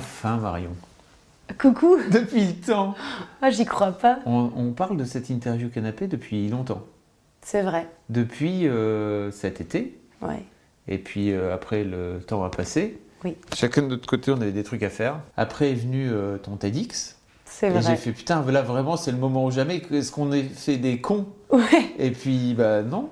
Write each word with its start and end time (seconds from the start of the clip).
Fin 0.00 0.36
Marion. 0.38 0.70
Coucou 1.58 1.96
Depuis 2.10 2.44
le 2.46 2.54
temps 2.54 2.94
Ah, 3.42 3.50
j'y 3.50 3.64
crois 3.64 3.92
pas. 3.92 4.18
on, 4.26 4.50
on 4.56 4.72
parle 4.72 4.96
de 4.96 5.04
cette 5.04 5.30
interview 5.30 5.68
canapé 5.68 6.06
depuis 6.06 6.48
longtemps. 6.48 6.82
C'est 7.42 7.62
vrai. 7.62 7.88
Depuis 8.10 8.66
euh, 8.68 9.30
cet 9.30 9.60
été, 9.60 9.98
Ouais. 10.20 10.42
et 10.88 10.98
puis 10.98 11.30
euh, 11.32 11.54
après 11.54 11.84
le 11.84 12.20
temps 12.26 12.42
a 12.44 12.50
passé. 12.50 12.98
Oui. 13.24 13.36
Chacun 13.54 13.82
de 13.82 13.86
notre 13.88 14.06
côté, 14.06 14.30
on 14.32 14.40
avait 14.40 14.52
des 14.52 14.64
trucs 14.64 14.82
à 14.82 14.90
faire. 14.90 15.20
Après 15.36 15.70
est 15.70 15.74
venu 15.74 16.08
euh, 16.10 16.36
ton 16.38 16.56
TEDx. 16.56 17.16
C'est 17.44 17.68
Et 17.68 17.70
vrai. 17.70 17.82
j'ai 17.82 17.96
fait 17.96 18.12
putain, 18.12 18.44
là 18.50 18.62
vraiment 18.62 18.96
c'est 18.96 19.10
le 19.12 19.16
moment 19.18 19.44
ou 19.46 19.50
jamais. 19.50 19.82
Est-ce 19.92 20.12
qu'on 20.12 20.32
ait 20.32 20.42
fait 20.42 20.76
des 20.76 21.00
cons? 21.00 21.26
Ouais. 21.50 21.94
Et 21.98 22.10
puis 22.10 22.54
bah 22.54 22.82
non. 22.82 23.08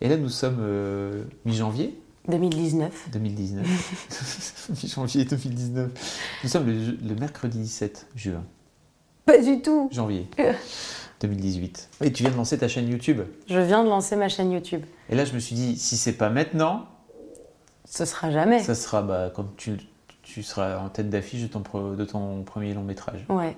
Et 0.00 0.08
là 0.08 0.16
nous 0.16 0.28
sommes 0.28 0.58
euh, 0.60 1.24
mi-janvier 1.44 1.98
2019. 2.28 3.08
2019. 3.12 4.68
mi-janvier 4.82 5.24
2019. 5.24 5.90
Nous 6.42 6.48
sommes 6.48 6.66
le, 6.66 6.96
le 7.08 7.14
mercredi 7.14 7.58
17 7.58 8.06
juin. 8.16 8.44
Pas 9.26 9.38
du 9.38 9.60
tout. 9.62 9.88
Janvier 9.92 10.26
Euh. 10.38 10.52
2018. 11.20 11.88
Et 12.02 12.12
tu 12.12 12.22
viens 12.24 12.32
de 12.32 12.36
lancer 12.36 12.58
ta 12.58 12.68
chaîne 12.68 12.88
YouTube. 12.88 13.20
Je 13.48 13.58
viens 13.58 13.82
de 13.84 13.88
lancer 13.88 14.16
ma 14.16 14.28
chaîne 14.28 14.50
YouTube. 14.52 14.82
Et 15.08 15.14
là 15.14 15.24
je 15.24 15.32
me 15.32 15.38
suis 15.38 15.54
dit, 15.54 15.76
si 15.78 15.96
c'est 15.96 16.12
pas 16.12 16.28
maintenant, 16.28 16.86
Ce 17.86 18.04
sera 18.04 18.30
jamais. 18.30 18.62
ça 18.62 18.74
sera 18.74 19.00
bah, 19.02 19.30
quand 19.34 19.46
tu, 19.56 19.78
tu 20.22 20.42
seras 20.42 20.78
en 20.78 20.88
tête 20.90 21.08
d'affiche 21.08 21.42
de 21.42 21.46
ton, 21.46 21.60
pro- 21.60 21.94
de 21.94 22.04
ton 22.04 22.42
premier 22.42 22.74
long 22.74 22.82
métrage. 22.82 23.24
Ouais. 23.30 23.56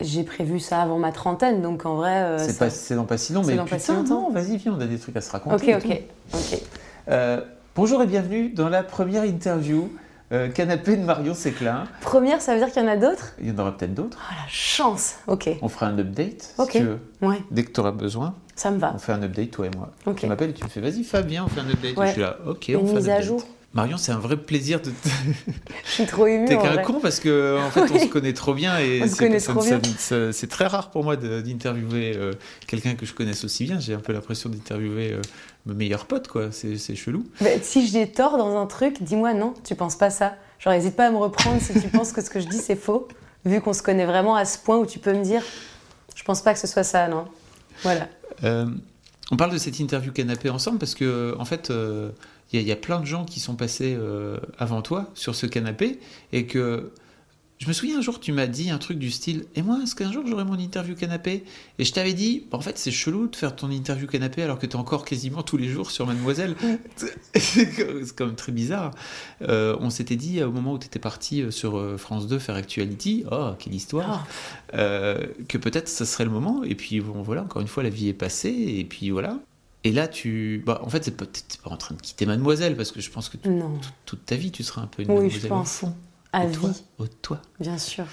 J'ai 0.00 0.24
prévu 0.24 0.60
ça 0.60 0.82
avant 0.82 0.98
ma 0.98 1.10
trentaine, 1.10 1.62
donc 1.62 1.84
en 1.86 1.96
vrai. 1.96 2.16
euh, 2.16 2.38
c'est 2.38 2.52
ça- 2.52 2.66
pas, 2.68 2.94
dans 2.96 3.04
pas 3.06 3.18
si 3.18 3.32
long, 3.32 3.42
mais 3.44 3.56
putain, 3.56 3.78
si 3.78 3.90
non, 3.92 4.30
vas-y, 4.30 4.56
viens, 4.58 4.74
on 4.76 4.80
a 4.80 4.86
des 4.86 4.98
trucs 4.98 5.16
à 5.16 5.20
se 5.20 5.28
Ok, 5.28 5.32
raconter. 5.44 5.78
tout. 5.78 5.88
ok, 5.88 6.02
ok. 6.34 6.60
Euh, 7.08 7.40
bonjour 7.78 8.02
et 8.02 8.06
bienvenue 8.06 8.48
dans 8.50 8.68
la 8.68 8.82
première 8.82 9.24
interview 9.24 9.92
euh, 10.32 10.48
Canapé 10.48 10.96
de 10.96 11.02
Marion 11.04 11.32
Séclin. 11.32 11.84
Première, 12.00 12.42
ça 12.42 12.52
veut 12.52 12.58
dire 12.58 12.72
qu'il 12.72 12.82
y 12.82 12.84
en 12.84 12.88
a 12.88 12.96
d'autres? 12.96 13.34
Il 13.40 13.46
y 13.48 13.50
en 13.52 13.58
aura 13.60 13.76
peut-être 13.76 13.94
d'autres. 13.94 14.18
Oh 14.20 14.34
la 14.36 14.48
chance 14.48 15.14
Ok. 15.28 15.48
On 15.62 15.68
fera 15.68 15.86
un 15.86 15.96
update 15.98 16.54
si 16.60 16.66
tu 16.78 16.80
veux. 16.84 16.98
Ouais, 17.22 17.38
Dès 17.52 17.62
que 17.62 17.70
tu 17.70 17.78
auras 17.78 17.92
besoin, 17.92 18.34
ça 18.56 18.72
me 18.72 18.78
va. 18.78 18.92
on 18.94 18.98
fait 18.98 19.12
un 19.12 19.22
update, 19.22 19.52
toi 19.52 19.66
et 19.66 19.70
moi. 19.76 19.92
Ok. 20.06 20.16
Tu 20.16 20.26
m'appelles 20.26 20.50
et 20.50 20.54
tu 20.54 20.64
me 20.64 20.68
fais 20.68 20.80
vas-y 20.80 21.04
Fabien, 21.04 21.44
on 21.44 21.48
fait 21.48 21.60
un 21.60 21.70
update. 21.70 21.96
Ouais. 21.96 22.08
Je 22.08 22.12
suis 22.14 22.20
là, 22.20 22.36
ok, 22.46 22.68
Une 22.68 22.76
on 22.78 22.86
fait 22.86 22.92
un 22.92 22.96
mise 22.96 23.08
à 23.08 23.12
update. 23.12 23.26
jour. 23.28 23.44
Marion, 23.74 23.98
c'est 23.98 24.12
un 24.12 24.18
vrai 24.18 24.38
plaisir 24.38 24.80
de. 24.80 24.88
te- 24.90 25.08
Je 25.84 25.90
suis 25.90 26.06
trop 26.06 26.26
émue. 26.26 26.46
T'es 26.46 26.56
qu'un 26.56 26.78
con 26.78 27.00
parce 27.00 27.20
que 27.20 27.58
en 27.64 27.70
fait 27.70 27.82
on 27.82 27.94
Oui. 27.94 28.00
se 28.00 28.06
connaît 28.06 28.32
trop 28.32 28.54
bien 28.54 28.78
et 28.78 29.02
On 29.02 29.06
se 29.06 29.10
c'est- 29.12 29.18
connaît 29.18 29.38
ça- 29.40 29.52
trop 29.52 29.60
ça- 29.60 29.76
bien. 29.78 29.92
ça- 29.98 30.32
c'est 30.32 30.46
très 30.46 30.66
rare 30.66 30.90
pour 30.90 31.04
moi 31.04 31.16
d'interviewer 31.16 32.14
euh, 32.16 32.32
quelqu'un 32.66 32.94
que 32.94 33.04
je 33.04 33.12
connaisse 33.12 33.44
aussi 33.44 33.64
bien. 33.64 33.78
J'ai 33.78 33.92
un 33.92 33.98
peu 34.00 34.14
l'impression 34.14 34.48
d'interviewer 34.48 35.12
euh, 35.12 35.20
mes 35.68 35.74
meilleurs 35.74 36.06
potes 36.06 36.28
quoi. 36.28 36.50
C'est 36.52 36.76
c'est 36.78 36.96
chelou. 36.96 37.24
Bah, 37.40 37.50
si 37.62 37.86
j'ai 37.86 38.10
tort 38.10 38.36
dans 38.38 38.56
un 38.60 38.66
truc, 38.66 39.02
dis-moi 39.02 39.34
non, 39.34 39.54
tu 39.64 39.74
penses 39.74 39.96
pas 39.96 40.10
ça. 40.10 40.36
Genre, 40.58 40.72
hésite 40.72 40.96
pas 40.96 41.06
à 41.06 41.10
me 41.10 41.16
reprendre 41.18 41.60
si 41.60 41.72
tu 41.80 41.88
penses 41.92 42.12
que 42.12 42.20
ce 42.22 42.30
que 42.30 42.40
je 42.40 42.46
dis 42.48 42.58
c'est 42.58 42.74
faux, 42.76 43.06
vu 43.44 43.60
qu'on 43.60 43.72
se 43.72 43.82
connaît 43.82 44.06
vraiment 44.06 44.34
à 44.34 44.44
ce 44.44 44.58
point 44.58 44.76
où 44.78 44.86
tu 44.86 44.98
peux 44.98 45.12
me 45.12 45.22
dire, 45.22 45.42
je 46.16 46.24
pense 46.24 46.42
pas 46.42 46.52
que 46.54 46.58
ce 46.58 46.66
soit 46.66 46.82
ça, 46.84 47.06
non. 47.08 47.26
Voilà. 47.82 48.08
Euh, 48.44 48.66
on 49.30 49.36
parle 49.36 49.52
de 49.52 49.58
cette 49.58 49.78
interview 49.78 50.10
canapé 50.12 50.50
ensemble 50.50 50.78
parce 50.78 50.94
que 50.94 51.36
en 51.38 51.44
fait 51.44 51.70
euh, 51.70 52.10
il 52.52 52.56
y, 52.56 52.58
a- 52.60 52.62
il 52.62 52.68
y 52.68 52.72
a 52.72 52.76
plein 52.76 52.98
de 53.00 53.04
gens 53.04 53.24
qui 53.24 53.40
sont 53.40 53.54
passés 53.56 53.94
euh, 53.98 54.38
avant 54.58 54.80
toi 54.82 55.10
sur 55.14 55.34
ce 55.34 55.46
canapé 55.46 56.00
et 56.32 56.46
que 56.46 56.90
je 57.58 57.66
me 57.66 57.72
souviens 57.72 57.98
un 57.98 58.02
jour 58.02 58.20
tu 58.20 58.30
m'as 58.32 58.46
dit 58.46 58.70
un 58.70 58.78
truc 58.78 58.98
du 58.98 59.10
style 59.10 59.44
et 59.56 59.62
moi 59.62 59.80
est-ce 59.82 59.94
qu'un 59.96 60.12
jour 60.12 60.24
j'aurai 60.26 60.44
mon 60.44 60.58
interview 60.58 60.94
canapé? 60.94 61.44
Et 61.78 61.84
je 61.84 61.92
t'avais 61.92 62.12
dit 62.14 62.44
bah, 62.50 62.58
en 62.58 62.60
fait 62.60 62.78
c'est 62.78 62.90
chelou 62.92 63.26
de 63.26 63.34
faire 63.36 63.56
ton 63.56 63.70
interview 63.70 64.06
canapé 64.06 64.42
alors 64.42 64.58
que 64.58 64.66
tu 64.66 64.72
es 64.72 64.76
encore 64.78 65.04
quasiment 65.04 65.42
tous 65.42 65.56
les 65.56 65.68
jours 65.68 65.90
sur 65.90 66.06
Mademoiselle 66.06 66.54
c'est 67.34 68.14
quand 68.16 68.26
même 68.26 68.36
très 68.36 68.52
bizarre 68.52 68.92
Euh, 69.42 69.76
on 69.80 69.90
s'était 69.90 70.16
dit 70.16 70.42
au 70.42 70.50
moment 70.52 70.72
où 70.74 70.78
tu 70.78 70.86
étais 70.86 70.98
parti 70.98 71.42
euh, 71.42 71.50
sur 71.50 71.76
euh, 71.78 71.96
France 71.96 72.26
2 72.26 72.38
faire 72.38 72.54
Actuality 72.54 73.24
oh 73.30 73.50
quelle 73.58 73.74
histoire 73.74 74.26
euh, 74.74 75.26
que 75.48 75.58
peut-être 75.58 75.88
ça 75.88 76.04
serait 76.06 76.24
le 76.24 76.30
moment. 76.30 76.62
Et 76.64 76.74
puis 76.74 77.00
bon, 77.00 77.22
voilà, 77.22 77.42
encore 77.42 77.62
une 77.62 77.68
fois, 77.68 77.82
la 77.82 77.88
vie 77.90 78.08
est 78.08 78.12
passée. 78.14 78.50
Et 78.50 78.84
puis 78.84 79.10
voilà. 79.10 79.38
Et 79.84 79.92
là, 79.92 80.08
tu. 80.08 80.62
Bah, 80.66 80.80
en 80.84 80.88
fait, 80.90 81.10
pas, 81.16 81.24
t'es 81.26 81.40
pas 81.62 81.70
en 81.70 81.76
train 81.76 81.94
de 81.94 82.00
quitter 82.02 82.26
Mademoiselle 82.26 82.76
parce 82.76 82.90
que 82.92 83.00
je 83.00 83.10
pense 83.10 83.28
que 83.28 83.36
toute 84.04 84.26
ta 84.26 84.34
vie, 84.36 84.50
tu 84.50 84.62
seras 84.62 84.82
un 84.82 84.86
peu 84.86 85.02
une 85.02 85.08
Oui, 85.10 85.14
Mademoiselle 85.16 85.40
je 85.42 85.46
au 85.46 85.50
pense. 85.50 85.72
fond. 85.78 85.94
À 86.32 86.44
au 86.44 86.50
toi, 86.50 86.68
vie, 86.70 86.84
au 86.98 87.06
toi. 87.06 87.40
bien 87.60 87.78
sûr. 87.78 88.04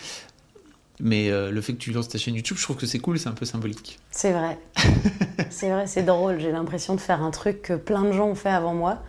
Mais 1.02 1.30
euh, 1.30 1.52
le 1.52 1.60
fait 1.62 1.74
que 1.74 1.78
tu 1.80 1.92
lances 1.92 2.08
ta 2.08 2.18
chaîne 2.18 2.36
YouTube, 2.36 2.56
je 2.58 2.64
trouve 2.64 2.78
que 2.78 2.86
c'est 2.86 3.00
cool, 3.00 3.20
c'est 3.20 3.28
un 3.28 3.34
peu 3.34 3.46
symbolique. 3.46 4.00
C'est 4.12 4.32
vrai. 4.32 4.58
c'est 5.50 5.70
vrai, 5.70 5.88
c'est 5.88 6.04
drôle. 6.04 6.40
J'ai 6.40 6.52
l'impression 6.54 6.96
de 6.96 7.02
faire 7.02 7.22
un 7.22 7.32
truc 7.32 7.64
que 7.64 7.74
plein 7.74 8.04
de 8.04 8.14
gens 8.14 8.28
ont 8.28 8.36
fait 8.36 8.50
avant 8.50 8.74
moi, 8.74 9.00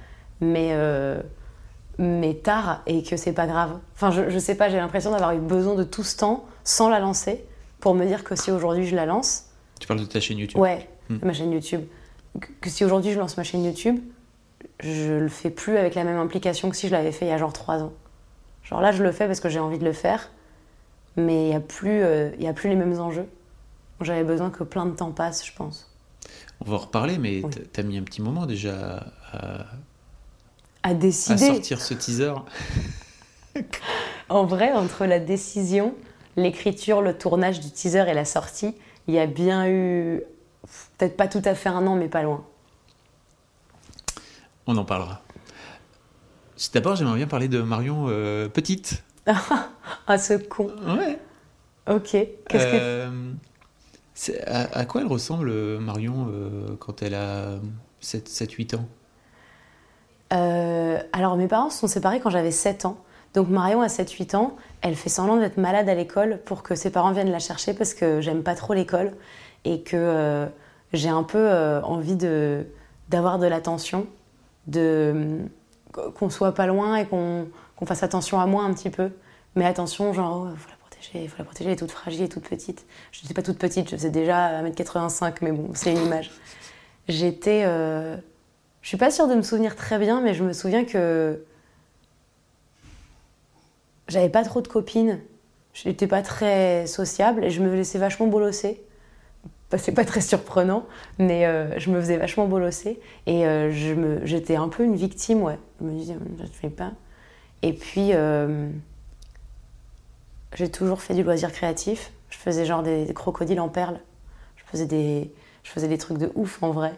mais, 0.41 0.71
euh, 0.73 1.23
mais 1.99 2.35
tard 2.35 2.83
et 2.87 3.05
que 3.05 3.17
c'est 3.17 3.33
pas 3.33 3.47
grave. 3.47 3.79
Enfin, 3.95 4.11
je, 4.11 4.31
je 4.31 4.39
sais 4.41 4.57
pas, 4.57 4.69
j'ai 4.69 4.79
l'impression 4.79 5.13
d'avoir 5.13 5.33
eu 5.33 5.39
besoin 5.39 5.77
de 5.77 5.85
tout 5.85 6.03
ce 6.03 6.17
temps 6.17 6.45
sans 6.65 6.89
la 6.89 6.99
lancer 6.99 7.45
pour 7.79 7.95
me 7.95 8.05
dire 8.05 8.25
que 8.25 8.35
si 8.35 8.51
aujourd'hui 8.51 8.87
je 8.87 8.97
la 8.97 9.07
lance, 9.07 9.45
Tu 9.79 9.87
parles 9.87 10.01
de 10.01 10.07
ta 10.07 10.19
chaîne 10.21 10.39
YouTube. 10.39 10.61
ouais, 10.61 10.89
Hmm. 11.09 11.19
ma 11.23 11.33
chaîne 11.33 11.53
YouTube, 11.53 11.83
que, 12.41 12.49
que 12.61 12.69
si 12.69 12.85
aujourd'hui 12.85 13.13
je 13.13 13.19
lance 13.21 13.37
ma 13.37 13.45
chaîne 13.45 13.65
YouTube, 13.65 14.01
je 14.81 15.13
le 15.21 15.29
fais 15.29 15.51
plus 15.51 15.77
avec 15.77 15.95
la 15.95 16.03
même 16.03 16.19
implication 16.19 16.69
que 16.69 16.75
si 16.77 16.89
je 16.89 16.93
l'avais 16.93 17.13
fait 17.13 17.27
il 17.27 17.29
y 17.29 17.33
a 17.33 17.39
genre 17.39 17.53
trois 17.53 17.81
ans. 17.81 17.93
Genre 18.69 18.81
là, 18.81 18.93
je 18.93 19.03
le 19.03 19.13
fais 19.13 19.27
parce 19.27 19.41
que 19.41 19.49
j'ai 19.49 19.61
envie 19.61 19.79
de 19.79 19.85
le 19.85 19.93
faire, 19.93 20.31
mais 21.17 21.49
il 21.49 21.53
y 21.53 21.55
a 21.55 21.61
plus, 21.61 22.03
euh, 22.03 22.31
y 22.39 22.47
a 22.49 22.53
plus 22.53 22.69
les 22.69 22.77
mêmes 22.77 23.01
enjeux. 23.01 23.29
J'avais 24.01 24.25
besoin 24.25 24.51
que 24.51 24.65
plein 24.65 24.87
de 24.87 24.95
temps 24.95 25.13
passe, 25.13 25.47
je 25.47 25.53
pense. 25.55 25.91
On 26.61 26.71
va 26.71 26.77
en 26.77 26.81
reparler, 26.81 27.19
mais 27.19 27.43
Oui. 27.45 27.51
t'as- 27.73 27.83
mis 27.83 27.97
un 27.97 28.03
petit 28.03 28.21
moment 28.23 28.45
déjà 28.47 29.05
à, 29.33 29.61
À 30.83 30.91
à 30.91 30.95
décider. 30.95 31.39
sortir 31.47 31.81
ce 31.81 31.95
teaser. 31.95 32.35
En 34.29 34.45
vrai, 34.45 34.73
entre 34.73 35.07
la 35.07 35.19
décision, 35.21 35.95
l'écriture, 36.37 37.01
le 37.01 37.17
tournage 37.17 37.61
du 37.61 37.71
teaser 37.71 38.05
et 38.09 38.13
la 38.13 38.25
sortie, 38.27 38.75
il 39.07 39.15
y 39.15 39.19
a 39.21 39.27
bien 39.27 39.67
eu, 39.69 40.21
peut-être 40.99 41.17
pas 41.17 41.29
tout 41.29 41.41
à 41.45 41.55
fait 41.55 41.69
un 41.71 41.87
an, 41.87 41.95
mais 41.95 42.09
pas 42.09 42.23
loin. 42.23 42.45
On 44.67 44.77
en 44.77 44.85
parlera. 44.85 45.23
D'abord, 46.73 46.97
j'aimerais 46.97 47.17
bien 47.17 47.27
parler 47.27 47.49
de 47.49 47.61
Marion 47.61 48.07
euh, 48.09 48.49
petite. 48.49 49.03
Ah, 50.09 50.19
ce 50.19 50.35
con. 50.35 50.71
Ouais. 50.87 51.19
Ok. 51.89 52.11
Qu'est-ce 52.49 52.67
que. 52.67 52.77
Euh, 52.77 53.33
à, 54.47 54.79
à 54.79 54.85
quoi 54.85 55.01
elle 55.01 55.07
ressemble, 55.09 55.49
euh, 55.49 55.81
Marion, 55.81 56.33
quand 56.79 57.03
elle 57.03 57.15
a 57.15 57.59
7-8 58.03 58.77
ans? 58.77 58.87
Alors, 61.13 61.37
mes 61.37 61.49
parents 61.49 61.71
se 61.71 61.81
sont 61.81 61.89
séparés 61.89 62.21
quand 62.21 62.31
j'avais 62.31 62.53
7 62.53 62.85
ans. 62.85 62.99
Donc, 63.35 63.49
Marion 63.49 63.83
a 63.83 63.89
7-8 63.89 64.37
ans. 64.37 64.57
Elle 64.81 64.95
fait 64.95 65.09
semblant 65.11 65.37
d'être 65.37 65.59
malade 65.59 65.89
à 65.89 65.95
l'école 65.95 66.41
pour 66.45 66.63
que 66.63 66.75
ses 66.75 66.91
parents 66.91 67.13
viennent 67.13 67.31
la 67.31 67.39
chercher 67.39 67.75
parce 67.75 67.93
que 67.93 68.21
j'aime 68.21 68.43
pas 68.43 68.55
trop 68.55 68.73
l'école 68.73 69.13
et 69.67 69.83
que 69.83 69.97
euh, 69.97 70.47
j'ai 70.93 71.09
un 71.09 71.23
peu 71.23 71.39
euh, 71.39 71.83
envie 71.83 72.17
de, 72.17 72.65
d'avoir 73.11 73.39
de 73.39 73.47
l'attention, 73.47 74.07
de, 74.69 75.41
qu'on 76.15 76.31
soit 76.31 76.53
pas 76.53 76.67
loin 76.67 76.97
et 76.97 77.07
qu'on, 77.07 77.47
fasse 77.85 78.03
attention 78.03 78.41
à 78.41 78.47
moi 78.47 78.65
un 78.65 78.73
petit 78.73 78.91
peu. 78.91 79.11
Mais 79.55 79.65
attention, 79.65 80.13
genre, 80.13 80.49
il 80.51 80.59
faut 80.59 80.71
la 80.71 80.77
protéger, 80.77 81.29
faut 81.29 81.39
la 81.39 81.45
protéger, 81.45 81.71
elle 81.71 81.75
est 81.75 81.79
toute 81.79 81.91
fragile 81.91 82.23
et 82.23 82.29
toute 82.29 82.49
petite. 82.49 82.87
Je 83.13 83.23
n'étais 83.23 83.35
pas 83.35 83.43
toute 83.43 83.59
petite, 83.59 83.91
je 83.91 83.97
faisais 83.97 84.11
déjà 84.11 84.63
1m85, 84.63 85.37
mais 85.43 85.53
bon, 85.53 85.71
c'est 85.75 85.93
une 85.93 86.05
image. 86.05 86.31
J'étais. 87.09 87.63
euh, 87.65 88.17
je 88.83 88.89
suis 88.89 88.97
pas 88.97 89.11
sûre 89.11 89.27
de 89.27 89.35
me 89.35 89.43
souvenir 89.43 89.75
très 89.75 89.99
bien, 89.99 90.21
mais 90.21 90.35
je 90.35 90.45
me 90.45 90.53
souviens 90.53 90.85
que 90.85 91.43
j'avais 94.09 94.29
pas 94.29 94.45
trop 94.45 94.61
de 94.61 94.69
copines. 94.69 95.21
J'étais 95.75 96.07
pas 96.07 96.23
très 96.23 96.87
sociable 96.87 97.45
et 97.45 97.51
je 97.51 97.63
me 97.63 97.75
laissais 97.75 97.99
vachement 97.99 98.27
bolosser. 98.27 98.86
C'est 99.77 99.93
pas 99.93 100.05
très 100.05 100.21
surprenant, 100.21 100.87
mais 101.19 101.45
euh, 101.45 101.77
je 101.79 101.91
me 101.91 102.01
faisais 102.01 102.17
vachement 102.17 102.47
bolosser 102.47 103.01
et 103.27 103.47
euh, 103.47 104.21
j'étais 104.25 104.55
un 104.55 104.69
peu 104.69 104.85
une 104.85 104.95
victime, 104.95 105.43
ouais. 105.43 105.59
Je 105.81 105.87
me 105.87 105.93
disais, 105.93 106.17
je 106.39 106.43
ne 106.43 106.49
fais 106.49 106.71
pas. 106.71 106.93
Et 107.63 107.73
puis, 107.73 108.11
euh, 108.13 108.71
j'ai 110.55 110.71
toujours 110.71 111.03
fait 111.03 111.15
du 111.15 111.25
loisir 111.25 111.51
créatif. 111.51 112.13
Je 112.31 112.39
faisais 112.39 112.65
genre 112.65 112.85
des, 112.85 113.13
crocodiles 113.13 113.59
en 113.59 113.69
perles. 113.69 114.01
Je 114.55 114.63
faisais, 114.67 114.87
des, 114.87 115.33
je 115.65 115.71
faisais 115.71 115.89
des 115.89 115.99
trucs 115.99 116.19
de 116.19 116.31
ouf 116.37 116.63
en 116.63 116.71
vrai. 116.71 116.95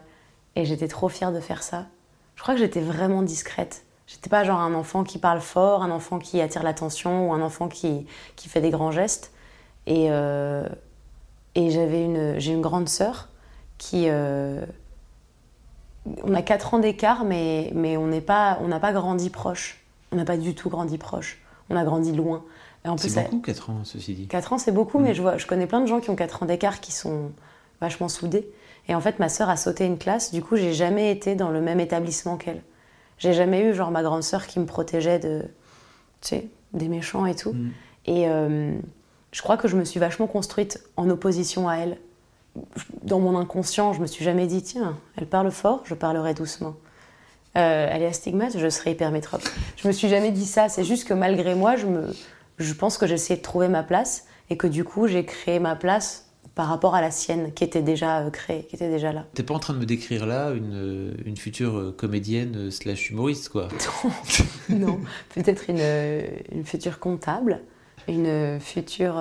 Et 0.55 0.63
j'étais 0.65 0.87
trop 0.87 1.09
fière 1.09 1.31
de 1.31 1.39
faire 1.39 1.63
ça. 1.63 1.87
Je 2.35 2.43
crois 2.43 2.53
que 2.53 2.59
j'étais 2.59 2.81
vraiment 2.81 3.23
discrète. 3.23 3.83
J'étais 4.05 4.29
pas 4.29 4.43
genre 4.43 4.59
un 4.59 4.75
enfant 4.75 5.03
qui 5.03 5.17
parle 5.17 5.41
fort, 5.41 5.81
un 5.81 5.91
enfant 5.91 6.19
qui 6.19 6.39
attire 6.39 6.61
l'attention 6.61 7.29
ou 7.29 7.33
un 7.33 7.41
enfant 7.41 7.67
qui, 7.67 8.05
qui 8.35 8.47
fait 8.47 8.61
des 8.61 8.69
grands 8.69 8.91
gestes. 8.91 9.33
Et, 9.87 10.09
et 11.55 11.71
j'avais 11.71 12.03
une, 12.03 12.39
j'ai 12.39 12.53
une 12.53 12.61
grande 12.61 12.89
sœur 12.89 13.29
qui. 13.77 14.05
Euh, 14.07 14.65
on 16.23 16.33
a 16.33 16.41
4 16.41 16.73
ans 16.73 16.79
d'écart, 16.79 17.23
mais, 17.23 17.71
mais 17.75 17.97
on 17.97 18.07
n'est 18.07 18.21
pas, 18.21 18.57
on 18.61 18.67
n'a 18.67 18.79
pas 18.79 18.93
grandi 18.93 19.29
proche. 19.29 19.83
On 20.11 20.15
n'a 20.15 20.25
pas 20.25 20.37
du 20.37 20.55
tout 20.55 20.69
grandi 20.69 20.97
proche. 20.97 21.39
On 21.69 21.75
a 21.75 21.83
grandi 21.83 22.13
loin. 22.13 22.43
C'est 22.97 23.23
beaucoup 23.23 23.41
4 23.41 23.69
ans, 23.69 23.81
ceci 23.83 24.13
dit. 24.13 24.27
4 24.27 24.53
ans, 24.53 24.57
c'est 24.57 24.71
beaucoup, 24.71 24.99
mais 24.99 25.11
mm. 25.11 25.15
je, 25.15 25.21
vois, 25.21 25.37
je 25.37 25.45
connais 25.45 25.67
plein 25.67 25.81
de 25.81 25.85
gens 25.85 25.99
qui 25.99 26.09
ont 26.09 26.15
4 26.15 26.43
ans 26.43 26.45
d'écart 26.45 26.79
qui 26.79 26.91
sont 26.91 27.31
vachement 27.81 28.09
soudés. 28.09 28.49
Et 28.87 28.95
en 28.95 29.01
fait, 29.01 29.19
ma 29.19 29.29
sœur 29.29 29.49
a 29.49 29.57
sauté 29.57 29.85
une 29.85 29.97
classe, 29.97 30.31
du 30.31 30.41
coup, 30.41 30.55
j'ai 30.55 30.73
jamais 30.73 31.11
été 31.11 31.35
dans 31.35 31.49
le 31.49 31.61
même 31.61 31.79
établissement 31.79 32.37
qu'elle. 32.37 32.63
J'ai 33.17 33.33
jamais 33.33 33.61
eu 33.61 33.73
genre 33.73 33.91
ma 33.91 34.01
grande 34.01 34.23
sœur 34.23 34.47
qui 34.47 34.59
me 34.59 34.65
protégeait 34.65 35.19
de, 35.19 35.43
tu 36.21 36.29
sais, 36.29 36.47
des 36.73 36.87
méchants 36.87 37.25
et 37.25 37.35
tout. 37.35 37.53
Mm. 37.53 37.71
Et 38.05 38.29
euh, 38.29 38.79
je 39.31 39.41
crois 39.41 39.57
que 39.57 39.67
je 39.67 39.75
me 39.75 39.85
suis 39.85 39.99
vachement 39.99 40.27
construite 40.27 40.83
en 40.97 41.09
opposition 41.09 41.69
à 41.69 41.75
elle. 41.75 41.97
Dans 43.03 43.19
mon 43.19 43.37
inconscient, 43.37 43.93
je 43.93 44.01
me 44.01 44.07
suis 44.07 44.25
jamais 44.25 44.47
dit 44.47 44.63
tiens, 44.63 44.97
elle 45.15 45.27
parle 45.27 45.51
fort, 45.51 45.83
je 45.85 45.93
parlerai 45.93 46.33
doucement. 46.33 46.75
Euh, 47.57 47.87
elle 47.91 48.03
est 48.03 48.07
astigmate, 48.07 48.57
je 48.57 48.69
serai 48.69 48.91
hypermétrope. 48.91 49.41
Je 49.75 49.87
me 49.87 49.93
suis 49.93 50.07
jamais 50.07 50.31
dit 50.31 50.45
ça. 50.45 50.69
C'est 50.69 50.83
juste 50.83 51.07
que 51.07 51.13
malgré 51.13 51.55
moi, 51.55 51.75
je 51.75 51.87
me, 51.87 52.13
je 52.57 52.73
pense 52.73 52.97
que 52.97 53.07
j'essayais 53.07 53.37
de 53.37 53.43
trouver 53.43 53.67
ma 53.67 53.83
place 53.83 54.25
et 54.49 54.57
que 54.57 54.67
du 54.67 54.83
coup, 54.83 55.07
j'ai 55.07 55.25
créé 55.25 55.59
ma 55.59 55.75
place 55.75 56.27
par 56.53 56.67
rapport 56.67 56.93
à 56.93 57.01
la 57.01 57.09
sienne 57.09 57.53
qui 57.53 57.63
était 57.63 57.81
déjà 57.81 58.19
euh, 58.19 58.29
créée, 58.29 58.65
qui 58.65 58.75
était 58.75 58.89
déjà 58.89 59.11
là. 59.13 59.25
T'es 59.33 59.43
pas 59.43 59.53
en 59.53 59.59
train 59.59 59.73
de 59.73 59.79
me 59.79 59.85
décrire 59.85 60.25
là 60.25 60.51
une, 60.51 60.73
euh, 60.73 61.13
une 61.25 61.37
future 61.37 61.93
comédienne 61.97 62.69
slash 62.69 63.09
humoriste, 63.09 63.49
quoi? 63.49 63.69
Non, 64.69 64.99
peut-être 65.33 65.69
une, 65.69 65.81
une, 66.51 66.65
future 66.65 66.99
comptable, 66.99 67.61
une 68.09 68.59
future 68.59 69.15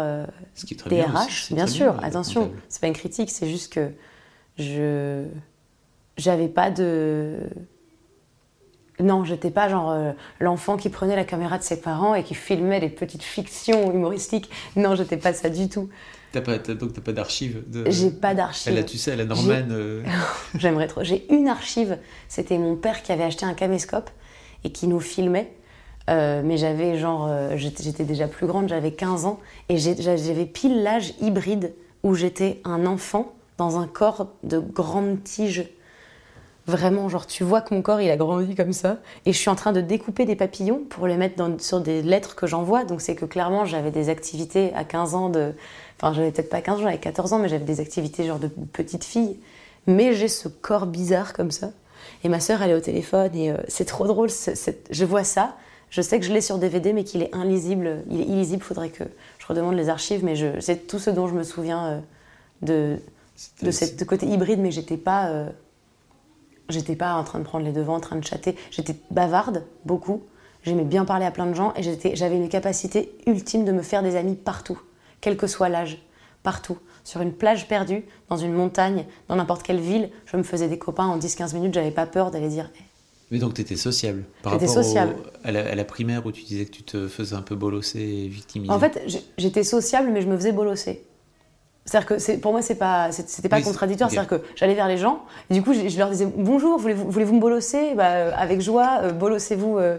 DRH, 0.87 1.52
bien, 1.52 1.67
sûr, 1.67 2.02
attention, 2.02 2.52
c'est 2.69 2.81
pas 2.81 2.87
une 2.87 2.93
critique, 2.93 3.31
c'est 3.31 3.49
juste 3.49 3.73
que 3.73 3.90
je 4.58 5.25
j'avais 6.17 6.49
pas 6.49 6.70
de 6.70 7.38
non, 9.00 9.25
j'étais 9.25 9.50
pas 9.50 9.69
genre 9.69 9.96
l'enfant 10.40 10.76
qui 10.76 10.88
prenait 10.88 11.14
la 11.14 11.25
caméra 11.25 11.58
de 11.58 11.62
ses 11.62 11.81
parents 11.81 12.14
et 12.14 12.25
qui 12.25 12.35
filmait 12.35 12.81
des 12.81 12.88
petites 12.88 13.23
fictions 13.23 13.93
humoristiques. 13.93 14.50
Non, 14.75 14.96
j'étais 14.96 15.17
pas 15.17 15.32
ça 15.32 15.50
du 15.50 15.69
tout. 15.69 15.88
Pas, 16.32 16.58
donc 16.58 16.93
t'as 16.93 17.00
pas 17.00 17.12
d'archives 17.12 17.64
J'ai 17.87 18.11
pas 18.11 18.35
d'archives. 18.35 18.73
Elle 18.73 18.79
a, 18.79 18.82
tu 18.82 18.99
sais, 18.99 19.17
la 19.17 19.25
Norman. 19.25 19.67
Euh. 19.70 20.05
J'aimerais 20.58 20.87
trop. 20.87 21.02
J'ai 21.02 21.32
une 21.32 21.49
archive. 21.49 21.99
C'était 22.29 22.58
mon 22.58 22.76
père 22.76 23.02
qui 23.02 23.12
avait 23.12 23.25
acheté 23.25 23.46
un 23.46 23.55
caméscope 23.55 24.11
et 24.62 24.70
qui 24.70 24.88
nous 24.88 25.00
filmait. 25.00 25.52
Euh, 26.08 26.43
mais 26.44 26.56
j'avais 26.56 26.99
genre, 26.99 27.26
euh, 27.28 27.56
j'étais 27.56 28.05
déjà 28.05 28.28
plus 28.28 28.46
grande, 28.46 28.69
j'avais 28.69 28.93
15 28.93 29.26
ans 29.26 29.38
et 29.69 29.76
j'avais 29.76 30.46
pile 30.46 30.82
l'âge 30.82 31.14
hybride 31.20 31.75
où 32.02 32.14
j'étais 32.14 32.60
un 32.64 32.87
enfant 32.87 33.32
dans 33.58 33.78
un 33.78 33.87
corps 33.87 34.28
de 34.43 34.58
grande 34.58 35.22
tige 35.22 35.69
Vraiment, 36.69 37.08
genre, 37.08 37.26
tu 37.26 37.44
vois 37.44 37.62
que 37.62 37.75
mon 37.75 37.81
corps, 37.81 38.02
il 38.02 38.10
a 38.10 38.19
grandi 38.19 38.55
comme 38.55 38.75
ça. 38.75 38.99
Et 39.25 39.32
je 39.32 39.38
suis 39.38 39.49
en 39.49 39.55
train 39.55 39.72
de 39.72 39.81
découper 39.81 40.26
des 40.26 40.37
papillons 40.37 40.82
pour 40.90 41.06
les 41.06 41.16
mettre 41.16 41.43
sur 41.62 41.81
des 41.81 42.02
lettres 42.02 42.37
que 42.37 42.46
j'envoie. 42.46 42.84
Donc, 42.84 43.00
c'est 43.00 43.14
que 43.14 43.25
clairement, 43.25 43.64
j'avais 43.64 43.90
des 43.90 44.11
activités 44.11 44.75
à 44.75 44.84
15 44.84 45.14
ans 45.14 45.31
de. 45.31 45.54
Enfin, 45.96 46.12
j'avais 46.12 46.31
peut-être 46.31 46.50
pas 46.50 46.61
15 46.61 46.81
ans, 46.81 46.82
j'avais 46.82 46.99
14 46.99 47.32
ans, 47.32 47.38
mais 47.38 47.49
j'avais 47.49 47.64
des 47.64 47.81
activités 47.81 48.26
genre 48.26 48.38
de 48.38 48.49
petite 48.49 49.02
fille. 49.02 49.38
Mais 49.87 50.12
j'ai 50.12 50.28
ce 50.28 50.46
corps 50.46 50.84
bizarre 50.84 51.32
comme 51.32 51.50
ça. 51.50 51.70
Et 52.22 52.28
ma 52.28 52.38
sœur, 52.38 52.61
elle 52.61 52.72
est 52.72 52.75
au 52.75 52.81
téléphone 52.81 53.34
et 53.34 53.50
euh, 53.50 53.56
c'est 53.69 53.87
trop 53.87 54.06
drôle. 54.06 54.28
Je 54.28 55.04
vois 55.06 55.25
ça. 55.25 55.56
Je 55.90 56.02
sais 56.02 56.20
que 56.20 56.26
je 56.26 56.32
l'ai 56.32 56.40
sur 56.40 56.58
DVD, 56.58 56.93
mais 56.93 57.05
qu'il 57.05 57.23
est 57.23 57.31
illisible. 57.35 58.05
Il 58.11 58.20
est 58.20 58.25
illisible. 58.25 58.62
Faudrait 58.62 58.90
que 58.90 59.05
je 59.38 59.46
redemande 59.46 59.75
les 59.75 59.88
archives, 59.88 60.25
mais 60.25 60.35
c'est 60.61 60.87
tout 60.87 60.99
ce 60.99 61.11
dont 61.11 61.26
je 61.29 61.35
me 61.35 61.43
souviens 61.43 61.87
euh, 61.87 62.00
de, 62.62 62.96
de, 63.62 63.70
cette, 63.70 64.05
côté 64.05 64.26
hybride, 64.26 64.61
mais 64.61 64.70
j'étais 64.70 64.96
pas. 64.96 65.29
Euh, 65.29 65.49
J'étais 66.69 66.96
pas 66.96 67.14
en 67.14 67.25
train 67.25 67.38
de 67.38 67.44
prendre 67.44 67.64
les 67.64 67.73
devants, 67.73 67.96
en 67.96 68.00
train 68.00 68.17
de 68.17 68.25
chatter. 68.25 68.55
J'étais 68.70 68.94
bavarde, 69.11 69.64
beaucoup. 69.87 70.23
J'aimais 70.64 70.85
bien 70.85 71.06
parler 71.06 71.25
à 71.25 71.31
plein 71.31 71.46
de 71.46 71.55
gens 71.55 71.73
et 71.76 71.82
j'avais 72.14 72.37
une 72.37 72.49
capacité 72.49 73.17
ultime 73.26 73.64
de 73.64 73.73
me 73.73 73.81
faire 73.81 74.02
des 74.02 74.17
amis 74.17 74.35
partout, 74.35 74.79
quel 75.20 75.37
que 75.37 75.46
soit 75.46 75.70
l'âge, 75.70 75.99
partout. 76.43 76.76
Sur 77.05 77.23
une 77.23 77.32
plage 77.32 77.69
perdue, 77.69 78.05
dans 78.29 78.37
une 78.37 78.52
montagne, 78.52 79.06
dans 79.29 79.37
n'importe 79.37 79.62
quelle 79.62 79.81
ville, 79.81 80.11
je 80.26 80.37
me 80.37 80.43
faisais 80.43 80.69
des 80.69 80.79
copains 80.79 81.06
en 81.06 81.19
10-15 81.19 81.55
minutes, 81.55 81.75
j'avais 81.75 81.90
pas 81.90 82.05
peur 82.05 82.31
d'aller 82.31 82.49
dire. 82.49 82.70
Mais 83.30 83.38
donc 83.38 83.54
tu 83.54 83.60
étais 83.60 83.76
sociable 83.76 84.25
par 84.42 84.52
rapport 84.52 84.69
sociable. 84.69 85.14
à, 85.44 85.52
la, 85.52 85.70
à, 85.70 85.75
la, 85.75 85.84
primaire 85.84 86.25
où 86.25 86.32
tu 86.32 86.42
disais 86.42 86.64
que 86.64 86.70
tu 86.70 86.82
te 86.82 87.08
faisais 87.08 87.36
un 87.36 87.42
peu 87.42 87.54
bolosser 87.54 88.00
et 88.00 88.28
victimiser 88.28 88.72
En 88.72 88.78
fait, 88.78 89.02
j'étais 89.36 89.64
sociable, 89.64 90.08
mais 90.10 90.22
je 90.22 90.28
me 90.28 90.36
faisais 90.36 90.52
bolosser. 90.52 91.04
C'est-à-dire 91.88 92.06
que 92.06 92.36
pour 92.36 92.52
moi, 92.52 92.60
c'est 92.60 92.75
pas, 92.75 93.10
c'était 93.12 93.48
pas 93.48 93.62
contradictoire. 93.62 94.10
C'est-à-dire 94.10 94.28
que 94.28 94.42
j'allais 94.56 94.75
vers 94.75 94.88
les 94.88 94.98
gens, 94.98 95.25
et 95.48 95.54
du 95.54 95.62
coup, 95.62 95.72
je, 95.72 95.98
leur 95.98 96.10
disais 96.10 96.26
bonjour, 96.26 96.78
voulez-vous 96.78 97.10
voulez 97.10 97.25
me 97.25 97.40
bolosser? 97.40 97.94
Bah, 97.94 98.10
euh, 98.10 98.30
Avec 98.36 98.60
joie, 98.60 99.00
euh, 99.04 99.12
bolossez-vous, 99.12 99.78
euh, 99.78 99.96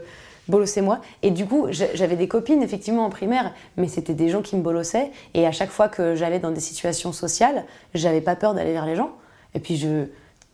bolossez-moi. 0.48 1.02
Et 1.24 1.32
du 1.32 1.48
coup, 1.48 1.66
j'avais 1.72 2.16
des 2.16 2.28
copines, 2.28 2.62
effectivement, 2.62 3.06
en 3.06 3.10
primaire, 3.10 3.54
mais 3.76 3.88
c'était 3.88 4.14
des 4.14 4.30
gens 4.30 4.44
qui 4.44 4.56
me 4.56 4.62
bolossaient. 4.62 5.10
Et 5.34 5.48
à 5.48 5.52
chaque 5.52 5.72
fois 5.72 5.88
que 5.88 6.14
j'allais 6.14 6.38
dans 6.38 6.52
des 6.52 6.60
situations 6.60 7.12
sociales, 7.12 7.66
j'avais 7.96 8.22
pas 8.22 8.36
peur 8.36 8.54
d'aller 8.54 8.74
vers 8.74 8.86
les 8.86 8.96
gens. 8.96 9.14
Et 9.56 9.60
puis, 9.60 9.76
je, 9.76 10.06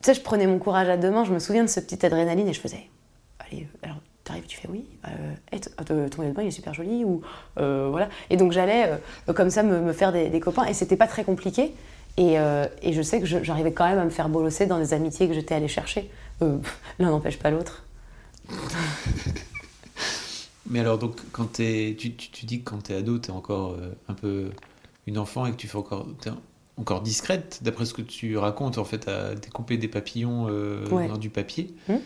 sais, 0.06 0.14
je 0.14 0.22
prenais 0.22 0.48
mon 0.48 0.60
courage 0.60 0.90
à 0.90 0.98
deux 0.98 1.12
mains, 1.12 1.26
je 1.26 1.34
me 1.34 1.40
souviens 1.40 1.64
de 1.64 1.70
ce 1.70 1.80
petit 1.80 2.06
adrénaline, 2.06 2.48
et 2.48 2.54
je 2.54 2.62
faisais 2.62 2.90
allez, 3.52 3.68
alors 3.84 3.98
t'arrives, 4.24 4.46
tu 4.48 4.58
fais 4.58 4.68
oui, 4.70 4.86
euh, 5.08 5.36
ton 6.10 6.22
maillot 6.22 6.32
de 6.32 6.36
bain 6.36 6.42
il 6.42 6.48
est 6.48 6.52
super 6.52 6.74
joli, 6.74 7.04
ou 7.06 7.22
euh, 7.60 7.90
voilà. 7.92 8.10
Et 8.30 8.38
donc 8.38 8.52
j'allais 8.52 8.90
euh, 9.30 9.34
comme 9.34 9.50
ça 9.50 9.62
me, 9.64 9.94
faire 9.94 10.12
des, 10.12 10.40
copains, 10.40 10.66
et 10.66 10.74
c'était 10.74 10.98
pas 10.98 11.08
très 11.08 11.24
compliqué. 11.24 11.74
Et, 12.18 12.36
et 12.82 12.94
je 12.94 13.02
sais 13.02 13.20
que 13.20 13.26
j'arrivais 13.26 13.74
quand 13.74 13.86
même 13.90 14.00
à 14.00 14.06
me 14.06 14.10
faire 14.10 14.30
bolosser 14.30 14.68
dans 14.68 14.80
des 14.80 14.94
amitiés 14.94 15.28
que 15.28 15.34
j'étais 15.34 15.54
allée 15.54 15.68
chercher. 15.68 16.10
L'un 16.40 17.10
n'empêche 17.10 17.38
pas 17.38 17.52
l'autre. 17.52 17.84
Mais 20.70 20.80
alors, 20.80 20.98
donc, 20.98 21.18
quand 21.34 21.52
tu, 21.52 21.94
tu, 21.98 22.46
dis 22.46 22.62
que 22.62 22.70
quand 22.70 22.84
t'es 22.84 22.96
ado, 22.96 23.18
t'es 23.20 23.32
encore 23.32 23.76
un 24.08 24.14
peu 24.14 24.50
une 25.08 25.18
enfant 25.18 25.46
et 25.46 25.52
que 25.52 25.58
tu 25.58 25.68
fais 25.68 25.78
encore, 25.78 26.08
encore 26.78 27.02
discrète, 27.02 27.60
d'après 27.62 27.86
ce 27.86 27.94
que 27.94 28.02
tu 28.02 28.38
racontes, 28.38 28.78
en 28.78 28.84
fait, 28.84 29.08
à 29.08 29.36
découper 29.36 29.78
des 29.78 29.88
papillons 29.88 30.48
dans 30.90 31.18
du 31.18 31.30
papier. 31.30 31.74
Hum 31.90 32.00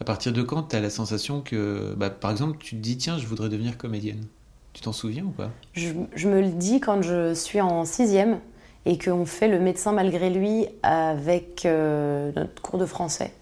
à 0.00 0.04
partir 0.04 0.32
de 0.32 0.42
quand 0.42 0.64
tu 0.64 0.76
as 0.76 0.80
la 0.80 0.90
sensation 0.90 1.40
que, 1.40 1.94
bah, 1.96 2.10
par 2.10 2.30
exemple, 2.30 2.58
tu 2.58 2.76
te 2.76 2.80
dis, 2.80 2.96
tiens, 2.96 3.18
je 3.18 3.26
voudrais 3.26 3.48
devenir 3.48 3.78
comédienne 3.78 4.24
Tu 4.72 4.82
t'en 4.82 4.92
souviens 4.92 5.24
ou 5.24 5.30
pas? 5.30 5.50
Je, 5.72 5.92
me 6.28 6.40
le 6.40 6.50
dis 6.50 6.80
quand 6.80 7.02
je 7.02 7.34
suis 7.34 7.60
en 7.60 7.84
sixième 7.84 8.40
et 8.86 8.98
qu'on 8.98 9.24
fait 9.24 9.48
le 9.48 9.60
médecin 9.60 9.92
malgré 9.92 10.30
lui 10.30 10.66
avec 10.82 11.64
euh, 11.64 12.32
notre 12.36 12.60
cours 12.60 12.78
de 12.78 12.86
français. 12.86 13.32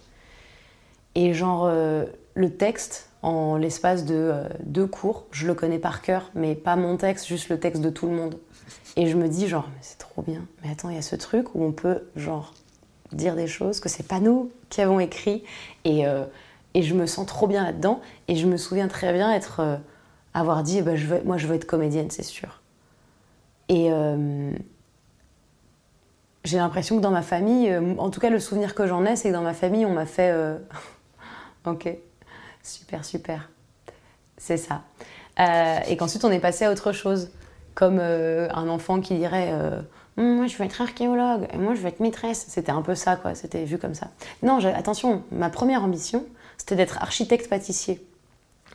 Et 1.14 1.34
genre, 1.34 1.64
euh, 1.66 2.04
le 2.34 2.50
texte, 2.50 3.08
en 3.22 3.56
l'espace 3.56 4.04
de 4.04 4.14
euh, 4.14 4.44
deux 4.64 4.86
cours, 4.86 5.26
je 5.32 5.46
le 5.46 5.54
connais 5.54 5.78
par 5.78 6.02
cœur, 6.02 6.30
mais 6.34 6.54
pas 6.54 6.76
mon 6.76 6.96
texte, 6.96 7.26
juste 7.26 7.48
le 7.48 7.58
texte 7.58 7.82
de 7.82 7.90
tout 7.90 8.06
le 8.06 8.14
monde. 8.14 8.36
Et 8.96 9.06
je 9.06 9.16
me 9.16 9.28
dis, 9.28 9.48
genre, 9.48 9.68
c'est 9.80 9.98
trop 9.98 10.22
bien. 10.22 10.46
Mais 10.62 10.70
attends, 10.70 10.90
il 10.90 10.96
y 10.96 10.98
a 10.98 11.02
ce 11.02 11.16
truc 11.16 11.54
où 11.54 11.64
on 11.64 11.72
peut, 11.72 12.02
genre, 12.16 12.52
dire 13.12 13.36
des 13.36 13.46
choses 13.46 13.80
que 13.80 13.88
c'est 13.88 14.06
pas 14.06 14.20
nous 14.20 14.50
qui 14.68 14.80
avons 14.80 15.00
écrit. 15.00 15.44
Et, 15.84 16.06
euh, 16.06 16.24
et 16.74 16.82
je 16.82 16.94
me 16.94 17.06
sens 17.06 17.26
trop 17.26 17.46
bien 17.46 17.64
là-dedans. 17.64 18.00
Et 18.28 18.36
je 18.36 18.46
me 18.46 18.56
souviens 18.56 18.88
très 18.88 19.12
bien 19.12 19.32
être, 19.32 19.60
euh, 19.60 19.76
avoir 20.34 20.62
dit, 20.62 20.82
bah, 20.82 20.92
moi 21.24 21.38
je 21.38 21.46
veux 21.46 21.54
être 21.54 21.66
comédienne, 21.66 22.10
c'est 22.10 22.22
sûr. 22.22 22.60
Et 23.68 23.90
euh, 23.90 24.52
j'ai 26.44 26.58
l'impression 26.58 26.96
que 26.96 27.02
dans 27.02 27.10
ma 27.10 27.22
famille, 27.22 27.74
en 27.98 28.10
tout 28.10 28.20
cas 28.20 28.28
le 28.28 28.40
souvenir 28.40 28.74
que 28.74 28.86
j'en 28.86 29.06
ai, 29.06 29.16
c'est 29.16 29.28
que 29.28 29.34
dans 29.34 29.42
ma 29.42 29.54
famille, 29.54 29.86
on 29.86 29.92
m'a 29.92 30.04
fait, 30.04 30.34
ok, 31.64 31.88
super, 32.62 33.04
super, 33.04 33.48
c'est 34.36 34.56
ça. 34.56 34.82
et 35.88 35.96
qu'ensuite 35.96 36.24
on 36.24 36.30
est 36.30 36.40
passé 36.40 36.64
à 36.64 36.72
autre 36.72 36.92
chose, 36.92 37.30
comme 37.74 37.98
un 38.00 38.68
enfant 38.68 39.00
qui 39.00 39.14
dirait 39.14 39.52
Hum, 40.18 40.36
moi 40.36 40.46
je 40.46 40.56
veux 40.56 40.64
être 40.64 40.80
archéologue, 40.80 41.46
et 41.52 41.56
moi 41.56 41.74
je 41.74 41.80
veux 41.80 41.88
être 41.88 42.00
maîtresse. 42.00 42.44
C'était 42.48 42.72
un 42.72 42.82
peu 42.82 42.94
ça, 42.94 43.16
quoi, 43.16 43.34
c'était 43.34 43.64
vu 43.64 43.78
comme 43.78 43.94
ça. 43.94 44.08
Non, 44.42 44.58
attention, 44.64 45.22
ma 45.30 45.48
première 45.48 45.82
ambition, 45.82 46.24
c'était 46.58 46.76
d'être 46.76 46.98
architecte 46.98 47.48
pâtissier. 47.48 48.04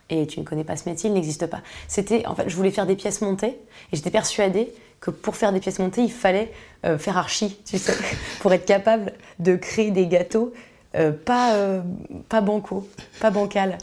Et 0.09 0.25
tu 0.25 0.39
ne 0.39 0.45
connais 0.45 0.63
pas 0.63 0.77
ce 0.77 0.89
métier, 0.89 1.09
il 1.09 1.13
n'existe 1.13 1.47
pas. 1.47 1.61
C'était, 1.87 2.25
en 2.25 2.33
fait, 2.33 2.49
je 2.49 2.55
voulais 2.55 2.71
faire 2.71 2.85
des 2.85 2.95
pièces 2.95 3.21
montées, 3.21 3.59
et 3.91 3.95
j'étais 3.95 4.09
persuadée 4.09 4.73
que 4.99 5.11
pour 5.11 5.35
faire 5.35 5.53
des 5.53 5.59
pièces 5.59 5.77
montées, 5.77 6.01
il 6.01 6.11
fallait 6.11 6.51
euh, 6.85 6.97
faire 6.97 7.17
archi, 7.17 7.59
tu 7.65 7.77
sais, 7.77 7.93
pour 8.39 8.51
être 8.53 8.65
capable 8.65 9.13
de 9.37 9.55
créer 9.55 9.91
des 9.91 10.07
gâteaux 10.07 10.53
euh, 10.95 11.11
pas, 11.11 11.53
euh, 11.53 11.81
pas 12.29 12.41
banco, 12.41 12.87
pas 13.19 13.29
bancal. 13.29 13.77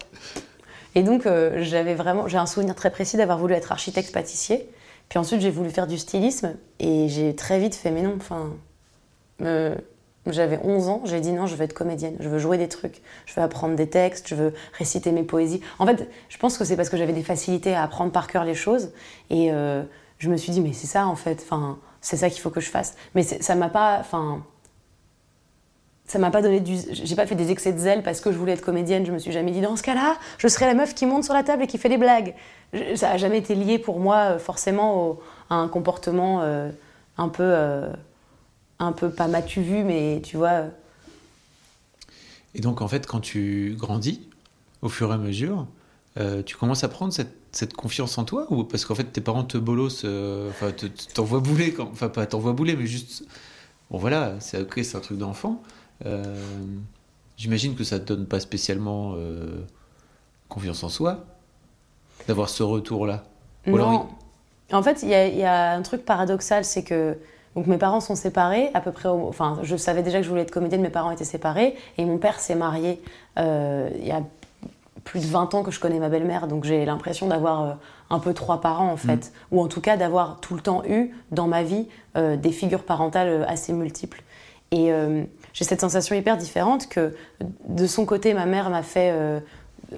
Et 0.97 1.03
donc, 1.03 1.27
j'avais 1.59 1.95
vraiment, 1.95 2.29
j'ai 2.29 2.39
un 2.39 2.47
souvenir 2.47 2.77
très 2.77 2.91
précis 2.91 3.17
d'avoir 3.17 3.37
voulu 3.37 3.55
être 3.55 3.73
architecte 3.73 4.13
pâtissier. 4.13 4.69
Puis 5.09 5.19
ensuite, 5.19 5.41
j'ai 5.41 5.51
voulu 5.51 5.71
faire 5.71 5.87
du 5.87 5.99
stylisme 5.99 6.55
et 6.81 7.09
j'ai 7.09 7.37
très 7.37 7.59
vite 7.59 7.75
fait, 7.75 7.91
mais 7.91 8.03
non, 8.03 8.15
enfin, 8.17 8.51
j'avais 10.27 10.59
11 10.63 10.89
ans, 10.89 11.03
j'ai 11.05 11.21
dit 11.21 11.33
non, 11.33 11.47
je 11.47 11.55
veux 11.55 11.65
être 11.65 11.75
comédienne, 11.75 12.17
je 12.21 12.29
veux 12.29 12.39
jouer 12.39 12.59
des 12.59 12.69
trucs, 12.69 13.03
je 13.27 13.35
veux 13.35 13.43
apprendre 13.43 13.77
des 13.77 13.89
textes, 13.89 14.29
je 14.29 14.35
veux 14.35 14.55
réciter 14.73 15.13
mes 15.13 15.23
poésies. 15.23 15.61
En 15.79 15.87
fait, 15.87 16.09
je 16.29 16.39
pense 16.39 16.57
que 16.57 16.65
c'est 16.65 16.77
parce 16.77 16.89
que 16.89 16.97
j'avais 16.97 17.13
des 17.13 17.23
facilités 17.23 17.75
à 17.75 17.83
apprendre 17.83 18.13
par 18.13 18.27
cœur 18.27 18.45
les 18.45 18.55
choses 18.55 18.93
et 19.31 19.53
euh, 19.53 19.83
je 20.19 20.31
me 20.31 20.37
suis 20.37 20.53
dit 20.53 20.61
mais 20.61 20.73
c'est 20.73 20.87
ça 20.87 21.07
en 21.07 21.17
fait, 21.17 21.41
enfin 21.43 21.79
c'est 22.01 22.17
ça 22.17 22.31
qu'il 22.31 22.41
faut 22.41 22.51
que 22.51 22.61
je 22.61 22.71
fasse. 22.71 22.97
Mais 23.15 23.23
ça 23.23 23.55
m'a 23.55 23.69
pas, 23.69 23.99
enfin 24.01 24.43
ça 26.07 26.19
m'a 26.19 26.31
pas 26.31 26.43
donné 26.43 26.61
du. 26.61 26.77
J'ai 26.93 27.17
pas 27.17 27.27
fait 27.27 27.35
des 27.35 27.51
excès 27.51 27.73
de 27.73 27.79
zèle 27.79 28.03
parce 28.03 28.21
que 28.21 28.31
je 28.31 28.37
voulais 28.37 28.53
être 28.53 28.65
comédienne. 28.65 29.07
Je 29.07 29.13
me 29.13 29.19
suis 29.19 29.33
jamais 29.33 29.53
dit 29.53 29.61
dans 29.61 29.77
ce 29.77 29.83
cas-là, 29.83 30.19
je 30.39 30.49
serai 30.49 30.67
la 30.67 30.75
meuf 30.75 30.95
qui 30.95 31.07
monte 31.07 31.25
sur 31.25 31.35
la 31.35 31.43
table 31.43 31.63
et 31.63 31.67
qui 31.67 31.79
fait 31.79 31.89
des 31.89 31.97
blagues. 31.97 32.35
Ça 32.95 33.13
a 33.13 33.17
jamais 33.17 33.39
été 33.39 33.55
lié 33.55 33.79
pour 33.79 34.01
moi 34.01 34.17
euh, 34.17 34.39
forcément 34.39 35.19
à 35.49 35.55
un 35.55 35.69
comportement 35.69 36.43
euh, 36.43 36.71
un 37.17 37.29
peu, 37.29 37.43
euh, 37.43 37.91
un 38.79 38.93
peu 38.93 39.11
pas 39.11 39.29
m'as-tu 39.29 39.63
vu, 39.63 39.83
mais 39.83 40.21
tu 40.23 40.37
vois. 40.37 40.65
Et 42.55 42.61
donc 42.61 42.83
en 42.83 42.89
fait, 42.89 43.07
quand 43.07 43.21
tu 43.21 43.75
grandis, 43.79 44.29
au 44.83 44.91
fur 44.91 45.11
et 45.11 45.15
à 45.15 45.19
mesure, 45.19 45.67
tu 46.47 46.57
commences 46.57 46.85
à 46.85 46.89
prendre 46.89 47.13
cette, 47.13 47.35
cette, 47.51 47.73
confiance 47.73 48.19
en 48.19 48.25
toi 48.25 48.47
ou 48.51 48.63
parce 48.63 48.85
qu'en 48.85 48.95
fait 48.95 49.05
tes 49.05 49.21
parents 49.21 49.43
te 49.43 49.59
bolossent, 49.59 50.05
enfin 50.51 50.71
t'envoient 51.15 51.41
bouler, 51.41 51.75
enfin 51.81 52.09
pas 52.09 52.27
t'envoient 52.27 52.53
bouler, 52.53 52.77
mais 52.77 52.87
juste 52.87 53.25
bon 53.91 53.99
voilà, 53.99 54.35
c'est 54.39 54.61
ok, 54.61 54.79
c'est 54.85 54.97
un 54.97 55.01
truc 55.01 55.19
d'enfant. 55.19 55.61
Euh, 56.05 56.25
j'imagine 57.37 57.75
que 57.75 57.85
ça 57.85 57.99
te 57.99 58.05
donne 58.05 58.27
pas 58.27 58.41
spécialement 58.41 59.15
euh, 59.17 59.65
confiance 60.49 60.83
en 60.85 60.89
soi 60.89 61.25
d'avoir 62.29 62.49
ce 62.49 62.63
retour-là. 62.63 63.25
Non. 63.67 64.09
En 64.73 64.83
fait, 64.83 65.03
il 65.03 65.09
y, 65.11 65.45
a 65.45 65.73
un 65.73 65.83
truc 65.83 66.05
paradoxal, 66.05 66.65
c'est 66.65 66.83
que 66.83 67.17
donc 67.55 67.67
mes 67.67 67.77
parents 67.77 68.01
sont 68.01 68.15
séparés 68.15 68.71
à 68.75 68.81
peu 68.81 68.93
près. 68.93 69.09
enfin, 69.09 69.59
je 69.63 69.77
savais 69.77 70.03
déjà 70.03 70.19
que 70.19 70.25
je 70.25 70.29
voulais 70.29 70.43
être 70.43 70.51
comédienne, 70.51 70.81
mes 70.81 70.91
parents 70.91 71.11
étaient 71.11 71.25
séparés 71.25 71.77
et 71.99 72.05
mon 72.05 72.19
père 72.19 72.41
s'est 72.41 72.55
marié 72.55 73.01
euh, 73.39 73.91
il 73.99 74.07
y 74.07 74.11
a 74.11 74.23
plus 75.05 75.21
de 75.21 75.27
20 75.27 75.55
ans 75.55 75.63
que 75.63 75.71
je 75.71 75.79
connais 75.79 75.99
ma 75.99 76.09
belle-mère, 76.09 76.49
donc 76.49 76.65
j'ai 76.65 76.85
l'impression 76.87 77.29
d'avoir 77.29 77.77
un 78.09 78.19
peu 78.19 78.33
trois 78.33 78.61
parents 78.61 78.91
en 78.91 78.97
fait, 78.97 79.33
mm. 79.53 79.55
ou 79.55 79.61
en 79.63 79.69
tout 79.69 79.83
cas 79.83 79.99
d'avoir 79.99 80.41
tout 80.41 80.55
le 80.55 80.61
temps 80.61 80.83
eu 80.89 81.11
dans 81.31 81.47
ma 81.47 81.63
vie 81.63 81.87
des 82.17 82.53
figures 82.53 82.85
parentales 82.85 83.45
assez 83.49 83.73
multiples. 83.73 84.23
Et 84.71 84.91
j'ai 85.55 85.65
cette 85.65 85.81
sensation 85.81 86.15
hyper 86.15 86.37
différente 86.37 86.89
que 86.89 87.15
de 87.69 87.87
son 87.87 88.05
côté, 88.05 88.35
ma 88.35 88.45
mère 88.45 88.69
m'a 88.69 88.83
fait 88.83 89.13
euh, 89.13 89.41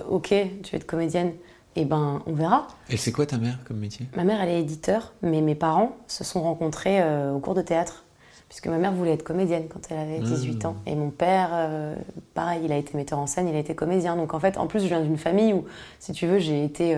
Ok, 0.08 0.28
tu 0.28 0.72
veux 0.72 0.76
être 0.76 0.86
comédienne, 0.86 1.28
et 1.74 1.82
eh 1.82 1.84
ben 1.84 2.22
on 2.26 2.34
verra. 2.34 2.68
Et 2.90 2.96
c'est 2.96 3.12
quoi 3.12 3.26
ta 3.26 3.38
mère 3.38 3.58
comme 3.64 3.78
métier? 3.78 4.06
Ma 4.16 4.24
mère, 4.24 4.40
elle 4.42 4.50
est 4.50 4.60
éditeur, 4.60 5.14
mais 5.22 5.40
mes 5.40 5.54
parents 5.54 5.96
se 6.06 6.24
sont 6.24 6.42
rencontrés 6.42 7.00
euh, 7.00 7.32
au 7.32 7.38
cours 7.40 7.54
de 7.54 7.62
théâtre. 7.62 8.04
Puisque 8.48 8.68
ma 8.68 8.78
mère 8.78 8.92
voulait 8.92 9.14
être 9.14 9.24
comédienne 9.24 9.64
quand 9.68 9.80
elle 9.90 9.98
avait 9.98 10.20
18 10.20 10.62
mmh. 10.62 10.68
ans. 10.68 10.76
Et 10.86 10.94
mon 10.94 11.10
père, 11.10 11.50
euh, 11.52 11.96
pareil, 12.34 12.60
il 12.64 12.70
a 12.70 12.76
été 12.76 12.96
metteur 12.96 13.18
en 13.18 13.26
scène, 13.26 13.48
il 13.48 13.56
a 13.56 13.58
été 13.58 13.74
comédien. 13.74 14.14
Donc 14.14 14.34
en 14.34 14.38
fait, 14.38 14.56
en 14.56 14.68
plus, 14.68 14.80
je 14.80 14.86
viens 14.86 15.00
d'une 15.00 15.18
famille 15.18 15.52
où, 15.52 15.64
si 15.98 16.12
tu 16.12 16.28
veux, 16.28 16.38
j'ai 16.38 16.64
été 16.64 16.96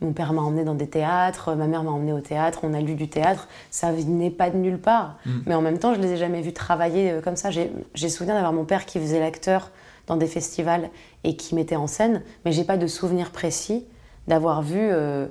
mon 0.00 0.12
père 0.12 0.32
m'a 0.32 0.42
emmené 0.42 0.64
dans 0.64 0.74
des 0.74 0.88
théâtres, 0.88 1.54
ma 1.54 1.66
mère 1.66 1.82
m'a 1.82 1.90
emmené 1.90 2.12
au 2.12 2.20
théâtre, 2.20 2.60
on 2.62 2.74
a 2.74 2.80
lu 2.80 2.94
du 2.94 3.08
théâtre. 3.08 3.48
Ça 3.70 3.92
n'est 3.92 4.30
pas 4.30 4.50
de 4.50 4.56
nulle 4.56 4.78
part. 4.78 5.16
Mm. 5.24 5.30
Mais 5.46 5.54
en 5.54 5.62
même 5.62 5.78
temps, 5.78 5.94
je 5.94 6.00
les 6.00 6.12
ai 6.12 6.16
jamais 6.16 6.42
vus 6.42 6.52
travailler 6.52 7.12
euh, 7.12 7.20
comme 7.22 7.36
ça. 7.36 7.50
J'ai 7.50 8.08
souvenir 8.08 8.34
d'avoir 8.34 8.52
mon 8.52 8.64
père 8.64 8.84
qui 8.84 9.00
faisait 9.00 9.20
l'acteur 9.20 9.70
dans 10.06 10.16
des 10.16 10.26
festivals 10.26 10.90
et 11.24 11.36
qui 11.36 11.54
mettait 11.54 11.76
en 11.76 11.86
scène, 11.86 12.22
mais 12.44 12.52
j'ai 12.52 12.64
pas 12.64 12.76
de 12.76 12.86
souvenir 12.86 13.30
précis 13.30 13.86
d'avoir 14.28 14.62
vu 14.62 14.78
euh, 14.80 15.26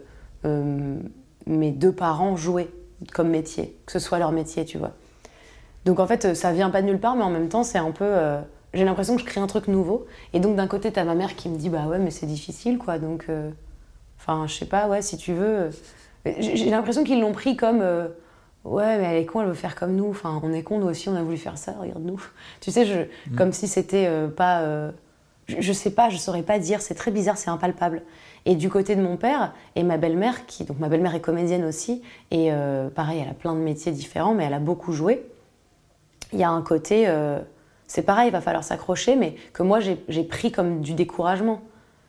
euh, 0.46 0.98
mes 1.46 1.72
deux 1.72 1.94
parents 1.94 2.36
jouer 2.36 2.70
comme 3.14 3.30
métier, 3.30 3.78
que 3.86 3.92
ce 3.92 4.00
soit 4.00 4.20
leur 4.20 4.32
métier, 4.32 4.66
tu 4.66 4.78
vois. 4.78 4.92
Donc 5.86 6.00
en 6.00 6.08
fait, 6.08 6.34
ça 6.34 6.52
vient 6.52 6.72
pas 6.72 6.82
de 6.82 6.88
nulle 6.88 7.00
part, 7.00 7.16
mais 7.16 7.24
en 7.24 7.30
même 7.30 7.50
temps, 7.50 7.64
c'est 7.64 7.78
un 7.78 7.92
peu. 7.92 8.16
j'ai 8.74 8.84
l'impression 8.84 9.16
que 9.16 9.22
je 9.22 9.26
crée 9.26 9.40
un 9.40 9.46
truc 9.46 9.68
nouveau. 9.68 10.08
Et 10.34 10.40
donc 10.40 10.56
d'un 10.56 10.66
côté, 10.66 10.92
tu 10.92 11.00
as 11.00 11.04
ma 11.04 11.14
mère 11.14 11.36
qui 11.36 11.48
me 11.48 11.58
dit 11.58 11.70
Bah 11.70 11.86
ouais, 11.86 12.00
mais 12.00 12.10
c'est 12.10 12.26
difficile, 12.26 12.80
quoi. 12.80 12.98
Donc 12.98 13.28
Enfin, 14.28 14.48
je 14.48 14.56
sais 14.56 14.66
pas, 14.66 14.88
ouais, 14.88 15.02
si 15.02 15.18
tu 15.18 15.34
veux. 15.34 15.70
J'ai 16.26 16.70
l'impression 16.72 17.04
qu'ils 17.04 17.22
l'ont 17.22 17.32
pris 17.32 17.56
comme. 17.56 17.82
Euh, 17.82 18.08
ouais, 18.64 18.98
mais 18.98 19.04
elle 19.04 19.18
est 19.18 19.26
con, 19.26 19.42
elle 19.42 19.48
veut 19.48 19.54
faire 19.54 19.76
comme 19.76 19.96
nous. 19.96 20.10
Enfin, 20.10 20.42
on 20.44 20.52
est 20.52 20.64
con, 20.64 20.80
nous 20.80 20.88
aussi, 20.88 21.10
on 21.10 21.16
a 21.16 21.22
voulu 21.22 21.38
faire 21.38 21.58
ça, 21.58 21.76
regarde-nous. 21.80 22.20
Tu 22.62 22.72
sais, 22.72 22.86
je, 22.86 23.02
mm. 23.32 23.36
comme 23.36 23.54
si 23.54 23.68
c'était 23.68 24.08
euh, 24.08 24.28
pas. 24.28 24.62
Euh, 24.62 24.92
je, 25.48 25.74
sais 25.74 25.92
pas, 25.92 26.10
je 26.10 26.18
saurais 26.18 26.42
pas 26.42 26.58
dire, 26.58 26.82
c'est 26.82 26.96
très 26.96 27.12
bizarre, 27.12 27.38
c'est 27.38 27.52
impalpable. 27.52 28.02
Et 28.48 28.56
du 28.56 28.70
côté 28.70 28.96
de 28.96 29.02
mon 29.02 29.16
père 29.16 29.54
et 29.76 29.84
ma 29.84 29.98
belle-mère, 29.98 30.48
qui. 30.48 30.64
Donc, 30.64 30.80
ma 30.80 30.90
belle-mère 30.90 31.14
est 31.14 31.22
comédienne 31.22 31.64
aussi, 31.64 32.02
et 32.32 32.50
pareil, 32.96 33.22
elle 33.24 33.30
a 33.30 33.36
plein 33.36 33.54
de 33.54 33.60
métiers 33.60 33.92
différents, 33.92 34.34
mais 34.34 34.46
elle 34.46 34.54
a 34.54 34.60
beaucoup 34.60 34.92
joué. 34.92 35.24
Il 36.34 36.40
y 36.40 36.44
a 36.44 36.50
un 36.50 36.64
côté. 36.64 37.08
c'est 37.86 38.02
pareil, 38.02 38.30
il 38.30 38.32
va 38.32 38.42
falloir 38.42 38.64
s'accrocher, 38.64 39.16
mais 39.16 39.36
que 39.54 39.62
moi, 39.62 39.80
j'ai 39.80 40.24
pris 40.24 40.52
comme 40.52 40.82
du 40.82 40.94
découragement. 40.96 41.62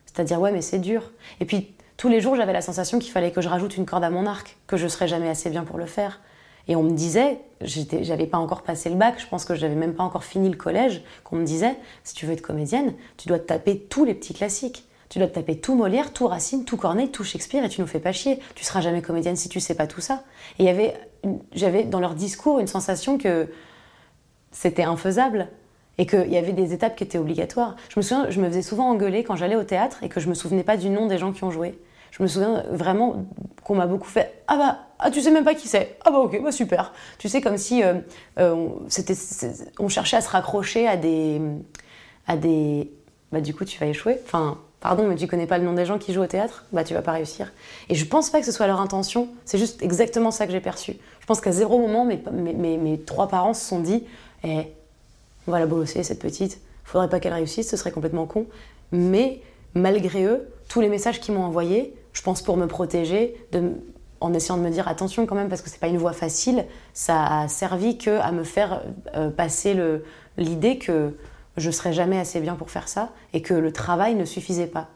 C'est-à-dire, 0.06 0.40
ouais, 0.40 0.52
mais 0.52 0.62
c'est 0.62 0.78
dur. 0.78 1.10
Et 1.40 1.44
puis, 1.44 1.75
tous 1.96 2.08
les 2.08 2.20
jours, 2.20 2.36
j'avais 2.36 2.52
la 2.52 2.62
sensation 2.62 2.98
qu'il 2.98 3.12
fallait 3.12 3.30
que 3.30 3.40
je 3.40 3.48
rajoute 3.48 3.76
une 3.76 3.86
corde 3.86 4.04
à 4.04 4.10
mon 4.10 4.26
arc, 4.26 4.56
que 4.66 4.76
je 4.76 4.86
serais 4.86 5.08
jamais 5.08 5.28
assez 5.28 5.50
bien 5.50 5.64
pour 5.64 5.78
le 5.78 5.86
faire. 5.86 6.20
Et 6.68 6.76
on 6.76 6.82
me 6.82 6.90
disait, 6.90 7.40
j'avais 7.60 8.26
pas 8.26 8.38
encore 8.38 8.62
passé 8.62 8.90
le 8.90 8.96
bac, 8.96 9.14
je 9.18 9.26
pense 9.26 9.44
que 9.44 9.54
j'avais 9.54 9.76
même 9.76 9.94
pas 9.94 10.02
encore 10.02 10.24
fini 10.24 10.50
le 10.50 10.56
collège, 10.56 11.02
qu'on 11.24 11.36
me 11.36 11.44
disait, 11.44 11.76
si 12.02 12.14
tu 12.14 12.26
veux 12.26 12.32
être 12.32 12.42
comédienne, 12.42 12.94
tu 13.16 13.28
dois 13.28 13.38
te 13.38 13.46
taper 13.46 13.78
tous 13.78 14.04
les 14.04 14.14
petits 14.14 14.34
classiques. 14.34 14.84
Tu 15.08 15.20
dois 15.20 15.28
te 15.28 15.34
taper 15.34 15.60
tout 15.60 15.76
Molière, 15.76 16.12
tout 16.12 16.26
Racine, 16.26 16.64
tout 16.64 16.76
Corneille, 16.76 17.12
tout 17.12 17.22
Shakespeare, 17.22 17.64
et 17.64 17.68
tu 17.68 17.80
nous 17.80 17.86
fais 17.86 18.00
pas 18.00 18.10
chier. 18.10 18.40
Tu 18.56 18.64
seras 18.64 18.80
jamais 18.80 19.02
comédienne 19.02 19.36
si 19.36 19.48
tu 19.48 19.60
sais 19.60 19.76
pas 19.76 19.86
tout 19.86 20.00
ça. 20.00 20.24
Et 20.58 20.66
j'avais 21.52 21.84
dans 21.84 22.00
leur 22.00 22.14
discours 22.14 22.58
une 22.58 22.66
sensation 22.66 23.16
que 23.16 23.48
c'était 24.50 24.82
infaisable 24.82 25.48
et 25.98 26.06
qu'il 26.06 26.30
y 26.30 26.36
avait 26.36 26.52
des 26.52 26.72
étapes 26.72 26.96
qui 26.96 27.04
étaient 27.04 27.18
obligatoires. 27.18 27.76
Je 27.88 27.98
me 27.98 28.02
souviens, 28.02 28.30
je 28.30 28.40
me 28.40 28.48
faisais 28.48 28.62
souvent 28.62 28.90
engueuler 28.90 29.24
quand 29.24 29.36
j'allais 29.36 29.56
au 29.56 29.64
théâtre 29.64 30.02
et 30.02 30.08
que 30.08 30.20
je 30.20 30.28
me 30.28 30.34
souvenais 30.34 30.62
pas 30.62 30.76
du 30.76 30.90
nom 30.90 31.06
des 31.06 31.18
gens 31.18 31.32
qui 31.32 31.44
ont 31.44 31.50
joué. 31.50 31.78
Je 32.10 32.22
me 32.22 32.28
souviens 32.28 32.64
vraiment 32.70 33.26
qu'on 33.62 33.74
m'a 33.74 33.86
beaucoup 33.86 34.08
fait 34.08 34.42
Ah 34.48 34.56
bah, 34.56 34.78
ah, 34.98 35.10
tu 35.10 35.20
sais 35.20 35.30
même 35.30 35.44
pas 35.44 35.54
qui 35.54 35.68
c'est 35.68 35.98
Ah 36.04 36.10
bah 36.10 36.18
ok, 36.18 36.40
bah 36.42 36.52
super. 36.52 36.92
Tu 37.18 37.28
sais, 37.28 37.40
comme 37.40 37.58
si 37.58 37.82
euh, 37.82 37.94
euh, 38.38 38.68
c'était, 38.88 39.14
on 39.78 39.88
cherchait 39.88 40.16
à 40.16 40.20
se 40.22 40.30
raccrocher 40.30 40.88
à 40.88 40.96
des. 40.96 41.40
à 42.26 42.36
des. 42.36 42.90
Bah 43.32 43.40
du 43.40 43.54
coup, 43.54 43.64
tu 43.64 43.78
vas 43.78 43.86
échouer. 43.86 44.18
Enfin, 44.24 44.58
pardon, 44.80 45.06
mais 45.06 45.16
tu 45.16 45.26
connais 45.26 45.46
pas 45.46 45.58
le 45.58 45.64
nom 45.64 45.74
des 45.74 45.84
gens 45.84 45.98
qui 45.98 46.14
jouent 46.14 46.22
au 46.22 46.26
théâtre? 46.26 46.64
Bah 46.72 46.84
tu 46.84 46.94
vas 46.94 47.02
pas 47.02 47.12
réussir. 47.12 47.52
Et 47.90 47.94
je 47.94 48.06
pense 48.06 48.30
pas 48.30 48.40
que 48.40 48.46
ce 48.46 48.52
soit 48.52 48.66
leur 48.66 48.80
intention, 48.80 49.28
c'est 49.44 49.58
juste 49.58 49.82
exactement 49.82 50.30
ça 50.30 50.46
que 50.46 50.52
j'ai 50.52 50.60
perçu. 50.60 50.96
Je 51.20 51.26
pense 51.26 51.42
qu'à 51.42 51.52
zéro 51.52 51.78
moment, 51.78 52.06
mes, 52.06 52.22
mes, 52.32 52.78
mes, 52.78 53.00
trois 53.00 53.28
parents 53.28 53.52
se 53.52 53.66
sont 53.66 53.80
dit 53.80 54.04
Eh, 54.42 54.68
on 55.46 55.52
va 55.52 55.58
la 55.58 55.66
bolosser, 55.66 56.02
cette 56.02 56.20
petite. 56.20 56.60
Faudrait 56.84 57.08
pas 57.08 57.20
qu'elle 57.20 57.32
réussisse, 57.32 57.68
ce 57.68 57.76
serait 57.76 57.90
complètement 57.90 58.26
con. 58.26 58.46
Mais 58.92 59.40
malgré 59.74 60.24
eux, 60.24 60.48
tous 60.68 60.80
les 60.80 60.88
messages 60.88 61.20
qu'ils 61.20 61.34
m'ont 61.34 61.44
envoyés, 61.44 61.94
je 62.12 62.22
pense 62.22 62.42
pour 62.42 62.56
me 62.56 62.66
protéger, 62.66 63.36
en 64.20 64.32
essayant 64.32 64.56
de 64.56 64.62
me 64.62 64.70
dire 64.70 64.88
attention 64.88 65.26
quand 65.26 65.34
même 65.34 65.48
parce 65.48 65.62
que 65.62 65.68
c'est 65.68 65.80
pas 65.80 65.88
une 65.88 65.98
voie 65.98 66.12
facile, 66.12 66.64
ça 66.94 67.40
a 67.40 67.48
servi 67.48 67.98
que 67.98 68.18
à 68.20 68.32
me 68.32 68.44
faire 68.44 68.82
euh, 69.14 69.30
passer 69.30 69.76
l'idée 70.38 70.78
que 70.78 71.14
je 71.56 71.70
serais 71.70 71.92
jamais 71.92 72.18
assez 72.18 72.40
bien 72.40 72.54
pour 72.54 72.70
faire 72.70 72.88
ça 72.88 73.10
et 73.32 73.42
que 73.42 73.54
le 73.54 73.72
travail 73.72 74.14
ne 74.14 74.24
suffisait 74.24 74.66
pas. 74.66 74.88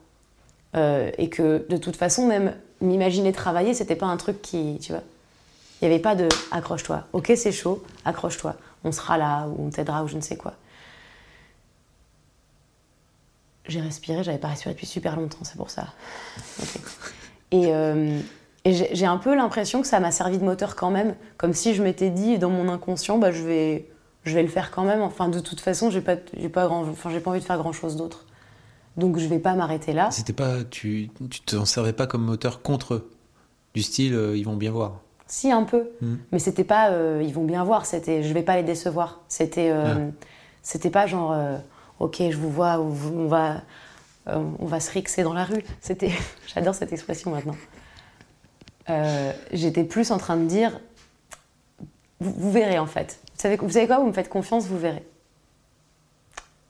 Euh, 0.77 1.11
et 1.19 1.29
que 1.29 1.67
de 1.69 1.77
toute 1.77 1.97
façon, 1.97 2.27
même 2.27 2.55
m'imaginer 2.81 3.33
travailler, 3.33 3.75
c'était 3.75 3.97
pas 3.97 4.07
un 4.07 4.17
truc 4.17 4.41
qui, 4.41 4.79
tu 4.81 4.93
vois, 4.93 5.03
il 5.81 5.89
n'y 5.89 5.95
avait 5.95 6.03
pas 6.03 6.15
de 6.15 6.29
accroche-toi. 6.53 7.05
Ok, 7.13 7.33
c'est 7.37 7.53
chaud, 7.53 7.83
accroche-toi. 8.05 8.55
On 8.85 8.93
sera 8.93 9.19
là 9.19 9.47
ou 9.49 9.67
on 9.67 9.71
t'aidera 9.71 10.05
ou 10.05 10.09
je 10.09 10.17
ne 10.17 10.21
sais 10.21 10.37
quoi. 10.37 10.55
J'ai 13.67 13.81
respiré, 13.81 14.25
j'avais 14.25 14.39
pas 14.39 14.49
respiré 14.49 14.75
depuis 14.75 14.87
super 14.87 15.17
longtemps, 15.17 15.39
c'est 15.43 15.57
pour 15.57 15.71
ça. 15.71 15.89
Et, 17.53 17.73
euh, 17.73 18.19
j'ai 18.65 19.07
un 19.07 19.17
peu 19.17 19.35
l'impression 19.35 19.81
que 19.81 19.87
ça 19.87 20.01
m'a 20.01 20.11
servi 20.11 20.39
de 20.39 20.45
moteur 20.45 20.77
quand 20.77 20.91
même, 20.91 21.15
comme 21.37 21.55
si 21.55 21.75
je 21.75 21.83
m'étais 21.83 22.11
dit 22.11 22.39
dans 22.39 22.51
mon 22.51 22.69
inconscient, 22.69 23.19
bah, 23.19 23.33
je, 23.33 23.43
vais, 23.43 23.89
je 24.25 24.35
vais 24.35 24.43
le 24.43 24.49
faire 24.49 24.71
quand 24.71 24.85
même. 24.85 25.01
Enfin, 25.01 25.29
de 25.29 25.41
toute 25.41 25.61
façon, 25.61 25.91
j'ai 25.91 26.01
pas, 26.01 26.17
pas, 26.17 26.69
enfin, 26.69 27.11
pas 27.21 27.31
envie 27.31 27.41
de 27.41 27.45
faire 27.45 27.59
grand 27.59 27.73
chose 27.73 27.97
d'autre. 27.97 28.27
Donc 28.97 29.19
je 29.19 29.27
vais 29.27 29.39
pas 29.39 29.55
m'arrêter 29.55 29.93
là. 29.93 30.11
C'était 30.11 30.33
pas, 30.33 30.65
tu, 30.65 31.11
tu 31.31 31.41
t'en 31.41 31.65
servais 31.65 31.93
pas 31.93 32.07
comme 32.07 32.25
moteur 32.25 32.61
contre 32.61 32.95
eux, 32.95 33.11
du 33.75 33.83
style 33.83 34.15
euh, 34.15 34.37
ils 34.37 34.45
vont 34.45 34.57
bien 34.57 34.73
voir. 34.73 35.01
Si 35.31 35.51
un 35.53 35.63
peu, 35.63 35.91
hmm. 36.01 36.17
mais 36.33 36.39
c'était 36.39 36.65
pas 36.65 36.91
euh, 36.91 37.23
ils 37.25 37.33
vont 37.33 37.45
bien 37.45 37.63
voir, 37.63 37.87
c'était 37.87 38.23
je 38.23 38.35
vais 38.35 38.43
pas 38.43 38.57
les 38.57 38.65
décevoir. 38.65 39.21
C'était, 39.29 39.73
c'était 40.63 40.91
pas 40.91 41.07
genre 41.07 41.35
ok, 42.01 42.17
je 42.31 42.37
vous 42.37 42.51
vois, 42.51 42.81
on 42.81 43.29
va, 43.29 43.63
euh, 44.27 44.43
on 44.59 44.67
va 44.67 44.81
se 44.81 44.91
rixer 44.91 45.23
dans 45.23 45.35
la 45.35 45.45
rue. 45.45 45.63
C'était, 45.81 46.11
j'adore 46.53 46.75
cette 46.75 46.93
expression 46.93 47.31
maintenant. 47.31 47.57
Euh, 48.89 49.33
j'étais 49.53 49.85
plus 49.85 50.11
en 50.11 50.19
train 50.19 50.37
de 50.37 50.47
dire, 50.47 50.81
vous, 52.19 52.51
verrez 52.51 52.79
en 52.79 52.87
fait. 52.87 53.21
Vous 53.35 53.41
savez, 53.41 53.57
vous 53.57 53.71
savez 53.71 53.87
quoi 53.87 53.99
Vous 53.99 54.07
me 54.07 54.13
faites 54.13 54.29
confiance, 54.29 54.67
vous 54.67 54.79
verrez. 54.79 55.05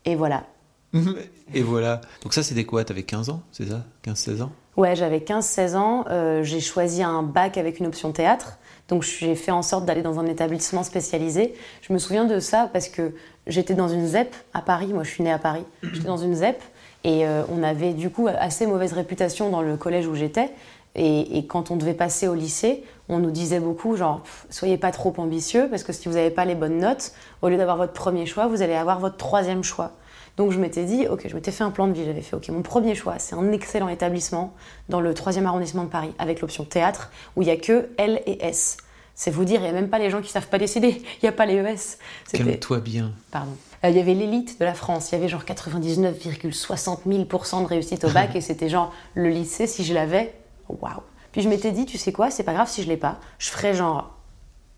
Et 0.04 0.16
voilà. 0.16 0.46
Et 1.54 1.62
voilà. 1.62 2.00
Donc 2.22 2.34
ça, 2.34 2.42
c'était 2.42 2.64
quoi? 2.64 2.84
T'avais 2.84 3.04
15 3.04 3.30
ans, 3.30 3.42
c'est 3.52 3.66
ça? 3.66 3.84
15-16 4.04 4.42
ans? 4.42 4.52
Ouais, 4.76 4.94
j'avais 4.94 5.18
15-16 5.18 5.76
ans. 5.76 6.04
Euh, 6.10 6.42
j'ai 6.42 6.60
choisi 6.60 7.02
un 7.02 7.22
bac 7.22 7.58
avec 7.58 7.80
une 7.80 7.86
option 7.86 8.12
théâtre. 8.12 8.58
Donc 8.88 9.02
j'ai 9.02 9.34
fait 9.34 9.50
en 9.52 9.62
sorte 9.62 9.84
d'aller 9.84 10.02
dans 10.02 10.18
un 10.18 10.26
établissement 10.26 10.82
spécialisé. 10.82 11.54
Je 11.82 11.92
me 11.92 11.98
souviens 11.98 12.24
de 12.24 12.40
ça 12.40 12.68
parce 12.72 12.88
que 12.88 13.14
j'étais 13.46 13.74
dans 13.74 13.88
une 13.88 14.06
ZEP 14.06 14.34
à 14.52 14.62
Paris. 14.62 14.92
Moi, 14.92 15.04
je 15.04 15.10
suis 15.10 15.22
née 15.22 15.32
à 15.32 15.38
Paris. 15.38 15.64
J'étais 15.82 16.08
dans 16.08 16.16
une 16.16 16.34
ZEP 16.34 16.60
et 17.04 17.26
euh, 17.26 17.42
on 17.50 17.62
avait 17.62 17.94
du 17.94 18.10
coup 18.10 18.28
assez 18.28 18.66
mauvaise 18.66 18.92
réputation 18.92 19.50
dans 19.50 19.62
le 19.62 19.76
collège 19.76 20.06
où 20.06 20.14
j'étais. 20.14 20.50
Et, 20.96 21.46
quand 21.46 21.70
on 21.70 21.76
devait 21.76 21.94
passer 21.94 22.26
au 22.26 22.34
lycée, 22.34 22.82
on 23.08 23.18
nous 23.18 23.30
disait 23.30 23.60
beaucoup 23.60 23.96
genre 23.96 24.22
soyez 24.50 24.76
pas 24.76 24.90
trop 24.90 25.14
ambitieux 25.18 25.68
parce 25.70 25.84
que 25.84 25.92
si 25.92 26.08
vous 26.08 26.14
n'avez 26.14 26.30
pas 26.30 26.44
les 26.44 26.56
bonnes 26.56 26.78
notes, 26.78 27.12
au 27.42 27.48
lieu 27.48 27.56
d'avoir 27.56 27.76
votre 27.76 27.92
premier 27.92 28.26
choix, 28.26 28.48
vous 28.48 28.60
allez 28.60 28.74
avoir 28.74 28.98
votre 28.98 29.16
troisième 29.16 29.62
choix. 29.62 29.92
Donc 30.37 30.52
je 30.52 30.58
m'étais 30.58 30.84
dit, 30.84 31.06
ok, 31.08 31.26
je 31.28 31.34
m'étais 31.34 31.50
fait 31.50 31.64
un 31.64 31.70
plan 31.70 31.87
de 31.87 31.92
vie, 31.92 32.04
j'avais 32.04 32.22
fait, 32.22 32.37
ok, 32.37 32.49
mon 32.49 32.62
premier 32.62 32.94
choix, 32.94 33.18
c'est 33.18 33.34
un 33.34 33.52
excellent 33.52 33.88
établissement 33.88 34.54
dans 34.88 35.00
le 35.00 35.12
3e 35.12 35.44
arrondissement 35.44 35.84
de 35.84 35.88
Paris, 35.88 36.12
avec 36.18 36.40
l'option 36.40 36.64
théâtre, 36.64 37.10
où 37.37 37.42
il 37.42 37.46
n'y 37.46 37.50
a 37.50 37.56
que 37.56 37.90
L 37.99 38.22
et 38.26 38.44
S. 38.44 38.78
C'est 39.14 39.30
vous 39.30 39.44
dire, 39.44 39.60
il 39.60 39.64
n'y 39.64 39.68
a 39.68 39.72
même 39.72 39.90
pas 39.90 39.99
les 39.99 40.08
gens 40.08 40.22
qui 40.22 40.30
savent 40.30 40.49
pas 40.49 40.58
décider, 40.58 40.88
il 41.22 41.25
n'y 41.25 41.28
a 41.28 41.32
pas 41.32 41.46
les 41.46 41.56
ES. 41.56 41.99
Calme-toi 42.32 42.80
bien. 42.80 43.12
Pardon. 43.30 43.52
Euh, 43.84 43.90
il 43.90 43.96
y 43.96 44.00
avait 44.00 44.14
l'élite 44.14 44.58
de 44.58 44.64
la 44.64 44.75
France, 44.75 45.10
il 45.10 45.16
y 45.16 45.18
avait 45.18 45.28
genre 45.28 45.44
99,60 45.44 47.00
000% 47.06 47.62
de 47.62 47.66
réussite 47.66 48.04
au 48.04 48.10
bac, 48.10 48.30
et 48.34 48.40
c'était 48.40 48.68
genre 48.68 48.92
le 49.14 49.28
lycée, 49.28 49.66
si 49.66 49.84
je 49.84 49.92
l'avais, 49.92 50.34
waouh. 50.68 51.02
Puis 51.32 51.42
je 51.42 51.49
m'étais 51.49 51.70
dit, 51.70 51.87
tu 51.87 51.99
sais 51.99 52.12
quoi, 52.12 52.30
c'est 52.30 52.42
pas 52.42 52.54
grave 52.54 52.68
si 52.68 52.82
je 52.82 52.88
l'ai 52.88 52.96
pas, 52.96 53.20
je 53.38 53.50
ferais 53.50 53.75
genre 53.75 54.19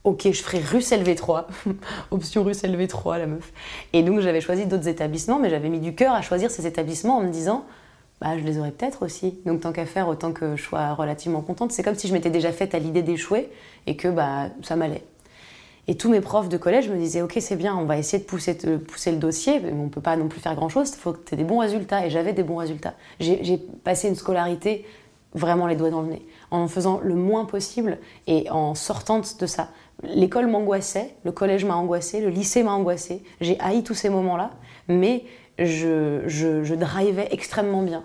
ok, 0.05 0.31
je 0.33 0.43
ferai 0.43 0.59
Russell 0.61 1.03
V3, 1.05 1.45
option 2.11 2.45
Russell 2.45 2.77
V3, 2.77 3.19
la 3.19 3.27
meuf. 3.27 3.53
Et 3.93 4.03
donc 4.03 4.21
j'avais 4.21 4.41
choisi 4.41 4.67
d'autres 4.67 4.89
établissements, 4.89 5.39
mais 5.39 5.51
j'avais 5.51 5.69
mis 5.69 5.81
du 5.81 5.95
cœur 5.95 6.15
à 6.15 6.23
choisir 6.23 6.51
ces 6.51 6.67
établissements 6.67 7.19
en 7.19 7.23
me 7.23 7.31
disant, 7.31 7.65
bah 8.21 8.39
je 8.39 8.45
les 8.45 8.59
aurais 8.59 8.71
peut-être 8.71 9.05
aussi. 9.05 9.41
Donc 9.47 9.61
tant 9.61 9.73
qu'à 9.73 9.87
faire, 9.87 10.09
autant 10.09 10.33
que 10.33 10.57
je 10.57 10.63
sois 10.63 10.95
relativement 10.95 11.41
contente. 11.41 11.73
C'est 11.73 11.83
comme 11.83 11.97
si 11.97 12.09
je 12.09 12.13
m'étais 12.13 12.31
déjà 12.31 12.53
faite 12.53 12.75
à 12.75 12.79
l'idée 12.79 13.03
d'échouer 13.03 13.51
et 13.87 13.97
que 13.97 14.09
bah 14.09 14.49
ça 14.63 14.77
m'allait. 14.77 15.05
Et 15.89 15.97
tous 15.97 16.09
mes 16.09 16.21
profs 16.21 16.49
de 16.49 16.57
collège 16.57 16.89
me 16.89 16.97
disaient, 16.97 17.23
ok, 17.23 17.37
c'est 17.41 17.57
bien, 17.57 17.77
on 17.77 17.87
va 17.87 17.99
essayer 17.99 18.23
de 18.23 18.29
pousser, 18.29 18.55
pousser 18.55 19.11
le 19.11 19.17
dossier, 19.17 19.59
mais 19.59 19.73
on 19.73 19.89
peut 19.89 20.01
pas 20.01 20.17
non 20.17 20.29
plus 20.29 20.41
faire 20.41 20.55
grand-chose, 20.55 20.91
il 20.91 21.01
faut 21.01 21.13
que 21.13 21.25
tu 21.25 21.35
aies 21.35 21.37
des 21.37 21.43
bons 21.43 21.59
résultats. 21.59 22.07
Et 22.07 22.11
j'avais 22.11 22.33
des 22.33 22.45
bons 22.45 22.57
résultats. 22.57 22.95
J'ai 23.19 23.59
passé 23.83 24.09
une 24.09 24.15
scolarité 24.15 24.87
vraiment 25.35 25.67
les 25.67 25.77
doigts 25.77 25.91
dans 25.91 26.03
le 26.03 26.09
nez, 26.09 26.27
en 26.51 26.69
faisant 26.69 27.01
le 27.03 27.15
moins 27.15 27.47
possible 27.47 27.99
et 28.27 28.49
en 28.51 28.75
sortant 28.75 29.21
de 29.21 29.47
ça. 29.47 29.71
L'école 30.03 30.49
m'angoissait, 30.49 31.15
le 31.25 31.33
collège 31.33 31.65
m'a 31.65 31.77
angoissé, 31.77 32.21
le 32.21 32.29
lycée 32.29 32.63
m'a 32.63 32.73
angoissé. 32.73 33.23
J'ai 33.41 33.59
haï 33.61 33.83
tous 33.83 33.95
ces 33.95 34.09
moments-là, 34.09 34.51
mais 34.89 35.25
je, 35.59 36.23
je, 36.27 36.65
je 36.65 36.75
drivais 36.75 37.29
extrêmement 37.31 37.83
bien. 37.83 38.05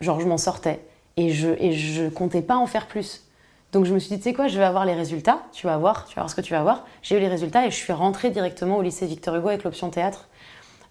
Genre, 0.00 0.20
je 0.20 0.26
m'en 0.26 0.38
sortais. 0.38 0.80
Et 1.16 1.30
je, 1.30 1.48
et 1.58 1.72
je 1.72 2.08
comptais 2.08 2.42
pas 2.42 2.56
en 2.56 2.66
faire 2.66 2.86
plus. 2.86 3.24
Donc 3.72 3.84
je 3.84 3.94
me 3.94 3.98
suis 3.98 4.10
dit, 4.10 4.18
tu 4.18 4.22
sais 4.22 4.34
quoi, 4.34 4.46
je 4.46 4.56
vais 4.56 4.64
avoir 4.64 4.84
les 4.84 4.94
résultats, 4.94 5.42
tu 5.52 5.66
vas 5.66 5.76
voir, 5.76 6.06
tu 6.06 6.14
vas 6.14 6.22
voir 6.22 6.30
ce 6.30 6.36
que 6.36 6.40
tu 6.40 6.52
vas 6.52 6.62
voir. 6.62 6.86
J'ai 7.02 7.16
eu 7.16 7.20
les 7.20 7.28
résultats 7.28 7.66
et 7.66 7.70
je 7.70 7.76
suis 7.76 7.92
rentrée 7.92 8.30
directement 8.30 8.76
au 8.76 8.82
lycée 8.82 9.06
Victor 9.06 9.34
Hugo 9.34 9.48
avec 9.48 9.64
l'option 9.64 9.90
théâtre. 9.90 10.28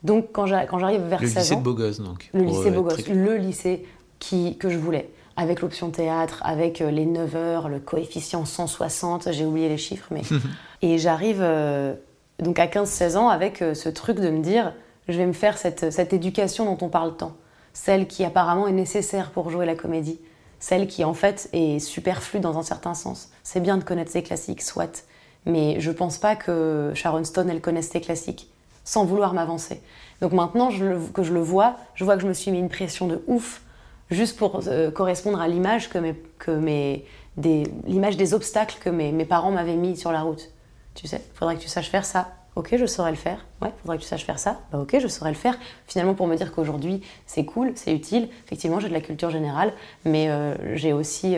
Donc 0.03 0.27
quand 0.33 0.45
j'arrive 0.45 1.01
vers 1.03 1.21
le 1.21 1.27
16 1.27 1.37
ans... 1.37 1.37
Le 1.37 1.39
lycée 1.39 1.55
de 1.55 1.61
Beaugosse, 1.61 1.99
donc. 2.01 2.29
Le 2.33 2.43
lycée 2.43 2.71
Beaugosse, 2.71 3.07
le 3.07 3.37
lycée 3.37 3.85
qui, 4.19 4.57
que 4.57 4.69
je 4.69 4.77
voulais 4.77 5.09
avec 5.35 5.61
l'option 5.61 5.89
théâtre, 5.89 6.41
avec 6.43 6.81
euh, 6.81 6.91
les 6.91 7.05
9 7.05 7.35
heures, 7.35 7.69
le 7.69 7.79
coefficient 7.79 8.45
160, 8.45 9.31
j'ai 9.31 9.45
oublié 9.45 9.69
les 9.69 9.77
chiffres, 9.77 10.07
mais. 10.11 10.21
et 10.81 10.97
j'arrive 10.97 11.39
euh, 11.41 11.93
donc 12.39 12.59
à 12.59 12.67
15-16 12.67 13.17
ans 13.17 13.29
avec 13.29 13.61
euh, 13.61 13.73
ce 13.73 13.89
truc 13.89 14.19
de 14.19 14.29
me 14.29 14.41
dire 14.41 14.73
je 15.07 15.17
vais 15.17 15.25
me 15.25 15.33
faire 15.33 15.57
cette, 15.57 15.91
cette 15.91 16.13
éducation 16.13 16.65
dont 16.65 16.85
on 16.85 16.89
parle 16.89 17.17
tant, 17.17 17.33
celle 17.73 18.07
qui 18.07 18.23
apparemment 18.23 18.67
est 18.67 18.73
nécessaire 18.73 19.31
pour 19.31 19.49
jouer 19.49 19.65
la 19.65 19.75
comédie, 19.75 20.19
celle 20.59 20.87
qui 20.87 21.03
en 21.03 21.13
fait 21.13 21.49
est 21.51 21.79
superflue 21.79 22.39
dans 22.39 22.57
un 22.57 22.63
certain 22.63 22.93
sens. 22.93 23.29
C'est 23.43 23.59
bien 23.59 23.77
de 23.77 23.83
connaître 23.83 24.11
ses 24.11 24.23
classiques, 24.23 24.61
soit, 24.61 25.05
mais 25.45 25.79
je 25.79 25.91
pense 25.91 26.17
pas 26.19 26.35
que 26.35 26.91
Sharon 26.93 27.25
Stone 27.25 27.49
elle 27.49 27.59
connaisse 27.59 27.89
ses 27.89 27.99
classiques, 27.99 28.49
sans 28.85 29.03
vouloir 29.03 29.33
m'avancer. 29.33 29.81
Donc 30.21 30.31
maintenant 30.31 30.69
je 30.69 30.97
que 31.11 31.23
je 31.23 31.33
le 31.33 31.41
vois, 31.41 31.75
je 31.95 32.05
vois 32.05 32.15
que 32.15 32.21
je 32.21 32.27
me 32.27 32.33
suis 32.33 32.51
mis 32.51 32.59
une 32.59 32.69
pression 32.69 33.07
de 33.07 33.21
ouf 33.27 33.62
juste 34.11 34.37
pour 34.37 34.61
euh, 34.67 34.91
correspondre 34.91 35.41
à 35.41 35.47
l'image 35.47 35.89
que 35.89 35.97
mes, 35.97 36.15
que 36.39 36.51
mes, 36.51 37.05
des, 37.37 37.63
l'image 37.85 38.17
des 38.17 38.33
obstacles 38.33 38.77
que 38.79 38.89
mes, 38.89 39.11
mes 39.11 39.25
parents 39.25 39.51
m'avaient 39.51 39.75
mis 39.75 39.97
sur 39.97 40.11
la 40.11 40.21
route. 40.21 40.49
Tu 40.95 41.07
sais, 41.07 41.21
faudrait 41.33 41.55
que 41.55 41.61
tu 41.61 41.67
saches 41.67 41.89
faire 41.89 42.05
ça. 42.05 42.35
Ok, 42.55 42.75
je 42.77 42.85
saurais 42.85 43.09
le 43.09 43.17
faire. 43.17 43.43
Ouais, 43.61 43.71
faudrait 43.81 43.97
que 43.97 44.03
tu 44.03 44.07
saches 44.07 44.25
faire 44.25 44.37
ça. 44.37 44.59
Bah, 44.71 44.79
ok, 44.79 44.97
je 44.99 45.07
saurais 45.07 45.31
le 45.31 45.37
faire. 45.37 45.57
Finalement, 45.87 46.13
pour 46.13 46.27
me 46.27 46.35
dire 46.35 46.53
qu'aujourd'hui, 46.53 47.01
c'est 47.25 47.45
cool, 47.45 47.71
c'est 47.75 47.93
utile. 47.93 48.29
Effectivement, 48.45 48.79
j'ai 48.79 48.89
de 48.89 48.93
la 48.93 49.01
culture 49.01 49.31
générale, 49.31 49.73
mais 50.05 50.29
euh, 50.29 50.53
j'ai 50.75 50.93
aussi 50.93 51.35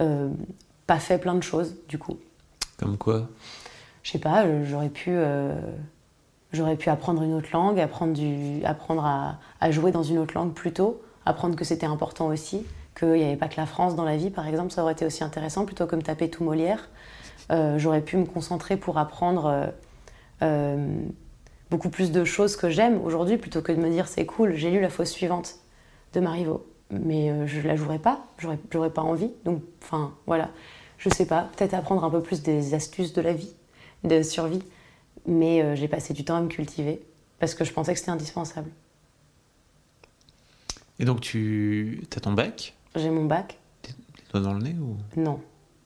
euh, 0.00 0.30
pas 0.86 0.98
fait 0.98 1.18
plein 1.18 1.34
de 1.34 1.42
choses, 1.42 1.76
du 1.88 1.98
coup. 1.98 2.16
Comme 2.78 2.96
quoi? 2.96 3.28
Je 4.02 4.12
sais 4.12 4.18
pas, 4.18 4.46
j'aurais 4.64 4.88
pu 4.88 5.18
j'aurais 6.52 6.76
pu 6.76 6.88
apprendre 6.88 7.22
une 7.22 7.34
autre 7.34 7.48
langue, 7.52 7.80
apprendre, 7.80 8.12
du, 8.14 8.64
apprendre 8.64 9.04
à, 9.04 9.38
à, 9.60 9.70
jouer 9.72 9.90
dans 9.90 10.04
une 10.04 10.18
autre 10.18 10.34
langue 10.34 10.54
plus 10.54 10.72
tôt 10.72 11.02
apprendre 11.26 11.56
que 11.56 11.64
c'était 11.64 11.86
important 11.86 12.28
aussi, 12.28 12.64
qu'il 12.98 13.12
n'y 13.12 13.24
avait 13.24 13.36
pas 13.36 13.48
que 13.48 13.60
la 13.60 13.66
France 13.66 13.94
dans 13.94 14.04
la 14.04 14.16
vie, 14.16 14.30
par 14.30 14.46
exemple, 14.46 14.72
ça 14.72 14.82
aurait 14.82 14.94
été 14.94 15.04
aussi 15.04 15.22
intéressant, 15.22 15.66
plutôt 15.66 15.86
que 15.86 15.96
me 15.96 16.02
taper 16.02 16.30
tout 16.30 16.44
Molière. 16.44 16.88
Euh, 17.52 17.78
j'aurais 17.78 18.00
pu 18.00 18.16
me 18.16 18.24
concentrer 18.24 18.76
pour 18.76 18.98
apprendre 18.98 19.46
euh, 19.46 19.66
euh, 20.42 20.98
beaucoup 21.70 21.90
plus 21.90 22.10
de 22.10 22.24
choses 22.24 22.56
que 22.56 22.70
j'aime 22.70 23.00
aujourd'hui, 23.04 23.36
plutôt 23.36 23.60
que 23.60 23.72
de 23.72 23.80
me 23.80 23.90
dire 23.90 24.08
c'est 24.08 24.24
cool, 24.24 24.54
j'ai 24.54 24.70
lu 24.70 24.80
la 24.80 24.88
fausse 24.88 25.10
suivante 25.10 25.56
de 26.14 26.20
Marivaux. 26.20 26.64
Mais 26.90 27.48
je 27.48 27.58
ne 27.58 27.66
la 27.66 27.74
jouerais 27.74 27.98
pas, 27.98 28.24
j'aurais 28.72 28.90
pas 28.90 29.02
envie. 29.02 29.32
Donc, 29.44 29.60
enfin, 29.82 30.14
voilà. 30.26 30.50
Je 30.98 31.08
sais 31.10 31.26
pas, 31.26 31.50
peut-être 31.56 31.74
apprendre 31.74 32.04
un 32.04 32.10
peu 32.10 32.22
plus 32.22 32.42
des 32.42 32.74
astuces 32.74 33.12
de 33.12 33.20
la 33.20 33.32
vie, 33.32 33.52
de 34.04 34.22
survie. 34.22 34.62
Mais 35.26 35.74
j'ai 35.74 35.88
passé 35.88 36.14
du 36.14 36.24
temps 36.24 36.36
à 36.36 36.40
me 36.40 36.46
cultiver 36.46 37.02
parce 37.40 37.56
que 37.56 37.64
je 37.64 37.72
pensais 37.72 37.92
que 37.92 37.98
c'était 37.98 38.12
indispensable. 38.12 38.70
Et 40.98 41.04
donc, 41.04 41.20
tu 41.20 42.02
as 42.16 42.20
ton 42.20 42.32
bac? 42.32 42.74
J'ai 42.94 43.10
mon 43.10 43.24
bac. 43.24 43.58
Les 43.86 44.22
doigts 44.30 44.40
dans 44.40 44.54
le 44.54 44.62
nez 44.62 44.74
ou? 44.80 44.96
Non. 45.20 45.40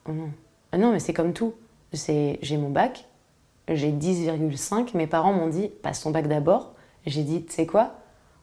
Oh 0.08 0.12
non. 0.12 0.30
Ah 0.72 0.78
non, 0.78 0.92
mais 0.92 1.00
c'est 1.00 1.12
comme 1.12 1.32
tout. 1.32 1.54
J'ai 1.92 2.56
mon 2.56 2.70
bac, 2.70 3.04
j'ai 3.68 3.90
10,5. 3.90 4.96
Mes 4.96 5.08
parents 5.08 5.32
m'ont 5.32 5.48
dit 5.48 5.68
passe 5.82 6.02
ton 6.02 6.10
bac 6.10 6.28
d'abord. 6.28 6.74
J'ai 7.06 7.24
dit 7.24 7.44
tu 7.44 7.52
sais 7.52 7.66
quoi? 7.66 7.96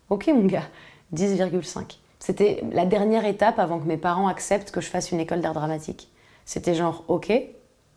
Ok, 0.10 0.28
mon 0.28 0.46
gars, 0.46 0.68
10,5. 1.16 1.98
C'était 2.20 2.64
la 2.74 2.86
dernière 2.86 3.26
étape 3.26 3.60
avant 3.60 3.80
que 3.80 3.88
mes 3.88 3.98
parents 3.98 4.28
acceptent 4.28 4.72
que 4.72 4.82
je 4.82 4.88
fasse 4.88 5.12
une 5.12 5.20
école 5.20 5.40
d'art 5.40 5.54
dramatique. 5.54 6.10
C'était 6.44 6.76
genre 6.76 7.06
ok, 7.08 7.32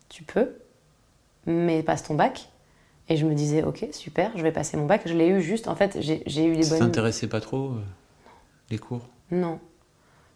tu 0.07 0.23
peux, 0.23 0.55
mais 1.45 1.83
passe 1.83 2.03
ton 2.03 2.15
bac. 2.15 2.47
Et 3.09 3.17
je 3.17 3.25
me 3.25 3.33
disais 3.33 3.63
ok, 3.63 3.87
super, 3.91 4.31
je 4.37 4.43
vais 4.43 4.53
passer 4.53 4.77
mon 4.77 4.85
bac. 4.85 5.01
Je 5.05 5.13
l'ai 5.13 5.27
eu 5.27 5.41
juste, 5.41 5.67
en 5.67 5.75
fait, 5.75 5.97
j'ai 5.99 6.45
eu 6.45 6.53
les 6.53 6.61
bonnes. 6.61 6.63
Ça 6.63 6.79
t'intéressait 6.79 7.27
pas 7.27 7.41
trop 7.41 7.71
euh 7.71 7.81
cours 8.79 9.07
Non. 9.31 9.59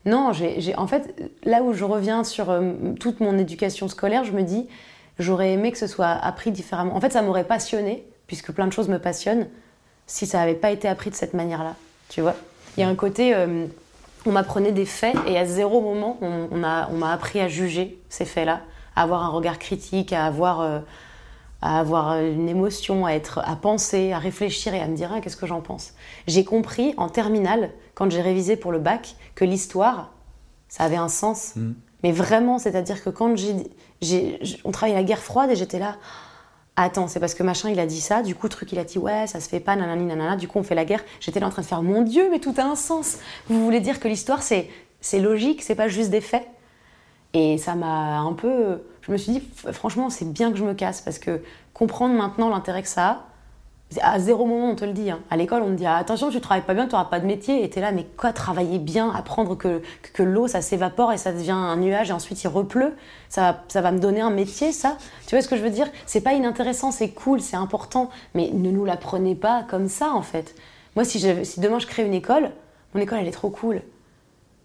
Non, 0.05 0.33
j'ai, 0.33 0.75
en 0.75 0.85
fait, 0.85 1.31
là 1.43 1.63
où 1.63 1.73
je 1.73 1.83
reviens 1.83 2.23
sur 2.23 2.51
euh, 2.51 2.73
toute 2.99 3.19
mon 3.21 3.37
éducation 3.39 3.87
scolaire, 3.87 4.23
je 4.23 4.33
me 4.33 4.43
dis, 4.43 4.67
j'aurais 5.17 5.51
aimé 5.53 5.71
que 5.71 5.79
ce 5.79 5.87
soit 5.87 6.09
appris 6.09 6.51
différemment. 6.51 6.95
En 6.95 7.01
fait, 7.01 7.11
ça 7.11 7.23
m'aurait 7.23 7.43
passionné, 7.43 8.05
puisque 8.27 8.51
plein 8.51 8.67
de 8.67 8.73
choses 8.73 8.87
me 8.87 8.99
passionnent, 8.99 9.47
si 10.05 10.27
ça 10.27 10.39
n'avait 10.39 10.53
pas 10.53 10.69
été 10.69 10.87
appris 10.87 11.09
de 11.09 11.15
cette 11.15 11.33
manière-là. 11.33 11.75
Tu 12.09 12.21
vois 12.21 12.35
Il 12.77 12.81
y 12.81 12.83
a 12.83 12.87
un 12.87 12.95
côté, 12.95 13.33
euh, 13.33 13.65
on 14.27 14.31
m'apprenait 14.31 14.71
des 14.71 14.85
faits, 14.85 15.15
et 15.27 15.39
à 15.39 15.45
zéro 15.45 15.81
moment, 15.81 16.19
on, 16.21 16.49
on 16.51 16.57
m'a 16.57 17.11
appris 17.11 17.39
à 17.39 17.47
juger 17.47 17.99
ces 18.09 18.25
faits-là, 18.25 18.61
à 18.95 19.01
avoir 19.01 19.23
un 19.23 19.29
regard 19.29 19.57
critique, 19.57 20.13
à 20.13 20.25
avoir. 20.25 20.61
Euh, 20.61 20.79
à 21.65 21.79
avoir 21.79 22.19
une 22.21 22.47
émotion, 22.47 23.07
à 23.07 23.13
être, 23.13 23.39
à 23.43 23.55
penser, 23.55 24.13
à 24.13 24.19
réfléchir 24.19 24.75
et 24.75 24.79
à 24.79 24.87
me 24.87 24.95
dire 24.95 25.11
ah, 25.11 25.19
qu'est-ce 25.19 25.35
que 25.35 25.47
j'en 25.47 25.61
pense? 25.61 25.95
J'ai 26.27 26.43
compris 26.43 26.93
en 26.97 27.09
terminale, 27.09 27.71
quand 27.95 28.11
j'ai 28.11 28.21
révisé 28.21 28.55
pour 28.55 28.71
le 28.71 28.77
bac, 28.77 29.15
que 29.33 29.45
l'histoire, 29.45 30.13
ça 30.67 30.83
avait 30.83 30.95
un 30.95 31.07
sens. 31.07 31.55
Mm. 31.55 31.71
Mais 32.03 32.11
vraiment, 32.11 32.59
c'est-à-dire 32.59 33.03
que 33.03 33.09
quand 33.09 33.35
j'ai, 33.35 34.39
on 34.63 34.69
travaillait 34.69 34.99
la 34.99 35.03
guerre 35.03 35.23
froide 35.23 35.49
et 35.49 35.55
j'étais 35.55 35.79
là, 35.79 35.95
attends, 36.75 37.07
c'est 37.07 37.19
parce 37.19 37.33
que 37.33 37.41
machin 37.41 37.71
il 37.71 37.79
a 37.79 37.87
dit 37.87 38.01
ça, 38.01 38.21
du 38.21 38.35
coup 38.35 38.47
truc 38.47 38.71
il 38.71 38.77
a 38.77 38.83
dit 38.83 38.99
ouais 38.99 39.25
ça 39.25 39.39
se 39.39 39.49
fait 39.49 39.59
pas, 39.59 39.75
nanani 39.75 40.05
nanana, 40.05 40.35
du 40.35 40.47
coup 40.47 40.59
on 40.59 40.63
fait 40.63 40.75
la 40.75 40.85
guerre. 40.85 41.03
J'étais 41.19 41.39
là 41.39 41.47
en 41.47 41.49
train 41.49 41.63
de 41.63 41.67
faire 41.67 41.81
mon 41.81 42.03
Dieu, 42.03 42.27
mais 42.29 42.37
tout 42.37 42.53
a 42.57 42.63
un 42.63 42.75
sens. 42.75 43.17
Vous 43.49 43.63
voulez 43.63 43.79
dire 43.79 43.99
que 43.99 44.07
l'histoire 44.07 44.43
c'est 44.43 44.69
c'est 45.01 45.19
logique, 45.19 45.63
c'est 45.63 45.73
pas 45.73 45.87
juste 45.87 46.11
des 46.11 46.21
faits? 46.21 46.45
Et 47.33 47.57
ça 47.57 47.73
m'a 47.73 48.19
un 48.19 48.33
peu. 48.33 48.83
Je 49.05 49.11
me 49.11 49.17
suis 49.17 49.33
dit, 49.33 49.43
franchement, 49.71 50.09
c'est 50.09 50.31
bien 50.31 50.51
que 50.51 50.57
je 50.57 50.63
me 50.63 50.73
casse 50.73 51.01
parce 51.01 51.19
que 51.19 51.41
comprendre 51.73 52.15
maintenant 52.15 52.49
l'intérêt 52.49 52.81
que 52.81 52.87
ça 52.87 53.07
a, 53.07 53.25
à 54.01 54.19
zéro 54.19 54.45
moment 54.45 54.71
on 54.71 54.75
te 54.75 54.83
le 54.83 54.93
dit. 54.93 55.11
Hein. 55.11 55.19
À 55.29 55.37
l'école, 55.37 55.61
on 55.61 55.67
te 55.67 55.73
dit 55.73 55.85
ah, 55.85 55.97
attention, 55.97 56.31
tu 56.31 56.41
travailles 56.41 56.65
pas 56.65 56.73
bien, 56.73 56.85
tu 56.85 56.93
n'auras 56.93 57.05
pas 57.05 57.19
de 57.19 57.25
métier. 57.27 57.63
Et 57.63 57.69
tu 57.69 57.77
es 57.77 57.81
là, 57.81 57.91
mais 57.91 58.05
quoi, 58.17 58.33
travailler 58.33 58.79
bien, 58.79 59.11
apprendre 59.11 59.55
que, 59.55 59.83
que 60.13 60.23
l'eau 60.23 60.47
ça 60.47 60.61
s'évapore 60.61 61.13
et 61.13 61.17
ça 61.17 61.31
devient 61.31 61.51
un 61.51 61.77
nuage 61.77 62.09
et 62.09 62.13
ensuite 62.13 62.43
il 62.43 62.47
repleut, 62.47 62.95
ça, 63.29 63.63
ça 63.67 63.81
va 63.81 63.91
me 63.91 63.99
donner 63.99 64.21
un 64.21 64.31
métier, 64.31 64.71
ça 64.71 64.97
Tu 65.27 65.35
vois 65.35 65.43
ce 65.43 65.47
que 65.47 65.55
je 65.55 65.61
veux 65.61 65.69
dire? 65.69 65.87
C'est 66.07 66.21
pas 66.21 66.33
inintéressant, 66.33 66.89
c'est 66.89 67.09
cool, 67.09 67.41
c'est 67.41 67.57
important, 67.57 68.09
mais 68.33 68.49
ne 68.51 68.71
nous 68.71 68.85
l'apprenez 68.85 69.35
pas 69.35 69.63
comme 69.69 69.87
ça 69.87 70.11
en 70.11 70.23
fait. 70.23 70.55
Moi, 70.95 71.05
si, 71.05 71.19
si 71.45 71.59
demain 71.59 71.77
je 71.77 71.85
crée 71.85 72.03
une 72.03 72.13
école, 72.13 72.51
mon 72.95 73.01
école 73.01 73.19
elle 73.19 73.27
est 73.27 73.31
trop 73.31 73.49
cool 73.49 73.81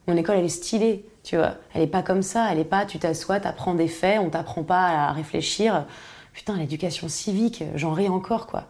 Mon 0.07 0.17
école, 0.17 0.37
elle 0.37 0.45
est 0.45 0.49
stylée, 0.49 1.05
tu 1.23 1.37
vois. 1.37 1.55
Elle 1.75 1.83
est 1.83 1.87
pas 1.87 2.03
comme 2.03 2.23
ça. 2.23 2.49
Elle 2.51 2.59
est 2.59 2.65
pas, 2.65 2.87
tu 2.87 2.99
t'assois, 2.99 3.41
t'apprends 3.41 3.75
des 3.75 3.89
faits, 3.89 4.19
on 4.21 4.31
t'apprend 4.31 4.63
pas 4.63 4.87
à 5.09 5.13
réfléchir. 5.13 5.85
Putain, 6.33 6.57
l'éducation 6.57 7.09
civique, 7.09 7.65
j'en 7.75 7.93
ris 7.93 8.09
encore, 8.09 8.47
quoi. 8.47 8.65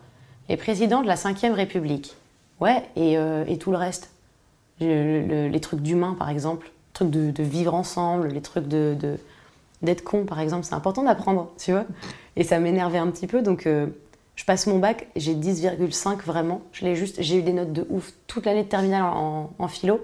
Les 0.49 0.57
présidents 0.57 1.03
de 1.03 1.07
la 1.07 1.15
Ve 1.15 1.53
République. 1.55 2.17
Ouais, 2.61 2.83
et, 2.97 3.17
euh, 3.17 3.45
et 3.47 3.59
tout 3.59 3.71
le 3.71 3.77
reste. 3.77 4.11
Le- 4.81 5.23
le- 5.27 5.49
les 5.49 5.61
trucs 5.61 5.81
d'humain, 5.81 6.15
par 6.19 6.29
exemple. 6.31 6.67
Les 6.67 6.93
trucs 6.95 7.11
de, 7.11 7.43
vivre 7.43 7.75
ensemble, 7.75 8.29
les 8.29 8.41
trucs 8.43 8.67
de- 8.69 8.97
d'être 9.83 10.03
con, 10.03 10.25
par 10.25 10.41
exemple. 10.41 10.65
C'est 10.65 10.75
important 10.75 11.03
d'apprendre, 11.05 11.51
tu 11.59 11.73
vois. 11.73 11.85
Et 12.37 12.45
ça 12.45 12.59
m'énervait 12.59 12.99
un 12.99 13.11
petit 13.11 13.27
peu, 13.27 13.43
donc... 13.43 13.67
euh, 13.67 13.87
je 14.37 14.47
passe 14.47 14.67
mon 14.67 14.79
bac, 14.79 15.07
j'ai 15.17 15.35
10,5 15.35 16.23
vraiment. 16.25 16.63
Je 16.73 16.87
l'ai 16.87 16.97
juste, 16.97 17.21
j'ai 17.21 17.37
eu 17.37 17.43
des 17.43 17.53
notes 17.53 17.75
de 17.75 17.87
ouf 17.91 18.13
toute 18.27 18.47
l'année 18.47 18.63
de 18.63 18.69
terminale 18.71 19.03
en, 19.03 19.51
en 19.59 19.69
philo. 19.69 20.01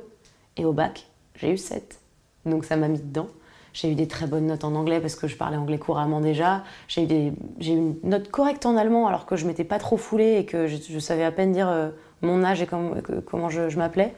Et 0.58 0.66
au 0.66 0.74
bac, 0.74 1.06
j'ai 1.36 1.50
eu 1.52 1.56
7. 1.56 1.98
Donc 2.46 2.64
ça 2.64 2.76
m'a 2.76 2.88
mis 2.88 3.00
dedans. 3.00 3.28
J'ai 3.74 3.90
eu 3.92 3.94
des 3.94 4.08
très 4.08 4.26
bonnes 4.26 4.46
notes 4.46 4.64
en 4.64 4.74
anglais 4.74 5.00
parce 5.00 5.16
que 5.16 5.26
je 5.28 5.36
parlais 5.36 5.58
anglais 5.58 5.76
couramment 5.78 6.20
déjà. 6.22 6.62
J'ai 6.88 7.02
eu, 7.02 7.06
des, 7.06 7.32
j'ai 7.58 7.74
eu 7.74 7.76
une 7.76 7.96
note 8.04 8.30
correcte 8.30 8.64
en 8.64 8.74
allemand 8.76 9.06
alors 9.06 9.26
que 9.26 9.36
je 9.36 9.46
m'étais 9.46 9.64
pas 9.64 9.78
trop 9.78 9.98
foulée 9.98 10.36
et 10.38 10.46
que 10.46 10.66
je, 10.66 10.76
je 10.88 10.98
savais 10.98 11.24
à 11.24 11.30
peine 11.32 11.52
dire 11.52 11.68
euh, 11.68 11.90
mon 12.22 12.42
âge 12.42 12.62
et 12.62 12.66
com- 12.66 13.02
que- 13.02 13.20
comment 13.20 13.50
je, 13.50 13.68
je 13.68 13.76
m'appelais. 13.76 14.14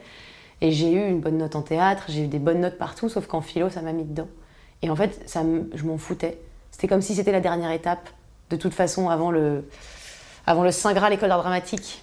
Et 0.61 0.71
j'ai 0.71 0.91
eu 0.93 1.05
une 1.09 1.19
bonne 1.19 1.37
note 1.37 1.55
en 1.57 1.61
théâtre, 1.61 2.05
j'ai 2.07 2.23
eu 2.23 2.27
des 2.27 2.39
bonnes 2.39 2.61
notes 2.61 2.77
partout, 2.77 3.09
sauf 3.09 3.27
qu'en 3.27 3.41
philo, 3.41 3.69
ça 3.69 3.81
m'a 3.81 3.91
mis 3.91 4.03
dedans. 4.05 4.27
Et 4.81 4.89
en 4.89 4.95
fait, 4.95 5.21
ça 5.25 5.41
je 5.73 5.83
m'en 5.83 5.97
foutais. 5.97 6.39
C'était 6.71 6.87
comme 6.87 7.01
si 7.01 7.15
c'était 7.15 7.31
la 7.33 7.41
dernière 7.41 7.71
étape, 7.71 8.09
de 8.49 8.55
toute 8.55 8.73
façon, 8.73 9.09
avant 9.09 9.31
le, 9.31 9.67
avant 10.45 10.63
le 10.63 10.71
Saint 10.71 10.93
Graal, 10.93 11.11
l'école 11.11 11.29
d'art 11.29 11.41
dramatique. 11.41 12.01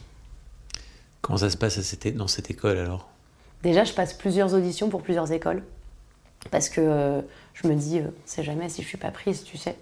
Comment 1.23 1.39
ça 1.39 1.49
se 1.51 1.57
passe 1.57 1.79
à 1.79 1.83
cette 1.83 2.05
é- 2.07 2.13
dans 2.13 2.29
cette 2.29 2.51
école 2.51 2.77
alors? 2.77 3.09
Déjà, 3.63 3.85
je 3.85 3.93
passe 3.95 4.13
plusieurs 4.13 4.53
auditions 4.55 4.91
pour 4.91 5.03
plusieurs 5.03 5.33
écoles. 5.33 5.63
Parce 6.51 6.69
que 6.69 6.81
euh, 6.81 7.21
je 7.55 7.69
me 7.69 7.75
dis, 7.75 7.99
euh, 7.99 8.09
on 8.09 8.27
sait 8.27 8.43
jamais 8.43 8.69
si 8.69 8.83
je 8.83 8.89
suis 8.89 8.99
pas 8.99 9.11
prise, 9.11 9.45
tu 9.45 9.57
sais. 9.57 9.77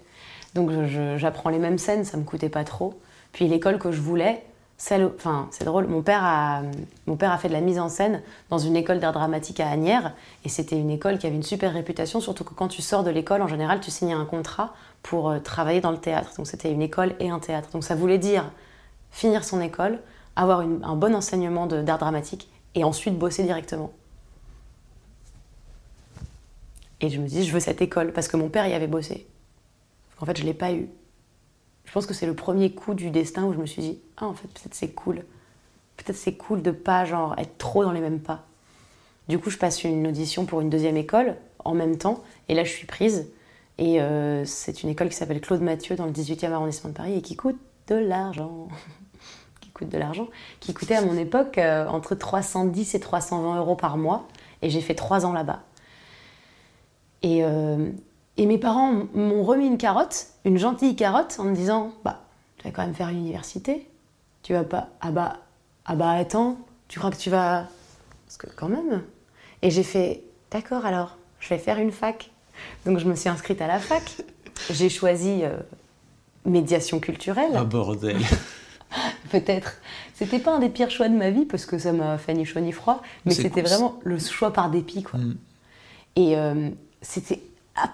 Donc 0.53 0.71
j'apprends 1.17 1.49
les 1.49 1.59
mêmes 1.59 1.77
scènes, 1.77 2.05
ça 2.05 2.15
me 2.15 2.23
coûtait 2.23 2.47
pas 2.47 2.63
trop. 2.63 2.97
Puis 3.33 3.45
l'école 3.49 3.77
que 3.77 3.91
je 3.91 3.99
voulais, 3.99 4.41
celle, 4.77 5.11
enfin 5.15 5.47
c'est 5.51 5.65
drôle, 5.65 5.87
mon 5.87 6.01
père, 6.01 6.23
a, 6.23 6.61
fait 7.37 7.49
de 7.49 7.53
la 7.53 7.59
mise 7.59 7.77
en 7.77 7.89
scène 7.89 8.21
dans 8.49 8.57
une 8.57 8.77
école 8.77 8.99
d'art 8.99 9.11
dramatique 9.11 9.59
à 9.59 9.69
Agnières. 9.69 10.13
Et 10.45 10.49
c'était 10.49 10.79
une 10.79 10.89
école 10.89 11.17
qui 11.17 11.27
avait 11.27 11.35
une 11.35 11.43
super 11.43 11.73
réputation, 11.73 12.21
surtout 12.21 12.45
que 12.45 12.53
quand 12.53 12.69
tu 12.69 12.81
sors 12.81 13.03
de 13.03 13.09
l'école, 13.09 13.41
en 13.41 13.47
général, 13.47 13.81
tu 13.81 13.91
signes 13.91 14.13
un 14.13 14.23
contrat 14.23 14.73
pour 15.03 15.29
euh, 15.29 15.39
travailler 15.39 15.81
dans 15.81 15.91
le 15.91 15.97
théâtre. 15.97 16.31
Donc 16.37 16.47
c'était 16.47 16.71
une 16.71 16.81
école 16.81 17.15
et 17.19 17.29
un 17.29 17.39
théâtre. 17.39 17.69
Donc 17.73 17.83
ça 17.83 17.95
voulait 17.95 18.17
dire 18.17 18.49
finir 19.11 19.43
son 19.43 19.59
école, 19.59 19.99
avoir 20.37 20.61
un 20.61 20.95
bon 20.95 21.15
enseignement 21.15 21.67
d'art 21.67 21.97
dramatique 21.97 22.49
et 22.75 22.83
ensuite 22.83 23.17
bosser 23.17 23.43
directement. 23.43 23.91
Et 27.01 27.09
je 27.09 27.19
me 27.19 27.27
dis, 27.27 27.43
je 27.43 27.51
veux 27.51 27.59
cette 27.59 27.81
école 27.81 28.13
parce 28.13 28.27
que 28.27 28.37
mon 28.37 28.49
père 28.49 28.67
y 28.67 28.73
avait 28.73 28.87
bossé. 28.87 29.27
En 30.19 30.25
fait, 30.25 30.37
je 30.37 30.43
ne 30.43 30.47
l'ai 30.47 30.53
pas 30.53 30.71
eu. 30.73 30.87
Je 31.85 31.91
pense 31.91 32.05
que 32.05 32.13
c'est 32.13 32.25
le 32.25 32.33
premier 32.33 32.71
coup 32.71 32.93
du 32.93 33.11
destin 33.11 33.43
où 33.45 33.53
je 33.53 33.59
me 33.59 33.65
suis 33.65 33.81
dit, 33.81 33.99
ah, 34.17 34.25
en 34.25 34.33
fait, 34.33 34.47
peut-être 34.47 34.73
c'est 34.73 34.89
cool. 34.89 35.23
Peut-être 35.97 36.17
c'est 36.17 36.33
cool 36.33 36.61
de 36.61 36.71
pas 36.71 37.05
genre 37.05 37.35
être 37.37 37.57
trop 37.57 37.83
dans 37.83 37.91
les 37.91 38.01
mêmes 38.01 38.19
pas. 38.19 38.45
Du 39.27 39.39
coup, 39.39 39.49
je 39.49 39.57
passe 39.57 39.83
une 39.83 40.07
audition 40.07 40.45
pour 40.45 40.61
une 40.61 40.69
deuxième 40.69 40.97
école 40.97 41.35
en 41.63 41.73
même 41.73 41.97
temps, 41.97 42.23
et 42.47 42.53
là, 42.53 42.63
je 42.63 42.71
suis 42.71 42.85
prise. 42.85 43.27
Et 43.77 44.01
euh, 44.01 44.45
c'est 44.45 44.83
une 44.83 44.89
école 44.89 45.09
qui 45.09 45.15
s'appelle 45.15 45.41
Claude 45.41 45.61
Mathieu 45.61 45.95
dans 45.95 46.05
le 46.05 46.11
18e 46.11 46.51
arrondissement 46.51 46.91
de 46.91 46.95
Paris 46.95 47.15
et 47.17 47.21
qui 47.21 47.35
coûte 47.35 47.57
de 47.87 47.95
l'argent. 47.95 48.67
qui 49.61 49.69
coûte 49.71 49.89
de 49.89 49.97
l'argent. 49.97 50.27
Qui 50.59 50.73
coûtait 50.73 50.95
à 50.95 51.01
mon 51.01 51.17
époque 51.17 51.57
euh, 51.57 51.87
entre 51.87 52.15
310 52.15 52.95
et 52.95 52.99
320 52.99 53.57
euros 53.57 53.75
par 53.75 53.97
mois. 53.97 54.27
Et 54.61 54.69
j'ai 54.69 54.81
fait 54.81 54.95
trois 54.95 55.25
ans 55.25 55.33
là-bas. 55.33 55.63
Et, 57.25 57.43
euh, 57.43 57.89
et 58.37 58.45
mes 58.45 58.59
parents 58.59 59.07
m'ont 59.15 59.43
remis 59.43 59.65
une 59.65 59.79
carotte, 59.79 60.27
une 60.45 60.59
gentille 60.59 60.95
carotte, 60.95 61.37
en 61.39 61.45
me 61.45 61.55
disant 61.55 61.91
Bah, 62.03 62.21
tu 62.57 62.65
vas 62.65 62.71
quand 62.71 62.83
même 62.83 62.93
faire 62.93 63.09
l'université. 63.09 63.89
Tu 64.43 64.53
vas 64.53 64.63
pas. 64.63 64.89
Ah 65.01 65.09
bah, 65.09 65.39
ah 65.85 65.95
bah 65.95 66.11
attends, 66.11 66.59
tu 66.87 66.99
crois 66.99 67.09
que 67.09 67.17
tu 67.17 67.31
vas. 67.31 67.67
Parce 68.27 68.37
que 68.37 68.47
quand 68.55 68.69
même. 68.69 69.01
Et 69.63 69.71
j'ai 69.71 69.81
fait 69.81 70.21
D'accord 70.51 70.85
alors, 70.85 71.17
je 71.39 71.49
vais 71.49 71.57
faire 71.57 71.79
une 71.79 71.91
fac. 71.91 72.29
Donc 72.85 72.99
je 72.99 73.07
me 73.07 73.15
suis 73.15 73.27
inscrite 73.27 73.59
à 73.59 73.67
la 73.67 73.79
fac. 73.79 74.03
J'ai 74.69 74.87
choisi 74.87 75.41
euh, 75.43 75.57
médiation 76.45 77.01
culturelle 77.01 77.51
Ah 77.55 77.65
bordel 77.65 78.17
peut-être. 79.31 79.81
C'était 80.13 80.39
pas 80.39 80.55
un 80.55 80.59
des 80.59 80.69
pires 80.69 80.91
choix 80.91 81.09
de 81.09 81.15
ma 81.15 81.31
vie 81.31 81.43
parce 81.43 81.65
que 81.65 81.77
ça 81.77 81.91
m'a 81.91 82.17
fait 82.17 82.33
ni 82.35 82.45
chaud 82.45 82.61
ni 82.61 82.71
froid, 82.71 83.01
mais 83.25 83.33
c'était 83.33 83.61
cool, 83.61 83.69
vraiment 83.69 83.99
le 84.03 84.17
choix 84.17 84.53
par 84.53 84.69
dépit, 84.69 85.03
quoi. 85.03 85.19
Mm. 85.19 85.35
Et 86.15 86.37
euh, 86.37 86.69
c'était. 87.05 87.41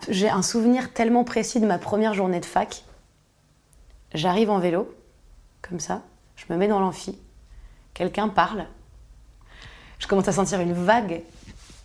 J'ai 0.10 0.30
un 0.30 0.42
souvenir 0.42 0.94
tellement 0.94 1.24
précis 1.24 1.60
de 1.60 1.66
ma 1.66 1.78
première 1.78 2.14
journée 2.14 2.40
de 2.40 2.46
fac. 2.46 2.84
J'arrive 4.14 4.50
en 4.50 4.60
vélo, 4.60 4.94
comme 5.62 5.80
ça, 5.80 6.02
je 6.36 6.46
me 6.50 6.58
mets 6.58 6.68
dans 6.68 6.80
l'amphi, 6.80 7.18
quelqu'un 7.94 8.28
parle, 8.28 8.66
je 10.00 10.08
commence 10.08 10.28
à 10.28 10.34
sentir 10.34 10.60
une 10.60 10.74
vague, 10.74 11.22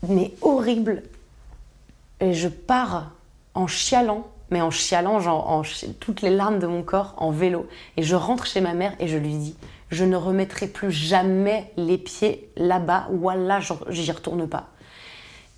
mais 0.09 0.35
horrible, 0.43 1.05
et 2.19 2.33
je 2.33 2.49
pars 2.49 3.13
en 3.55 3.67
chialant, 3.67 4.27
mais 4.51 4.61
en 4.61 4.71
chialant, 4.71 5.21
genre 5.21 5.65
toutes 6.01 6.23
les 6.23 6.31
larmes 6.31 6.59
de 6.59 6.67
mon 6.67 6.83
corps 6.83 7.15
en 7.19 7.31
vélo. 7.31 7.69
Et 7.97 8.03
je 8.03 8.17
rentre 8.17 8.47
chez 8.47 8.61
ma 8.61 8.75
mère 8.75 8.95
et 8.99 9.07
je 9.07 9.19
lui 9.19 9.35
dis 9.35 9.57
Je 9.91 10.05
ne 10.05 10.17
remettrai 10.17 10.67
plus 10.67 10.91
jamais 10.91 11.73
les 11.77 11.99
pieds 11.99 12.51
là-bas, 12.57 13.09
voilà, 13.13 13.61
j'y 13.89 14.11
retourne 14.11 14.49
pas. 14.49 14.69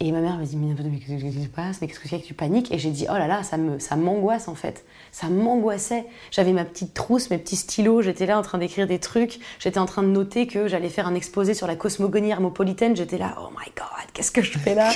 Et 0.01 0.13
ma 0.13 0.21
mère 0.21 0.37
me 0.39 0.45
dit 0.45 0.57
Mais, 0.57 0.75
qu'est-ce 1.01 1.25
qui 1.25 1.43
se 1.43 1.49
passe 1.49 1.81
Mais 1.81 1.89
qu'est-ce 1.89 1.99
que 1.99 2.09
c'est 2.09 2.21
que 2.21 2.25
tu 2.27 2.35
paniques? 2.35 2.71
Et 2.73 2.79
j'ai 2.79 2.91
dit 2.91 3.07
Oh 3.11 3.15
là 3.15 3.27
là, 3.27 3.43
ça 3.43 3.57
me- 3.57 3.81
ça 3.81 3.97
m'angoisse 3.97 4.47
en 4.47 4.55
fait. 4.55 4.85
Ça 5.11 5.29
m'angoissait. 5.29 6.07
J'avais 6.31 6.53
ma 6.53 6.65
petite 6.65 6.95
trousse, 6.95 7.31
mes 7.31 7.39
petits 7.39 7.57
stylos, 7.57 8.03
j'étais 8.03 8.25
là 8.27 8.39
en 8.39 8.43
train 8.43 8.59
d'écrire 8.59 8.87
des 8.87 9.01
trucs. 9.01 9.41
J'étais 9.59 9.79
en 9.81 9.87
train 9.87 10.05
de 10.05 10.09
noter 10.09 10.47
que 10.47 10.69
j'allais 10.69 10.89
faire 10.89 11.09
un 11.09 11.15
exposé 11.17 11.53
sur 11.53 11.67
la 11.67 11.75
cosmogonie 11.75 12.31
hermopolitaine. 12.31 12.95
J'étais 12.95 13.19
là 13.19 13.37
Oh 13.41 13.49
my 13.51 13.73
god, 13.77 14.13
qu'est-ce 14.13 14.31
que 14.31 14.43
je 14.43 14.57
fais 14.57 14.75
là? 14.77 14.93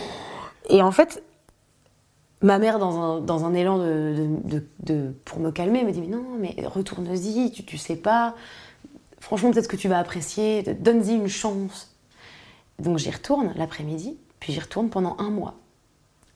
Et 0.68 0.82
en 0.82 0.92
fait, 0.92 1.22
ma 2.42 2.58
mère, 2.58 2.78
dans 2.78 3.00
un, 3.00 3.20
dans 3.20 3.46
un 3.46 3.54
élan 3.54 3.78
de, 3.78 4.14
de- 4.44 4.58
de- 4.58 4.66
de- 4.80 5.14
pour 5.24 5.40
me 5.40 5.50
calmer, 5.52 5.84
me 5.84 5.90
dit 5.92 6.02
Mais 6.02 6.08
non, 6.08 6.24
mais 6.38 6.54
retourne-y, 6.66 7.50
tu, 7.50 7.64
tu 7.64 7.78
sais 7.78 7.96
pas. 7.96 8.34
Franchement, 9.20 9.52
peut-être 9.52 9.68
que 9.68 9.76
tu 9.76 9.88
vas 9.88 9.98
apprécier, 9.98 10.62
donne-y 10.62 11.14
une 11.14 11.28
chance. 11.28 11.94
Donc 12.78 12.98
j'y 12.98 13.10
retourne 13.10 13.54
l'après-midi, 13.56 14.18
puis 14.44 14.52
j'y 14.52 14.60
retourne 14.60 14.90
pendant 14.90 15.16
un 15.18 15.30
mois. 15.30 15.54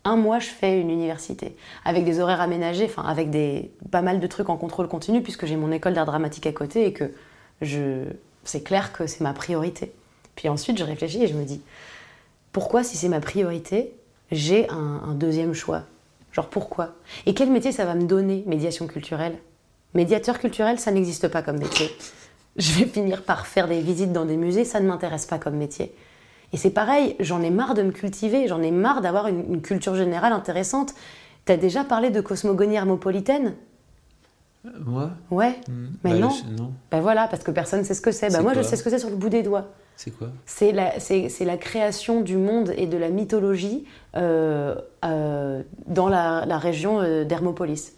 Un 0.03 0.16
mois, 0.16 0.38
je 0.38 0.49
fais 0.49 0.81
une 0.81 0.88
université, 0.88 1.55
avec 1.85 2.07
des 2.07 2.21
horaires 2.21 2.40
aménagés, 2.40 2.87
enfin 2.87 3.03
avec 3.03 3.29
des, 3.29 3.71
pas 3.90 4.01
mal 4.01 4.18
de 4.18 4.27
trucs 4.27 4.49
en 4.49 4.57
contrôle 4.57 4.88
continu, 4.88 5.23
puisque 5.23 5.44
j'ai 5.44 5.57
mon 5.57 5.71
école 5.73 5.92
d'art 5.92 6.07
dramatique 6.07 6.47
à 6.47 6.53
côté 6.53 6.87
et 6.87 6.94
que 6.94 7.12
je, 7.61 8.05
c'est 8.44 8.62
clair 8.62 8.94
que 8.94 9.07
c'est 9.07 9.21
ma 9.21 9.35
priorité. 9.35 9.92
Puis 10.37 10.49
ensuite, 10.49 10.79
je 10.79 10.85
réfléchis 10.85 11.23
et 11.23 11.27
je 11.27 11.35
me 11.35 11.44
dis, 11.44 11.61
pourquoi, 12.51 12.83
si 12.83 12.97
c'est 12.97 13.11
ma 13.11 13.21
priorité, 13.21 13.92
j'ai 14.33 14.71
un, 14.71 15.03
un 15.07 15.12
deuxième 15.12 15.53
choix? 15.53 15.83
Genre 16.33 16.49
pourquoi? 16.49 16.94
Et 17.27 17.35
quel 17.35 17.51
métier 17.51 17.73
ça 17.73 17.85
va 17.85 17.94
me 17.94 18.05
donner, 18.05 18.42
médiation 18.47 18.87
culturelle? 18.87 19.37
Médiateur 19.92 20.38
culturel, 20.38 20.79
ça 20.79 20.92
n'existe 20.92 21.29
pas 21.29 21.42
comme 21.42 21.59
métier. 21.59 21.90
Je 22.57 22.73
vais 22.73 22.87
finir 22.87 23.23
par 23.23 23.47
faire 23.47 23.68
des 23.68 23.83
visites 23.83 24.12
dans 24.12 24.25
des 24.25 24.38
musées, 24.38 24.64
ça 24.64 24.81
ne 24.81 24.88
m'intéresse 24.88 25.27
pas 25.27 25.38
comme 25.38 25.57
métier. 25.57 25.94
Et 26.52 26.56
c'est 26.56 26.70
pareil, 26.70 27.14
j'en 27.20 27.42
ai 27.42 27.50
marre 27.50 27.74
de 27.74 27.82
me 27.82 27.90
cultiver, 27.92 28.48
j'en 28.48 28.62
ai 28.62 28.70
marre 28.70 29.00
d'avoir 29.02 29.26
une, 29.28 29.40
une 29.54 29.61
culture 29.62 29.94
générale 29.94 30.32
intéressante. 30.32 30.94
T'as 31.44 31.56
déjà 31.56 31.84
parlé 31.84 32.11
de 32.11 32.20
cosmogonie 32.20 32.76
hermopolitaine? 32.76 33.54
Moi? 34.84 35.11
Ouais. 35.30 35.56
Mm. 35.68 35.87
Mais 36.04 36.11
Bah, 36.12 36.18
non. 36.18 36.30
je- 36.30 36.61
non. 36.62 36.72
Ben 36.90 37.00
voilà, 37.00 37.28
parce 37.28 37.42
que 37.42 37.50
personne 37.50 37.80
ne 37.80 37.84
sait 37.84 37.94
ce 37.94 38.00
que 38.00 38.12
c'est. 38.12 38.28
Ben 38.28 38.37
C'est 38.37 38.42
moi, 38.42 38.54
je 38.54 38.62
sais 38.62 38.76
ce 38.76 38.82
que 38.82 38.90
c'est 38.90 38.98
sur 38.98 39.11
le 39.11 39.16
bout 39.16 39.28
des 39.28 39.42
doigts. 39.42 39.66
C'est 39.96 40.11
quoi? 40.11 40.28
C'est 40.46 40.72
la, 40.72 41.00
c'est, 41.00 41.28
c'est 41.28 41.44
la 41.44 41.56
création 41.56 42.20
du 42.22 42.37
monde 42.37 42.72
et 42.76 42.87
de 42.87 42.96
la 42.96 43.08
mythologie 43.08 43.84
euh, 44.16 44.74
euh, 45.04 45.62
dans 45.87 46.08
la, 46.08 46.44
la 46.46 46.58
région 46.58 47.00
euh, 47.00 47.24
d'Hermopolis. 47.24 47.92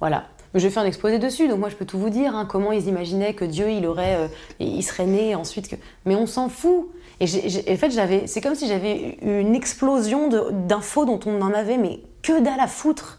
Voilà. 0.00 0.24
J'ai 0.54 0.70
fait 0.70 0.80
un 0.80 0.84
exposé 0.84 1.20
dessus, 1.20 1.46
donc 1.46 1.60
moi 1.60 1.68
je 1.68 1.76
peux 1.76 1.84
tout 1.84 1.98
vous 1.98 2.10
dire, 2.10 2.34
hein, 2.34 2.44
comment 2.44 2.72
ils 2.72 2.88
imaginaient 2.88 3.34
que 3.34 3.44
Dieu 3.44 3.70
il 3.70 3.86
aurait, 3.86 4.16
euh, 4.16 4.28
il 4.58 4.82
serait 4.82 5.06
né 5.06 5.36
ensuite. 5.36 5.78
Mais 6.06 6.16
on 6.16 6.26
s'en 6.26 6.48
fout. 6.48 6.88
Et 7.20 7.26
en 7.72 7.76
fait 7.76 7.90
j'avais, 7.90 8.26
c'est 8.26 8.40
comme 8.40 8.54
si 8.54 8.66
j'avais 8.66 9.18
une 9.22 9.54
explosion 9.54 10.28
d'infos 10.50 11.04
dont 11.04 11.20
on 11.26 11.40
en 11.42 11.52
avait 11.52 11.76
mais 11.76 12.00
que 12.22 12.40
dalle 12.40 12.58
à 12.58 12.66
foutre. 12.66 13.18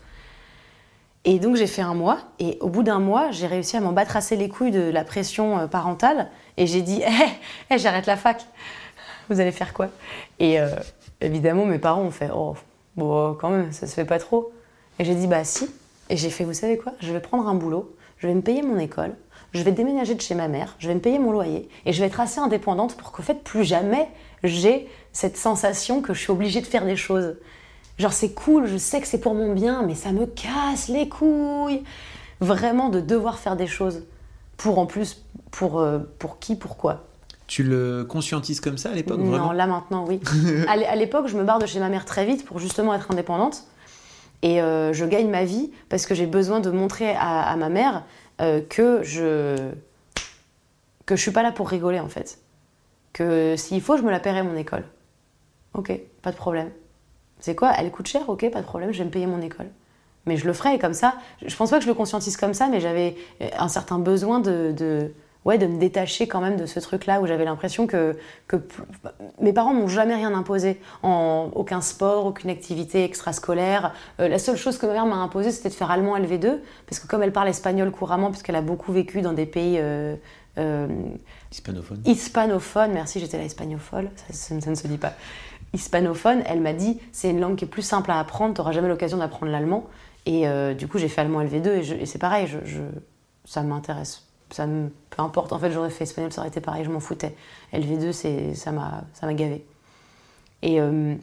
Et 1.23 1.39
donc 1.39 1.55
j'ai 1.55 1.67
fait 1.67 1.83
un 1.83 1.93
mois, 1.93 2.17
et 2.39 2.57
au 2.61 2.67
bout 2.67 2.81
d'un 2.81 2.99
mois, 2.99 3.29
j'ai 3.29 3.45
réussi 3.45 3.77
à 3.77 3.79
m'en 3.79 3.91
battre 3.91 4.17
assez 4.17 4.35
les 4.35 4.49
couilles 4.49 4.71
de 4.71 4.89
la 4.89 5.03
pression 5.03 5.59
euh, 5.59 5.67
parentale, 5.67 6.29
et 6.57 6.65
j'ai 6.65 6.81
dit, 6.81 7.01
hé, 7.01 7.09
hé, 7.69 7.77
j'arrête 7.77 8.07
la 8.07 8.17
fac. 8.17 8.43
Vous 9.29 9.39
allez 9.39 9.51
faire 9.51 9.71
quoi? 9.73 9.89
Et 10.39 10.59
euh, 10.59 10.69
évidemment, 11.21 11.65
mes 11.65 11.77
parents 11.77 12.01
ont 12.01 12.11
fait, 12.11 12.29
oh, 12.33 12.55
bon, 12.97 13.35
quand 13.35 13.49
même, 13.49 13.71
ça 13.71 13.85
se 13.85 13.93
fait 13.93 14.05
pas 14.05 14.17
trop. 14.17 14.51
Et 14.97 15.05
j'ai 15.05 15.13
dit, 15.13 15.27
bah 15.27 15.43
si. 15.43 15.69
Et 16.11 16.17
j'ai 16.17 16.29
fait, 16.29 16.43
vous 16.43 16.53
savez 16.53 16.77
quoi? 16.77 16.91
Je 16.99 17.13
vais 17.13 17.21
prendre 17.21 17.47
un 17.47 17.55
boulot, 17.55 17.95
je 18.17 18.27
vais 18.27 18.33
me 18.33 18.41
payer 18.41 18.61
mon 18.63 18.77
école, 18.77 19.15
je 19.53 19.63
vais 19.63 19.71
déménager 19.71 20.13
de 20.13 20.19
chez 20.19 20.35
ma 20.35 20.49
mère, 20.49 20.75
je 20.77 20.89
vais 20.89 20.93
me 20.93 20.99
payer 20.99 21.19
mon 21.19 21.31
loyer 21.31 21.69
et 21.85 21.93
je 21.93 22.01
vais 22.01 22.07
être 22.07 22.19
assez 22.19 22.39
indépendante 22.39 22.97
pour 22.97 23.13
qu'en 23.13 23.23
fait 23.23 23.41
plus 23.41 23.63
jamais 23.63 24.09
j'ai 24.43 24.89
cette 25.13 25.37
sensation 25.37 26.01
que 26.01 26.13
je 26.13 26.19
suis 26.19 26.31
obligée 26.31 26.59
de 26.59 26.65
faire 26.65 26.83
des 26.83 26.97
choses. 26.97 27.37
Genre 27.97 28.11
c'est 28.11 28.33
cool, 28.33 28.67
je 28.67 28.75
sais 28.75 28.99
que 28.99 29.07
c'est 29.07 29.21
pour 29.21 29.35
mon 29.35 29.53
bien, 29.53 29.83
mais 29.83 29.95
ça 29.95 30.11
me 30.11 30.25
casse 30.25 30.89
les 30.89 31.07
couilles 31.07 31.81
vraiment 32.41 32.89
de 32.89 32.99
devoir 32.99 33.39
faire 33.39 33.55
des 33.55 33.67
choses 33.67 34.03
pour 34.57 34.79
en 34.79 34.87
plus 34.87 35.23
pour 35.49 35.79
euh, 35.79 35.99
pour 36.19 36.39
qui 36.39 36.57
pourquoi. 36.57 37.05
Tu 37.47 37.63
le 37.63 38.03
conscientises 38.03 38.59
comme 38.59 38.77
ça 38.77 38.89
à 38.89 38.93
l'époque 38.93 39.19
Non, 39.19 39.51
là 39.51 39.65
maintenant 39.65 40.05
oui. 40.05 40.19
à 40.67 40.95
l'époque, 40.97 41.27
je 41.27 41.37
me 41.37 41.45
barre 41.45 41.59
de 41.59 41.65
chez 41.65 41.79
ma 41.79 41.87
mère 41.87 42.03
très 42.03 42.25
vite 42.25 42.43
pour 42.45 42.59
justement 42.59 42.93
être 42.93 43.11
indépendante 43.11 43.63
et 44.41 44.61
euh, 44.61 44.93
je 44.93 45.05
gagne 45.05 45.29
ma 45.29 45.43
vie 45.43 45.71
parce 45.89 46.05
que 46.05 46.15
j'ai 46.15 46.25
besoin 46.25 46.59
de 46.59 46.71
montrer 46.71 47.15
à, 47.17 47.55
ma 47.57 47.69
mère 47.69 48.03
euh, 48.41 48.61
que 48.61 49.03
je 49.03 49.71
que 51.05 51.15
je 51.15 51.21
suis 51.21 51.31
pas 51.31 51.43
là 51.43 51.51
pour 51.51 51.69
rigoler 51.69 51.99
en 51.99 52.07
fait. 52.07 52.39
Que 53.13 53.55
s'il 53.57 53.81
faut, 53.81 53.97
je 53.97 54.03
me 54.03 54.11
la 54.11 54.19
paierai 54.19 54.43
mon 54.43 54.55
école. 54.55 54.85
Ok, 55.73 55.91
pas 56.21 56.31
de 56.31 56.37
problème. 56.37 56.69
C'est 57.39 57.55
quoi? 57.55 57.73
Elle 57.77 57.91
coûte 57.91 58.07
cher? 58.07 58.29
Ok, 58.29 58.49
pas 58.49 58.61
de 58.61 58.65
problème, 58.65 58.91
je 58.93 58.99
vais 58.99 59.05
me 59.05 59.09
payer 59.09 59.27
mon 59.27 59.41
école. 59.41 59.67
Mais 60.25 60.37
je 60.37 60.45
le 60.45 60.53
ferai 60.53 60.79
comme 60.79 60.93
ça. 60.93 61.15
Je 61.45 61.53
pense 61.55 61.71
pas 61.71 61.77
que 61.77 61.83
je 61.83 61.89
le 61.89 61.95
conscientise 61.95 62.37
comme 62.37 62.53
ça, 62.53 62.67
mais 62.67 62.79
j'avais 62.79 63.15
un 63.57 63.67
certain 63.67 63.99
besoin 63.99 64.39
de 64.39 65.11
ouais, 65.45 65.57
de 65.57 65.65
me 65.65 65.79
détacher 65.79 66.27
quand 66.27 66.41
même 66.41 66.57
de 66.57 66.65
ce 66.65 66.79
truc-là 66.79 67.21
où 67.21 67.27
j'avais 67.27 67.45
l'impression 67.45 67.87
que, 67.87 68.17
que 68.47 68.57
mes 69.39 69.53
parents 69.53 69.73
m'ont 69.73 69.87
jamais 69.87 70.15
rien 70.15 70.33
imposé, 70.33 70.79
en 71.03 71.49
aucun 71.55 71.81
sport, 71.81 72.25
aucune 72.25 72.49
activité 72.49 73.03
extrascolaire. 73.03 73.93
Euh, 74.19 74.27
la 74.27 74.39
seule 74.39 74.57
chose 74.57 74.77
que 74.77 74.85
ma 74.85 74.93
mère 74.93 75.05
m'a 75.05 75.15
imposé, 75.15 75.51
c'était 75.51 75.69
de 75.69 75.73
faire 75.73 75.91
allemand 75.91 76.17
LV2, 76.17 76.59
parce 76.87 76.99
que 76.99 77.07
comme 77.07 77.23
elle 77.23 77.33
parle 77.33 77.49
espagnol 77.49 77.91
couramment, 77.91 78.29
puisqu'elle 78.29 78.55
a 78.55 78.61
beaucoup 78.61 78.91
vécu 78.91 79.21
dans 79.21 79.33
des 79.33 79.45
pays 79.47 79.77
euh, 79.79 80.15
euh, 80.57 80.87
hispanophones. 81.51 82.01
Hispanophones, 82.05 82.91
merci, 82.93 83.19
j'étais 83.19 83.37
la 83.37 83.45
hispanophone, 83.45 84.09
ça, 84.29 84.59
ça, 84.59 84.69
ne 84.69 84.75
se 84.75 84.87
dit 84.87 84.97
pas. 84.97 85.13
Hispanophone, 85.73 86.43
elle 86.45 86.61
m'a 86.61 86.73
dit, 86.73 86.99
c'est 87.11 87.29
une 87.29 87.39
langue 87.39 87.55
qui 87.55 87.65
est 87.65 87.69
plus 87.69 87.81
simple 87.81 88.11
à 88.11 88.19
apprendre, 88.19 88.53
tu 88.53 88.61
n'auras 88.61 88.73
jamais 88.73 88.89
l'occasion 88.89 89.17
d'apprendre 89.17 89.51
l'allemand. 89.51 89.87
Et 90.27 90.45
du 90.75 90.87
coup, 90.87 90.99
j'ai 90.99 91.07
fait 91.07 91.21
allemand 91.21 91.41
LV2 91.41 91.67
et, 91.67 92.01
et 92.03 92.05
c'est 92.05 92.19
pareil, 92.19 92.45
je, 92.45 92.59
je, 92.63 92.81
ça 93.43 93.63
m'intéresse 93.63 94.30
ça 94.51 94.67
me, 94.67 94.89
peu 95.09 95.21
importe. 95.21 95.53
En 95.53 95.59
fait, 95.59 95.71
j'aurais 95.71 95.89
fait 95.89 96.03
espagnol, 96.03 96.31
ça 96.31 96.41
aurait 96.41 96.49
été 96.49 96.61
pareil, 96.61 96.83
je 96.83 96.91
m'en 96.91 96.99
foutais. 96.99 97.35
LV2, 97.73 98.11
c'est, 98.11 98.53
ça, 98.53 98.71
m'a, 98.71 99.03
ça 99.13 99.25
m'a 99.25 99.33
gavé. 99.33 99.65
Et 100.61 100.79
euh, 100.79 101.15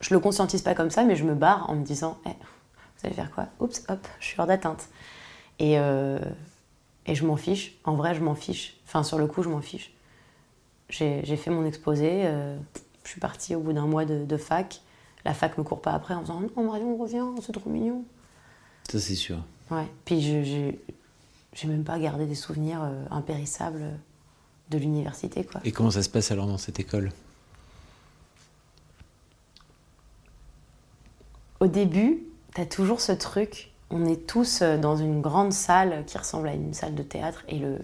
je 0.00 0.14
le 0.14 0.20
conscientise 0.20 0.62
pas 0.62 0.74
comme 0.74 0.90
ça, 0.90 1.04
mais 1.04 1.16
je 1.16 1.24
me 1.24 1.34
barre 1.34 1.68
en 1.70 1.76
me 1.76 1.84
disant 1.84 2.18
eh, 2.26 2.30
Vous 2.30 3.06
allez 3.06 3.14
faire 3.14 3.30
quoi? 3.30 3.46
Oups, 3.60 3.84
hop, 3.88 4.06
je 4.20 4.26
suis 4.26 4.40
hors 4.40 4.46
d'atteinte. 4.46 4.88
Et, 5.58 5.78
euh, 5.78 6.18
et 7.06 7.14
je 7.14 7.24
m'en 7.24 7.36
fiche. 7.36 7.78
En 7.84 7.94
vrai, 7.94 8.14
je 8.14 8.20
m'en 8.20 8.34
fiche. 8.34 8.76
Enfin, 8.86 9.02
sur 9.02 9.18
le 9.18 9.26
coup, 9.26 9.42
je 9.42 9.48
m'en 9.48 9.60
fiche. 9.60 9.92
J'ai, 10.90 11.22
fait 11.36 11.50
mon 11.50 11.64
exposé. 11.64 12.22
Euh, 12.24 12.56
je 13.04 13.10
suis 13.10 13.20
partie 13.20 13.54
au 13.54 13.60
bout 13.60 13.72
d'un 13.72 13.86
mois 13.86 14.04
de, 14.04 14.24
de, 14.24 14.36
fac. 14.36 14.80
La 15.24 15.32
fac 15.34 15.56
me 15.56 15.64
court 15.64 15.80
pas 15.80 15.92
après 15.92 16.14
en 16.14 16.20
disant 16.20 16.42
Non, 16.56 16.64
Marion, 16.64 16.96
revient, 16.96 17.24
c'est 17.40 17.52
trop 17.52 17.70
mignon. 17.70 18.04
Ça, 18.90 19.00
c'est 19.00 19.14
sûr. 19.14 19.38
Ouais. 19.70 19.86
Puis 20.04 20.20
je, 20.20 20.72
j'ai 21.54 21.68
même 21.68 21.84
pas 21.84 21.98
gardé 21.98 22.26
des 22.26 22.34
souvenirs 22.34 22.82
euh, 22.82 23.04
impérissables 23.10 23.98
de 24.70 24.78
l'université. 24.78 25.44
Quoi. 25.44 25.60
Et 25.64 25.72
comment 25.72 25.90
ça 25.90 26.02
se 26.02 26.08
passe 26.08 26.30
alors 26.30 26.46
dans 26.46 26.58
cette 26.58 26.80
école? 26.80 27.12
Au 31.60 31.66
début, 31.66 32.22
tu 32.54 32.60
as 32.60 32.66
toujours 32.66 33.00
ce 33.00 33.12
truc, 33.12 33.72
on 33.90 34.04
est 34.04 34.26
tous 34.26 34.60
euh, 34.60 34.76
dans 34.76 34.96
une 34.96 35.20
grande 35.20 35.52
salle 35.52 36.04
qui 36.06 36.18
ressemble 36.18 36.48
à 36.48 36.54
une 36.54 36.74
salle 36.74 36.94
de 36.94 37.02
théâtre 37.02 37.44
et 37.48 37.58
le, 37.58 37.78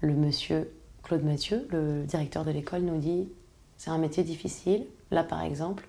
le 0.00 0.12
monsieur 0.14 0.70
Claude 1.02 1.24
Mathieu, 1.24 1.66
le 1.70 2.04
directeur 2.04 2.44
de 2.44 2.50
l'école, 2.50 2.82
nous 2.82 2.98
dit 2.98 3.28
c'est 3.78 3.90
un 3.90 3.98
métier 3.98 4.24
difficile. 4.24 4.84
Là, 5.10 5.24
par 5.24 5.42
exemple, 5.42 5.88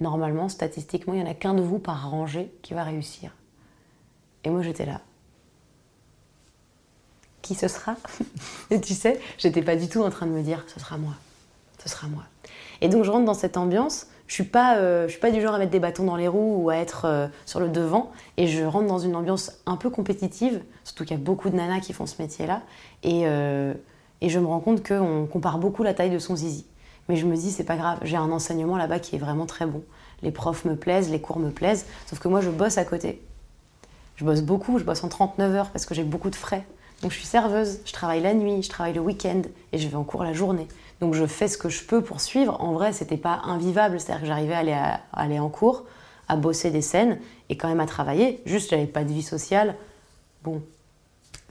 normalement, 0.00 0.48
statistiquement, 0.48 1.12
il 1.12 1.22
n'y 1.22 1.28
en 1.28 1.30
a 1.30 1.34
qu'un 1.34 1.52
de 1.52 1.60
vous 1.60 1.78
par 1.78 2.10
rangée 2.10 2.50
qui 2.62 2.72
va 2.72 2.82
réussir. 2.82 3.34
Et 4.44 4.50
moi, 4.50 4.62
j'étais 4.62 4.86
là 4.86 5.02
qui 7.46 7.54
ce 7.54 7.68
sera 7.68 7.96
Et 8.70 8.80
tu 8.80 8.94
sais, 8.94 9.20
j'étais 9.38 9.62
pas 9.62 9.76
du 9.76 9.88
tout 9.88 10.02
en 10.02 10.10
train 10.10 10.26
de 10.26 10.32
me 10.32 10.42
dire 10.42 10.64
ce 10.66 10.80
sera 10.80 10.98
moi, 10.98 11.14
ce 11.82 11.88
sera 11.88 12.08
moi. 12.08 12.24
Et 12.80 12.88
donc 12.88 13.04
je 13.04 13.10
rentre 13.10 13.24
dans 13.24 13.34
cette 13.34 13.56
ambiance. 13.56 14.06
Je 14.26 14.34
suis 14.34 14.44
pas, 14.44 14.78
euh, 14.78 15.06
je 15.06 15.12
suis 15.12 15.20
pas 15.20 15.30
du 15.30 15.40
genre 15.40 15.54
à 15.54 15.58
mettre 15.58 15.70
des 15.70 15.78
bâtons 15.78 16.02
dans 16.02 16.16
les 16.16 16.26
roues 16.26 16.64
ou 16.64 16.70
à 16.70 16.76
être 16.76 17.04
euh, 17.04 17.28
sur 17.44 17.60
le 17.60 17.68
devant. 17.68 18.10
Et 18.36 18.48
je 18.48 18.64
rentre 18.64 18.88
dans 18.88 18.98
une 18.98 19.14
ambiance 19.14 19.52
un 19.66 19.76
peu 19.76 19.88
compétitive, 19.88 20.62
surtout 20.82 21.04
qu'il 21.04 21.16
y 21.16 21.20
a 21.20 21.22
beaucoup 21.22 21.48
de 21.48 21.54
nanas 21.54 21.78
qui 21.78 21.92
font 21.92 22.06
ce 22.06 22.20
métier-là. 22.20 22.62
Et, 23.04 23.22
euh, 23.26 23.72
et 24.20 24.28
je 24.28 24.40
me 24.40 24.46
rends 24.46 24.58
compte 24.58 24.86
qu'on 24.86 25.28
compare 25.30 25.58
beaucoup 25.58 25.84
la 25.84 25.94
taille 25.94 26.10
de 26.10 26.18
son 26.18 26.34
zizi. 26.34 26.66
Mais 27.08 27.14
je 27.14 27.24
me 27.24 27.36
dis 27.36 27.52
c'est 27.52 27.64
pas 27.64 27.76
grave, 27.76 27.98
j'ai 28.02 28.16
un 28.16 28.32
enseignement 28.32 28.76
là-bas 28.76 28.98
qui 28.98 29.14
est 29.14 29.18
vraiment 29.18 29.46
très 29.46 29.66
bon. 29.66 29.84
Les 30.22 30.32
profs 30.32 30.64
me 30.64 30.74
plaisent, 30.74 31.08
les 31.08 31.20
cours 31.20 31.38
me 31.38 31.50
plaisent. 31.50 31.86
Sauf 32.06 32.18
que 32.18 32.26
moi 32.26 32.40
je 32.40 32.50
bosse 32.50 32.78
à 32.78 32.84
côté. 32.84 33.22
Je 34.16 34.24
bosse 34.24 34.40
beaucoup, 34.40 34.78
je 34.78 34.84
bosse 34.84 35.04
en 35.04 35.08
39 35.08 35.54
heures 35.54 35.70
parce 35.70 35.86
que 35.86 35.94
j'ai 35.94 36.02
beaucoup 36.02 36.30
de 36.30 36.36
frais. 36.36 36.66
Donc 37.02 37.12
je 37.12 37.16
suis 37.16 37.26
serveuse, 37.26 37.80
je 37.84 37.92
travaille 37.92 38.22
la 38.22 38.34
nuit, 38.34 38.62
je 38.62 38.68
travaille 38.68 38.94
le 38.94 39.00
week-end 39.00 39.42
et 39.72 39.78
je 39.78 39.88
vais 39.88 39.96
en 39.96 40.04
cours 40.04 40.24
la 40.24 40.32
journée. 40.32 40.66
Donc 41.00 41.14
je 41.14 41.26
fais 41.26 41.48
ce 41.48 41.58
que 41.58 41.68
je 41.68 41.84
peux 41.84 42.02
pour 42.02 42.20
suivre. 42.20 42.60
En 42.60 42.72
vrai, 42.72 42.92
c'était 42.92 43.18
pas 43.18 43.42
invivable, 43.44 44.00
c'est-à-dire 44.00 44.22
que 44.22 44.26
j'arrivais 44.26 44.54
à 44.54 44.58
aller, 44.58 44.78
aller 45.12 45.38
en 45.38 45.50
cours, 45.50 45.84
à 46.28 46.36
bosser 46.36 46.70
des 46.70 46.82
scènes 46.82 47.18
et 47.48 47.56
quand 47.56 47.68
même 47.68 47.80
à 47.80 47.86
travailler. 47.86 48.40
Juste, 48.46 48.70
j'avais 48.70 48.86
pas 48.86 49.04
de 49.04 49.12
vie 49.12 49.22
sociale. 49.22 49.76
Bon, 50.42 50.62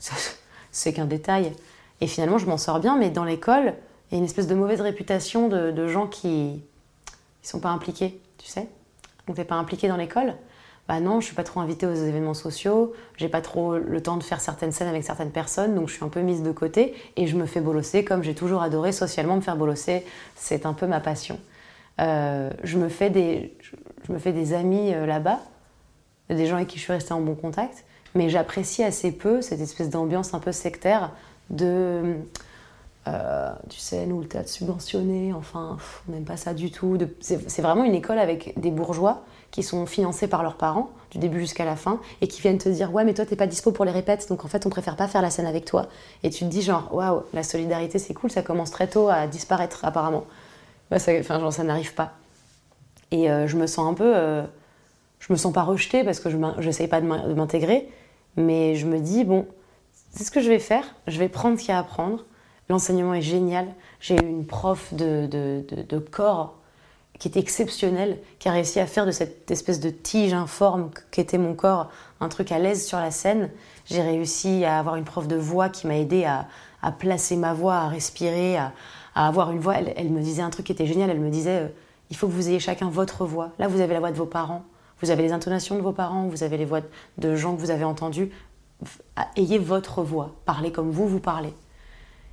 c'est 0.72 0.92
qu'un 0.92 1.06
détail. 1.06 1.52
Et 2.00 2.06
finalement, 2.06 2.38
je 2.38 2.46
m'en 2.46 2.58
sors 2.58 2.80
bien, 2.80 2.96
mais 2.96 3.10
dans 3.10 3.24
l'école, 3.24 3.74
il 4.10 4.14
y 4.14 4.16
a 4.16 4.18
une 4.18 4.24
espèce 4.24 4.46
de 4.46 4.54
mauvaise 4.54 4.80
réputation 4.80 5.48
de, 5.48 5.88
gens 5.88 6.06
qui 6.06 6.28
ne 6.28 7.48
sont 7.48 7.60
pas 7.60 7.70
impliqués, 7.70 8.20
tu 8.38 8.48
sais. 8.48 8.68
Donc 9.26 9.36
t'es 9.36 9.44
pas 9.44 9.56
impliqué 9.56 9.88
dans 9.88 9.96
l'école 9.96 10.34
bah 10.88 11.00
non, 11.00 11.20
je 11.20 11.26
suis 11.26 11.34
pas 11.34 11.42
trop 11.42 11.60
invitée 11.60 11.86
aux 11.86 11.94
événements 11.94 12.34
sociaux, 12.34 12.94
j'ai 13.16 13.28
pas 13.28 13.40
trop 13.40 13.76
le 13.76 14.00
temps 14.00 14.16
de 14.16 14.22
faire 14.22 14.40
certaines 14.40 14.70
scènes 14.70 14.86
avec 14.86 15.02
certaines 15.02 15.32
personnes, 15.32 15.74
donc 15.74 15.88
je 15.88 15.94
suis 15.94 16.04
un 16.04 16.08
peu 16.08 16.20
mise 16.20 16.42
de 16.42 16.52
côté 16.52 16.94
et 17.16 17.26
je 17.26 17.36
me 17.36 17.46
fais 17.46 17.60
bolosser 17.60 18.04
comme 18.04 18.22
j'ai 18.22 18.34
toujours 18.34 18.62
adoré 18.62 18.92
socialement 18.92 19.36
me 19.36 19.40
faire 19.40 19.56
bolosser, 19.56 20.04
c'est 20.36 20.64
un 20.64 20.74
peu 20.74 20.86
ma 20.86 21.00
passion. 21.00 21.40
Euh, 22.00 22.50
je, 22.62 22.78
me 22.78 22.88
fais 22.88 23.10
des, 23.10 23.56
je 24.06 24.12
me 24.12 24.18
fais 24.18 24.32
des 24.32 24.52
amis 24.52 24.94
euh, 24.94 25.06
là-bas, 25.06 25.40
des 26.30 26.46
gens 26.46 26.56
avec 26.56 26.68
qui 26.68 26.78
je 26.78 26.84
suis 26.84 26.92
restée 26.92 27.14
en 27.14 27.20
bon 27.20 27.34
contact, 27.34 27.84
mais 28.14 28.28
j'apprécie 28.28 28.84
assez 28.84 29.10
peu 29.10 29.42
cette 29.42 29.60
espèce 29.60 29.90
d'ambiance 29.90 30.34
un 30.34 30.40
peu 30.40 30.52
sectaire 30.52 31.10
de. 31.50 32.16
Euh, 33.08 33.52
tu 33.70 33.78
sais, 33.78 34.04
nous, 34.06 34.20
le 34.20 34.26
théâtre 34.26 34.48
subventionné, 34.48 35.32
enfin, 35.32 35.78
on 36.08 36.12
n'aime 36.12 36.24
pas 36.24 36.36
ça 36.36 36.54
du 36.54 36.70
tout. 36.70 36.98
C'est 37.20 37.62
vraiment 37.62 37.84
une 37.84 37.94
école 37.94 38.18
avec 38.18 38.58
des 38.58 38.70
bourgeois 38.70 39.24
qui 39.56 39.62
sont 39.62 39.86
financés 39.86 40.28
par 40.28 40.42
leurs 40.42 40.56
parents, 40.56 40.90
du 41.10 41.16
début 41.16 41.40
jusqu'à 41.40 41.64
la 41.64 41.76
fin, 41.76 41.98
et 42.20 42.28
qui 42.28 42.42
viennent 42.42 42.58
te 42.58 42.68
dire 42.68 42.92
Ouais, 42.92 43.06
mais 43.06 43.14
toi, 43.14 43.24
t'es 43.24 43.36
pas 43.36 43.46
dispo 43.46 43.72
pour 43.72 43.86
les 43.86 43.90
répètes, 43.90 44.28
donc 44.28 44.44
en 44.44 44.48
fait, 44.48 44.66
on 44.66 44.68
préfère 44.68 44.96
pas 44.96 45.08
faire 45.08 45.22
la 45.22 45.30
scène 45.30 45.46
avec 45.46 45.64
toi. 45.64 45.88
Et 46.22 46.28
tu 46.28 46.44
te 46.44 46.50
dis, 46.50 46.60
genre, 46.60 46.94
waouh, 46.94 47.22
la 47.32 47.42
solidarité, 47.42 47.98
c'est 47.98 48.12
cool, 48.12 48.30
ça 48.30 48.42
commence 48.42 48.70
très 48.70 48.86
tôt 48.86 49.08
à 49.08 49.26
disparaître, 49.26 49.86
apparemment. 49.86 50.26
Bah, 50.90 50.98
ça, 50.98 51.12
enfin, 51.18 51.40
genre, 51.40 51.54
ça 51.54 51.64
n'arrive 51.64 51.94
pas. 51.94 52.12
Et 53.10 53.30
euh, 53.30 53.46
je 53.46 53.56
me 53.56 53.66
sens 53.66 53.90
un 53.90 53.94
peu. 53.94 54.14
Euh, 54.14 54.42
je 55.20 55.32
me 55.32 55.38
sens 55.38 55.54
pas 55.54 55.62
rejetée 55.62 56.04
parce 56.04 56.20
que 56.20 56.28
je 56.28 56.36
n'essaye 56.36 56.86
pas 56.86 57.00
de 57.00 57.06
m'intégrer, 57.06 57.88
mais 58.36 58.74
je 58.74 58.84
me 58.84 58.98
dis 58.98 59.24
Bon, 59.24 59.46
c'est 60.10 60.24
ce 60.24 60.30
que 60.30 60.42
je 60.42 60.50
vais 60.50 60.58
faire, 60.58 60.84
je 61.06 61.18
vais 61.18 61.30
prendre 61.30 61.58
ce 61.58 61.62
qu'il 61.62 61.70
y 61.70 61.72
a 61.72 61.78
à 61.78 61.80
apprendre. 61.80 62.26
L'enseignement 62.68 63.14
est 63.14 63.22
génial. 63.22 63.68
J'ai 64.00 64.16
eu 64.16 64.28
une 64.28 64.44
prof 64.44 64.92
de, 64.92 65.26
de, 65.26 65.98
corps 65.98 66.58
qui 67.18 67.28
était 67.28 67.40
exceptionnel, 67.40 68.18
qui 68.38 68.48
a 68.48 68.52
réussi 68.52 68.80
à 68.80 68.86
faire 68.86 69.06
de 69.06 69.10
cette 69.10 69.50
espèce 69.50 69.80
de 69.80 69.90
tige 69.90 70.34
informe 70.34 70.90
qu'était 71.10 71.38
mon 71.38 71.54
corps 71.54 71.90
un 72.20 72.28
truc 72.28 72.52
à 72.52 72.58
l'aise 72.58 72.86
sur 72.86 72.98
la 72.98 73.10
scène. 73.10 73.50
J'ai 73.86 74.02
réussi 74.02 74.64
à 74.64 74.78
avoir 74.78 74.96
une 74.96 75.04
prof 75.04 75.28
de 75.28 75.36
voix 75.36 75.68
qui 75.68 75.86
m'a 75.86 75.96
aidé 75.96 76.24
à, 76.24 76.46
placer 76.98 77.36
ma 77.36 77.52
voix, 77.52 77.76
à 77.76 77.88
respirer, 77.88 78.56
à, 78.56 78.72
avoir 79.14 79.50
une 79.50 79.60
voix. 79.60 79.76
Elle, 79.76 80.10
me 80.10 80.20
disait 80.20 80.42
un 80.42 80.50
truc 80.50 80.66
qui 80.66 80.72
était 80.72 80.86
génial. 80.86 81.10
Elle 81.10 81.20
me 81.20 81.30
disait 81.30 81.62
euh, 81.62 81.68
il 82.10 82.16
faut 82.16 82.26
que 82.26 82.32
vous 82.32 82.48
ayez 82.48 82.60
chacun 82.60 82.88
votre 82.88 83.24
voix. 83.24 83.52
Là, 83.58 83.68
vous 83.68 83.80
avez 83.80 83.94
la 83.94 84.00
voix 84.00 84.12
de 84.12 84.16
vos 84.16 84.26
parents, 84.26 84.64
vous 85.00 85.10
avez 85.10 85.22
les 85.22 85.32
intonations 85.32 85.76
de 85.76 85.82
vos 85.82 85.92
parents, 85.92 86.28
vous 86.28 86.42
avez 86.42 86.56
les 86.56 86.64
voix 86.64 86.80
de 87.18 87.34
gens 87.34 87.54
que 87.54 87.60
vous 87.60 87.70
avez 87.70 87.84
entendus. 87.84 88.30
Ayez 89.36 89.58
votre 89.58 90.02
voix. 90.02 90.34
Parlez 90.44 90.70
comme 90.70 90.90
vous, 90.90 91.08
vous 91.08 91.20
parlez. 91.20 91.52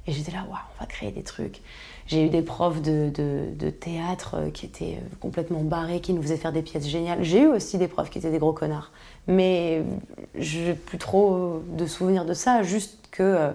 Et 0.06 0.12
j'étais 0.12 0.32
là, 0.32 0.44
waouh, 0.50 0.60
on 0.78 0.80
va 0.82 0.86
créer 0.86 1.12
des 1.12 1.24
trucs. 1.24 1.62
J'ai 2.08 2.26
eu 2.26 2.30
des 2.30 2.42
profs 2.42 2.82
de, 2.82 3.10
de, 3.10 3.70
théâtre 3.70 4.36
euh, 4.38 4.50
qui 4.50 4.66
étaient 4.66 4.98
euh, 4.98 5.16
complètement 5.22 5.62
barrés, 5.62 6.02
qui 6.02 6.14
nous 6.14 6.22
faisaient 6.22 6.38
faire 6.38 6.52
des 6.52 6.62
pièces 6.62 6.88
géniales. 6.88 7.24
J'ai 7.24 7.44
eu 7.44 7.48
aussi 7.48 7.78
des 7.78 7.88
profs 7.88 8.10
qui 8.10 8.18
étaient 8.18 8.32
des 8.32 8.40
gros 8.40 8.54
connards. 8.54 8.92
Mais 9.28 9.84
je 10.36 10.60
n'ai 10.60 10.74
plus 10.74 10.98
trop 10.98 11.64
de 11.78 11.86
souvenirs 11.86 12.26
de 12.26 12.34
ça, 12.34 12.64
juste 12.64 13.08
que. 13.12 13.24
Euh, 13.24 13.52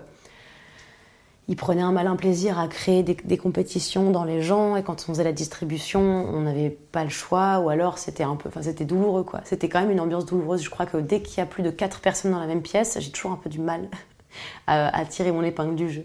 il 1.48 1.56
prenait 1.56 1.82
un 1.82 1.92
malin 1.92 2.14
plaisir 2.14 2.58
à 2.58 2.68
créer 2.68 3.02
des, 3.02 3.38
compétitions 3.38 4.10
dans 4.10 4.24
les 4.24 4.42
gens 4.42 4.76
et 4.76 4.82
quand 4.82 5.06
on 5.08 5.12
faisait 5.12 5.24
la 5.24 5.32
distribution, 5.32 6.00
on 6.00 6.42
n'avait 6.42 6.68
pas 6.68 7.04
le 7.04 7.10
choix 7.10 7.60
ou 7.60 7.70
alors 7.70 7.96
c'était 7.96 8.22
un 8.22 8.36
peu, 8.36 8.50
enfin 8.50 8.62
c'était 8.62 8.84
douloureux 8.84 9.22
quoi. 9.22 9.40
C'était 9.44 9.70
quand 9.70 9.80
même 9.80 9.90
une 9.90 10.00
ambiance 10.00 10.26
douloureuse. 10.26 10.62
Je 10.62 10.68
crois 10.68 10.84
que 10.84 10.98
dès 10.98 11.22
qu'il 11.22 11.38
y 11.38 11.40
a 11.40 11.46
plus 11.46 11.62
de 11.62 11.70
quatre 11.70 12.00
personnes 12.00 12.32
dans 12.32 12.38
la 12.38 12.46
même 12.46 12.60
pièce, 12.60 12.98
j'ai 13.00 13.10
toujours 13.10 13.32
un 13.32 13.36
peu 13.36 13.48
du 13.48 13.60
mal 13.60 13.88
à, 14.66 15.04
tirer 15.06 15.32
mon 15.32 15.42
épingle 15.42 15.74
du 15.74 15.90
jeu. 15.90 16.04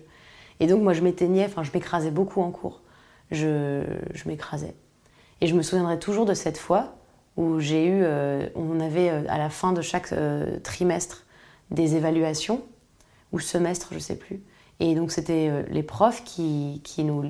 Et 0.63 0.67
donc 0.67 0.82
moi 0.82 0.93
je 0.93 1.02
m'éteignais, 1.02 1.43
enfin 1.43 1.63
je 1.63 1.71
m'écrasais 1.73 2.10
beaucoup 2.10 2.41
en 2.41 2.49
cours. 2.49 2.80
Je, 3.32 3.84
m'écrasais. 4.26 4.73
Et 5.41 5.47
je 5.47 5.56
me 5.56 5.62
souviendrai 5.62 5.99
toujours 5.99 6.26
de 6.26 6.34
cette 6.34 6.58
fois 6.58 6.95
où 7.36 7.60
j'ai 7.60 7.86
eu, 7.86 8.02
euh, 8.02 8.47
on 8.56 8.80
avait 8.80 9.10
euh, 9.10 9.23
à 9.28 9.38
la 9.38 9.49
fin 9.49 9.73
de 9.73 9.82
chaque 9.82 10.13
euh, 10.13 10.60
trimestre 10.60 11.26
des 11.69 11.97
évaluations 11.97 12.62
ou 13.34 13.41
semestre, 13.41 13.89
je 13.91 13.99
sais 13.99 14.15
plus. 14.15 14.41
Et 14.80 14.95
donc 14.95 15.12
c'était 15.12 15.65
les 15.69 15.84
profs 15.84 16.23
qui, 16.23 16.82
nous, 16.99 17.26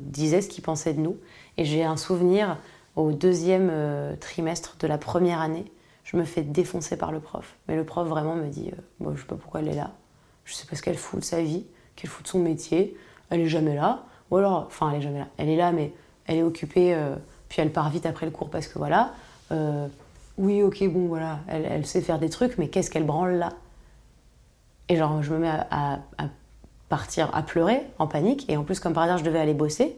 disaient 0.00 0.42
ce 0.42 0.48
qu'ils 0.48 0.62
pensaient 0.62 0.92
de 0.92 1.00
nous. 1.00 1.16
Et 1.56 1.64
j'ai 1.64 1.82
un 1.82 1.96
souvenir 1.96 2.58
au 2.94 3.10
deuxième 3.10 3.72
trimestre 4.20 4.76
de 4.78 4.86
la 4.86 4.98
première 4.98 5.40
année, 5.40 5.64
je 6.04 6.18
me 6.18 6.24
fais 6.24 6.42
défoncer 6.42 6.98
par 6.98 7.10
le 7.10 7.20
prof. 7.20 7.56
Mais 7.68 7.76
le 7.76 7.84
prof 7.84 8.06
vraiment 8.06 8.34
me 8.34 8.48
dit, 8.48 8.70
moi 9.00 9.14
je 9.16 9.22
sais 9.22 9.26
pas 9.26 9.36
pourquoi 9.36 9.60
elle 9.60 9.68
est 9.68 9.74
là, 9.74 9.92
je 10.44 10.52
sais 10.52 10.66
pas 10.66 10.76
ce 10.76 10.82
qu'elle 10.82 10.96
fout 10.98 11.20
de 11.20 11.24
sa 11.24 11.40
vie, 11.40 11.66
qu'elle 11.96 12.10
fout 12.10 12.24
de 12.24 12.28
son 12.28 12.38
métier, 12.38 12.96
elle 13.30 13.40
est 13.40 13.48
jamais 13.48 13.74
là. 13.74 14.04
Ou 14.30 14.36
alors, 14.36 14.64
enfin 14.66 14.90
elle 14.90 14.98
est 14.98 15.02
jamais 15.02 15.20
là, 15.20 15.28
elle 15.38 15.48
est 15.48 15.56
là 15.56 15.72
mais 15.72 15.92
elle 16.26 16.38
est 16.38 16.42
occupée, 16.42 16.94
euh, 16.94 17.14
puis 17.48 17.62
elle 17.62 17.72
part 17.72 17.90
vite 17.90 18.06
après 18.06 18.26
le 18.26 18.32
cours 18.32 18.50
parce 18.50 18.68
que 18.68 18.78
voilà. 18.78 19.12
Euh, 19.52 19.86
oui 20.38 20.62
ok 20.62 20.86
bon 20.88 21.06
voilà, 21.06 21.38
elle, 21.48 21.64
elle, 21.64 21.86
sait 21.86 22.00
faire 22.00 22.18
des 22.18 22.28
trucs, 22.28 22.58
mais 22.58 22.68
qu'est-ce 22.68 22.90
qu'elle 22.90 23.04
branle 23.04 23.36
là? 23.36 23.52
Et 24.88 24.96
genre 24.96 25.22
je 25.22 25.32
me 25.32 25.38
mets 25.38 25.48
à, 25.48 26.00
à, 26.18 26.24
partir 26.88 27.30
à 27.34 27.42
pleurer 27.42 27.82
en 27.98 28.06
panique. 28.06 28.44
Et 28.48 28.56
en 28.56 28.64
plus, 28.64 28.80
comme 28.80 28.92
par 28.92 29.04
hasard, 29.04 29.18
je 29.18 29.24
devais 29.24 29.38
aller 29.38 29.54
bosser. 29.54 29.96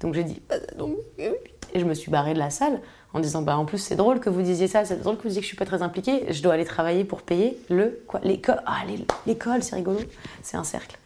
Donc 0.00 0.14
j'ai 0.14 0.24
dit, 0.24 0.40
donc, 0.78 0.96
et 1.18 1.78
je 1.78 1.84
me 1.84 1.94
suis 1.94 2.10
barrée 2.10 2.34
de 2.34 2.38
la 2.38 2.50
salle 2.50 2.80
en 3.12 3.20
disant, 3.20 3.42
bah 3.42 3.56
en 3.56 3.64
plus 3.64 3.78
c'est 3.78 3.96
drôle 3.96 4.20
que 4.20 4.30
vous 4.30 4.42
disiez 4.42 4.68
ça, 4.68 4.84
c'est 4.84 5.00
drôle 5.02 5.16
que 5.16 5.22
vous 5.22 5.28
disiez 5.28 5.40
que 5.40 5.44
je 5.44 5.48
suis 5.48 5.56
pas 5.56 5.66
très 5.66 5.82
impliquée. 5.82 6.32
Je 6.32 6.42
dois 6.42 6.54
aller 6.54 6.64
travailler 6.64 7.04
pour 7.04 7.22
payer 7.22 7.58
le 7.68 8.02
quoi, 8.06 8.20
l'école. 8.22 8.62
Ah 8.66 8.82
l'école, 9.26 9.62
c'est 9.62 9.76
rigolo, 9.76 9.98
c'est 10.42 10.56
un 10.56 10.64
cercle. 10.64 10.98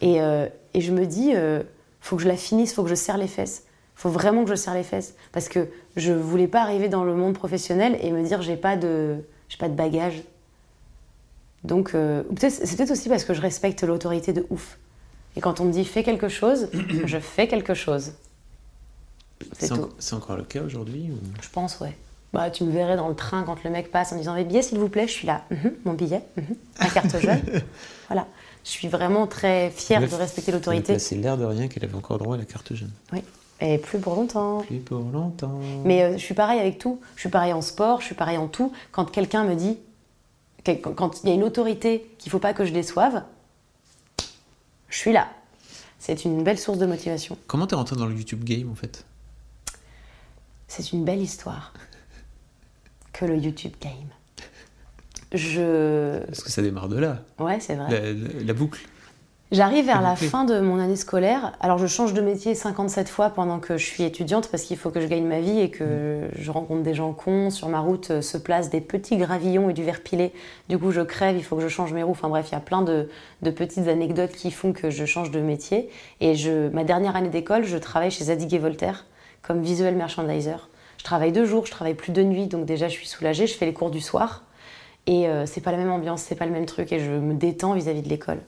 Et, 0.00 0.20
euh, 0.20 0.46
et, 0.74 0.80
je 0.80 0.92
me 0.92 1.06
dis, 1.06 1.32
euh, 1.34 1.62
faut 2.00 2.16
que 2.16 2.22
je 2.22 2.28
la 2.28 2.36
finisse, 2.36 2.74
faut 2.74 2.82
que 2.82 2.90
je 2.90 2.94
serre 2.94 3.18
les 3.18 3.28
fesses. 3.28 3.64
Faut 3.94 4.10
vraiment 4.10 4.44
que 4.44 4.50
je 4.50 4.56
serre 4.56 4.74
les 4.74 4.84
fesses 4.84 5.14
parce 5.32 5.48
que 5.48 5.68
je 5.96 6.12
voulais 6.12 6.48
pas 6.48 6.62
arriver 6.62 6.88
dans 6.88 7.04
le 7.04 7.14
monde 7.14 7.34
professionnel 7.34 7.98
et 8.00 8.12
me 8.12 8.22
dire 8.22 8.42
j'ai 8.42 8.56
pas 8.56 8.76
de 8.76 9.16
j'ai 9.48 9.58
pas 9.58 9.68
de 9.68 9.74
bagage 9.74 10.22
donc, 11.64 11.94
euh, 11.94 12.22
peut 12.22 12.50
c'est 12.50 12.76
peut-être 12.76 12.90
aussi 12.90 13.08
parce 13.08 13.24
que 13.24 13.34
je 13.34 13.40
respecte 13.40 13.82
l'autorité 13.82 14.32
de 14.32 14.46
ouf. 14.50 14.78
Et 15.36 15.40
quand 15.40 15.60
on 15.60 15.64
me 15.64 15.72
dit 15.72 15.84
fais 15.84 16.02
quelque 16.02 16.28
chose, 16.28 16.68
je 17.04 17.18
fais 17.18 17.48
quelque 17.48 17.74
chose. 17.74 18.12
C'est 19.52 19.72
en, 19.72 19.88
encore 20.16 20.36
le 20.36 20.44
cas 20.44 20.62
aujourd'hui 20.62 21.10
ou... 21.12 21.18
Je 21.40 21.48
pense, 21.50 21.78
ouais. 21.80 21.96
Bah, 22.32 22.50
tu 22.50 22.64
me 22.64 22.72
verrais 22.72 22.96
dans 22.96 23.08
le 23.08 23.14
train 23.14 23.42
quand 23.44 23.62
le 23.64 23.70
mec 23.70 23.90
passe 23.90 24.12
en 24.12 24.16
disant 24.16 24.34
billet 24.42 24.62
s'il 24.62 24.78
vous 24.78 24.88
plaît, 24.88 25.06
je 25.06 25.12
suis 25.12 25.26
là. 25.26 25.44
Mm 25.50 25.54
-hmm, 25.54 25.72
mon 25.84 25.92
billet, 25.94 26.22
mm 26.36 26.40
-hmm, 26.42 26.56
ma 26.80 26.90
carte 26.90 27.20
jeune. 27.20 27.42
voilà. 28.08 28.26
Je 28.68 28.72
suis 28.74 28.88
vraiment 28.88 29.26
très 29.26 29.70
fière 29.70 30.06
de 30.06 30.14
respecter 30.14 30.52
l'autorité. 30.52 30.98
C'est 30.98 31.16
l'air 31.16 31.38
de 31.38 31.44
rien 31.46 31.68
qu'elle 31.68 31.84
avait 31.84 31.94
encore 31.94 32.18
droit 32.18 32.34
à 32.34 32.38
la 32.38 32.44
carte 32.44 32.74
jeune. 32.74 32.92
Oui. 33.14 33.22
Et 33.62 33.78
plus 33.78 33.98
pour 33.98 34.14
longtemps. 34.14 34.60
Plus 34.60 34.80
pour 34.80 34.98
longtemps. 34.98 35.58
Mais 35.86 36.02
euh, 36.02 36.12
je 36.12 36.22
suis 36.22 36.34
pareil 36.34 36.60
avec 36.60 36.78
tout. 36.78 37.00
Je 37.16 37.20
suis 37.20 37.30
pareil 37.30 37.54
en 37.54 37.62
sport, 37.62 38.02
je 38.02 38.06
suis 38.06 38.14
pareil 38.14 38.36
en 38.36 38.46
tout. 38.46 38.70
Quand 38.92 39.10
quelqu'un 39.10 39.44
me 39.44 39.54
dit 39.54 39.78
quand 40.76 41.22
il 41.22 41.30
y 41.30 41.32
a 41.32 41.34
une 41.34 41.44
autorité 41.44 42.14
qu'il 42.18 42.28
ne 42.28 42.32
faut 42.32 42.38
pas 42.38 42.52
que 42.52 42.66
je 42.66 42.72
déçoive, 42.74 43.22
je 44.90 44.98
suis 44.98 45.12
là. 45.12 45.28
C'est 45.98 46.26
une 46.26 46.44
belle 46.44 46.58
source 46.58 46.76
de 46.76 46.84
motivation. 46.84 47.38
Comment 47.46 47.66
t'es 47.66 47.74
rentré 47.74 47.96
dans 47.96 48.04
le 48.04 48.14
YouTube 48.14 48.44
Game 48.44 48.70
en 48.70 48.74
fait? 48.74 49.06
C'est 50.66 50.92
une 50.92 51.06
belle 51.06 51.22
histoire 51.22 51.72
que 53.14 53.24
le 53.24 53.38
YouTube 53.38 53.72
Game. 53.80 54.10
Je. 55.32 56.24
Parce 56.26 56.42
que 56.42 56.50
ça 56.50 56.62
démarre 56.62 56.88
de 56.88 56.98
là. 56.98 57.22
Ouais, 57.38 57.58
c'est 57.60 57.74
vrai. 57.74 57.90
La, 57.90 58.00
la, 58.12 58.44
la 58.44 58.52
boucle. 58.52 58.80
J'arrive 59.50 59.86
vers 59.86 60.02
la 60.02 60.14
fin 60.14 60.44
de 60.44 60.60
mon 60.60 60.78
année 60.78 60.96
scolaire. 60.96 61.52
Alors, 61.60 61.78
je 61.78 61.86
change 61.86 62.12
de 62.12 62.20
métier 62.20 62.54
57 62.54 63.08
fois 63.08 63.30
pendant 63.30 63.60
que 63.60 63.78
je 63.78 63.84
suis 63.86 64.02
étudiante 64.02 64.48
parce 64.50 64.64
qu'il 64.64 64.76
faut 64.76 64.90
que 64.90 65.00
je 65.00 65.06
gagne 65.06 65.26
ma 65.26 65.40
vie 65.40 65.60
et 65.60 65.70
que 65.70 66.28
je 66.36 66.50
rencontre 66.50 66.82
des 66.82 66.92
gens 66.92 67.14
cons. 67.14 67.48
Sur 67.48 67.70
ma 67.70 67.80
route 67.80 68.10
euh, 68.10 68.20
se 68.20 68.36
placent 68.36 68.68
des 68.68 68.82
petits 68.82 69.16
gravillons 69.16 69.70
et 69.70 69.72
du 69.72 69.82
verre 69.84 70.02
pilé. 70.02 70.34
Du 70.68 70.76
coup, 70.76 70.90
je 70.90 71.00
crève, 71.00 71.34
il 71.34 71.42
faut 71.42 71.56
que 71.56 71.62
je 71.62 71.68
change 71.68 71.94
mes 71.94 72.02
roues. 72.02 72.10
Enfin 72.10 72.28
bref, 72.28 72.48
il 72.50 72.52
y 72.52 72.58
a 72.58 72.60
plein 72.60 72.82
de, 72.82 73.08
de, 73.40 73.50
petites 73.50 73.88
anecdotes 73.88 74.32
qui 74.32 74.50
font 74.50 74.74
que 74.74 74.90
je 74.90 75.06
change 75.06 75.30
de 75.30 75.40
métier. 75.40 75.88
Et 76.20 76.34
je, 76.34 76.68
ma 76.68 76.84
dernière 76.84 77.16
année 77.16 77.30
d'école, 77.30 77.64
je 77.64 77.78
travaille 77.78 78.10
chez 78.10 78.24
Zadig 78.24 78.52
et 78.52 78.58
Voltaire 78.58 79.06
comme 79.40 79.62
visual 79.62 79.94
merchandiser. 79.94 80.56
Je 80.98 81.04
travaille 81.04 81.32
deux 81.32 81.46
jours, 81.46 81.64
je 81.64 81.70
travaille 81.70 81.94
plus 81.94 82.12
de 82.12 82.22
nuit, 82.22 82.48
donc 82.48 82.66
déjà 82.66 82.88
je 82.88 82.92
suis 82.92 83.08
soulagée. 83.08 83.46
Je 83.46 83.54
fais 83.54 83.64
les 83.64 83.72
cours 83.72 83.90
du 83.90 84.02
soir 84.02 84.42
et 85.08 85.26
euh, 85.26 85.46
c'est 85.46 85.62
pas 85.62 85.72
la 85.72 85.78
même 85.78 85.90
ambiance, 85.90 86.20
c'est 86.20 86.34
pas 86.34 86.44
le 86.44 86.52
même 86.52 86.66
truc 86.66 86.92
et 86.92 87.00
je 87.00 87.10
me 87.10 87.32
détends 87.32 87.72
vis-à-vis 87.72 88.00
-vis 88.00 88.04
de 88.04 88.08
l'école. 88.10 88.40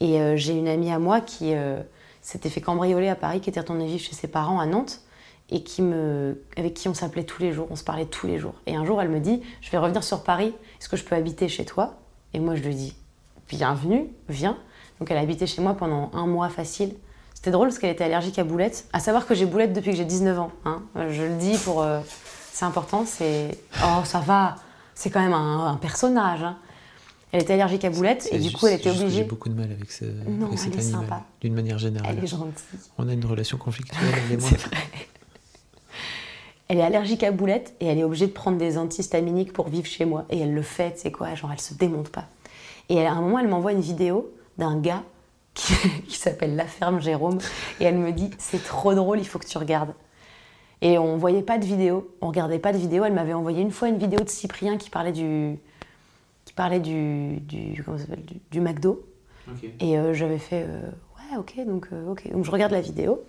Et 0.00 0.20
euh, 0.20 0.36
j'ai 0.36 0.52
une 0.52 0.66
amie 0.66 0.90
à 0.90 0.98
moi 0.98 1.20
qui 1.20 1.54
euh, 1.54 1.80
s'était 2.20 2.50
fait 2.50 2.60
cambrioler 2.60 3.08
à 3.08 3.14
Paris, 3.14 3.40
qui 3.40 3.48
était 3.48 3.60
retournée 3.60 3.86
vivre 3.86 4.02
chez 4.02 4.14
ses 4.14 4.26
parents 4.26 4.58
à 4.58 4.66
Nantes, 4.66 5.02
et 5.50 5.62
qui 5.62 5.82
me, 5.82 6.42
avec 6.56 6.74
qui 6.74 6.88
on 6.88 6.94
s'appelait 6.94 7.22
tous 7.22 7.40
les 7.40 7.52
jours, 7.52 7.68
on 7.70 7.76
se 7.76 7.84
parlait 7.84 8.06
tous 8.06 8.26
les 8.26 8.38
jours. 8.38 8.54
Et 8.66 8.74
un 8.74 8.84
jour, 8.84 9.00
elle 9.00 9.08
me 9.08 9.20
dit 9.20 9.40
Je 9.60 9.70
vais 9.70 9.78
revenir 9.78 10.02
sur 10.02 10.24
Paris, 10.24 10.52
est-ce 10.80 10.88
que 10.88 10.96
je 10.96 11.04
peux 11.04 11.14
habiter 11.14 11.48
chez 11.48 11.64
toi? 11.64 11.94
Et 12.32 12.40
moi, 12.40 12.56
je 12.56 12.62
lui 12.62 12.74
dis 12.74 12.96
Bienvenue, 13.48 14.08
viens. 14.28 14.58
Donc, 14.98 15.12
elle 15.12 15.16
a 15.16 15.20
habité 15.20 15.46
chez 15.46 15.62
moi 15.62 15.74
pendant 15.74 16.10
un 16.12 16.26
mois 16.26 16.48
facile. 16.48 16.94
C'était 17.34 17.52
drôle 17.52 17.68
parce 17.68 17.78
qu'elle 17.78 17.90
était 17.90 18.04
allergique 18.04 18.38
à 18.40 18.44
boulettes. 18.44 18.88
À 18.92 18.98
savoir 18.98 19.26
que 19.26 19.34
j'ai 19.36 19.46
boulettes 19.46 19.72
depuis 19.72 19.92
que 19.92 19.96
j'ai 19.96 20.04
19 20.04 20.40
ans. 20.40 20.50
Hein. 20.64 20.82
Je 21.08 21.22
le 21.22 21.36
dis 21.36 21.56
pour. 21.58 21.82
Euh, 21.82 22.00
c'est 22.50 22.64
important, 22.64 23.04
c'est. 23.06 23.58
Oh, 23.84 24.02
ça 24.04 24.18
va 24.18 24.56
C'est 24.94 25.10
quand 25.10 25.20
même 25.20 25.32
un, 25.32 25.66
un 25.66 25.76
personnage. 25.76 26.42
Hein. 26.42 26.56
Elle 27.32 27.42
était 27.42 27.54
allergique 27.54 27.84
à 27.84 27.90
boulettes 27.90 28.28
et 28.30 28.38
du 28.38 28.52
coup 28.52 28.68
elle 28.68 28.74
était 28.78 28.90
obligée. 28.90 29.08
J'ai 29.08 29.24
beaucoup 29.24 29.48
de 29.48 29.54
mal 29.54 29.68
avec, 29.72 29.90
ce, 29.90 30.04
non, 30.04 30.46
avec 30.46 30.58
cet 30.60 30.74
elle 30.74 30.80
est 30.80 30.94
animal. 30.94 31.22
D'une 31.40 31.54
manière 31.54 31.78
générale. 31.78 32.14
Elle 32.16 32.22
est 32.22 32.28
gentille. 32.28 32.78
On 32.96 33.08
a 33.08 33.12
une 33.12 33.24
relation 33.24 33.58
conflictuelle, 33.58 34.14
elle 34.26 34.34
et 34.34 34.36
moi. 34.40 34.50
Vrai. 34.50 34.76
Elle 36.68 36.78
est 36.78 36.82
allergique 36.82 37.24
à 37.24 37.32
boulettes 37.32 37.74
et 37.80 37.86
elle 37.86 37.98
est 37.98 38.04
obligée 38.04 38.28
de 38.28 38.32
prendre 38.32 38.56
des 38.56 38.78
antihistaminiques 38.78 39.52
pour 39.52 39.68
vivre 39.68 39.86
chez 39.86 40.04
moi. 40.04 40.26
Et 40.30 40.38
elle 40.38 40.54
le 40.54 40.62
fait, 40.62 40.96
c'est 40.96 41.10
quoi 41.10 41.34
Genre 41.34 41.50
elle 41.52 41.60
se 41.60 41.74
démonte 41.74 42.08
pas. 42.08 42.26
Et 42.88 43.04
à 43.04 43.12
un 43.12 43.20
moment, 43.20 43.40
elle 43.40 43.48
m'envoie 43.48 43.72
une 43.72 43.80
vidéo 43.80 44.32
d'un 44.56 44.78
gars 44.78 45.02
qui, 45.54 45.74
qui 46.08 46.16
s'appelle 46.16 46.54
La 46.54 46.66
Ferme 46.66 47.00
Jérôme 47.00 47.38
et 47.80 47.84
elle 47.84 47.98
me 47.98 48.12
dit 48.12 48.30
c'est 48.38 48.62
trop 48.62 48.94
drôle, 48.94 49.18
il 49.18 49.26
faut 49.26 49.40
que 49.40 49.46
tu 49.46 49.58
regardes. 49.58 49.92
Et 50.84 50.98
on 50.98 51.16
voyait 51.16 51.42
pas 51.42 51.58
de 51.58 51.64
vidéo, 51.64 52.14
on 52.20 52.28
regardait 52.28 52.60
pas 52.60 52.72
de 52.72 52.78
vidéo. 52.78 53.04
Elle 53.04 53.14
m'avait 53.14 53.32
envoyé 53.32 53.60
une 53.60 53.72
fois 53.72 53.88
une 53.88 53.98
vidéo 53.98 54.20
de 54.20 54.28
Cyprien 54.28 54.76
qui 54.76 54.90
parlait 54.90 55.12
du 55.12 55.58
parlait 56.54 56.80
du, 56.80 57.40
du, 57.40 57.82
comment 57.84 57.96
du, 57.96 58.40
du 58.50 58.60
McDo. 58.60 59.04
Okay. 59.50 59.74
Et 59.80 59.98
euh, 59.98 60.14
j'avais 60.14 60.38
fait 60.38 60.64
euh, 60.68 60.80
ouais, 61.18 61.38
ok, 61.38 61.66
donc, 61.66 61.88
euh, 61.92 62.10
ok. 62.10 62.30
Donc 62.32 62.44
je 62.44 62.50
regarde 62.50 62.72
la 62.72 62.80
vidéo. 62.80 63.22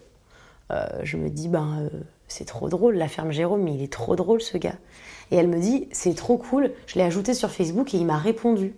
je 1.03 1.17
me 1.17 1.29
dis, 1.29 1.47
ben, 1.47 1.89
c'est 2.27 2.45
trop 2.45 2.69
drôle, 2.69 2.95
la 2.95 3.07
ferme 3.07 3.31
Jérôme, 3.31 3.63
mais 3.63 3.73
il 3.73 3.81
est 3.81 3.91
trop 3.91 4.15
drôle 4.15 4.41
ce 4.41 4.57
gars. 4.57 4.77
Et 5.31 5.35
elle 5.35 5.47
me 5.47 5.59
dit, 5.59 5.87
c'est 5.91 6.15
trop 6.15 6.37
cool. 6.37 6.71
Je 6.87 6.95
l'ai 6.95 7.03
ajouté 7.03 7.33
sur 7.33 7.51
Facebook 7.51 7.93
et 7.93 7.97
il 7.97 8.05
m'a 8.05 8.17
répondu. 8.17 8.73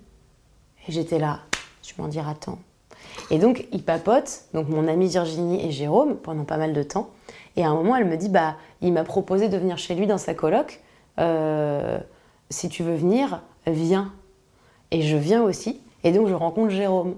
Et 0.88 0.92
j'étais 0.92 1.20
là, 1.20 1.42
tu 1.82 1.96
m'en 2.00 2.08
diras 2.08 2.36
tant. 2.36 2.60
Et 3.30 3.40
donc, 3.40 3.68
il 3.72 3.84
papote, 3.84 4.46
donc 4.54 4.70
mon 4.70 4.88
amie 4.88 5.08
Virginie 5.08 5.66
et 5.66 5.72
Jérôme, 5.72 6.16
pendant 6.18 6.46
pas 6.46 6.58
mal 6.58 6.74
de 6.74 6.84
temps. 6.84 7.10
Et 7.56 7.64
à 7.64 7.70
un 7.70 7.76
moment, 7.76 7.96
elle 7.96 8.06
me 8.06 8.18
dit, 8.18 8.30
bah, 8.30 8.56
il 8.82 8.94
m'a 8.94 9.04
proposé 9.04 9.50
de 9.50 9.58
venir 9.58 9.78
chez 9.78 9.96
lui 9.96 10.08
dans 10.08 10.18
sa 10.18 10.34
coloc. 10.34 10.82
si 12.50 12.70
tu 12.70 12.84
veux 12.84 12.96
venir, 12.96 13.42
viens. 13.66 14.14
Et 14.92 15.02
je 15.02 15.18
viens 15.18 15.44
aussi. 15.44 15.82
Et 16.04 16.12
donc, 16.12 16.28
je 16.28 16.34
rencontre 16.34 16.70
Jérôme. 16.70 17.16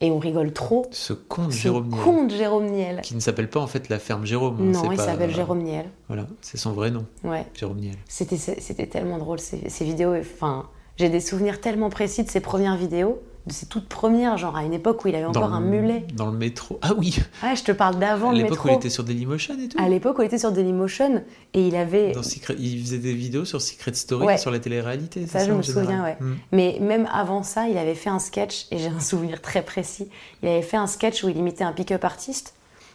Et 0.00 0.10
on 0.10 0.18
rigole 0.18 0.52
trop. 0.52 0.86
Ce 0.90 1.12
con 1.12 1.46
de 1.46 1.52
Jérôme 1.52 1.88
Niel. 1.88 2.30
Jérôme 2.30 2.66
Niel. 2.66 3.00
Qui 3.02 3.14
ne 3.14 3.20
s'appelle 3.20 3.48
pas 3.48 3.60
en 3.60 3.66
fait 3.66 3.88
la 3.88 3.98
ferme 3.98 4.26
Jérôme. 4.26 4.56
Non, 4.58 4.90
il 4.90 4.98
s'appelle 4.98 5.30
euh, 5.30 5.34
Jérôme 5.34 5.62
Niel. 5.62 5.86
Voilà, 6.08 6.26
c'est 6.40 6.56
son 6.56 6.72
vrai 6.72 6.90
nom. 6.90 7.06
Ouais. 7.22 7.46
Jérôme 7.54 7.78
Niel. 7.78 7.96
C'était 8.06 8.86
tellement 8.86 9.18
drôle 9.18 9.38
ces, 9.38 9.70
ces 9.70 9.84
vidéos. 9.84 10.14
Enfin, 10.16 10.68
j'ai 10.96 11.08
des 11.08 11.20
souvenirs 11.20 11.60
tellement 11.60 11.90
précis 11.90 12.24
de 12.24 12.28
ses 12.28 12.40
premières 12.40 12.76
vidéos 12.76 13.22
de 13.46 13.52
ses 13.52 13.66
toutes 13.66 13.88
premières, 13.88 14.38
genre 14.38 14.56
à 14.56 14.64
une 14.64 14.72
époque 14.72 15.04
où 15.04 15.08
il 15.08 15.14
avait 15.14 15.26
encore 15.26 15.52
un 15.52 15.60
le, 15.60 15.66
mulet. 15.66 16.06
Dans 16.14 16.30
le 16.30 16.36
métro. 16.36 16.78
Ah 16.80 16.92
oui 16.96 17.18
Ouais, 17.42 17.54
je 17.54 17.62
te 17.62 17.72
parle 17.72 17.98
d'avant 17.98 18.32
le 18.32 18.38
À 18.38 18.42
métro. 18.42 18.54
l'époque 18.54 18.64
où 18.64 18.68
il 18.68 18.74
était 18.76 18.90
sur 18.90 19.04
Dailymotion 19.04 19.54
et 19.62 19.68
tout 19.68 19.76
À 19.78 19.88
l'époque 19.88 20.18
où 20.18 20.22
il 20.22 20.26
était 20.26 20.38
sur 20.38 20.50
Dailymotion 20.50 21.22
et 21.52 21.68
il 21.68 21.76
avait. 21.76 22.12
Dans 22.12 22.22
Secret... 22.22 22.56
Il 22.58 22.80
faisait 22.80 22.98
des 22.98 23.12
vidéos 23.12 23.44
sur 23.44 23.60
Secret 23.60 23.92
Story, 23.92 24.24
Ouais. 24.26 24.38
sur 24.38 24.50
la 24.50 24.60
télé-réalité. 24.60 25.26
Ça, 25.26 25.44
je 25.44 25.52
me 25.52 25.60
souviens, 25.60 26.02
ouais. 26.04 26.16
Hmm. 26.20 26.36
Mais 26.52 26.78
même 26.80 27.06
avant 27.12 27.42
ça, 27.42 27.68
il 27.68 27.76
avait 27.76 27.94
fait 27.94 28.08
un 28.10 28.18
sketch, 28.18 28.66
et 28.70 28.78
j'ai 28.78 28.88
un 28.88 29.00
souvenir 29.00 29.42
très 29.42 29.60
précis. 29.62 30.08
Il 30.42 30.48
avait 30.48 30.62
fait 30.62 30.78
un 30.78 30.86
sketch 30.86 31.22
où 31.22 31.28
il 31.28 31.36
imitait 31.36 31.64
un 31.64 31.72
pick-up 31.72 32.04
artiste 32.04 32.54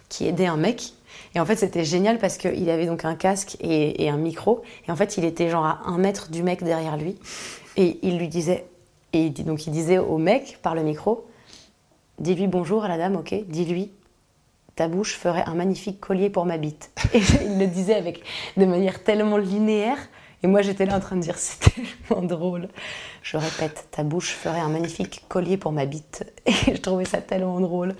qui 0.09 0.25
aidait 0.25 0.47
un 0.47 0.57
mec. 0.57 0.93
Et 1.35 1.39
en 1.39 1.45
fait, 1.45 1.57
c'était 1.57 1.85
génial 1.85 2.17
parce 2.17 2.37
qu'il 2.37 2.67
avait 2.71 2.87
donc 2.87 3.05
un 3.05 3.13
casque 3.13 3.55
et, 3.59 4.03
et 4.03 4.09
un 4.09 4.17
micro. 4.17 4.63
Et 4.87 4.91
en 4.91 4.95
fait, 4.95 5.17
il 5.17 5.25
était 5.25 5.47
genre 5.49 5.65
à 5.65 5.81
un 5.85 5.99
mètre 5.99 6.31
du 6.31 6.41
mec 6.41 6.63
derrière 6.63 6.97
lui. 6.97 7.17
Et 7.77 7.99
il 8.01 8.17
lui 8.17 8.27
disait. 8.27 8.65
Et 9.13 9.29
donc, 9.29 9.67
il 9.67 9.71
disait 9.71 9.97
au 9.97 10.17
mec 10.17 10.59
par 10.61 10.75
le 10.75 10.83
micro 10.83 11.25
dis-lui 12.19 12.47
bonjour 12.47 12.83
à 12.83 12.87
la 12.87 12.97
dame, 12.97 13.15
ok 13.15 13.33
Dis-lui, 13.47 13.91
ta 14.75 14.87
bouche 14.87 15.15
ferait 15.15 15.43
un 15.45 15.55
magnifique 15.55 15.99
collier 15.99 16.29
pour 16.29 16.45
ma 16.45 16.57
bite. 16.57 16.91
Et 17.13 17.21
il 17.43 17.59
le 17.59 17.67
disait 17.67 17.95
avec, 17.95 18.23
de 18.57 18.65
manière 18.65 19.03
tellement 19.03 19.37
linéaire. 19.37 19.97
Et 20.41 20.47
moi, 20.47 20.61
j'étais 20.61 20.85
là 20.85 20.95
en 20.95 20.99
train 21.01 21.17
de 21.17 21.21
dire, 21.21 21.37
c'est 21.37 21.59
tellement 21.59 22.25
drôle. 22.25 22.69
Je 23.23 23.37
répète, 23.37 23.87
ta 23.91 24.03
bouche 24.03 24.29
ferait 24.29 24.59
un 24.59 24.69
magnifique 24.69 25.25
collier 25.27 25.57
pour 25.57 25.71
ma 25.71 25.85
bite. 25.85 26.23
Et 26.45 26.75
je 26.75 26.81
trouvais 26.81 27.05
ça 27.05 27.19
tellement 27.19 27.59
drôle. 27.59 27.95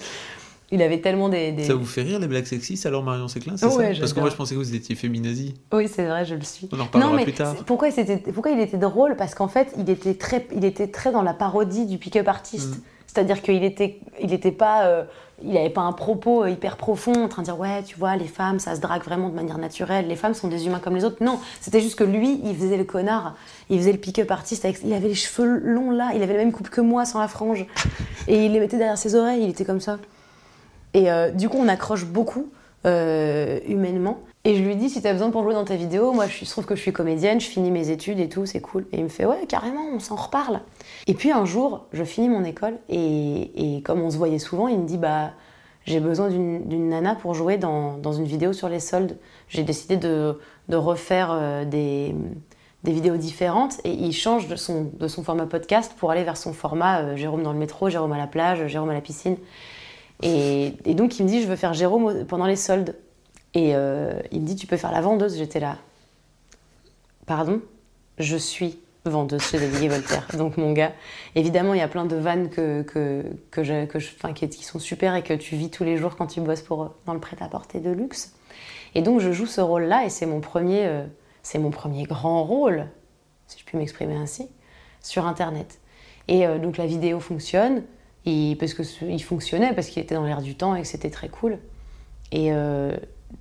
Il 0.71 0.81
avait 0.81 1.01
tellement 1.01 1.29
des. 1.29 1.51
des- 1.51 1.63
Ça 1.63 1.73
vous 1.73 1.85
fait 1.85 2.03
rire 2.03 2.19
les 2.19 2.27
blagues 2.27 2.45
sexistes 2.45 2.85
alors 2.85 3.03
Marion 3.03 3.27
Séclin 3.27 3.57
c'est 3.57 3.65
Ouais, 3.65 3.97
Parce 3.97 4.13
que 4.13 4.19
moi 4.19 4.29
je 4.29 4.35
pensais 4.35 4.53
que 4.53 4.59
vous 4.59 4.75
étiez 4.75 4.95
féminazie. 4.95 5.55
Oui, 5.73 5.87
c'est 5.87 6.05
vrai, 6.05 6.25
je 6.25 6.35
le 6.35 6.43
suis. 6.43 6.69
On 6.71 6.79
en 6.79 6.85
reparlera 6.85 7.11
non, 7.11 7.17
mais 7.17 7.23
plus 7.23 7.33
tard. 7.33 7.55
pourquoi, 7.65 7.89
il 7.89 8.59
était 8.59 8.77
drôle? 8.77 9.15
Parce 9.15 9.33
qu'en 9.33 9.47
fait, 9.47 9.73
il 9.77 9.89
était, 9.89 10.13
très, 10.13 10.47
il 10.55 10.65
était 10.65 10.87
très 10.87 11.11
dans 11.11 11.23
la 11.23 11.33
parodie 11.33 11.85
du 11.85 11.97
pick-up 11.97 12.27
artiste. 12.27 12.77
Mm. 12.77 12.81
C'est-à-dire 13.07 13.41
qu'il 13.41 13.63
était, 13.63 13.99
il 14.21 14.31
était 14.33 14.51
pas, 14.51 14.85
euh, 14.85 15.03
il 15.43 15.57
avait 15.57 15.71
pas 15.71 15.81
un 15.81 15.93
propos 15.93 16.43
euh, 16.43 16.51
hyper 16.51 16.77
profond 16.77 17.23
en 17.23 17.27
train 17.27 17.41
de 17.41 17.47
dire 17.47 17.59
ouais, 17.59 17.81
tu 17.81 17.97
vois, 17.97 18.15
les 18.15 18.27
femmes, 18.27 18.59
ça 18.59 18.75
se 18.75 18.81
drague 18.81 19.03
vraiment 19.03 19.29
de 19.29 19.33
manière 19.35 19.57
naturelle. 19.57 20.07
Les 20.07 20.15
femmes 20.15 20.35
sont 20.35 20.47
des 20.47 20.67
humains 20.67 20.77
comme 20.77 20.95
les 20.95 21.03
autres. 21.03 21.23
Non, 21.23 21.39
c'était 21.59 21.81
juste 21.81 21.97
que 21.97 22.03
lui, 22.03 22.39
il 22.43 22.55
faisait 22.55 22.77
le 22.77 22.83
connard. 22.83 23.35
Il 23.71 23.79
faisait 23.79 23.91
le 23.93 23.97
pick-up 23.97 24.29
artiste. 24.29 24.63
Avec, 24.65 24.81
il 24.85 24.93
avait 24.93 25.07
les 25.07 25.15
cheveux 25.15 25.57
longs 25.57 25.89
là. 25.89 26.11
Il 26.13 26.21
avait 26.21 26.33
la 26.33 26.39
même 26.39 26.51
coupe 26.51 26.69
que 26.69 26.81
moi 26.81 27.05
sans 27.05 27.19
la 27.19 27.27
frange. 27.27 27.65
Et 28.27 28.45
il 28.45 28.51
les 28.51 28.59
mettait 28.59 28.77
derrière 28.77 28.97
ses 28.99 29.15
oreilles. 29.15 29.43
Il 29.43 29.49
était 29.49 29.65
comme 29.65 29.81
ça. 29.81 29.97
Et 30.93 31.11
euh, 31.11 31.31
du 31.31 31.49
coup, 31.49 31.57
on 31.59 31.67
accroche 31.67 32.05
beaucoup 32.05 32.49
euh, 32.85 33.59
humainement. 33.67 34.19
Et 34.45 34.55
je 34.55 34.63
lui 34.63 34.75
dis, 34.75 34.89
si 34.89 35.01
t'as 35.01 35.11
besoin 35.11 35.31
pour 35.31 35.43
jouer 35.43 35.53
dans 35.53 35.65
ta 35.65 35.75
vidéo, 35.75 36.13
moi 36.13 36.27
je 36.27 36.45
trouve 36.45 36.65
que 36.65 36.75
je 36.75 36.81
suis 36.81 36.93
comédienne, 36.93 37.41
je 37.41 37.47
finis 37.47 37.71
mes 37.71 37.89
études 37.89 38.19
et 38.21 38.29
tout, 38.29 38.45
c'est 38.45 38.61
cool. 38.61 38.85
Et 38.93 38.97
il 38.97 39.03
me 39.03 39.09
fait, 39.09 39.25
ouais, 39.25 39.45
carrément, 39.47 39.85
on 39.93 39.99
s'en 39.99 40.15
reparle. 40.15 40.61
Et 41.07 41.13
puis 41.13 41.31
un 41.31 41.43
jour, 41.43 41.87
je 41.91 42.05
finis 42.05 42.29
mon 42.29 42.45
école 42.45 42.75
et, 42.87 43.81
comme 43.83 44.01
on 44.01 44.09
se 44.09 44.17
voyait 44.17 44.39
souvent, 44.39 44.69
il 44.69 44.79
me 44.79 44.87
dit, 44.87 44.97
bah, 44.97 45.31
j'ai 45.85 45.99
besoin 45.99 46.29
d'une 46.29 46.89
nana 46.89 47.15
pour 47.15 47.33
jouer 47.33 47.57
dans, 47.57 47.97
dans 47.97 48.13
une 48.13 48.23
vidéo 48.23 48.53
sur 48.53 48.69
les 48.69 48.79
soldes. 48.79 49.17
J'ai 49.49 49.63
décidé 49.63 49.97
de, 49.97 50.39
de 50.69 50.77
refaire 50.77 51.31
euh, 51.33 51.65
des, 51.65 52.15
des 52.85 52.93
vidéos 52.93 53.17
différentes 53.17 53.81
et 53.83 53.91
il 53.91 54.13
change 54.13 54.47
de 54.47 54.55
son, 54.55 54.89
de 54.97 55.07
son 55.09 55.21
format 55.21 55.47
podcast 55.47 55.93
pour 55.97 56.11
aller 56.11 56.23
vers 56.23 56.37
son 56.37 56.53
format 56.53 57.17
Jérôme 57.17 57.43
dans 57.43 57.51
le 57.51 57.59
métro, 57.59 57.89
Jérôme 57.89 58.13
à 58.13 58.17
la 58.17 58.27
plage, 58.27 58.67
Jérôme 58.67 58.89
à 58.89 58.93
la 58.93 59.01
piscine. 59.01 59.35
Et, 60.21 60.73
donc 60.95 61.19
il 61.19 61.23
me 61.23 61.29
dit 61.29 61.41
je 61.41 61.47
veux 61.47 61.55
faire 61.55 61.73
Jérôme 61.73 62.25
pendant 62.25 62.45
les 62.45 62.55
soldes. 62.55 62.95
Et 63.53 63.75
euh, 63.75 64.19
il 64.31 64.41
me 64.41 64.45
dit 64.45 64.55
tu 64.55 64.67
peux 64.67 64.77
faire 64.77 64.91
la 64.91 65.01
vendeuse. 65.01 65.37
J'étais 65.37 65.59
là. 65.59 65.77
Pardon? 67.25 67.61
Je 68.17 68.35
suis 68.35 68.79
vendeuse 69.05 69.41
chez 69.41 69.59
David 69.59 69.83
et 69.83 69.87
Voltaire. 69.87 70.27
Donc 70.37 70.57
mon 70.57 70.73
gars, 70.73 70.91
évidemment 71.35 71.73
il 71.73 71.79
y 71.79 71.83
a 71.83 71.87
plein 71.87 72.05
de 72.05 72.15
vannes 72.15 72.49
que, 72.49 72.81
que, 72.83 73.23
que 73.51 73.63
je, 73.63 73.85
qui, 73.85 74.63
sont 74.63 74.79
super 74.79 75.15
et 75.15 75.23
que 75.23 75.33
tu 75.33 75.55
vis 75.55 75.69
tous 75.69 75.83
les 75.83 75.97
jours 75.97 76.15
quand 76.15 76.27
tu 76.27 76.41
bosses 76.41 76.61
pour, 76.61 76.95
dans 77.05 77.13
le 77.13 77.19
prêt-à-porter 77.19 77.79
de 77.79 77.91
luxe. 77.91 78.33
Et 78.95 79.01
donc 79.01 79.19
je 79.19 79.31
joue 79.31 79.45
ce 79.45 79.61
rôle-là 79.61 80.05
et 80.05 80.09
c'est 80.09 80.25
mon 80.25 80.41
premier, 80.41 80.85
euh, 80.85 81.05
mon 81.55 81.71
premier 81.71 82.03
grand 82.03 82.43
rôle, 82.43 82.87
si 83.47 83.59
je 83.59 83.65
puis 83.65 83.77
m'exprimer 83.77 84.15
ainsi, 84.15 84.49
sur 85.01 85.25
Internet. 85.25 85.79
Et 86.27 86.45
euh, 86.45 86.59
donc 86.59 86.77
la 86.77 86.85
vidéo 86.85 87.19
fonctionne, 87.19 87.83
et, 88.25 88.55
parce 88.59 88.73
que 88.73 88.83
ce- 88.83 89.05
il 89.05 89.23
fonctionnait, 89.23 89.73
parce 89.73 89.87
qu'il 89.87 90.01
était 90.01 90.15
dans 90.15 90.25
l'air 90.25 90.41
du 90.41 90.55
temps 90.55 90.75
et 90.75 90.81
que 90.81 90.87
c'était 90.87 91.09
très 91.09 91.29
cool. 91.29 91.57
Et 92.31 92.51
euh, 92.51 92.95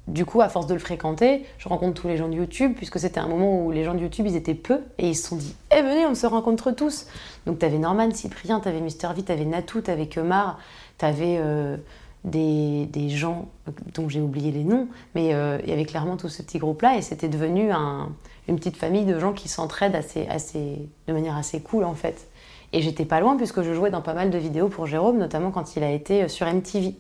du 0.07 0.25
coup, 0.25 0.41
à 0.41 0.49
force 0.49 0.67
de 0.67 0.75
le 0.75 0.81
fréquenter, 0.81 1.45
je 1.59 1.69
rencontre 1.69 2.01
tous 2.01 2.09
les 2.09 2.17
gens 2.17 2.29
de 2.29 2.35
YouTube, 2.35 2.73
puisque 2.77 2.99
c'était 2.99 3.21
un 3.21 3.29
moment 3.29 3.65
où 3.65 3.71
les 3.71 3.85
gens 3.85 3.95
de 3.95 4.01
YouTube, 4.01 4.27
ils 4.27 4.37
étaient 4.37 4.55
peu, 4.55 4.81
et 4.99 5.09
ils 5.09 5.15
se 5.17 5.29
sont 5.29 5.37
dit, 5.37 5.55
eh 5.77 5.83
venez, 5.83 6.07
on 6.07 6.15
se 6.15 6.27
rencontre 6.27 6.71
tous. 6.73 7.07
Donc 7.47 7.59
t'avais 7.59 7.79
Norman, 7.79 8.11
Cyprien, 8.13 8.61
t'avais 8.61 8.81
Mister 8.81 9.09
V, 9.15 9.23
t'avais 9.23 9.45
Natou, 9.47 9.81
t'avais 9.81 10.07
Kemar, 10.07 10.59
t'avais 10.99 11.39
euh, 11.39 11.77
des, 12.25 12.87
des 12.87 13.09
gens 13.09 13.49
dont 13.95 14.09
j'ai 14.09 14.21
oublié 14.21 14.53
les 14.53 14.65
noms, 14.65 14.89
mais 15.15 15.35
euh, 15.35 15.59
il 15.65 15.71
y 15.71 15.73
avait 15.73 15.85
clairement 15.87 16.17
tout 16.17 16.29
ce 16.29 16.43
petit 16.43 16.59
groupe-là, 16.59 16.97
et 16.97 17.03
c'était 17.03 17.29
devenu 17.29 17.71
un- 17.71 18.11
une 18.49 18.57
petite 18.57 18.77
famille 18.77 19.05
de 19.05 19.19
gens 19.19 19.33
qui 19.35 19.49
s'entraident 19.49 19.95
assez, 19.95 20.27
assez, 20.29 20.89
de 21.07 21.13
manière 21.13 21.37
assez 21.37 21.61
cool, 21.61 21.85
en 21.85 21.95
fait. 21.95 22.28
Et 22.73 22.83
j'étais 22.83 23.05
pas 23.05 23.21
loin, 23.21 23.37
puisque 23.37 23.63
je 23.63 23.73
jouais 23.73 23.91
dans 23.91 24.03
pas 24.03 24.15
mal 24.15 24.31
de 24.31 24.39
vidéos 24.39 24.69
pour 24.69 24.87
Jérôme, 24.87 25.19
notamment 25.19 25.51
quand 25.51 25.77
il 25.77 25.83
a 25.83 25.91
été 25.91 26.25
euh, 26.25 26.29
sur 26.29 26.47
MTV. 26.47 26.95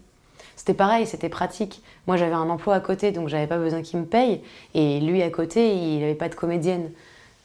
C'était 0.56 0.74
pareil, 0.74 1.06
c'était 1.06 1.28
pratique. 1.28 1.82
Moi, 2.06 2.16
j'avais 2.16 2.34
un 2.34 2.50
emploi 2.50 2.74
à 2.74 2.80
côté, 2.80 3.12
donc 3.12 3.28
j'avais 3.28 3.46
pas 3.46 3.58
besoin 3.58 3.82
qu'il 3.82 4.00
me 4.00 4.06
paye. 4.06 4.40
Et 4.74 4.98
lui, 5.00 5.22
à 5.22 5.30
côté, 5.30 5.74
il 5.74 6.00
n'avait 6.00 6.14
pas 6.14 6.28
de 6.28 6.34
comédienne. 6.34 6.90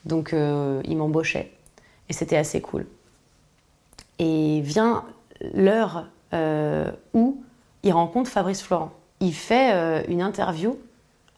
Donc, 0.06 0.34
euh, 0.34 0.82
il 0.86 0.98
m'embauchait. 0.98 1.52
Et 2.10 2.14
c'était 2.14 2.38
assez 2.38 2.60
cool. 2.60 2.88
Et 4.20 4.62
vient 4.62 5.06
l'heure 5.54 6.08
euh, 6.34 6.90
où 7.14 7.44
il 7.84 7.92
rencontre 7.94 8.30
Fabrice 8.30 8.62
Florent. 8.62 8.92
Il 9.20 9.34
fait 9.34 9.74
euh, 9.74 10.04
une 10.08 10.22
interview 10.22 10.78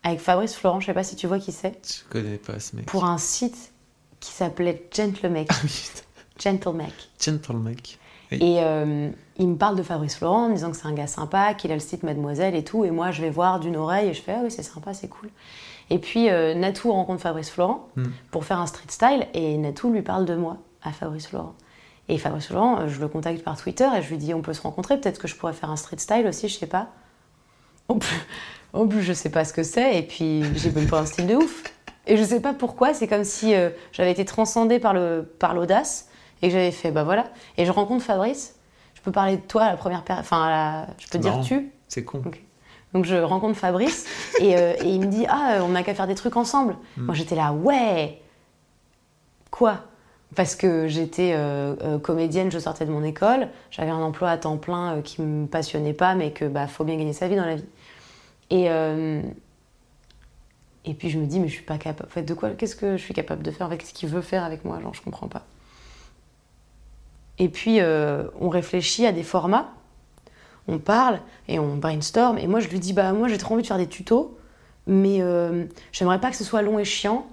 avec 0.03 0.19
Fabrice 0.19 0.55
Florent, 0.55 0.79
je 0.79 0.85
sais 0.85 0.93
pas 0.93 1.03
si 1.03 1.15
tu 1.15 1.27
vois 1.27 1.39
qui 1.39 1.51
c'est, 1.51 1.73
Je 1.83 2.09
connais 2.09 2.37
pas 2.37 2.59
ce 2.59 2.75
mec. 2.75 2.85
pour 2.85 3.05
un 3.05 3.17
site 3.17 3.71
qui 4.19 4.31
s'appelait 4.31 4.87
Gentlemake. 4.95 5.47
Ah 5.51 5.55
oui, 5.63 5.91
Gentlemake. 6.39 7.09
Gentlemake. 7.19 7.99
Oui. 8.31 8.37
Et 8.41 8.55
euh, 8.59 9.09
il 9.37 9.47
me 9.47 9.55
parle 9.55 9.75
de 9.75 9.83
Fabrice 9.83 10.15
Florent 10.15 10.45
en 10.45 10.49
me 10.49 10.55
disant 10.55 10.71
que 10.71 10.77
c'est 10.77 10.87
un 10.87 10.93
gars 10.93 11.07
sympa, 11.07 11.53
qu'il 11.53 11.71
a 11.71 11.75
le 11.75 11.79
site 11.79 12.03
Mademoiselle 12.03 12.55
et 12.55 12.63
tout. 12.63 12.83
Et 12.85 12.91
moi, 12.91 13.11
je 13.11 13.21
vais 13.21 13.29
voir 13.29 13.59
d'une 13.59 13.75
oreille 13.75 14.09
et 14.09 14.13
je 14.13 14.21
fais 14.21 14.33
Ah 14.35 14.41
oui, 14.43 14.51
c'est 14.51 14.63
sympa, 14.63 14.93
c'est 14.93 15.07
cool. 15.07 15.29
Et 15.91 15.99
puis 15.99 16.29
euh, 16.31 16.55
Natou 16.55 16.91
rencontre 16.91 17.21
Fabrice 17.21 17.51
Florent 17.51 17.87
Hmm. 17.95 18.05
pour 18.31 18.43
faire 18.45 18.59
un 18.59 18.65
street 18.65 18.87
style 18.89 19.27
et 19.35 19.55
Natou 19.57 19.91
lui 19.91 20.01
parle 20.01 20.25
de 20.25 20.35
moi 20.35 20.57
à 20.81 20.91
Fabrice 20.91 21.27
Florent. 21.27 21.53
Et 22.09 22.17
Fabrice 22.17 22.47
Florent, 22.47 22.79
euh, 22.81 22.87
je 22.87 22.99
le 22.99 23.07
contacte 23.07 23.43
par 23.43 23.55
Twitter 23.57 23.87
et 23.95 24.01
je 24.01 24.09
lui 24.09 24.17
dis 24.17 24.33
On 24.33 24.41
peut 24.41 24.53
se 24.53 24.61
rencontrer, 24.61 24.99
peut-être 24.99 25.19
que 25.19 25.27
je 25.27 25.35
pourrais 25.35 25.53
faire 25.53 25.69
un 25.69 25.75
street 25.75 25.97
style 25.99 26.25
aussi, 26.27 26.49
je 26.49 26.57
sais 26.57 26.67
pas. 26.67 26.87
En 27.87 27.99
plus, 27.99 28.17
en 28.73 28.87
plus 28.87 29.03
je 29.03 29.13
sais 29.13 29.29
pas 29.29 29.45
ce 29.45 29.53
que 29.53 29.61
c'est 29.61 29.99
et 29.99 30.01
puis 30.01 30.43
j'ai 30.55 30.71
même 30.71 30.87
pas 30.87 31.01
un 31.01 31.05
style 31.05 31.27
de 31.27 31.35
ouf. 31.35 31.63
Et 32.07 32.17
je 32.17 32.23
sais 32.23 32.39
pas 32.39 32.53
pourquoi, 32.53 32.95
c'est 32.95 33.07
comme 33.07 33.23
si 33.23 33.53
euh, 33.53 33.69
j'avais 33.91 34.11
été 34.11 34.25
transcendée 34.25 34.79
par 34.79 34.95
le 34.95 35.23
par 35.37 35.53
l'audace 35.53 36.09
et 36.41 36.47
que 36.47 36.53
j'avais 36.53 36.71
fait 36.71 36.91
bah 36.91 37.03
voilà. 37.03 37.25
Et 37.57 37.65
je 37.65 37.71
rencontre 37.71 38.03
Fabrice. 38.03 38.55
Je 38.93 39.01
peux 39.01 39.11
parler 39.11 39.37
de 39.37 39.41
toi 39.41 39.63
à 39.63 39.71
la 39.71 39.77
première 39.77 40.03
per- 40.03 40.15
enfin 40.19 40.49
la- 40.49 40.87
je 40.99 41.07
peux 41.09 41.17
dire 41.19 41.39
tu. 41.41 41.71
C'est 41.87 42.03
con. 42.03 42.21
Ok. 42.25 42.41
Donc 42.93 43.05
je 43.05 43.15
rencontre 43.15 43.57
Fabrice 43.57 44.05
et, 44.39 44.55
euh, 44.57 44.73
et 44.83 44.89
il 44.89 44.99
me 45.01 45.05
dit 45.07 45.25
ah 45.29 45.59
on 45.63 45.69
n'a 45.69 45.83
qu'à 45.83 45.93
faire 45.93 46.07
des 46.07 46.15
trucs 46.15 46.37
ensemble. 46.37 46.75
Moi 46.97 47.13
j'étais 47.15 47.35
là 47.35 47.53
ouais. 47.53 48.21
Quoi? 49.51 49.79
Parce 50.35 50.55
que 50.55 50.87
j'étais 50.87 51.31
euh, 51.33 51.75
euh, 51.81 51.99
comédienne, 51.99 52.51
je 52.51 52.59
sortais 52.59 52.85
de 52.85 52.91
mon 52.91 53.03
école, 53.03 53.47
j'avais 53.71 53.91
un 53.91 54.01
emploi 54.01 54.29
à 54.31 54.37
temps 54.37 54.57
plein 54.57 55.01
qui 55.01 55.21
me 55.21 55.45
passionnait 55.47 55.93
pas, 55.93 56.13
mais 56.15 56.31
que 56.31 56.43
bah 56.45 56.67
faut 56.67 56.83
bien 56.83 56.97
gagner 56.97 57.13
sa 57.13 57.27
vie 57.29 57.35
dans 57.37 57.45
la 57.45 57.55
vie. 57.55 57.65
Et 58.49 58.69
et 60.87 60.93
puis 60.93 61.09
je 61.09 61.17
me 61.17 61.25
dis 61.25 61.39
mais 61.39 61.47
je 61.47 61.53
suis 61.53 61.63
pas 61.63 61.77
capable. 61.77 62.09
En 62.09 62.11
fait 62.13 62.23
de 62.23 62.33
quoi 62.33 62.49
Qu'est-ce 62.51 62.75
que 62.75 62.97
je 62.97 63.01
suis 63.03 63.13
capable 63.13 63.43
de 63.43 63.51
faire 63.51 63.69
fait 63.69 63.77
qu'est-ce 63.77 63.93
qu'il 63.93 64.09
veut 64.09 64.21
faire 64.21 64.43
avec 64.43 64.65
moi? 64.65 64.79
Genre 64.81 64.93
je 64.93 65.01
comprends 65.01 65.27
pas. 65.27 65.43
Et 67.39 67.49
puis 67.49 67.79
euh, 67.79 68.23
on 68.39 68.49
réfléchit 68.49 69.05
à 69.05 69.11
des 69.11 69.23
formats 69.23 69.71
on 70.67 70.79
parle 70.79 71.19
et 71.47 71.59
on 71.59 71.75
brainstorm. 71.75 72.37
Et 72.37 72.47
moi, 72.47 72.59
je 72.59 72.67
lui 72.69 72.79
dis, 72.79 72.93
bah 72.93 73.13
moi, 73.13 73.27
j'ai 73.27 73.37
trop 73.37 73.53
envie 73.53 73.61
de 73.61 73.67
faire 73.67 73.77
des 73.77 73.87
tutos, 73.87 74.37
mais 74.87 75.21
euh, 75.21 75.65
j'aimerais 75.91 76.19
pas 76.19 76.31
que 76.31 76.35
ce 76.35 76.43
soit 76.43 76.61
long 76.61 76.79
et 76.79 76.85
chiant. 76.85 77.27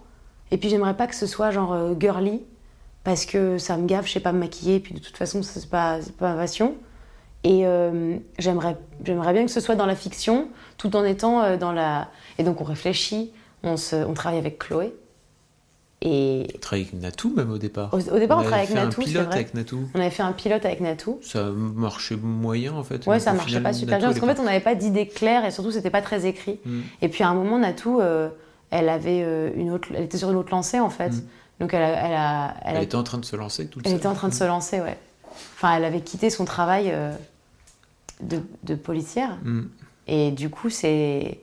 Et 0.51 0.59
puis, 0.59 0.69
j'aimerais 0.69 0.97
pas 0.97 1.07
que 1.07 1.15
ce 1.15 1.27
soit 1.27 1.51
genre 1.51 1.73
euh, 1.73 1.95
girly, 1.99 2.43
parce 3.05 3.25
que 3.25 3.59
ça 3.59 3.77
me 3.77 3.87
gave, 3.87 4.07
je 4.07 4.13
sais 4.13 4.21
pas 4.21 4.33
me 4.33 4.39
maquiller. 4.39 4.77
Et 4.77 4.81
puis, 4.81 4.95
de 4.95 5.01
toute 5.01 5.17
façon, 5.17 5.43
c'est 5.43 5.69
pas, 5.69 5.99
pas 6.19 6.35
ma 6.35 6.41
passion. 6.41 6.75
Et 7.45 7.65
j'aimerais, 8.39 8.77
bien 9.01 9.45
que 9.45 9.51
ce 9.51 9.59
soit 9.59 9.75
dans 9.75 9.87
la 9.87 9.97
fiction, 9.97 10.47
tout 10.77 10.95
en 10.95 11.05
étant 11.05 11.57
dans 11.57 11.73
la. 11.73 12.09
Et 12.39 12.45
donc, 12.45 12.61
on 12.61 12.65
réfléchit, 12.65 13.33
on, 13.65 13.77
se, 13.77 13.97
on 13.97 14.15
travaille 14.15 14.39
avec 14.39 14.61
Chloé. 14.61 14.95
Et 16.05 16.49
On 16.55 16.59
travaille 16.59 16.83
avec 16.91 17.01
Natou 17.01 17.33
même 17.37 17.53
au 17.53 17.59
départ. 17.59 17.95
au, 17.95 17.99
au 17.99 18.19
départ, 18.19 18.39
on, 18.39 18.43
travaillait 18.43 18.55
avec 18.55 18.69
fait 18.71 18.75
Natou, 18.75 19.01
un 19.01 19.05
c'est 19.05 19.11
pilote 19.11 19.27
vrai. 19.27 19.35
avec 19.37 19.55
Natou. 19.55 19.89
On 19.95 20.01
avait 20.01 20.11
fait 20.11 20.23
un 20.25 20.33
pilote 20.33 20.65
avec 20.67 20.81
Natou. 20.81 21.21
Ça 21.23 21.45
marchait 21.53 22.17
moyen 22.17 22.73
en 22.73 22.83
fait. 22.83 23.07
Ouais, 23.07 23.21
ça 23.21 23.33
marchait 23.33 23.47
final, 23.49 23.63
pas 23.63 23.73
super 23.73 23.99
bien 23.99 24.09
parce 24.09 24.19
qu'en 24.19 24.29
elle 24.29 24.35
fait, 24.35 24.41
on 24.43 24.45
n'avait 24.45 24.59
pas 24.61 24.75
d'idée 24.75 25.07
claire 25.07 25.45
et 25.45 25.53
surtout, 25.53 25.71
c'était 25.71 25.91
pas 25.91 26.03
très 26.03 26.27
écrit. 26.27 26.59
Mm. 26.67 26.81
Et 27.03 27.09
puis 27.09 27.23
à 27.23 27.29
un 27.29 27.35
moment, 27.35 27.57
Natou, 27.59 28.01
euh, 28.01 28.29
elle 28.71 28.89
avait 28.89 29.23
euh, 29.23 29.51
une 29.55 29.71
autre, 29.71 29.89
elle 29.95 30.03
était 30.05 30.19
sur 30.19 30.31
une 30.31 30.37
autre 30.37 30.51
lancée 30.51 30.81
en 30.81 30.91
fait. 30.91 31.11
Mm. 31.11 31.23
Donc 31.61 31.75
elle, 31.75 31.83
a, 31.83 31.89
elle, 32.07 32.15
a, 32.15 32.55
elle, 32.65 32.71
Elle, 32.73 32.77
a- 32.79 32.83
était 32.83 32.97
en 32.97 33.05
train 33.05 33.19
de 33.19 33.25
se 33.25 33.37
lancer 33.37 33.67
toute 33.69 33.83
elle 33.87 33.91
seule. 33.93 33.99
était 33.99 34.09
en 34.09 34.15
train 34.15 34.29
de 34.29 34.35
se 34.35 34.43
lancer, 34.45 34.81
ouais. 34.81 34.99
Enfin, 35.55 35.77
elle 35.77 35.85
avait 35.85 36.01
quitté 36.01 36.31
son 36.31 36.45
travail 36.45 36.91
euh, 36.91 37.13
de, 38.23 38.41
de 38.65 38.75
policière 38.75 39.39
Mm. 39.45 39.63
et 40.09 40.31
du 40.33 40.51
coup, 40.51 40.69
c'est, 40.69 41.39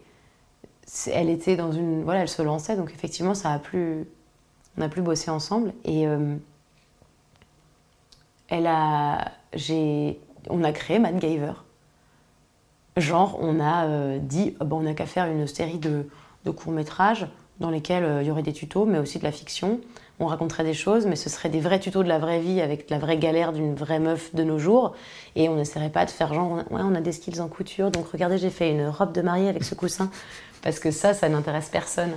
c'est- 0.85 1.11
elle 1.11 1.29
était 1.29 1.55
dans 1.55 1.71
une, 1.71 2.03
voilà, 2.03 2.21
elle 2.21 2.27
se 2.27 2.41
lançait. 2.41 2.75
Donc 2.75 2.91
effectivement, 2.93 3.33
ça 3.35 3.51
a 3.53 3.59
plus, 3.59 4.05
on 4.77 4.81
a 4.81 4.89
plus 4.89 5.01
bossé 5.01 5.31
ensemble 5.31 5.73
et 5.83 6.07
euh, 6.07 6.35
elle 8.47 8.67
a, 8.67 9.31
on 10.49 10.63
a 10.63 10.71
créé 10.71 10.99
Matt 10.99 11.19
Giver. 11.19 11.53
Genre, 12.97 13.37
on 13.39 13.59
a 13.59 13.85
euh, 13.85 14.19
dit, 14.19 14.55
Ah 14.59 14.65
ben, 14.65 14.77
on 14.77 14.81
n'a 14.81 14.93
qu'à 14.93 15.05
faire 15.05 15.25
une 15.25 15.47
série 15.47 15.77
de, 15.77 16.07
de 16.45 16.51
courts-métrages 16.51 17.27
dans 17.59 17.69
lesquels 17.69 18.03
euh, 18.03 18.21
il 18.21 18.27
y 18.27 18.31
aurait 18.31 18.43
des 18.43 18.53
tutos, 18.53 18.85
mais 18.85 18.99
aussi 18.99 19.19
de 19.19 19.23
la 19.23 19.31
fiction. 19.31 19.79
On 20.19 20.25
raconterait 20.25 20.65
des 20.65 20.73
choses, 20.73 21.05
mais 21.05 21.15
ce 21.15 21.29
seraient 21.29 21.49
des 21.49 21.61
vrais 21.61 21.79
tutos 21.79 22.03
de 22.03 22.09
la 22.09 22.19
vraie 22.19 22.39
vie 22.39 22.59
avec 22.59 22.89
la 22.89 22.99
vraie 22.99 23.17
galère 23.17 23.53
d'une 23.53 23.73
vraie 23.73 23.99
meuf 23.99 24.35
de 24.35 24.43
nos 24.43 24.59
jours. 24.59 24.95
Et 25.35 25.47
on 25.47 25.55
n'essaierait 25.55 25.91
pas 25.91 26.05
de 26.05 26.11
faire 26.11 26.33
genre, 26.33 26.57
ouais, 26.57 26.81
on 26.83 26.95
a 26.95 27.01
des 27.01 27.13
skills 27.13 27.39
en 27.39 27.47
couture, 27.47 27.89
donc 27.91 28.07
regardez, 28.11 28.37
j'ai 28.37 28.49
fait 28.49 28.71
une 28.71 28.87
robe 28.87 29.13
de 29.13 29.21
mariée 29.21 29.47
avec 29.47 29.63
ce 29.63 29.75
coussin. 29.75 30.09
Parce 30.61 30.79
que 30.79 30.91
ça, 30.91 31.13
ça 31.13 31.29
n'intéresse 31.29 31.69
personne. 31.69 32.11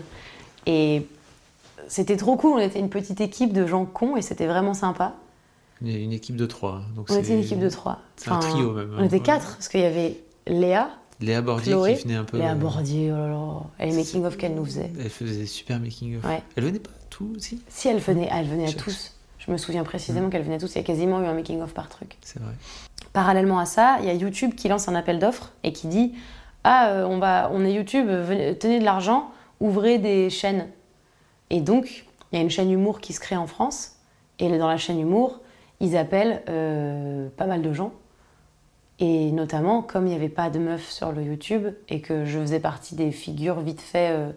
Et 0.67 1.07
c'était 1.93 2.17
trop 2.17 2.37
cool, 2.37 2.53
on 2.53 2.59
était 2.59 2.79
une 2.79 2.89
petite 2.89 3.21
équipe 3.21 3.53
de 3.53 3.67
gens 3.67 3.85
cons 3.85 4.17
et 4.17 4.23
c'était 4.23 4.47
vraiment 4.47 4.73
sympa. 4.73 5.13
Une 5.83 6.15
équipe 6.15 6.37
de 6.37 6.47
trois. 6.47 6.81
Donc 6.97 7.09
on 7.11 7.19
était 7.19 7.35
une 7.35 7.41
équipe 7.41 7.59
de 7.59 7.69
trois. 7.69 7.99
C'est 8.17 8.31
un 8.31 8.39
trio 8.39 8.73
même. 8.73 8.95
On 8.99 9.05
était 9.05 9.21
quatre, 9.21 9.57
parce 9.57 9.69
qu'il 9.69 9.81
y 9.81 9.85
avait 9.85 10.17
Léa, 10.47 10.89
Léa 11.21 11.43
Bordier 11.43 11.75
qui 11.95 12.05
venait 12.05 12.15
un 12.17 12.25
peu. 12.25 12.39
Léa 12.39 12.55
Bordier, 12.55 13.13
oh 13.13 13.17
là 13.17 13.29
là. 13.29 13.61
Et 13.79 13.91
les 13.91 13.97
making-of 13.97 14.39
qu'elle 14.39 14.55
nous 14.55 14.65
faisait. 14.65 14.91
Elle 14.99 15.11
faisait 15.11 15.45
super 15.45 15.81
making-of. 15.81 16.25
Ouais. 16.25 16.43
Elle 16.57 16.65
venait 16.65 16.79
pas 16.79 16.89
à 16.89 17.05
tous 17.11 17.31
aussi? 17.37 17.63
Si, 17.69 17.89
elle 17.89 17.99
venait, 17.99 18.31
elle 18.33 18.47
venait 18.47 18.71
à 18.71 18.73
tous. 18.73 19.13
Je 19.37 19.51
me 19.51 19.59
souviens 19.59 19.85
précisément 19.85 20.31
qu'elle 20.31 20.45
venait 20.45 20.55
à 20.55 20.61
tous. 20.61 20.73
Il 20.75 20.79
y 20.79 20.81
a 20.81 20.85
quasiment 20.85 21.21
eu 21.21 21.27
un 21.27 21.35
making-of 21.35 21.75
par 21.75 21.91
truc. 21.91 22.17
C'est 22.23 22.41
vrai. 22.41 22.55
Parallèlement 23.13 23.59
à 23.59 23.67
ça, 23.67 23.99
il 24.01 24.07
y 24.07 24.09
a 24.09 24.15
YouTube 24.15 24.55
qui 24.55 24.69
lance 24.69 24.89
un 24.89 24.95
appel 24.95 25.19
d'offres 25.19 25.53
et 25.63 25.75
qui 25.75 25.89
dit 25.89 26.15
Ah, 26.65 26.89
euh, 26.89 27.05
on, 27.05 27.19
va, 27.19 27.51
on 27.53 27.67
est 27.67 27.75
YouTube, 27.75 28.09
tenez 28.59 28.79
de 28.79 28.85
l'argent, 28.85 29.31
ouvrez 29.61 29.99
des 29.99 30.31
chaînes. 30.31 30.69
Et 31.53 31.61
donc, 31.61 32.07
il 32.33 32.37
y 32.37 32.39
a 32.39 32.43
une 32.43 32.51
chaîne 32.51 32.73
humour 32.73 33.01
qui 33.01 33.13
se 33.13 33.21
crée 33.21 33.37
en 33.37 33.47
France. 33.47 33.97
Et 34.41 34.59
dans 34.59 34.67
la 34.67 34.79
chaîne 34.79 34.99
humour, 34.99 35.41
ils 35.81 35.97
appellent 35.97 36.43
euh, 36.49 37.29
pas 37.37 37.47
mal 37.47 37.63
de 37.63 37.73
gens. 37.73 37.93
Et 38.99 39.31
notamment, 39.31 39.83
comme 39.83 40.07
il 40.07 40.11
n'y 40.11 40.17
avait 40.17 40.29
pas 40.29 40.49
de 40.49 40.59
meufs 40.59 40.91
sur 40.91 41.13
le 41.13 41.23
YouTube 41.23 41.69
et 41.89 42.01
que 42.01 42.25
je 42.25 42.39
faisais 42.39 42.59
partie 42.59 42.95
des 42.95 43.13
figures 43.13 43.61
vite 43.61 43.81
fait, 43.81 44.11
euh, 44.11 44.31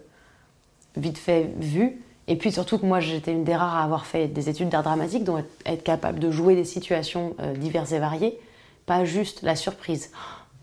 vite 0.96 1.18
fait 1.18 1.54
vues, 1.58 2.02
et 2.28 2.36
puis 2.36 2.50
surtout 2.50 2.78
que 2.78 2.86
moi 2.86 2.98
j'étais 2.98 3.32
une 3.32 3.44
des 3.44 3.54
rares 3.54 3.76
à 3.76 3.84
avoir 3.84 4.06
fait 4.06 4.26
des 4.26 4.48
études 4.48 4.68
d'art 4.68 4.82
dramatique, 4.82 5.22
donc 5.22 5.44
être, 5.64 5.84
capable 5.84 6.18
de 6.18 6.30
jouer 6.32 6.56
des 6.56 6.64
situations 6.64 7.36
euh, 7.38 7.54
diverses 7.54 7.92
et 7.92 8.00
variées, 8.00 8.38
pas 8.86 9.04
juste 9.04 9.42
la 9.42 9.54
surprise. 9.54 10.10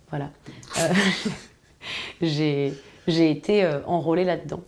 Voilà. 0.10 0.30
J'ai 2.22 2.74
été 3.08 3.70
enrôlée 3.86 4.26
là-dedans. 4.26 4.62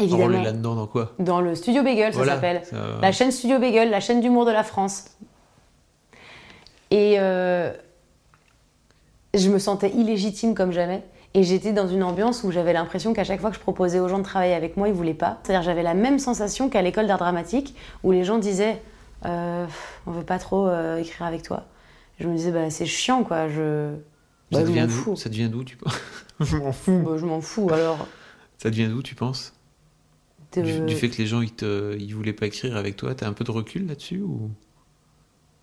Évidemment. 0.00 0.22
Enrôlé 0.24 0.42
là-dedans 0.42 0.74
dans 0.74 0.86
quoi 0.86 1.12
Dans 1.18 1.40
le 1.40 1.54
Studio 1.54 1.82
Bagel, 1.82 2.12
ça 2.12 2.18
Voilà, 2.18 2.34
s'appelle. 2.34 2.62
ça- 2.64 2.76
La 3.00 3.12
chaîne 3.12 3.30
Studio 3.30 3.58
Bagel, 3.58 3.90
la 3.90 4.00
chaîne 4.00 4.20
d'humour 4.20 4.44
de 4.46 4.50
la 4.52 4.62
France. 4.64 5.04
Et 6.90 7.16
euh, 7.18 7.72
je 9.34 9.48
me 9.50 9.58
sentais 9.58 9.90
illégitime 9.90 10.54
comme 10.54 10.72
jamais. 10.72 11.02
Et 11.34 11.42
j'étais 11.42 11.72
dans 11.72 11.86
une 11.86 12.02
ambiance 12.02 12.42
où 12.42 12.50
j'avais 12.50 12.72
l'impression 12.72 13.12
qu'à 13.12 13.24
chaque 13.24 13.40
fois 13.40 13.50
que 13.50 13.56
je 13.56 13.60
proposais 13.60 14.00
aux 14.00 14.08
gens 14.08 14.18
de 14.18 14.24
travailler 14.24 14.54
avec 14.54 14.76
moi, 14.78 14.88
ils 14.88 14.94
voulaient 14.94 15.12
pas. 15.14 15.38
C'est-à-dire 15.42 15.62
j'avais 15.62 15.82
la 15.82 15.94
même 15.94 16.18
sensation 16.18 16.70
qu'à 16.70 16.80
l'école 16.80 17.06
d'art 17.06 17.18
dramatique, 17.18 17.74
où 18.02 18.12
les 18.12 18.24
gens 18.24 18.38
disaient 18.38 18.80
euh, 19.26 19.66
On 20.06 20.12
veut 20.12 20.22
pas 20.24 20.38
trop 20.38 20.66
euh, 20.66 20.96
écrire 20.96 21.26
avec 21.26 21.42
toi. 21.42 21.64
Je 22.18 22.26
me 22.28 22.34
disais 22.34 22.50
bah, 22.50 22.70
C'est 22.70 22.86
chiant, 22.86 23.24
quoi. 23.24 23.48
Je, 23.48 23.90
ça, 24.52 24.58
bah, 24.58 24.60
je 24.60 24.64
devient 24.70 24.80
m'en 24.80 24.86
d'où 24.86 24.92
fous. 24.92 25.16
ça 25.16 25.28
devient 25.28 25.48
d'où 25.50 25.62
tu 25.64 25.76
penses 25.76 26.00
Je 26.40 26.56
m'en 26.56 26.72
fous. 26.72 27.02
Bah, 27.04 27.12
je 27.18 27.26
m'en 27.26 27.40
fous. 27.42 27.68
Alors, 27.72 27.98
Ça 28.56 28.70
devient 28.70 28.88
d'où 28.88 29.02
tu 29.02 29.14
penses 29.14 29.52
de- 30.54 30.62
du, 30.62 30.80
du 30.86 30.94
fait 30.96 31.08
que 31.08 31.18
les 31.18 31.26
gens 31.26 31.40
ils 31.40 31.52
te 31.52 31.96
ils 31.98 32.14
voulaient 32.14 32.32
pas 32.32 32.46
écrire 32.46 32.76
avec 32.76 32.96
toi, 32.96 33.14
t'as 33.14 33.28
un 33.28 33.32
peu 33.32 33.44
de 33.44 33.50
recul 33.50 33.86
là-dessus 33.86 34.20
ou 34.22 34.50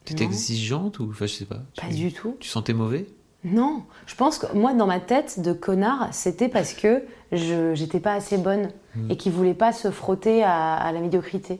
t'étais 0.06 0.24
exigeante 0.24 1.00
ou 1.00 1.10
enfin 1.10 1.26
je 1.26 1.34
sais 1.34 1.46
pas. 1.46 1.62
pas 1.78 1.88
tu, 1.90 1.96
du 1.96 2.14
tout. 2.14 2.36
tu 2.40 2.48
sentais 2.50 2.74
mauvais? 2.74 3.06
Non, 3.44 3.84
je 4.08 4.16
pense 4.16 4.40
que 4.40 4.52
moi, 4.56 4.74
dans 4.74 4.88
ma 4.88 5.00
tête 5.00 5.40
de 5.40 5.54
connard, 5.54 6.10
c'était 6.12 6.50
parce 6.50 6.74
que 6.74 7.04
je 7.32 7.76
j'étais 7.76 8.00
pas 8.00 8.14
assez 8.14 8.38
bonne 8.38 8.70
Mm. 8.96 9.12
et 9.12 9.18
qu'ils 9.18 9.34
voulaient 9.34 9.54
pas 9.54 9.74
se 9.74 9.92
frotter 9.92 10.42
à, 10.42 10.74
à 10.76 10.92
la 10.94 11.02
médiocrité. 11.02 11.60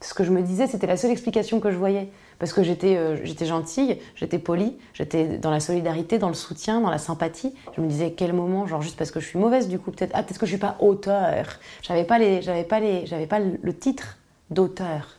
Ce 0.00 0.14
que 0.14 0.24
je 0.24 0.32
me 0.32 0.42
disais, 0.42 0.66
c'était 0.66 0.88
la 0.88 0.96
seule 0.96 1.12
explication 1.12 1.60
que 1.60 1.70
je 1.70 1.76
voyais. 1.76 2.10
Parce 2.42 2.52
que 2.52 2.64
j'étais 2.64 2.96
euh, 2.96 3.24
j'étais 3.24 3.46
gentille, 3.46 3.98
j'étais 4.16 4.40
polie, 4.40 4.76
j'étais 4.94 5.38
dans 5.38 5.52
la 5.52 5.60
solidarité, 5.60 6.18
dans 6.18 6.26
le 6.26 6.34
soutien, 6.34 6.80
dans 6.80 6.90
la 6.90 6.98
sympathie. 6.98 7.54
Je 7.76 7.80
me 7.80 7.86
disais, 7.86 8.14
quel 8.16 8.32
moment, 8.32 8.66
genre 8.66 8.82
juste 8.82 8.96
parce 8.96 9.12
que 9.12 9.20
je 9.20 9.26
suis 9.26 9.38
mauvaise 9.38 9.68
du 9.68 9.78
coup, 9.78 9.92
peut-être, 9.92 10.10
ah, 10.12 10.24
peut-être 10.24 10.40
que 10.40 10.46
je 10.46 10.50
suis 10.50 10.58
pas 10.58 10.76
auteur. 10.80 11.60
J'avais 11.82 12.02
pas, 12.02 12.18
les, 12.18 12.42
j'avais 12.42 12.64
pas, 12.64 12.80
les, 12.80 13.06
j'avais 13.06 13.28
pas 13.28 13.38
le 13.38 13.72
titre 13.78 14.16
d'auteur. 14.50 15.18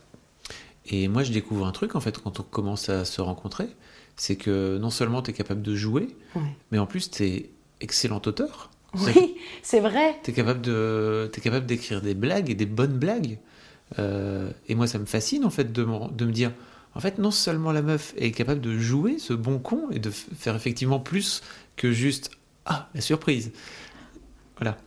Et 0.84 1.08
moi 1.08 1.22
je 1.22 1.32
découvre 1.32 1.64
un 1.64 1.72
truc 1.72 1.94
en 1.96 2.00
fait 2.00 2.18
quand 2.18 2.40
on 2.40 2.42
commence 2.42 2.90
à 2.90 3.06
se 3.06 3.22
rencontrer, 3.22 3.68
c'est 4.16 4.36
que 4.36 4.76
non 4.76 4.90
seulement 4.90 5.22
tu 5.22 5.30
es 5.30 5.32
capable 5.32 5.62
de 5.62 5.74
jouer, 5.74 6.08
Ouais. 6.36 6.42
mais 6.72 6.78
en 6.78 6.84
plus 6.84 7.10
tu 7.10 7.24
es 7.24 7.50
excellent 7.80 8.20
auteur. 8.26 8.68
Oui, 8.98 9.36
c'est 9.62 9.80
vrai. 9.80 10.16
T'es 10.24 10.32
capable 10.34 10.60
de, 10.60 11.30
t'es 11.32 11.40
capable 11.40 11.64
d'écrire 11.64 12.02
des 12.02 12.14
blagues 12.14 12.50
et 12.50 12.54
des 12.54 12.66
bonnes 12.66 12.98
blagues. 12.98 13.38
Euh, 13.98 14.50
et 14.68 14.74
moi, 14.74 14.86
ça 14.86 14.98
me 14.98 15.06
fascine 15.06 15.46
en 15.46 15.50
fait 15.50 15.72
de 15.72 15.84
me, 15.84 16.10
de 16.12 16.24
me 16.26 16.32
dire, 16.32 16.52
en 16.94 17.00
fait, 17.00 17.18
non 17.18 17.30
seulement 17.30 17.72
la 17.72 17.82
meuf 17.82 18.14
est 18.16 18.30
capable 18.32 18.60
de 18.60 18.78
jouer 18.78 19.18
ce 19.18 19.32
bon 19.32 19.58
con 19.58 19.88
et 19.90 19.98
de 19.98 20.10
faire 20.10 20.54
effectivement 20.54 21.00
plus 21.00 21.42
que 21.76 21.92
juste 21.92 22.30
ah 22.66 22.88
la 22.94 23.00
surprise, 23.00 23.52
voilà. 24.56 24.78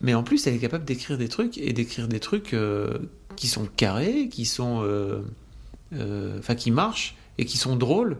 Mais 0.00 0.14
en 0.14 0.22
plus, 0.22 0.46
elle 0.46 0.54
est 0.54 0.58
capable 0.58 0.84
d'écrire 0.84 1.18
des 1.18 1.28
trucs 1.28 1.58
et 1.58 1.72
d'écrire 1.72 2.08
des 2.08 2.20
trucs 2.20 2.54
euh, 2.54 2.98
qui 3.36 3.48
sont 3.48 3.66
carrés, 3.66 4.28
qui 4.28 4.44
sont, 4.44 4.82
euh, 4.82 5.22
euh, 5.94 6.40
qui 6.56 6.70
marchent 6.70 7.16
et 7.38 7.44
qui 7.44 7.56
sont 7.56 7.76
drôles. 7.76 8.18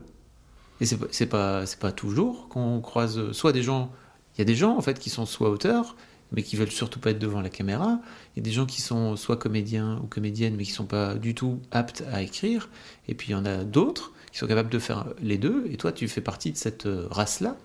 Et 0.80 0.86
c'est 0.86 0.96
pas, 0.96 1.06
c'est 1.10 1.26
pas, 1.26 1.64
pas 1.80 1.92
toujours 1.92 2.48
qu'on 2.48 2.80
croise 2.80 3.32
soit 3.32 3.52
des 3.52 3.62
gens 3.62 3.92
il 4.38 4.42
y 4.42 4.42
a 4.42 4.44
des 4.44 4.54
gens 4.54 4.76
en 4.76 4.80
fait 4.80 5.00
qui 5.00 5.10
sont 5.10 5.26
soit 5.26 5.50
auteurs, 5.50 5.96
mais 6.30 6.44
qui 6.44 6.54
veulent 6.54 6.70
surtout 6.70 7.00
pas 7.00 7.10
être 7.10 7.18
devant 7.18 7.40
la 7.40 7.50
caméra. 7.50 7.98
Il 8.34 8.40
y 8.40 8.42
a 8.42 8.44
des 8.44 8.52
gens 8.52 8.66
qui 8.66 8.80
sont 8.80 9.16
soit 9.16 9.36
comédiens 9.36 10.00
ou 10.02 10.06
comédiennes, 10.06 10.54
mais 10.56 10.64
qui 10.64 10.70
sont 10.70 10.86
pas 10.86 11.14
du 11.14 11.34
tout 11.34 11.60
aptes 11.70 12.04
à 12.12 12.22
écrire. 12.22 12.68
Et 13.08 13.14
puis 13.14 13.28
il 13.28 13.32
y 13.32 13.34
en 13.34 13.44
a 13.44 13.64
d'autres 13.64 14.12
qui 14.32 14.38
sont 14.38 14.46
capables 14.46 14.70
de 14.70 14.78
faire 14.78 15.06
les 15.20 15.38
deux. 15.38 15.66
Et 15.70 15.76
toi, 15.76 15.92
tu 15.92 16.06
fais 16.08 16.20
partie 16.20 16.52
de 16.52 16.56
cette 16.56 16.86
euh, 16.86 17.08
race-là. 17.10 17.56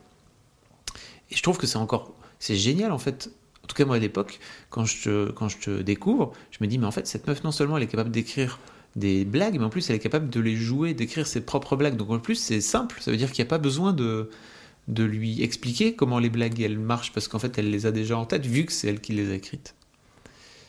Et 1.32 1.36
je 1.36 1.43
trouve 1.43 1.57
que 1.57 1.68
c'est 1.68 1.78
encore, 1.78 2.14
c'est 2.39 2.55
génial 2.55 2.91
en 2.91 2.97
fait. 2.97 3.30
En 3.64 3.68
tout 3.68 3.76
cas 3.76 3.86
moi 3.86 3.95
à 3.95 3.99
l'époque, 3.99 4.39
quand 4.70 4.84
je 4.84 5.03
te, 5.03 5.32
quand 5.32 5.47
je 5.47 5.57
te 5.57 5.82
découvre, 5.82 6.34
je 6.51 6.57
me 6.59 6.68
dis 6.68 6.78
mais 6.78 6.86
en 6.86 6.91
fait 6.91 7.07
cette 7.07 7.28
meuf 7.28 7.43
non 7.45 7.51
seulement 7.51 7.78
elle 7.78 7.84
est 7.84 7.88
capable 7.88 8.11
d'écrire 8.11 8.59
des 8.95 9.24
blagues, 9.24 9.57
mais 9.57 9.64
en 9.64 9.70
plus 9.70 9.89
elle 9.89 9.95
est 9.95 9.99
capable 9.99 10.30
de 10.30 10.39
les 10.39 10.55
jouer, 10.55 10.93
d'écrire 10.93 11.26
ses 11.26 11.41
propres 11.41 11.76
blagues. 11.76 11.95
Donc 11.95 12.09
en 12.09 12.20
plus 12.20 12.36
c'est 12.36 12.61
simple, 12.61 12.97
ça 12.99 13.09
veut 13.09 13.18
dire 13.18 13.32
qu'il 13.32 13.43
n'y 13.43 13.47
a 13.47 13.49
pas 13.49 13.57
besoin 13.57 13.93
de 13.93 14.30
de 14.89 15.03
lui 15.03 15.41
expliquer 15.41 15.95
comment 15.95 16.20
les 16.20 16.30
blagues 16.30 16.59
elles 16.59 16.78
marchent 16.78 17.14
parce 17.14 17.30
qu'en 17.30 17.39
fait 17.39 17.57
elle 17.57 17.70
les 17.70 17.86
a 17.86 17.91
déjà 17.91 18.18
en 18.18 18.26
tête 18.26 18.45
vu 18.45 18.66
que 18.66 18.74
c'est 18.74 18.89
elle 18.89 18.99
qui 18.99 19.14
les 19.14 19.32
a 19.32 19.36
écrites. 19.36 19.76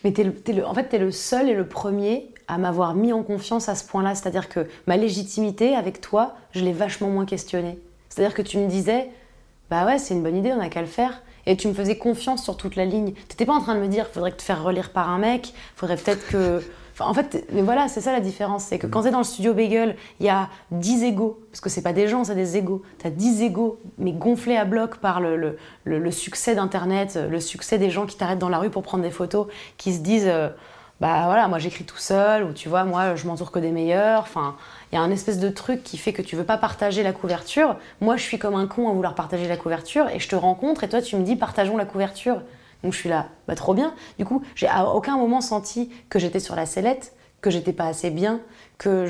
Mais 0.05 0.13
t'es 0.13 0.23
le- 0.53 0.67
en 0.67 0.75
fait, 0.75 0.89
tu 0.91 0.97
es 0.97 0.99
le 0.99 1.11
seul 1.11 1.49
et 1.49 1.55
le 1.55 1.67
premier 1.67 2.29
à 2.47 2.59
m'avoir 2.59 2.95
mis 2.95 3.13
en 3.13 3.23
confiance 3.23 3.69
à 3.71 3.75
ce 3.75 3.85
point-là. 3.85 4.15
C'est-à-dire 4.15 4.49
que 4.51 4.67
ma 4.87 4.97
légitimité 4.97 5.75
avec 5.75 6.01
toi, 6.01 6.35
je 6.53 6.61
l'ai 6.63 6.73
vachement 6.75 7.09
moins 7.09 7.25
questionnée. 7.25 7.79
C'est-à-dire 8.11 8.35
que 8.35 8.43
tu 8.43 8.59
me 8.59 8.69
disais, 8.69 9.11
bah 9.71 9.87
ouais, 9.87 9.99
c'est 9.99 10.15
une 10.15 10.23
bonne 10.23 10.37
idée, 10.37 10.53
on 10.53 10.59
n'a 10.59 10.69
qu'à 10.69 10.83
le 10.83 10.87
faire. 10.87 11.23
Et 11.47 11.57
tu 11.57 11.69
me 11.69 11.75
faisais 11.75 11.97
confiance 11.99 12.43
sur 12.43 12.57
toute 12.57 12.77
la 12.77 12.85
ligne. 12.85 13.13
T'étais 13.29 13.45
pas 13.47 13.55
en 13.55 13.61
train 13.61 13.75
de 13.75 13.81
me 13.81 13.89
dire, 13.89 14.07
faudrait 14.09 14.33
te 14.33 14.43
faire 14.43 14.63
relire 14.63 14.91
par 14.93 15.11
un 15.11 15.19
mec, 15.19 15.53
faudrait 15.77 15.97
peut-être 15.97 16.27
que. 16.29 16.63
Enfin, 16.97 17.07
en 17.11 17.15
fait, 17.15 17.45
mais 17.53 17.63
voilà, 17.63 17.89
c'est 17.89 18.01
ça 18.01 18.13
la 18.13 18.21
différence. 18.21 18.65
C'est 18.65 18.79
que 18.79 18.87
quand 18.87 19.03
t'es 19.03 19.11
dans 19.11 19.19
le 19.19 19.25
studio 19.25 19.53
Bagel, 19.53 19.97
il 20.21 20.27
y 20.27 20.29
a 20.29 20.49
10 20.71 21.03
égaux. 21.05 21.41
Parce 21.51 21.61
que 21.61 21.69
c'est 21.69 21.83
pas 21.83 21.93
des 21.93 22.07
gens, 22.07 22.23
c'est 22.25 22.37
des 22.37 22.57
égaux. 22.57 22.83
T'as 22.99 23.11
10 23.11 23.43
égaux, 23.43 23.79
mais 23.99 24.13
gonflés 24.13 24.57
à 24.57 24.65
bloc 24.65 24.99
par 24.99 25.21
le, 25.21 25.37
le, 25.37 25.59
le- 25.85 25.99
le 25.99 26.11
succès 26.13 26.55
d'Internet, 26.55 27.19
le 27.29 27.41
succès 27.41 27.79
des 27.79 27.91
gens 27.91 28.07
qui 28.07 28.17
t'arrêtent 28.17 28.39
dans 28.39 28.49
la 28.49 28.59
rue 28.59 28.71
pour 28.71 28.83
prendre 28.85 29.03
des 29.03 29.11
photos, 29.11 29.49
qui 29.77 29.93
se 29.93 29.99
disent. 30.01 30.29
euh, 30.29 30.49
bah 31.01 31.23
voilà, 31.27 31.49
moi 31.49 31.59
j'écris 31.59 31.83
tout 31.85 31.99
seul, 31.99 32.45
ou 32.45 32.53
tu 32.53 32.69
vois, 32.69 32.85
moi 32.85 33.17
je 33.17 33.27
m'entoure 33.27 33.51
que 33.51 33.59
des 33.59 33.73
meilleurs. 33.73 34.21
Enfin, 34.23 34.55
il 34.93 34.95
y 34.95 34.99
a 34.99 35.01
un 35.03 35.11
espèce 35.11 35.41
de 35.41 35.49
truc 35.49 35.83
qui 35.83 35.99
fait 35.99 36.13
que 36.13 36.23
tu 36.23 36.37
veux 36.37 36.45
pas 36.45 36.57
partager 36.57 37.03
la 37.03 37.13
couverture. 37.13 37.75
Moi 38.01 38.17
je 38.17 38.23
suis 38.23 38.39
comme 38.39 38.55
un 38.55 38.69
con 38.69 38.89
à 38.89 38.93
vouloir 38.93 39.17
partager 39.17 39.49
la 39.49 39.57
couverture, 39.57 40.09
et 40.09 40.21
je 40.21 40.29
te 40.29 40.37
rencontre, 40.37 40.85
et 40.85 40.89
toi 40.89 41.03
tu 41.03 41.17
me 41.17 41.25
dis 41.25 41.35
partageons 41.35 41.77
la 41.77 41.85
couverture. 41.85 42.41
Donc 42.85 42.93
je 42.93 42.99
suis 42.99 43.09
là, 43.09 43.27
bah 43.49 43.57
trop 43.57 43.75
bien. 43.75 43.95
Du 44.19 44.25
coup, 44.25 44.43
j'ai 44.55 44.69
à 44.69 44.87
aucun 44.95 45.17
moment 45.17 45.41
senti 45.41 45.91
que 46.11 46.19
j'étais 46.21 46.39
sur 46.39 46.55
la 46.55 46.67
sellette, 46.67 47.15
que 47.41 47.51
j'étais 47.51 47.73
pas 47.73 47.87
assez 47.87 48.11
bien, 48.11 48.41
que 48.79 49.07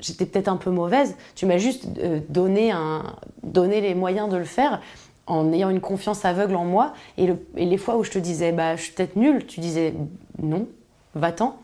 j'étais 0.00 0.24
peut-être 0.26 0.48
un 0.48 0.56
peu 0.56 0.70
mauvaise. 0.70 1.16
Tu 1.34 1.44
m'as 1.44 1.58
juste 1.58 1.86
euh, 1.98 2.20
donné, 2.28 2.70
un, 2.70 3.02
donné 3.42 3.80
les 3.80 3.94
moyens 3.94 4.30
de 4.30 4.36
le 4.36 4.44
faire 4.44 4.80
en 5.26 5.52
ayant 5.52 5.70
une 5.70 5.80
confiance 5.80 6.24
aveugle 6.24 6.54
en 6.54 6.64
moi. 6.64 6.94
Et, 7.18 7.26
le- 7.26 7.36
et 7.56 7.66
les 7.66 7.78
fois 7.78 7.96
où 7.96 8.04
je 8.04 8.10
te 8.12 8.18
disais, 8.18 8.52
bah, 8.52 8.76
je 8.76 8.82
suis 8.82 8.92
peut-être 8.92 9.16
nulle, 9.16 9.44
tu 9.44 9.58
disais, 9.60 9.92
non, 10.40 10.68
va-t'en. 11.16 11.56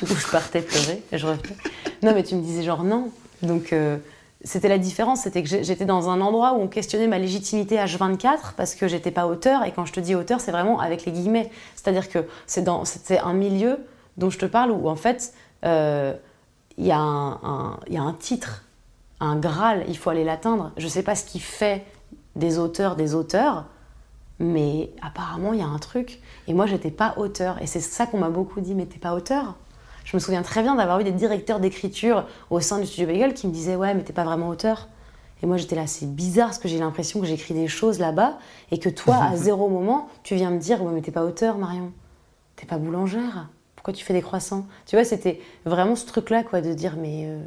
Du 0.00 0.06
coup, 0.06 0.14
je 0.16 0.26
partais 0.30 0.62
pleurer 0.62 1.02
et 1.12 1.18
je. 1.18 1.26
Non, 2.02 2.14
mais 2.14 2.22
tu 2.22 2.34
me 2.34 2.40
disais 2.42 2.62
genre 2.62 2.84
non. 2.84 3.10
Donc, 3.42 3.72
euh, 3.74 3.98
c'était 4.44 4.68
la 4.68 4.78
différence, 4.78 5.22
c'était 5.22 5.42
que 5.42 5.48
j'étais 5.48 5.86
dans 5.86 6.10
un 6.10 6.20
endroit 6.20 6.52
où 6.52 6.60
on 6.60 6.68
questionnait 6.68 7.08
ma 7.08 7.18
légitimité 7.18 7.76
H24 7.76 8.54
parce 8.56 8.74
que 8.74 8.86
j'étais 8.86 9.10
pas 9.10 9.26
auteur. 9.26 9.64
Et 9.64 9.72
quand 9.72 9.86
je 9.86 9.92
te 9.92 10.00
dis 10.00 10.14
auteur, 10.14 10.40
c'est 10.40 10.52
vraiment 10.52 10.78
avec 10.80 11.04
les 11.06 11.12
guillemets. 11.12 11.50
C'est-à-dire 11.74 12.08
que 12.08 12.26
c'est 12.46 13.18
un 13.18 13.32
milieu 13.32 13.78
dont 14.18 14.30
je 14.30 14.38
te 14.38 14.46
parle 14.46 14.70
où 14.70 14.88
en 14.88 14.96
fait, 14.96 15.32
euh, 15.64 16.14
il 16.76 16.84
y, 16.84 16.88
y 16.88 16.92
a 16.92 17.00
un 17.02 18.16
titre, 18.18 18.64
un 19.20 19.36
Graal, 19.36 19.84
il 19.88 19.96
faut 19.96 20.10
aller 20.10 20.24
l'atteindre. 20.24 20.72
Je 20.76 20.88
sais 20.88 21.02
pas 21.02 21.16
ce 21.16 21.24
qui 21.24 21.40
fait 21.40 21.84
des 22.36 22.58
auteurs 22.58 22.96
des 22.96 23.14
auteurs, 23.14 23.64
mais 24.38 24.92
apparemment 25.02 25.52
il 25.52 25.60
y 25.60 25.62
a 25.62 25.66
un 25.66 25.78
truc. 25.78 26.20
Et 26.48 26.54
moi 26.54 26.66
j'étais 26.66 26.90
pas 26.90 27.14
auteur. 27.16 27.60
Et 27.62 27.66
c'est 27.66 27.80
ça 27.80 28.06
qu'on 28.06 28.18
m'a 28.18 28.30
beaucoup 28.30 28.60
dit, 28.60 28.74
mais 28.74 28.86
t'es 28.86 28.98
pas 28.98 29.14
auteur? 29.14 29.54
Je 30.04 30.16
me 30.16 30.20
souviens 30.20 30.42
très 30.42 30.62
bien 30.62 30.74
d'avoir 30.74 31.00
eu 31.00 31.04
des 31.04 31.12
directeurs 31.12 31.60
d'écriture 31.60 32.26
au 32.50 32.60
sein 32.60 32.78
du 32.78 32.86
studio 32.86 33.06
Bagel 33.06 33.34
qui 33.34 33.46
me 33.46 33.52
disaient 33.52 33.76
ouais 33.76 33.94
mais 33.94 34.02
t'es 34.04 34.12
pas 34.12 34.24
vraiment 34.24 34.48
auteur. 34.48 34.88
Et 35.42 35.46
moi 35.46 35.56
j'étais 35.56 35.76
là, 35.76 35.86
c'est 35.86 36.06
bizarre 36.06 36.48
parce 36.48 36.58
que 36.58 36.68
j'ai 36.68 36.78
l'impression 36.78 37.20
que 37.20 37.26
j'écris 37.26 37.54
des 37.54 37.68
choses 37.68 37.98
là-bas 37.98 38.38
et 38.70 38.78
que 38.78 38.88
toi 38.88 39.16
à 39.16 39.36
zéro 39.36 39.68
moment 39.68 40.08
tu 40.22 40.34
viens 40.36 40.50
me 40.50 40.58
dire 40.58 40.82
ouais 40.82 40.92
mais 40.92 41.02
t'es 41.02 41.10
pas 41.12 41.24
auteur 41.24 41.58
Marion, 41.58 41.92
t'es 42.56 42.66
pas 42.66 42.78
boulangère, 42.78 43.48
pourquoi 43.76 43.92
tu 43.92 44.04
fais 44.04 44.14
des 44.14 44.22
croissants? 44.22 44.66
Tu 44.86 44.96
vois 44.96 45.04
c'était 45.04 45.40
vraiment 45.64 45.96
ce 45.96 46.06
truc 46.06 46.30
là 46.30 46.42
quoi 46.44 46.60
de 46.60 46.72
dire 46.72 46.96
mais 46.98 47.24
euh, 47.26 47.42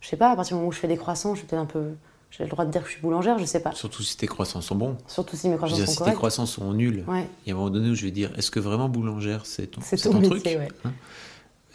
je 0.00 0.08
sais 0.08 0.16
pas 0.16 0.30
à 0.30 0.36
partir 0.36 0.56
du 0.56 0.60
moment 0.60 0.68
où 0.68 0.72
je 0.72 0.78
fais 0.78 0.88
des 0.88 0.96
croissants 0.96 1.34
je 1.34 1.40
suis 1.40 1.46
peut-être 1.46 1.60
un 1.62 1.66
peu 1.66 1.92
j'ai 2.30 2.44
le 2.44 2.50
droit 2.50 2.64
de 2.64 2.70
dire 2.70 2.82
que 2.82 2.88
je 2.88 2.92
suis 2.94 3.00
boulangère, 3.00 3.38
je 3.38 3.44
sais 3.44 3.60
pas. 3.60 3.72
Surtout 3.72 4.02
si 4.02 4.16
tes 4.16 4.26
croissants 4.26 4.60
sont 4.60 4.74
bons. 4.74 4.96
Surtout 5.06 5.36
si 5.36 5.48
mes 5.48 5.56
croissants 5.56 5.76
Je 5.76 5.80
veux 5.80 5.86
dire, 5.86 5.86
sont 5.86 5.92
si 5.92 5.98
corrects. 5.98 6.12
tes 6.12 6.16
croissants 6.16 6.44
sont 6.44 6.72
nuls, 6.74 7.04
il 7.08 7.48
y 7.48 7.50
a 7.50 7.54
un 7.54 7.56
moment 7.56 7.70
donné 7.70 7.88
où 7.88 7.94
je 7.94 8.04
vais 8.04 8.10
dire 8.10 8.30
est-ce 8.36 8.50
que 8.50 8.60
vraiment 8.60 8.88
boulangère 8.88 9.46
c'est 9.46 9.68
ton, 9.68 9.80
C'est 9.80 9.96
c'est 9.96 10.08
ton 10.10 10.16
ton 10.16 10.20
métier, 10.20 10.56
truc 10.56 10.58
ouais. 10.58 10.68
Hein? 10.84 10.92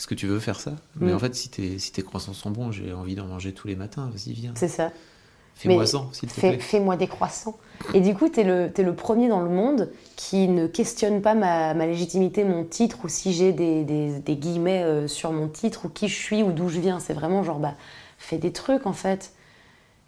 Est-ce 0.02 0.08
que 0.08 0.16
tu 0.16 0.26
veux 0.26 0.40
faire 0.40 0.60
ça? 0.60 0.72
Mais 1.00 1.12
Mm. 1.12 1.16
en 1.16 1.20
fait, 1.20 1.36
si 1.36 1.50
tes, 1.50 1.78
si 1.78 1.92
tes 1.92 2.02
croissants 2.02 2.34
sont 2.34 2.50
bons, 2.50 2.72
j'ai 2.72 2.92
envie 2.92 3.14
d'en 3.14 3.28
manger 3.28 3.54
tous 3.54 3.68
les 3.68 3.76
matins. 3.76 4.10
Vas-y, 4.12 4.34
viens. 4.34 4.52
C'est 4.56 4.68
ça. 4.68 4.92
Fais-moi-en, 5.54 6.12
s'il 6.12 6.28
te 6.28 6.40
plaît. 6.40 6.58
Fais-moi 6.58 6.98
des 6.98 7.06
croissants. 7.06 7.56
Et 7.94 8.02
du 8.02 8.16
coup, 8.16 8.28
t'es 8.28 8.44
le, 8.44 8.72
t'es 8.74 8.82
le 8.82 8.96
premier 8.96 9.30
dans 9.30 9.42
le 9.42 9.50
monde 9.52 9.92
qui 10.16 10.48
ne 10.48 10.66
questionne 10.66 11.22
pas 11.22 11.36
ma, 11.36 11.76
ma 11.76 11.86
légitimité, 11.86 12.44
mon 12.44 12.64
titre, 12.64 12.98
ou 13.04 13.10
si 13.10 13.32
j'ai 13.32 13.54
des, 13.54 13.84
des- 13.84 14.18
des 14.18 14.36
guillemets 14.38 14.82
euh, 14.82 15.08
sur 15.08 15.32
mon 15.34 15.48
titre, 15.48 15.86
ou 15.86 15.90
qui 15.90 16.08
je 16.08 16.16
suis, 16.16 16.42
ou 16.42 16.52
d'où 16.52 16.68
je 16.68 16.80
viens. 16.80 17.00
C'est 17.00 17.14
vraiment 17.14 17.44
genre, 17.44 17.60
bah, 17.60 17.76
fais 18.18 18.40
des 18.40 18.52
trucs 18.52 18.88
en 18.88 18.94
fait. 18.94 19.34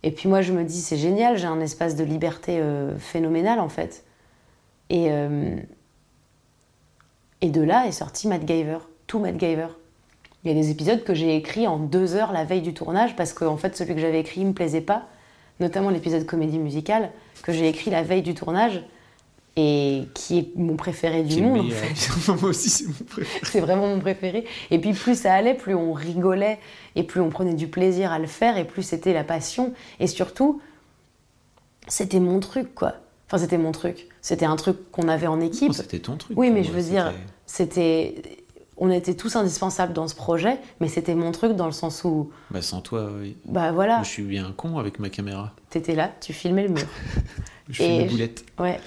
Et 0.02 0.10
puis 0.10 0.28
moi, 0.28 0.42
je 0.42 0.54
me 0.54 0.64
dis, 0.64 0.82
c'est 0.82 0.98
génial, 0.98 1.38
j'ai 1.38 1.46
un 1.46 1.60
espace 1.60 1.96
de 1.96 2.04
liberté 2.04 2.58
euh, 2.60 2.98
phénoménal 2.98 3.60
en 3.60 3.70
fait. 3.70 4.06
Et, 4.90 5.12
euh, 5.12 5.56
et 7.42 7.50
de 7.50 7.62
là 7.62 7.86
est 7.86 7.92
sorti 7.92 8.28
Matt 8.28 8.48
Giver, 8.48 8.80
tout 9.06 9.20
Matt 9.20 9.40
Giver. 9.40 9.68
Il 10.44 10.52
y 10.52 10.52
a 10.52 10.62
des 10.62 10.72
épisodes 10.72 11.04
que 11.04 11.14
j'ai 11.14 11.36
écrits 11.36 11.68
en 11.68 11.78
deux 11.78 12.16
heures 12.16 12.32
la 12.32 12.44
veille 12.44 12.62
du 12.62 12.74
tournage 12.74 13.16
parce 13.16 13.34
qu'en 13.34 13.58
fait, 13.58 13.78
celui 13.78 13.96
que 13.96 14.02
j'avais 14.02 14.20
écrit 14.20 14.42
ne 14.42 14.50
me 14.50 14.54
plaisait 14.54 14.82
pas, 14.82 15.08
notamment 15.60 15.90
l'épisode 15.90 16.26
comédie 16.26 16.60
musicale 16.60 17.12
que 17.44 17.52
j'ai 17.52 17.68
écrit 17.70 17.92
la 17.92 18.04
veille 18.04 18.24
du 18.24 18.34
tournage 18.34 18.84
et 19.56 20.04
qui 20.16 20.40
est 20.40 20.50
mon 20.56 20.76
préféré 20.76 21.24
du 21.24 21.42
monde. 21.42 21.68
en 21.68 21.70
fait. 21.70 22.28
Moi 22.42 22.50
aussi, 22.50 22.70
c'est 22.70 22.88
mon 22.88 22.94
préféré. 23.08 23.40
C'est 23.44 23.60
vraiment 23.60 23.88
mon 23.88 24.00
préféré. 24.00 24.46
Et 24.72 24.80
puis 24.80 24.94
plus 24.94 25.18
ça 25.18 25.34
allait, 25.34 25.54
plus 25.54 25.76
on 25.76 25.94
rigolait 25.94 26.60
et 26.96 27.04
plus 27.04 27.22
on 27.22 27.30
prenait 27.30 27.54
du 27.54 27.68
plaisir 27.68 28.12
à 28.12 28.20
le 28.20 28.26
faire 28.26 28.58
et 28.58 28.66
plus 28.66 28.82
c'était 28.84 29.14
la 29.14 29.24
passion. 29.24 29.74
Et 30.00 30.08
surtout, 30.08 30.60
c'était 31.88 32.20
mon 32.20 32.40
truc, 32.40 32.74
quoi. 32.74 32.96
Enfin, 33.28 33.38
c'était 33.38 33.58
mon 33.58 33.72
truc. 33.72 34.08
C'était 34.22 34.46
un 34.46 34.56
truc 34.56 34.92
qu'on 34.92 35.08
avait 35.08 35.28
en 35.28 35.40
équipe. 35.40 35.70
Non, 35.70 35.74
C'était 35.74 36.00
ton 36.00 36.18
truc. 36.18 36.38
Oui, 36.38 36.50
mais 36.50 36.64
je 36.64 36.72
veux 36.72 36.82
dire, 36.82 37.14
c'était. 37.46 38.16
On 38.78 38.90
était 38.90 39.14
tous 39.16 39.36
indispensables 39.36 39.94
dans 39.94 40.08
ce 40.08 40.16
projet, 40.16 40.58
mais 40.80 40.88
c'était 40.88 41.14
mon 41.16 41.32
truc 41.32 41.54
dans 41.56 41.68
le 41.68 41.72
sens 41.72 42.04
où, 42.04 42.32
Bah, 42.50 42.62
sans 42.62 42.82
toi, 42.82 43.10
oui. 43.20 43.38
bah 43.46 43.72
voilà, 43.72 43.96
Moi, 43.98 44.04
je 44.04 44.10
suis 44.10 44.24
bien 44.24 44.52
con 44.58 44.78
avec 44.80 45.00
ma 45.00 45.10
caméra. 45.10 45.54
t'étais 45.70 45.96
là, 45.96 46.12
tu 46.22 46.34
filmais 46.34 46.64
le 46.64 46.70
mur. 46.70 46.88
Je 47.70 47.82
mes 47.84 48.06
je- 48.08 48.12
boulettes. 48.12 48.46
Ouais. 48.60 48.80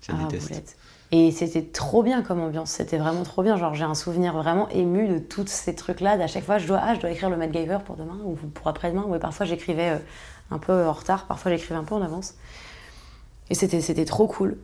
Je 0.00 0.12
Ah, 0.12 0.24
déteste. 0.24 0.48
boulette. 0.48 0.76
Et 1.12 1.30
c'était 1.30 1.62
trop 1.62 2.02
bien 2.02 2.22
comme 2.22 2.40
ambiance, 2.40 2.70
c'était 2.70 2.98
vraiment 2.98 3.22
trop 3.22 3.42
bien. 3.44 3.56
Genre, 3.56 3.74
j'ai 3.74 3.84
un 3.84 3.94
souvenir 3.94 4.34
vraiment 4.36 4.68
ému 4.70 5.06
de 5.06 5.18
tous 5.20 5.46
ces 5.46 5.74
trucs-là. 5.76 6.16
D'à 6.16 6.26
chaque 6.26 6.42
fois, 6.44 6.58
je 6.58 6.66
dois, 6.66 6.80
ah, 6.82 6.94
je 6.96 7.00
dois 7.00 7.10
écrire 7.10 7.30
le 7.30 7.36
Matt 7.36 7.52
Giver 7.52 7.78
pour 7.86 7.94
demain 7.96 8.18
ou 8.24 8.34
pour 8.34 8.66
après-demain. 8.66 9.04
Ouais, 9.04 9.20
parfois, 9.20 9.46
j'écrivais 9.46 9.90
euh, 9.90 9.98
un 10.50 10.58
peu 10.58 10.84
en 10.86 10.92
retard, 10.92 11.26
parfois, 11.26 11.52
j'écrivais 11.52 11.76
un 11.78 11.84
peu 11.84 11.94
en 11.94 12.02
avance. 12.02 12.34
Et 13.50 13.54
c'était, 13.54 13.80
c'était 13.80 14.04
trop 14.04 14.26
cool. 14.26 14.58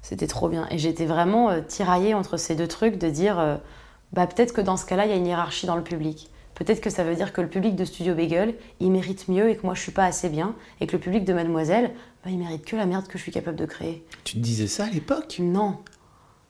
C'était 0.00 0.28
trop 0.28 0.48
bien. 0.48 0.68
Et 0.70 0.78
j'étais 0.78 1.06
vraiment 1.06 1.50
euh, 1.50 1.60
tiraillée 1.60 2.14
entre 2.14 2.36
ces 2.36 2.54
deux 2.54 2.68
trucs 2.68 2.98
de 2.98 3.10
dire, 3.10 3.40
euh, 3.40 3.56
bah, 4.12 4.26
peut-être 4.26 4.52
que 4.52 4.60
dans 4.60 4.76
ce 4.76 4.86
cas-là, 4.86 5.06
il 5.06 5.10
y 5.10 5.12
a 5.12 5.16
une 5.16 5.26
hiérarchie 5.26 5.66
dans 5.66 5.76
le 5.76 5.82
public. 5.82 6.30
Peut-être 6.54 6.80
que 6.80 6.90
ça 6.90 7.04
veut 7.04 7.14
dire 7.14 7.32
que 7.32 7.40
le 7.40 7.48
public 7.48 7.76
de 7.76 7.84
Studio 7.84 8.14
Bagel, 8.14 8.54
il 8.80 8.90
mérite 8.90 9.28
mieux 9.28 9.48
et 9.48 9.56
que 9.56 9.62
moi, 9.62 9.74
je 9.74 9.80
suis 9.80 9.92
pas 9.92 10.04
assez 10.04 10.28
bien. 10.28 10.56
Et 10.80 10.86
que 10.86 10.92
le 10.92 10.98
public 10.98 11.24
de 11.24 11.32
Mademoiselle, 11.32 11.92
bah, 12.24 12.30
il 12.30 12.38
mérite 12.38 12.64
que 12.64 12.74
la 12.74 12.86
merde 12.86 13.06
que 13.06 13.16
je 13.16 13.22
suis 13.22 13.32
capable 13.32 13.56
de 13.56 13.66
créer. 13.66 14.04
Tu 14.24 14.34
te 14.34 14.40
disais 14.40 14.66
ça 14.66 14.84
à 14.84 14.88
l'époque? 14.90 15.36
Non. 15.40 15.76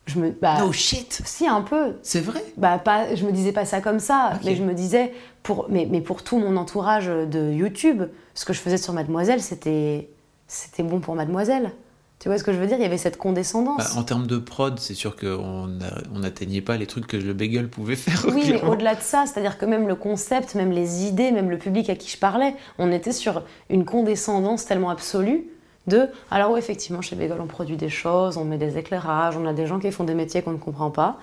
Je 0.06 0.18
me. 0.18 0.30
Bah, 0.30 0.60
No 0.60 0.72
shit 0.72 1.20
Si, 1.26 1.46
un 1.46 1.60
peu. 1.60 1.96
C'est 2.02 2.20
vrai? 2.20 2.42
Bah, 2.56 2.78
pas, 2.78 3.14
je 3.14 3.26
me 3.26 3.32
disais 3.32 3.52
pas 3.52 3.66
ça 3.66 3.82
comme 3.82 4.00
ça, 4.00 4.40
mais 4.44 4.56
je 4.56 4.62
me 4.62 4.72
disais, 4.72 5.12
pour, 5.42 5.66
mais, 5.68 5.86
mais 5.90 6.00
pour 6.00 6.22
tout 6.24 6.38
mon 6.38 6.56
entourage 6.56 7.06
de 7.08 7.52
YouTube, 7.52 8.04
ce 8.34 8.46
que 8.46 8.54
je 8.54 8.60
faisais 8.60 8.78
sur 8.78 8.94
Mademoiselle, 8.94 9.42
c'était 9.42 10.08
c'était 10.46 10.82
bon 10.82 11.00
pour 11.00 11.14
Mademoiselle. 11.14 11.72
Tu 12.18 12.28
vois 12.28 12.36
ce 12.36 12.42
que 12.42 12.52
je 12.52 12.58
veux 12.58 12.66
dire? 12.66 12.76
Il 12.78 12.82
y 12.82 12.86
avait 12.86 12.98
cette 12.98 13.16
condescendance. 13.16 13.78
Bah, 13.78 14.00
En 14.00 14.02
termes 14.02 14.26
de 14.26 14.38
prod, 14.38 14.78
c'est 14.78 14.94
sûr 14.94 15.14
qu'on 15.14 15.68
on 16.12 16.18
n'atteignait 16.18 16.60
pas 16.60 16.76
les 16.76 16.86
trucs 16.86 17.06
que 17.06 17.16
le 17.16 17.32
bagel 17.32 17.68
pouvait 17.68 17.94
faire. 17.96 18.26
Oui, 18.34 18.44
mais 18.50 18.62
au-delà 18.62 18.96
de 18.96 19.00
ça, 19.00 19.24
c'est-à-dire 19.26 19.56
que 19.56 19.64
même 19.66 19.86
le 19.86 19.94
concept, 19.94 20.54
même 20.56 20.72
les 20.72 21.04
idées, 21.04 21.30
même 21.30 21.48
le 21.48 21.58
public 21.58 21.88
à 21.90 21.94
qui 21.94 22.10
je 22.10 22.18
parlais, 22.18 22.54
on 22.78 22.90
était 22.90 23.12
sur 23.12 23.42
une 23.70 23.84
condescendance 23.84 24.64
tellement 24.64 24.90
absolue 24.90 25.46
de 25.86 26.08
alors 26.30 26.50
oui, 26.50 26.58
effectivement, 26.58 27.00
chez 27.00 27.16
Bagel, 27.16 27.40
on 27.40 27.46
produit 27.46 27.76
des 27.76 27.88
choses, 27.88 28.36
on 28.36 28.44
met 28.44 28.58
des 28.58 28.76
éclairages, 28.76 29.36
on 29.36 29.46
a 29.46 29.52
des 29.52 29.66
gens 29.66 29.78
qui 29.78 29.90
font 29.90 30.04
des 30.04 30.14
métiers 30.14 30.42
qu'on 30.42 30.52
ne 30.52 30.58
comprend 30.58 30.90
pas, 30.90 31.18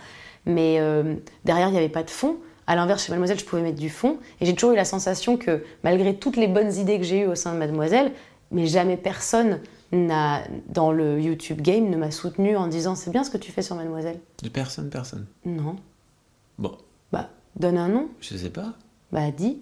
mais 0.46 0.78
euh, 0.80 1.16
derrière, 1.44 1.68
il 1.68 1.74
n'y 1.74 1.78
avait 1.78 1.90
pas 1.90 2.04
de 2.04 2.10
fond. 2.10 2.38
À 2.68 2.76
l'inverse, 2.76 3.06
chez 3.06 3.12
Mademoiselle, 3.12 3.38
je 3.38 3.46
pouvais 3.46 3.62
mettre 3.62 3.80
du 3.80 3.90
fond, 3.90 4.18
et 4.42 4.46
j'ai 4.46 4.56
toujours 4.56 4.72
eu 4.72 4.76
la 4.76 4.86
sensation 4.86 5.38
que 5.38 5.64
malgré 5.84 6.16
toutes 6.16 6.36
les 6.36 6.48
bonnes 6.48 6.74
idées 6.74 6.98
que 6.98 7.06
j'ai 7.06 7.20
eues 7.22 7.28
au 7.28 7.36
sein 7.36 7.54
de 7.54 7.60
Mademoiselle, 7.60 8.12
mais 8.52 8.66
jamais 8.66 8.98
personne 8.98 9.60
dans 10.70 10.92
le 10.92 11.20
YouTube 11.22 11.62
game 11.62 11.90
ne 11.90 11.98
m'a 11.98 12.12
soutenu 12.12 12.56
en 12.58 12.68
disant 12.68 12.96
c'est 12.96 13.12
bien 13.12 13.24
ce 13.24 13.30
que 13.30 13.38
tu 13.38 13.52
fais 13.52 13.62
sur 13.62 13.76
Mademoiselle. 13.76 14.20
De 14.44 14.50
personne, 14.50 14.90
personne. 14.90 15.26
Non. 15.46 15.76
Bon, 16.58 16.78
Bah, 17.12 17.30
donne 17.56 17.78
un 17.78 17.88
nom. 17.90 18.08
je 18.20 18.36
sais 18.36 18.50
pas. 18.50 18.74
Bah, 19.12 19.32
dis. 19.32 19.60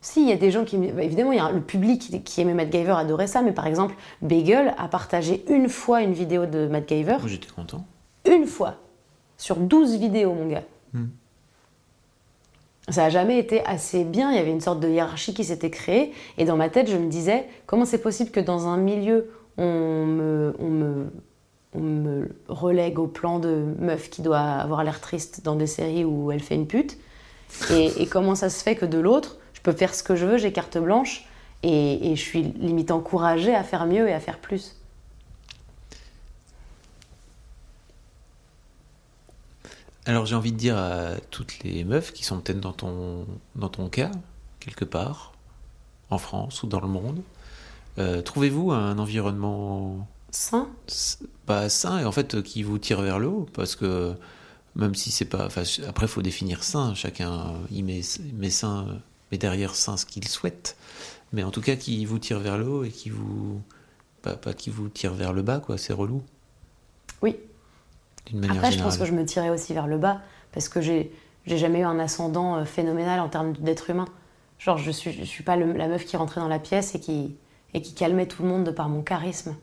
Si, 0.00 0.20
il 0.22 0.28
y 0.28 0.32
a 0.32 0.36
des 0.36 0.50
gens 0.50 0.64
qui. 0.64 0.76
bah, 0.76 1.02
évidemment, 1.02 1.32
il 1.32 1.38
y 1.38 1.40
a 1.40 1.50
le 1.50 1.62
public 1.62 2.00
qui, 2.02 2.22
qui 2.22 2.40
aimait 2.42 2.52
Matt 2.54 2.70
Giver 2.70 2.94
adorait 2.96 3.26
ça, 3.26 3.40
mais 3.42 3.52
par 3.52 3.66
exemple, 3.66 3.94
Bagel 4.20 4.74
a 4.76 4.88
partagé 4.88 5.44
une 5.48 5.68
fois 5.68 6.02
une 6.02 6.12
vidéo 6.12 6.44
de 6.46 6.66
Matt 6.66 6.88
Giver. 6.88 7.16
Moi, 7.20 7.28
j'étais 7.28 7.48
content. 7.50 7.86
Une 8.30 8.46
fois. 8.46 8.76
Sur 9.38 9.56
12 9.56 9.96
vidéos, 9.98 10.34
mon 10.34 10.46
gars. 10.46 10.62
Hmm. 10.92 11.06
Ça 12.90 13.02
n'a 13.04 13.10
jamais 13.10 13.38
été 13.38 13.64
assez 13.64 14.04
bien. 14.04 14.30
Il 14.30 14.36
y 14.36 14.38
avait 14.38 14.50
une 14.50 14.60
sorte 14.60 14.80
de 14.80 14.88
hiérarchie 14.88 15.32
qui 15.32 15.44
s'était 15.44 15.70
créée. 15.70 16.12
Et 16.36 16.44
dans 16.44 16.56
ma 16.56 16.68
tête, 16.68 16.90
je 16.90 16.96
me 16.98 17.08
disais 17.08 17.46
comment 17.66 17.86
c'est 17.86 17.98
possible 18.02 18.30
que 18.30 18.40
dans 18.40 18.68
un 18.68 18.76
milieu, 18.76 19.30
on 19.58 20.06
me, 20.06 21.12
relègue 22.48 22.98
au 22.98 23.06
plan 23.06 23.38
de 23.38 23.64
meuf 23.78 24.10
qui 24.10 24.22
doit 24.22 24.40
avoir 24.40 24.84
l'air 24.84 25.00
triste 25.00 25.42
dans 25.44 25.56
des 25.56 25.66
séries 25.66 26.04
où 26.04 26.30
elle 26.30 26.42
fait 26.42 26.54
une 26.54 26.66
pute. 26.66 26.98
Et, 27.70 28.06
comment 28.06 28.34
ça 28.34 28.50
se 28.50 28.62
fait 28.62 28.76
que 28.76 28.86
de 28.86 28.98
l'autre, 28.98 29.38
je 29.52 29.60
peux 29.60 29.72
faire 29.72 29.94
ce 29.94 30.02
que 30.02 30.16
je 30.16 30.26
veux, 30.26 30.38
j'ai 30.38 30.52
carte 30.52 30.78
blanche. 30.78 31.24
Et, 31.62 32.14
je 32.14 32.20
suis 32.20 32.42
limite 32.42 32.90
encouragée 32.90 33.54
à 33.54 33.64
faire 33.64 33.86
mieux 33.86 34.08
et 34.08 34.12
à 34.12 34.20
faire 34.20 34.38
plus. 34.38 34.76
Alors, 40.06 40.26
j'ai 40.26 40.34
envie 40.34 40.52
de 40.52 40.58
dire 40.58 40.76
à 40.76 41.14
toutes 41.30 41.64
les 41.64 41.82
meufs 41.82 42.12
qui 42.12 42.24
sont 42.24 42.38
peut-être 42.40 42.60
dans 42.60 42.72
ton 42.72 43.88
cas, 43.88 44.10
quelque 44.60 44.84
part, 44.84 45.32
en 46.10 46.18
France 46.18 46.62
ou 46.62 46.66
dans 46.66 46.80
le 46.80 46.88
monde, 46.88 47.22
euh, 47.98 48.22
trouvez-vous 48.22 48.70
un 48.72 48.98
environnement 48.98 50.06
Sain 50.30 50.68
pas 51.46 51.68
sain 51.68 51.98
et 52.00 52.04
en 52.04 52.12
fait 52.12 52.34
euh, 52.34 52.42
qui 52.42 52.62
vous 52.62 52.78
tire 52.78 53.00
vers 53.02 53.18
le 53.18 53.28
haut? 53.28 53.46
Parce 53.52 53.76
que 53.76 54.14
même 54.74 54.94
si 54.94 55.10
c'est 55.12 55.26
pas 55.26 55.46
enfin 55.46 55.62
après 55.86 56.08
faut 56.08 56.22
définir 56.22 56.64
sain. 56.64 56.94
Chacun 56.94 57.54
y 57.70 57.82
met, 57.82 58.00
met 58.32 58.50
sain 58.50 58.86
euh, 58.88 58.94
met 59.30 59.38
derrière 59.38 59.74
sain 59.74 59.96
ce 59.96 60.06
qu'il 60.06 60.26
souhaite. 60.26 60.76
Mais 61.32 61.44
en 61.44 61.50
tout 61.50 61.60
cas 61.60 61.76
qui 61.76 62.04
vous 62.04 62.18
tire 62.18 62.40
vers 62.40 62.58
le 62.58 62.66
haut 62.68 62.84
et 62.84 62.90
qui 62.90 63.10
vous 63.10 63.60
pas, 64.22 64.34
pas 64.36 64.54
qui 64.54 64.70
vous 64.70 64.88
tire 64.88 65.14
vers 65.14 65.32
le 65.32 65.42
bas 65.42 65.60
quoi 65.60 65.78
c'est 65.78 65.92
relou. 65.92 66.22
Oui. 67.22 67.36
d'une 68.26 68.40
manière 68.40 68.56
Après, 68.56 68.72
je 68.72 68.82
pense 68.82 68.96
que 68.98 69.04
je 69.04 69.12
me 69.12 69.24
tirais 69.24 69.50
aussi 69.50 69.72
vers 69.74 69.86
le 69.86 69.98
bas 69.98 70.20
parce 70.52 70.68
que 70.68 70.80
j'ai 70.80 71.12
jamais 71.46 71.80
eu 71.80 71.84
un 71.84 71.98
ascendant 71.98 72.56
euh, 72.56 72.64
phénoménal 72.64 73.20
en 73.20 73.28
termes 73.28 73.52
d'être 73.52 73.90
humain. 73.90 74.06
Genre, 74.58 74.78
je 74.78 74.90
suis, 74.90 75.12
je 75.12 75.24
suis 75.24 75.42
pas 75.44 75.56
le- 75.56 75.72
la 75.72 75.88
meuf 75.88 76.04
qui 76.06 76.16
rentrait 76.16 76.40
dans 76.40 76.48
la 76.48 76.58
pièce 76.58 76.94
et 76.94 77.00
qui, 77.00 77.36
et 77.74 77.82
qui 77.82 77.94
calmait 77.94 78.26
tout 78.26 78.42
le 78.42 78.48
monde 78.48 78.64
de 78.64 78.70
par 78.70 78.88
mon 78.88 79.02
charisme. 79.02 79.54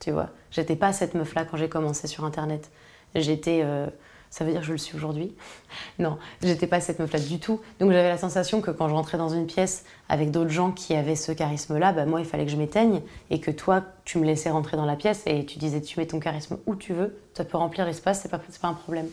Tu 0.00 0.10
vois, 0.10 0.30
j'étais 0.50 0.76
pas 0.76 0.92
cette 0.92 1.14
meuf-là 1.14 1.44
quand 1.44 1.56
j'ai 1.56 1.68
commencé 1.68 2.06
sur 2.06 2.24
Internet. 2.24 2.70
J'étais. 3.14 3.60
euh, 3.64 3.86
ça 4.30 4.44
veut 4.44 4.52
dire 4.52 4.60
que 4.60 4.66
je 4.66 4.72
le 4.72 4.78
suis 4.78 4.96
aujourd'hui 4.96 5.34
Non, 5.98 6.16
j'étais 6.42 6.68
pas 6.68 6.80
cette 6.80 7.00
meuf-là 7.00 7.18
du 7.18 7.40
tout. 7.40 7.60
Donc 7.80 7.90
j'avais 7.90 8.08
la 8.08 8.18
sensation 8.18 8.60
que 8.60 8.70
quand 8.70 8.88
je 8.88 8.94
rentrais 8.94 9.18
dans 9.18 9.28
une 9.28 9.46
pièce 9.46 9.84
avec 10.08 10.30
d'autres 10.30 10.50
gens 10.50 10.70
qui 10.70 10.94
avaient 10.94 11.16
ce 11.16 11.32
charisme-là, 11.32 11.92
bah, 11.92 12.06
moi 12.06 12.20
il 12.20 12.26
fallait 12.26 12.44
que 12.44 12.52
je 12.52 12.56
m'éteigne 12.56 13.02
et 13.30 13.40
que 13.40 13.50
toi 13.50 13.82
tu 14.04 14.18
me 14.18 14.24
laissais 14.24 14.50
rentrer 14.50 14.76
dans 14.76 14.86
la 14.86 14.96
pièce 14.96 15.22
et 15.26 15.44
tu 15.44 15.58
disais 15.58 15.80
tu 15.80 15.98
mets 15.98 16.06
ton 16.06 16.20
charisme 16.20 16.58
où 16.66 16.76
tu 16.76 16.92
veux, 16.92 17.18
ça 17.34 17.44
peut 17.44 17.58
remplir 17.58 17.84
l'espace, 17.84 18.20
c'est 18.22 18.28
pas, 18.28 18.38
pas 18.38 18.68
un 18.68 18.74
problème. 18.74 19.08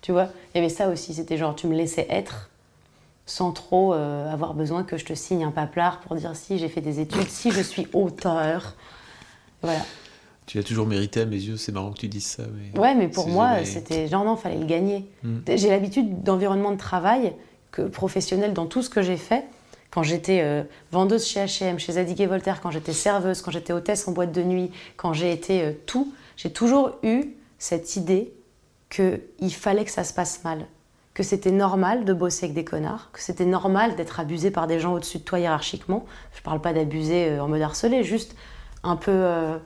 Tu 0.00 0.12
vois, 0.12 0.28
il 0.54 0.58
y 0.58 0.60
avait 0.60 0.68
ça 0.68 0.88
aussi, 0.88 1.14
c'était 1.14 1.36
genre 1.36 1.54
tu 1.54 1.66
me 1.66 1.74
laissais 1.74 2.06
être 2.10 2.50
sans 3.28 3.52
trop 3.52 3.92
euh, 3.92 4.32
avoir 4.32 4.54
besoin 4.54 4.82
que 4.84 4.96
je 4.96 5.04
te 5.04 5.12
signe 5.14 5.44
un 5.44 5.50
paplard 5.50 6.00
pour 6.00 6.16
dire 6.16 6.34
si 6.34 6.58
j'ai 6.58 6.68
fait 6.68 6.80
des 6.80 6.98
études, 6.98 7.28
si 7.28 7.50
je 7.50 7.60
suis 7.60 7.86
auteur. 7.92 8.74
Voilà. 9.62 9.80
Tu 10.46 10.58
as 10.58 10.62
toujours 10.62 10.86
mérité 10.86 11.20
à 11.20 11.26
mes 11.26 11.36
yeux, 11.36 11.58
c'est 11.58 11.72
marrant 11.72 11.92
que 11.92 11.98
tu 11.98 12.08
dises 12.08 12.26
ça. 12.26 12.44
Mais 12.74 12.80
ouais, 12.80 12.94
mais 12.94 13.08
pour 13.08 13.28
moi, 13.28 13.54
jamais- 13.56 13.64
c'était 13.66 14.08
genre 14.08 14.24
non, 14.24 14.34
fallait 14.36 14.58
le 14.58 14.64
gagner. 14.64 15.04
Mm. 15.22 15.40
J'ai 15.56 15.68
l'habitude 15.68 16.22
d'environnement 16.22 16.72
de 16.72 16.78
travail 16.78 17.34
que 17.70 17.82
professionnel 17.82 18.54
dans 18.54 18.64
tout 18.64 18.82
ce 18.82 18.88
que 18.88 19.02
j'ai 19.02 19.18
fait. 19.18 19.44
Quand 19.90 20.02
j'étais 20.02 20.40
euh, 20.42 20.62
vendeuse 20.90 21.26
chez 21.26 21.40
H&M, 21.44 21.78
chez 21.78 21.92
Zadig 21.92 22.18
et 22.20 22.26
Voltaire, 22.26 22.60
quand 22.62 22.70
j'étais 22.70 22.94
serveuse, 22.94 23.42
quand 23.42 23.50
j'étais 23.50 23.74
hôtesse 23.74 24.08
en 24.08 24.12
boîte 24.12 24.32
de 24.32 24.42
nuit, 24.42 24.70
quand 24.96 25.12
j'ai 25.12 25.32
été 25.32 25.62
euh, 25.62 25.72
tout, 25.86 26.12
j'ai 26.36 26.50
toujours 26.50 26.92
eu 27.02 27.34
cette 27.58 27.96
idée 27.96 28.32
qu'il 28.88 29.52
fallait 29.54 29.84
que 29.84 29.90
ça 29.90 30.04
se 30.04 30.14
passe 30.14 30.44
mal, 30.44 30.66
que 31.18 31.24
c'était 31.24 31.50
normal 31.50 32.04
de 32.04 32.12
bosser 32.12 32.44
avec 32.44 32.54
des 32.54 32.64
connards, 32.64 33.10
que 33.12 33.20
c'était 33.20 33.44
normal 33.44 33.96
d'être 33.96 34.20
abusé 34.20 34.52
par 34.52 34.68
des 34.68 34.78
gens 34.78 34.92
au-dessus 34.92 35.18
de 35.18 35.24
toi 35.24 35.40
hiérarchiquement. 35.40 36.04
Je 36.32 36.40
parle 36.42 36.60
pas 36.60 36.72
d'abuser 36.72 37.30
euh, 37.30 37.42
en 37.42 37.48
mode 37.48 37.60
harcelé, 37.60 38.04
juste 38.04 38.36
un 38.84 38.94
peu, 38.94 39.10
euh, 39.10 39.58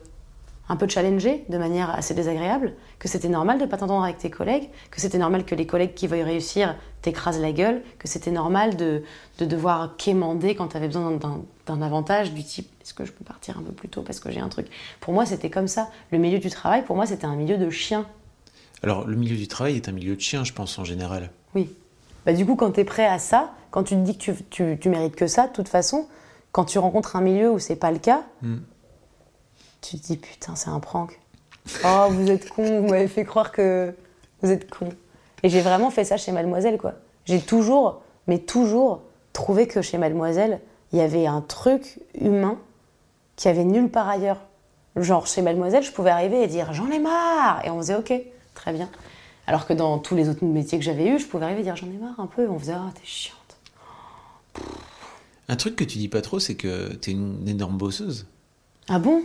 un 0.71 0.77
peu 0.77 0.89
challengé 0.89 1.45
de 1.51 1.59
manière 1.59 1.91
assez 1.91 2.15
désagréable, 2.15 2.73
que 2.99 3.07
c'était 3.07 3.29
normal 3.29 3.59
de 3.61 3.67
pas 3.67 3.77
t'entendre 3.77 4.03
avec 4.03 4.17
tes 4.17 4.31
collègues, 4.31 4.71
que 4.91 4.99
c'était 4.99 5.19
normal 5.19 5.45
que 5.45 5.55
les 5.55 5.67
collègues 5.67 5.93
qui 5.93 6.07
veuillent 6.07 6.23
réussir 6.23 6.75
t'écrasent 7.03 7.43
la 7.43 7.53
gueule, 7.53 7.83
que 7.99 8.09
c'était 8.09 8.31
normal 8.31 8.75
de, 8.77 9.03
de 9.39 9.45
devoir 9.45 9.99
quémander 9.99 10.55
quand 10.55 10.69
tu 10.69 10.79
avais 10.79 10.87
besoin 10.87 11.11
d'un- 11.11 11.43
d'un 11.67 11.83
avantage 11.83 12.33
du 12.33 12.45
type 12.45 12.71
est-ce 12.81 12.95
que 12.95 13.05
je 13.05 13.13
peux 13.13 13.25
partir 13.25 13.59
un 13.59 13.63
peu 13.63 13.73
plus 13.73 13.91
tôt 13.91 14.01
parce 14.01 14.21
que 14.21 14.31
j'ai 14.31 14.41
un 14.41 14.49
truc? 14.49 14.69
Pour 15.01 15.13
moi, 15.13 15.27
c'était 15.27 15.51
comme 15.51 15.69
ça. 15.69 15.91
Le 16.13 16.17
milieu 16.17 16.39
du 16.39 16.49
travail, 16.49 16.83
pour 16.83 16.97
moi, 16.97 17.05
c'était 17.05 17.27
un 17.27 17.37
milieu 17.37 17.59
de 17.59 17.69
chiens. 17.69 18.07
Alors, 18.83 19.07
le 19.07 19.16
milieu 19.16 19.37
du 19.37 19.47
travail 19.49 19.76
est 19.76 19.89
un 19.89 19.93
milieu 19.93 20.16
de 20.16 20.20
chiens, 20.20 20.45
je 20.45 20.53
pense, 20.53 20.78
en 20.78 20.85
général. 20.85 21.30
Oui. 21.55 21.70
Bah, 22.26 22.33
du 22.33 22.45
coup, 22.47 22.57
quand 22.57 22.72
tu 22.72 22.80
es 22.80 22.85
prêt 22.85 23.07
à 23.07 23.18
ça, 23.18 23.53
quand 23.70 23.85
tu 23.85 23.95
te 23.95 24.01
dis 24.01 24.16
que 24.16 24.22
tu, 24.33 24.35
tu, 24.51 24.78
tu 24.80 24.89
mérites 24.89 25.16
que 25.16 25.26
ça, 25.26 25.47
de 25.49 25.53
toute 25.53 25.68
façon, 25.68 26.07
quand 26.53 26.64
tu 26.64 26.78
rencontres 26.78 27.16
un 27.16 27.20
milieu 27.20 27.51
où 27.51 27.59
c'est 27.59 27.76
pas 27.76 27.91
le 27.91 27.99
cas, 27.99 28.22
Mm. 28.43 28.57
tu 29.80 29.99
te 29.99 30.07
dis 30.07 30.16
putain, 30.16 30.55
c'est 30.57 30.70
un 30.70 30.80
prank. 30.80 31.18
Oh, 31.85 32.07
vous 32.11 32.30
êtes 32.30 32.49
con, 32.51 32.80
vous 32.83 32.89
m'avez 32.89 33.09
fait 33.09 33.24
croire 33.24 33.53
que 33.53 33.95
vous 34.43 34.51
êtes 34.51 34.68
con. 34.70 34.89
Et 35.45 35.49
j'ai 35.49 35.61
vraiment 35.61 35.91
fait 35.91 36.05
ça 36.05 36.16
chez 36.16 36.33
Mademoiselle, 36.33 36.76
quoi. 36.78 36.95
J'ai 37.24 37.41
toujours, 37.41 38.03
mais 38.26 38.39
toujours, 38.39 39.03
trouvé 39.33 39.66
que 39.68 39.80
chez 39.80 39.97
Mademoiselle, 39.99 40.61
il 40.93 40.99
y 40.99 41.03
avait 41.03 41.26
un 41.26 41.41
truc 41.41 42.01
humain 42.20 42.59
qui 43.37 43.49
avait 43.49 43.64
nulle 43.64 43.89
part 43.91 44.09
ailleurs. 44.09 44.41
Genre, 44.97 45.26
chez 45.26 45.41
Mademoiselle, 45.41 45.83
je 45.83 45.91
pouvais 45.93 46.11
arriver 46.11 46.43
et 46.43 46.47
dire 46.49 46.72
j'en 46.74 46.91
ai 46.91 46.99
marre 46.99 47.64
Et 47.64 47.70
on 47.70 47.78
faisait 47.78 47.95
ok, 47.95 48.12
très 48.55 48.73
bien. 48.73 48.89
Alors 49.47 49.67
que 49.67 49.73
dans 49.73 49.99
tous 49.99 50.15
les 50.15 50.29
autres 50.29 50.45
métiers 50.45 50.79
que 50.79 50.85
j'avais 50.85 51.09
eus, 51.09 51.19
je 51.19 51.27
pouvais 51.27 51.45
arriver 51.45 51.61
et 51.61 51.65
dire 51.65 51.77
j'en 51.77 51.89
ai 51.89 51.99
marre 51.99 52.19
un 52.19 52.27
peu. 52.27 52.45
Et 52.45 52.49
on 52.49 52.59
faisait 52.59 52.73
ah, 52.73 52.91
t'es 52.95 53.05
chiante. 53.05 53.39
Un 55.49 55.57
truc 55.57 55.77
que 55.77 55.85
tu 55.85 55.99
dis 55.99 56.09
pas 56.09 56.23
trop, 56.23 56.39
c'est 56.39 56.55
que 56.55 56.93
t'es 56.95 57.11
une 57.11 57.47
énorme 57.49 57.77
bosseuse. 57.77 58.27
Ah 58.89 58.99
bon? 58.99 59.23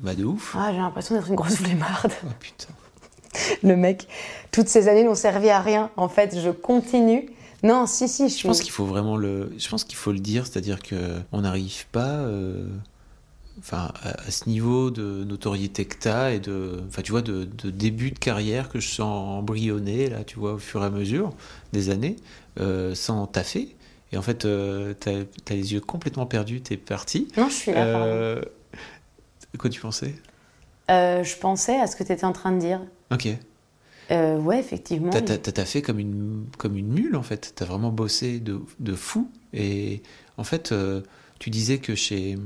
Bah, 0.00 0.14
de 0.14 0.24
ouf. 0.24 0.56
Ah, 0.58 0.72
j'ai 0.72 0.78
l'impression 0.78 1.14
d'être 1.14 1.28
une 1.28 1.36
grosse 1.36 1.56
flemmarde. 1.56 2.12
Oh 2.24 2.30
putain. 2.40 2.68
Le 3.62 3.76
mec, 3.76 4.08
toutes 4.50 4.68
ces 4.68 4.88
années 4.88 5.04
n'ont 5.04 5.14
servi 5.14 5.50
à 5.50 5.60
rien. 5.60 5.90
En 5.96 6.08
fait, 6.08 6.38
je 6.38 6.50
continue. 6.50 7.30
Non, 7.62 7.86
si, 7.86 8.08
si, 8.08 8.28
je 8.28 8.38
Je 8.38 8.46
pense 8.46 8.60
qu'il 8.60 8.72
faut 8.72 8.84
vraiment 8.84 9.16
le. 9.16 9.52
Je 9.56 9.68
pense 9.68 9.84
qu'il 9.84 9.96
faut 9.96 10.12
le 10.12 10.18
dire, 10.18 10.46
c'est-à-dire 10.46 10.82
que 10.82 11.18
on 11.32 11.40
n'arrive 11.40 11.86
pas, 11.92 12.18
euh, 12.18 12.66
enfin, 13.58 13.92
à, 14.02 14.10
à 14.26 14.30
ce 14.30 14.48
niveau 14.48 14.90
de 14.90 15.24
notoriété 15.24 15.84
que 15.84 15.96
t'as 15.98 16.32
et 16.32 16.40
de, 16.40 16.82
enfin, 16.88 17.02
tu 17.02 17.12
vois, 17.12 17.22
de, 17.22 17.44
de 17.44 17.70
début 17.70 18.10
de 18.10 18.18
carrière 18.18 18.68
que 18.68 18.80
je 18.80 18.88
sens 18.88 19.38
embryonner 19.38 20.08
là, 20.10 20.24
tu 20.24 20.38
vois, 20.38 20.54
au 20.54 20.58
fur 20.58 20.82
et 20.82 20.86
à 20.86 20.90
mesure 20.90 21.30
des 21.72 21.90
années, 21.90 22.16
euh, 22.60 22.94
sans 22.94 23.26
taffer. 23.26 23.74
Et 24.12 24.16
en 24.16 24.22
fait, 24.22 24.44
euh, 24.44 24.94
t'as 24.98 25.12
as 25.50 25.54
les 25.54 25.72
yeux 25.72 25.80
complètement 25.80 26.26
perdus, 26.26 26.60
t'es 26.60 26.76
parti. 26.76 27.28
Non, 27.36 27.48
je 27.48 27.54
suis 27.54 27.72
là. 27.72 27.84
Euh, 27.86 28.42
Quoi 29.58 29.70
tu 29.70 29.80
pensais? 29.80 30.14
Euh, 30.90 31.22
je 31.22 31.36
pensais 31.36 31.78
à 31.80 31.86
ce 31.86 31.96
que 31.96 32.04
tu 32.04 32.12
étais 32.12 32.24
en 32.24 32.32
train 32.32 32.52
de 32.52 32.58
dire. 32.58 32.80
Ok. 33.10 33.28
Euh, 34.10 34.36
ouais, 34.38 34.58
effectivement. 34.58 35.10
T'as 35.10 35.22
t'as- 35.22 35.38
t'as 35.52 35.64
fait 35.64 35.80
comme 35.80 35.98
une, 35.98 36.44
comme 36.58 36.76
une 36.76 36.88
mule 36.92 37.16
en 37.16 37.22
fait. 37.22 37.52
T'as 37.56 37.64
vraiment 37.64 37.90
bossé 37.90 38.38
de, 38.40 38.60
de 38.80 38.94
fou. 38.94 39.30
Et 39.54 40.02
en 40.36 40.44
fait, 40.44 40.72
euh, 40.72 41.00
tu 41.38 41.48
disais 41.50 41.78
que 41.78 41.94
chez, 41.94 42.36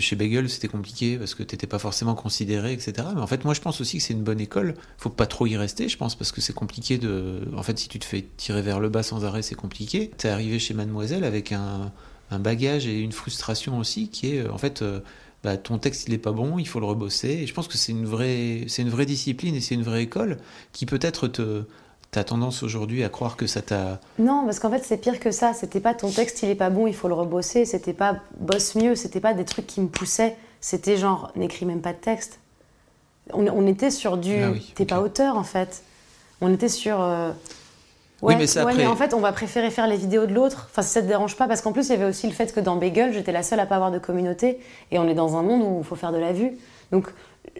chez 0.00 0.16
Bagel 0.16 0.48
c'était 0.48 0.68
compliqué 0.68 1.16
parce 1.18 1.34
que 1.34 1.42
t'étais 1.42 1.66
pas 1.66 1.78
forcément 1.78 2.14
considéré, 2.14 2.72
etc. 2.72 2.92
Mais 3.14 3.20
en 3.20 3.26
fait, 3.26 3.44
moi 3.44 3.54
je 3.54 3.60
pense 3.60 3.80
aussi 3.80 3.98
que 3.98 4.02
c'est 4.02 4.14
une 4.14 4.22
bonne 4.24 4.40
école. 4.40 4.74
Faut 4.98 5.10
pas 5.10 5.26
trop 5.26 5.46
y 5.46 5.56
rester, 5.56 5.88
je 5.88 5.96
pense, 5.96 6.14
parce 6.14 6.32
que 6.32 6.40
c'est 6.40 6.52
compliqué 6.54 6.98
de. 6.98 7.40
En 7.56 7.62
fait, 7.62 7.78
si 7.78 7.88
tu 7.88 7.98
te 7.98 8.04
fais 8.04 8.26
tirer 8.36 8.62
vers 8.62 8.80
le 8.80 8.88
bas 8.88 9.02
sans 9.02 9.24
arrêt, 9.24 9.42
c'est 9.42 9.54
compliqué. 9.54 10.10
T'es 10.16 10.28
arrivé 10.28 10.58
chez 10.58 10.74
Mademoiselle 10.74 11.24
avec 11.24 11.52
un, 11.52 11.92
un 12.30 12.38
bagage 12.38 12.86
et 12.86 13.00
une 13.00 13.12
frustration 13.12 13.78
aussi 13.78 14.08
qui 14.08 14.34
est, 14.34 14.40
euh, 14.40 14.52
en 14.52 14.58
fait. 14.58 14.82
euh, 14.82 15.00
bah, 15.44 15.56
ton 15.56 15.78
texte 15.78 16.08
il 16.08 16.14
est 16.14 16.18
pas 16.18 16.32
bon, 16.32 16.58
il 16.58 16.66
faut 16.66 16.80
le 16.80 16.86
rebosser. 16.86 17.28
Et 17.28 17.46
je 17.46 17.54
pense 17.54 17.68
que 17.68 17.78
c'est 17.78 17.92
une 17.92 18.06
vraie, 18.06 18.64
c'est 18.66 18.82
une 18.82 18.88
vraie 18.90 19.06
discipline 19.06 19.54
et 19.54 19.60
c'est 19.60 19.74
une 19.76 19.84
vraie 19.84 20.02
école 20.02 20.38
qui 20.72 20.84
peut-être 20.84 21.28
te, 21.28 21.62
t'as 22.10 22.24
tendance 22.24 22.62
aujourd'hui 22.62 23.04
à 23.04 23.08
croire 23.08 23.36
que 23.36 23.46
ça 23.46 23.62
t'a. 23.62 24.00
Non, 24.18 24.42
parce 24.44 24.58
qu'en 24.60 24.70
fait, 24.70 24.82
c'est 24.84 24.96
pire 24.96 25.20
que 25.20 25.30
ça. 25.30 25.52
C'était 25.54 25.80
pas 25.80 25.94
ton 25.94 26.10
texte, 26.10 26.42
il 26.42 26.48
est 26.50 26.54
pas 26.54 26.70
bon, 26.70 26.86
il 26.86 26.94
faut 26.94 27.08
le 27.08 27.14
rebosser. 27.14 27.64
C'était 27.64 27.92
pas 27.92 28.16
bosse 28.38 28.74
mieux. 28.74 28.94
C'était 28.94 29.20
pas 29.20 29.34
des 29.34 29.44
trucs 29.44 29.66
qui 29.66 29.80
me 29.80 29.88
poussaient. 29.88 30.36
C'était 30.60 30.96
genre, 30.96 31.30
n'écris 31.36 31.66
même 31.66 31.80
pas 31.82 31.92
de 31.92 31.98
texte. 31.98 32.40
On, 33.32 33.46
on 33.46 33.66
était 33.66 33.90
sur 33.90 34.16
du. 34.16 34.42
Ah 34.42 34.50
oui, 34.50 34.72
T'es 34.74 34.86
pas 34.86 35.00
auteur, 35.00 35.36
en 35.36 35.44
fait. 35.44 35.82
On 36.40 36.52
était 36.52 36.68
sur. 36.68 37.00
euh, 37.00 37.30
Oui, 38.22 38.34
mais 38.36 38.46
ça, 38.46 38.64
ouais, 38.64 38.72
après- 38.72 38.82
mais 38.84 38.88
en 38.88 38.96
fait, 38.96 39.12
on 39.12 39.20
va 39.20 39.32
préférer 39.32 39.70
faire 39.70 39.86
les 39.86 39.96
vidéos 39.96 40.24
de 40.26 40.32
l'autre. 40.32 40.68
Enfin, 40.70 40.82
si 40.82 40.88
ça 40.90 41.02
te 41.02 41.06
dérange 41.06 41.36
pas, 41.36 41.46
parce 41.46 41.60
qu'en 41.60 41.72
plus, 41.72 41.88
il 41.88 41.90
y 41.90 41.94
avait 41.94 42.06
aussi 42.06 42.26
le 42.26 42.32
fait 42.32 42.52
que 42.54 42.60
dans 42.60 42.76
Bagel, 42.76 43.12
j'étais 43.12 43.32
la 43.32 43.42
seule 43.42 43.60
à 43.60 43.66
pas 43.66 43.74
avoir 43.74 43.90
de 43.90 43.98
communauté, 43.98 44.58
et 44.90 44.98
on 44.98 45.06
est 45.08 45.14
dans 45.14 45.36
un 45.36 45.42
monde 45.42 45.62
où 45.62 45.78
il 45.80 45.84
faut 45.84 45.94
faire 45.96 46.12
de 46.12 46.16
la 46.18 46.32
vue. 46.32 46.52
Donc, 46.90 47.06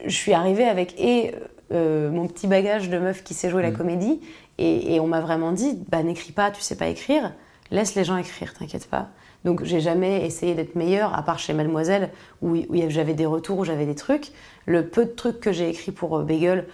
je 0.06 0.14
suis 0.14 0.32
arrivée 0.32 0.64
avec 0.64 0.98
et 0.98 1.34
euh, 1.72 2.10
mon 2.10 2.26
petit 2.26 2.46
bagage 2.46 2.88
de 2.88 2.98
meuf 2.98 3.22
qui 3.22 3.34
sait 3.34 3.50
jouer 3.50 3.62
la 3.62 3.70
Mm. 3.70 3.76
comédie, 3.76 4.20
et, 4.58 4.94
et 4.94 5.00
on 5.00 5.06
m'a 5.06 5.20
vraiment 5.20 5.52
dit, 5.52 5.78
bah 5.88 6.02
n'écris 6.02 6.32
pas, 6.32 6.50
tu 6.50 6.60
sais 6.60 6.76
pas 6.76 6.88
écrire, 6.88 7.32
laisse 7.70 7.94
les 7.94 8.04
gens 8.04 8.16
écrire, 8.16 8.54
t'inquiète 8.54 8.88
pas. 8.88 9.08
Donc, 9.44 9.62
j'ai 9.64 9.80
jamais 9.80 10.26
essayé 10.26 10.54
d'être 10.54 10.74
meilleure, 10.74 11.14
à 11.14 11.22
part 11.22 11.38
chez 11.38 11.52
Mademoiselle, 11.52 12.10
où, 12.42 12.56
où 12.56 12.76
j'avais 12.88 13.14
des 13.14 13.26
retours, 13.26 13.58
où 13.58 13.64
j'avais 13.64 13.86
des 13.86 13.94
trucs. 13.94 14.32
Le 14.66 14.86
peu 14.86 15.04
de 15.04 15.10
trucs 15.10 15.38
que 15.40 15.52
j'ai 15.52 15.68
écrits 15.68 15.92
pour 15.92 16.18
euh, 16.18 16.24
Bagel, 16.24 16.66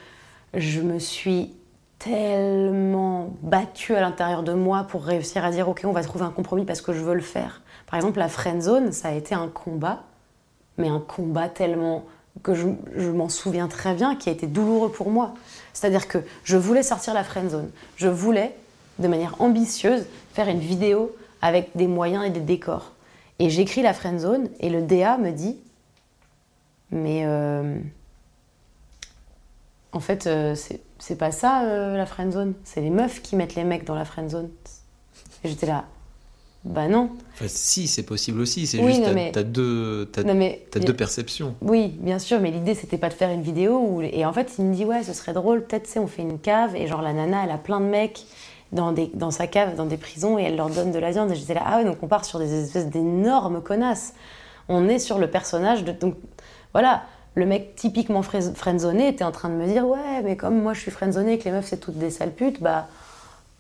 je 0.55 0.80
me 0.80 0.99
suis 0.99 1.53
tellement 1.99 3.34
battue 3.42 3.95
à 3.95 4.01
l'intérieur 4.01 4.42
de 4.42 4.53
moi 4.53 4.84
pour 4.84 5.05
réussir 5.05 5.45
à 5.45 5.51
dire 5.51 5.68
ok 5.68 5.82
on 5.84 5.92
va 5.92 6.03
trouver 6.03 6.24
un 6.24 6.30
compromis 6.30 6.64
parce 6.64 6.80
que 6.80 6.92
je 6.92 7.01
veux 7.01 7.14
le 7.14 7.20
faire. 7.20 7.62
Par 7.86 7.97
exemple 7.97 8.18
la 8.18 8.28
friend 8.28 8.61
zone 8.61 8.92
ça 8.92 9.09
a 9.09 9.12
été 9.12 9.34
un 9.34 9.49
combat, 9.49 10.03
mais 10.76 10.88
un 10.88 11.01
combat 11.01 11.49
tellement 11.49 12.05
que 12.43 12.55
je, 12.55 12.66
m'en 13.11 13.28
souviens 13.28 13.68
très 13.68 13.95
bien 13.95 14.16
qui 14.16 14.28
a 14.28 14.32
été 14.32 14.47
douloureux 14.47 14.91
pour 14.91 15.11
moi. 15.11 15.35
C'est-à-dire 15.72 16.09
que 16.09 16.18
je 16.45 16.57
voulais 16.57 16.82
sortir 16.82 17.14
la 17.14 17.24
friend 17.24 17.51
zone, 17.51 17.70
je 17.97 18.09
voulais 18.09 18.55
de 18.99 19.09
manière 19.09 19.41
ambitieuse 19.41 20.05
faire 20.32 20.49
une 20.49 20.61
vidéo 20.61 21.14
avec 21.43 21.70
des 21.74 21.87
moyens 21.87 22.24
et 22.26 22.30
des 22.30 22.41
décors. 22.41 22.93
Et 23.39 23.51
j'écris 23.51 23.82
la 23.82 23.93
friend 23.93 24.18
zone 24.18 24.49
et 24.61 24.68
le 24.70 24.82
DA 24.82 25.18
me 25.18 25.30
dit 25.30 25.57
mais 26.91 27.22
euh, 27.26 27.76
en 29.93 30.01
fait, 30.01 30.26
euh, 30.26 30.55
c'est- 30.55 30.80
pas 31.18 31.32
ça 31.32 31.64
euh, 31.64 31.97
la 31.97 32.07
friend 32.07 32.32
zone. 32.32 32.55
C'est 32.64 32.80
les 32.80 32.91
meufs 32.91 33.20
qui 33.22 33.37
mettent 33.37 33.55
les 33.55 33.64
mecs 33.64 33.85
dans 33.85 33.95
la 33.95 34.05
friend 34.05 34.30
zone. 34.30 34.49
J'étais 35.45 35.66
là, 35.66 35.85
bah 36.64 36.88
non. 36.88 37.10
Enfin, 37.34 37.44
si, 37.48 37.86
c'est 37.88 38.04
possible 38.04 38.40
aussi. 38.40 38.66
C'est 38.66 38.78
Oui, 38.78 38.94
juste 38.94 39.04
t'as 39.04 39.12
mais- 39.12 39.30
deux, 39.44 40.08
mais 40.34 40.66
t'as 40.70 40.80
deux 40.80 40.94
perceptions. 40.94 41.54
oui, 41.60 41.88
bien 42.00 42.18
sûr, 42.18 42.40
mais 42.40 42.50
l'idée 42.50 42.74
c'était 42.74 42.96
pas 42.98 43.08
de 43.10 43.14
faire 43.14 43.30
une 43.30 43.42
vidéo 43.42 43.78
où 43.78 44.02
et 44.02 44.24
en 44.24 44.32
fait 44.32 44.52
il 44.58 44.64
me 44.64 44.74
dit 44.74 44.84
ouais, 44.84 45.02
ce 45.02 45.12
serait 45.12 45.34
drôle, 45.34 45.64
peut-être 45.64 45.90
on 45.98 46.06
fait 46.06 46.22
une 46.22 46.38
cave 46.38 46.74
et 46.74 46.86
genre 46.86 47.02
la 47.02 47.12
nana 47.12 47.42
elle 47.44 47.50
a 47.50 47.58
plein 47.58 47.80
de 47.80 47.86
mecs 47.86 48.24
dans 48.72 48.92
des 48.92 49.10
dans 49.14 49.30
sa 49.30 49.46
cave 49.46 49.76
dans 49.76 49.84
des 49.86 49.98
prisons 49.98 50.38
et 50.38 50.42
elle 50.44 50.56
leur 50.56 50.70
donne 50.70 50.90
de 50.90 50.98
la 50.98 51.10
viande 51.10 51.30
et 51.30 51.34
j'étais 51.36 51.54
là 51.54 51.62
ah 51.66 51.76
ouais 51.78 51.84
donc 51.84 51.98
on 52.02 52.08
part 52.08 52.24
sur 52.24 52.38
des 52.38 52.64
espèces 52.64 52.86
d'énormes 52.88 53.60
connasses. 53.62 54.14
On 54.68 54.88
est 54.88 54.98
sur 54.98 55.18
le 55.18 55.28
personnage 55.28 55.84
de 55.84 55.92
donc 55.92 56.14
voilà. 56.72 57.02
Le 57.36 57.46
mec 57.46 57.74
typiquement 57.74 58.22
friendzoné 58.22 59.08
était 59.08 59.24
en 59.24 59.32
train 59.32 59.48
de 59.48 59.54
me 59.54 59.66
dire 59.66 59.84
ouais 59.88 60.22
mais 60.22 60.36
comme 60.36 60.62
moi 60.62 60.72
je 60.72 60.80
suis 60.80 60.92
friendzoné 60.92 61.32
et 61.34 61.38
que 61.38 61.44
les 61.46 61.50
meufs 61.50 61.66
c'est 61.66 61.78
toutes 61.80 61.98
des 61.98 62.10
sales 62.10 62.30
putes 62.32 62.62
bah 62.62 62.86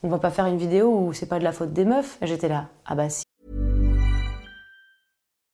on 0.04 0.08
va 0.08 0.18
pas 0.18 0.30
faire 0.30 0.46
une 0.46 0.58
vidéo 0.58 1.06
où 1.06 1.12
c'est 1.14 1.26
pas 1.26 1.38
de 1.38 1.44
la 1.44 1.52
faute 1.52 1.72
des 1.72 1.86
meufs. 1.86 2.18
J'étais 2.22 2.48
là 2.48 2.68
ah 2.84 2.94
bah 2.94 3.08
si. 3.08 3.24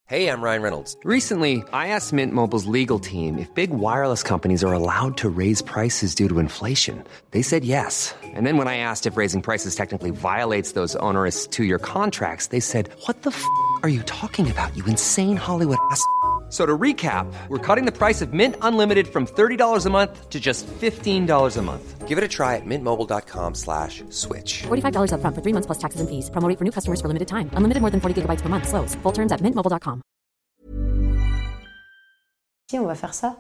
Hey, 0.06 0.26
I'm 0.26 0.42
Ryan 0.42 0.62
Reynolds. 0.62 0.96
Recently, 1.04 1.62
I 1.72 1.94
asked 1.94 2.12
Mint 2.12 2.32
Mobile's 2.32 2.66
legal 2.66 2.98
team 2.98 3.38
if 3.38 3.54
big 3.54 3.70
wireless 3.70 4.24
companies 4.24 4.64
are 4.64 4.72
allowed 4.72 5.16
to 5.18 5.28
raise 5.28 5.62
prices 5.62 6.16
due 6.16 6.28
to 6.28 6.40
inflation. 6.40 7.04
They 7.30 7.42
said 7.42 7.64
yes. 7.64 8.12
And 8.34 8.44
then 8.44 8.56
when 8.56 8.66
I 8.66 8.78
asked 8.78 9.06
if 9.06 9.16
raising 9.16 9.40
prices 9.40 9.76
technically 9.76 10.10
violates 10.10 10.72
those 10.72 10.96
onerous 10.96 11.46
two 11.46 11.62
year 11.62 11.78
contracts, 11.78 12.48
they 12.48 12.58
said, 12.58 12.88
What 13.06 13.22
the 13.22 13.30
f 13.30 13.44
are 13.84 13.88
you 13.88 14.02
talking 14.02 14.50
about, 14.50 14.76
you 14.76 14.84
insane 14.86 15.36
Hollywood 15.36 15.78
ass? 15.92 16.04
So 16.50 16.66
to 16.66 16.76
recap, 16.76 17.32
we're 17.46 17.58
cutting 17.58 17.86
the 17.86 17.96
price 17.96 18.20
of 18.20 18.32
Mint 18.32 18.56
Unlimited 18.60 19.06
from 19.06 19.24
$30 19.24 19.86
a 19.86 19.90
month 19.90 20.28
to 20.30 20.40
just 20.40 20.66
$15 20.66 21.56
a 21.56 21.62
month. 21.62 22.08
Give 22.08 22.18
it 22.18 22.24
a 22.24 22.28
try 22.28 22.56
at 22.56 22.66
mintmobile.com 22.66 23.54
slash 23.54 24.02
switch. 24.10 24.62
$45 24.66 25.12
upfront 25.14 25.34
for 25.36 25.42
three 25.42 25.54
months 25.54 25.66
plus 25.66 25.78
taxes 25.78 26.00
and 26.00 26.10
fees. 26.10 26.28
Promo 26.30 26.52
for 26.58 26.64
new 26.64 26.72
customers 26.72 27.00
for 27.00 27.06
limited 27.06 27.28
time. 27.28 27.48
Unlimited 27.54 27.80
more 27.80 27.90
than 27.90 28.00
40 28.00 28.22
gigabytes 28.22 28.42
per 28.42 28.48
month. 28.48 28.66
Slows. 28.66 28.96
Full 29.04 29.12
terms 29.12 29.30
at 29.30 29.40
mintmobile.com. 29.40 30.02
si 32.70 32.78
on 32.78 32.86
va 32.86 32.94
faire 32.94 33.14
ça. 33.14 33.36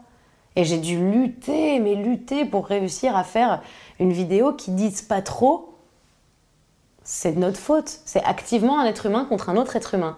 Et 0.56 0.64
j'ai 0.64 0.78
dû 0.78 0.98
lutter, 0.98 1.78
mais 1.78 1.94
lutter 1.94 2.44
pour 2.44 2.66
réussir 2.66 3.16
à 3.16 3.22
faire 3.22 3.62
une 4.00 4.12
vidéo 4.12 4.52
qui 4.52 4.72
dise 4.72 5.02
pas 5.02 5.22
trop 5.22 5.70
c'est 7.04 7.32
de 7.32 7.38
notre 7.38 7.58
faute. 7.58 8.00
C'est 8.04 8.22
activement 8.22 8.78
un 8.78 8.84
être 8.84 9.06
humain 9.06 9.24
contre 9.24 9.48
un 9.48 9.56
autre 9.56 9.74
être 9.76 9.94
humain 9.94 10.16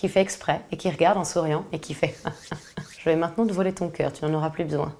qui 0.00 0.08
fait 0.08 0.20
exprès 0.22 0.62
et 0.72 0.76
qui 0.78 0.88
regarde 0.90 1.18
en 1.18 1.24
souriant 1.24 1.64
et 1.72 1.78
qui 1.78 1.92
fait 1.92 2.14
Je 2.98 3.04
vais 3.04 3.16
maintenant 3.16 3.46
te 3.46 3.52
voler 3.52 3.72
ton 3.74 3.88
cœur, 3.90 4.12
tu 4.12 4.24
n'en 4.24 4.32
auras 4.34 4.48
plus 4.50 4.64
besoin. 4.64 4.94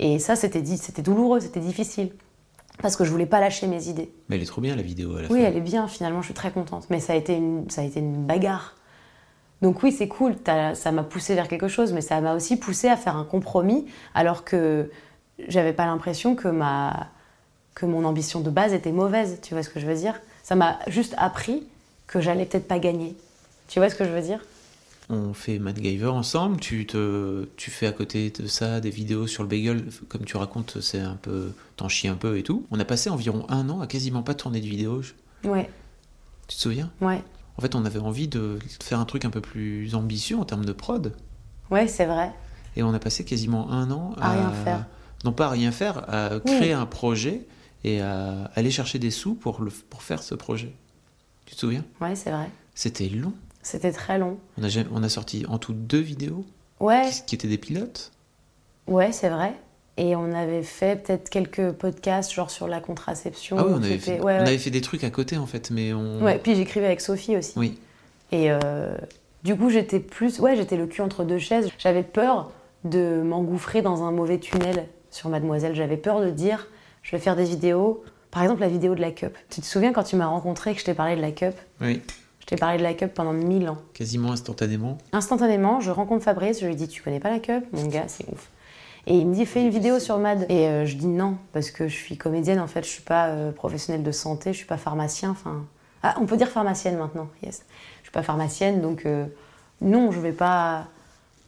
Et 0.00 0.18
ça, 0.18 0.34
c'était 0.34 0.62
dit- 0.62 0.78
c'était 0.78 1.02
douloureux, 1.02 1.38
c'était 1.40 1.60
difficile. 1.60 2.12
Parce 2.82 2.96
que 2.96 3.04
je 3.04 3.10
voulais 3.10 3.26
pas 3.26 3.40
lâcher 3.40 3.66
mes 3.66 3.88
idées. 3.88 4.12
Mais 4.28 4.36
elle 4.36 4.42
est 4.42 4.46
trop 4.46 4.60
bien 4.62 4.74
la 4.74 4.82
vidéo 4.82 5.14
à 5.16 5.22
la 5.22 5.28
Oui, 5.30 5.40
fin. 5.42 5.46
elle 5.46 5.56
est 5.56 5.60
bien, 5.60 5.86
finalement, 5.86 6.22
je 6.22 6.26
suis 6.26 6.34
très 6.34 6.50
contente. 6.50 6.86
Mais 6.90 6.98
ça 6.98 7.12
a 7.12 7.16
été 7.16 7.34
une, 7.36 7.68
ça 7.70 7.82
a 7.82 7.84
été 7.84 8.00
une 8.00 8.24
bagarre. 8.26 8.74
Donc 9.62 9.82
oui, 9.82 9.92
c'est 9.92 10.08
cool, 10.08 10.34
ça 10.74 10.90
m'a 10.92 11.02
poussé 11.04 11.34
vers 11.34 11.46
quelque 11.46 11.68
chose, 11.68 11.92
mais 11.92 12.00
ça 12.00 12.20
m'a 12.22 12.34
aussi 12.34 12.56
poussé 12.56 12.88
à 12.88 12.96
faire 12.96 13.16
un 13.16 13.24
compromis, 13.24 13.86
alors 14.14 14.42
que 14.44 14.90
j'avais 15.48 15.74
pas 15.74 15.84
l'impression 15.84 16.34
que, 16.34 16.48
ma, 16.48 17.08
que 17.74 17.84
mon 17.86 18.04
ambition 18.06 18.40
de 18.40 18.48
base 18.50 18.72
était 18.72 18.92
mauvaise, 18.92 19.38
tu 19.42 19.52
vois 19.54 19.62
ce 19.62 19.68
que 19.68 19.78
je 19.78 19.86
veux 19.86 19.94
dire? 19.94 20.18
Ça 20.42 20.54
m'a 20.54 20.78
juste 20.88 21.14
appris 21.18 21.68
que 22.06 22.20
j'allais 22.22 22.46
peut-être 22.46 22.66
pas 22.66 22.78
gagner. 22.78 23.14
Tu 23.70 23.78
vois 23.78 23.88
ce 23.88 23.94
que 23.94 24.04
je 24.04 24.10
veux 24.10 24.20
dire? 24.20 24.40
On 25.08 25.32
fait 25.32 25.58
MacGyver 25.60 26.06
ensemble, 26.06 26.58
tu, 26.58 26.86
te, 26.86 27.48
tu 27.56 27.70
fais 27.70 27.86
à 27.86 27.92
côté 27.92 28.30
de 28.30 28.46
ça 28.46 28.80
des 28.80 28.90
vidéos 28.90 29.28
sur 29.28 29.44
le 29.44 29.48
bagel, 29.48 29.84
comme 30.08 30.24
tu 30.24 30.36
racontes, 30.36 30.80
c'est 30.80 30.98
un 31.00 31.14
peu. 31.16 31.52
T'en 31.76 31.88
chies 31.88 32.08
un 32.08 32.16
peu 32.16 32.36
et 32.36 32.42
tout. 32.42 32.66
On 32.72 32.78
a 32.80 32.84
passé 32.84 33.10
environ 33.10 33.46
un 33.48 33.68
an 33.70 33.80
à 33.80 33.86
quasiment 33.86 34.22
pas 34.22 34.34
tourner 34.34 34.60
de 34.60 34.66
vidéos. 34.66 35.02
Ouais, 35.44 35.70
Tu 36.48 36.56
te 36.56 36.60
souviens? 36.60 36.90
Ouais. 37.00 37.22
En 37.56 37.62
fait, 37.62 37.74
on 37.76 37.84
avait 37.84 38.00
envie 38.00 38.26
de 38.28 38.58
faire 38.82 38.98
un 38.98 39.04
truc 39.04 39.24
un 39.24 39.30
peu 39.30 39.40
plus 39.40 39.94
ambitieux 39.94 40.36
en 40.36 40.44
termes 40.44 40.64
de 40.64 40.72
prod. 40.72 41.14
Ouais, 41.70 41.86
c'est 41.86 42.06
vrai. 42.06 42.32
Et 42.76 42.82
on 42.82 42.92
a 42.92 42.98
passé 42.98 43.24
quasiment 43.24 43.70
un 43.70 43.90
an 43.90 44.14
À 44.20 44.32
rien 44.32 44.52
faire. 44.52 44.86
Non 45.24 45.32
pas 45.32 45.46
à 45.46 45.50
rien 45.50 45.70
faire, 45.70 46.12
à 46.12 46.40
créer 46.40 46.72
un 46.72 46.86
projet 46.86 47.46
et 47.84 48.00
à 48.00 48.50
aller 48.54 48.70
chercher 48.70 48.98
des 48.98 49.10
sous 49.10 49.34
pour, 49.34 49.62
le, 49.62 49.70
pour 49.70 50.02
faire 50.02 50.22
ce 50.22 50.34
projet. 50.34 50.72
Tu 51.46 51.54
te 51.54 51.60
souviens? 51.60 51.84
Ouais, 52.00 52.14
c'est 52.16 52.30
vrai. 52.30 52.48
C'était 52.74 53.08
long. 53.08 53.32
C'était 53.62 53.92
très 53.92 54.18
long. 54.18 54.38
On 54.58 54.62
a, 54.64 54.68
jamais- 54.68 54.88
on 54.92 55.02
a 55.02 55.08
sorti 55.08 55.44
en 55.48 55.58
tout 55.58 55.72
deux 55.72 55.98
vidéos 56.00 56.44
Ouais, 56.80 57.08
qui, 57.10 57.22
qui 57.26 57.34
étaient 57.34 57.48
des 57.48 57.58
pilotes. 57.58 58.10
ouais, 58.86 59.12
c'est 59.12 59.28
vrai. 59.28 59.52
Et 59.96 60.16
on 60.16 60.32
avait 60.32 60.62
fait 60.62 61.02
peut-être 61.02 61.28
quelques 61.28 61.72
podcasts, 61.72 62.32
genre 62.32 62.50
sur 62.50 62.66
la 62.68 62.80
contraception. 62.80 63.56
Ah 63.58 63.64
oui, 63.66 63.72
on 63.74 63.76
avait, 63.82 63.98
C'était- 63.98 64.16
fait, 64.16 64.20
ouais, 64.20 64.32
on 64.34 64.42
ouais. 64.42 64.48
avait 64.48 64.58
fait 64.58 64.70
des 64.70 64.80
trucs 64.80 65.04
à 65.04 65.10
côté 65.10 65.36
en 65.36 65.44
fait, 65.46 65.70
mais 65.70 65.92
on. 65.92 66.22
Ouais, 66.22 66.38
puis 66.38 66.54
j'écrivais 66.54 66.86
avec 66.86 67.02
Sophie 67.02 67.36
aussi. 67.36 67.52
Oui. 67.58 67.78
Et 68.32 68.50
euh, 68.50 68.96
du 69.44 69.54
coup, 69.56 69.68
j'étais 69.68 70.00
plus. 70.00 70.38
Ouais, 70.38 70.56
j'étais 70.56 70.76
le 70.76 70.86
cul 70.86 71.02
entre 71.02 71.24
deux 71.24 71.38
chaises. 71.38 71.68
J'avais 71.78 72.02
peur 72.04 72.50
de 72.84 73.20
m'engouffrer 73.22 73.82
dans 73.82 74.04
un 74.04 74.10
mauvais 74.12 74.38
tunnel 74.38 74.86
sur 75.10 75.28
Mademoiselle. 75.28 75.74
J'avais 75.74 75.98
peur 75.98 76.20
de 76.22 76.30
dire 76.30 76.68
je 77.02 77.10
vais 77.14 77.20
faire 77.20 77.36
des 77.36 77.44
vidéos. 77.44 78.02
Par 78.30 78.42
exemple, 78.44 78.60
la 78.60 78.68
vidéo 78.68 78.94
de 78.94 79.00
la 79.00 79.10
cup. 79.10 79.36
Tu 79.50 79.60
te 79.60 79.66
souviens 79.66 79.92
quand 79.92 80.04
tu 80.04 80.14
m'as 80.16 80.28
rencontré 80.28 80.72
que 80.72 80.80
je 80.80 80.84
t'ai 80.84 80.94
parlé 80.94 81.16
de 81.16 81.20
la 81.20 81.32
cup? 81.32 81.54
Oui, 81.80 82.00
Je 82.50 82.56
t'ai 82.56 82.58
parlé 82.58 82.78
de 82.78 82.82
la 82.82 82.94
cup 82.94 83.14
pendant 83.14 83.32
mille 83.32 83.68
ans. 83.68 83.78
quasiment 83.94 84.32
instantanément. 84.32 84.98
Instantanément, 85.12 85.78
je 85.78 85.92
rencontre 85.92 86.24
Fabrice, 86.24 86.60
je 86.60 86.66
lui 86.66 86.74
dis 86.74 86.88
Tu 86.88 87.00
connais 87.00 87.20
pas 87.20 87.30
la 87.30 87.38
cup? 87.38 87.64
Mon 87.72 87.86
gars, 87.86 88.06
c'est 88.08 88.28
ouf. 88.28 88.50
Et 89.06 89.16
il 89.16 89.28
me 89.28 89.34
dit 89.36 89.46
Fais 89.46 89.62
une 89.62 89.70
vidéo 89.70 90.00
sur 90.00 90.18
Mad. 90.18 90.46
Et 90.48 90.66
euh, 90.66 90.84
je 90.84 90.96
dis 90.96 91.06
non, 91.06 91.36
parce 91.52 91.70
que 91.70 91.86
je 91.86 91.94
suis 91.94 92.16
comédienne 92.16 92.58
en 92.58 92.66
fait, 92.66 92.82
je 92.82 92.88
suis 92.88 93.04
pas 93.04 93.28
euh, 93.28 93.52
professionnelle 93.52 94.02
de 94.02 94.10
santé, 94.10 94.52
je 94.52 94.58
suis 94.58 94.66
pas 94.66 94.78
pharmacien. 94.78 95.30
Enfin. 95.30 95.64
Ah, 96.02 96.16
on 96.20 96.26
peut 96.26 96.36
dire 96.36 96.48
pharmacienne 96.48 96.96
maintenant, 96.98 97.28
yes. 97.44 97.64
Je 98.00 98.06
suis 98.06 98.12
pas 98.12 98.24
pharmacienne, 98.24 98.80
donc 98.80 99.06
euh, 99.06 99.26
non, 99.80 100.10
je 100.10 100.18
vais 100.18 100.32
pas. 100.32 100.88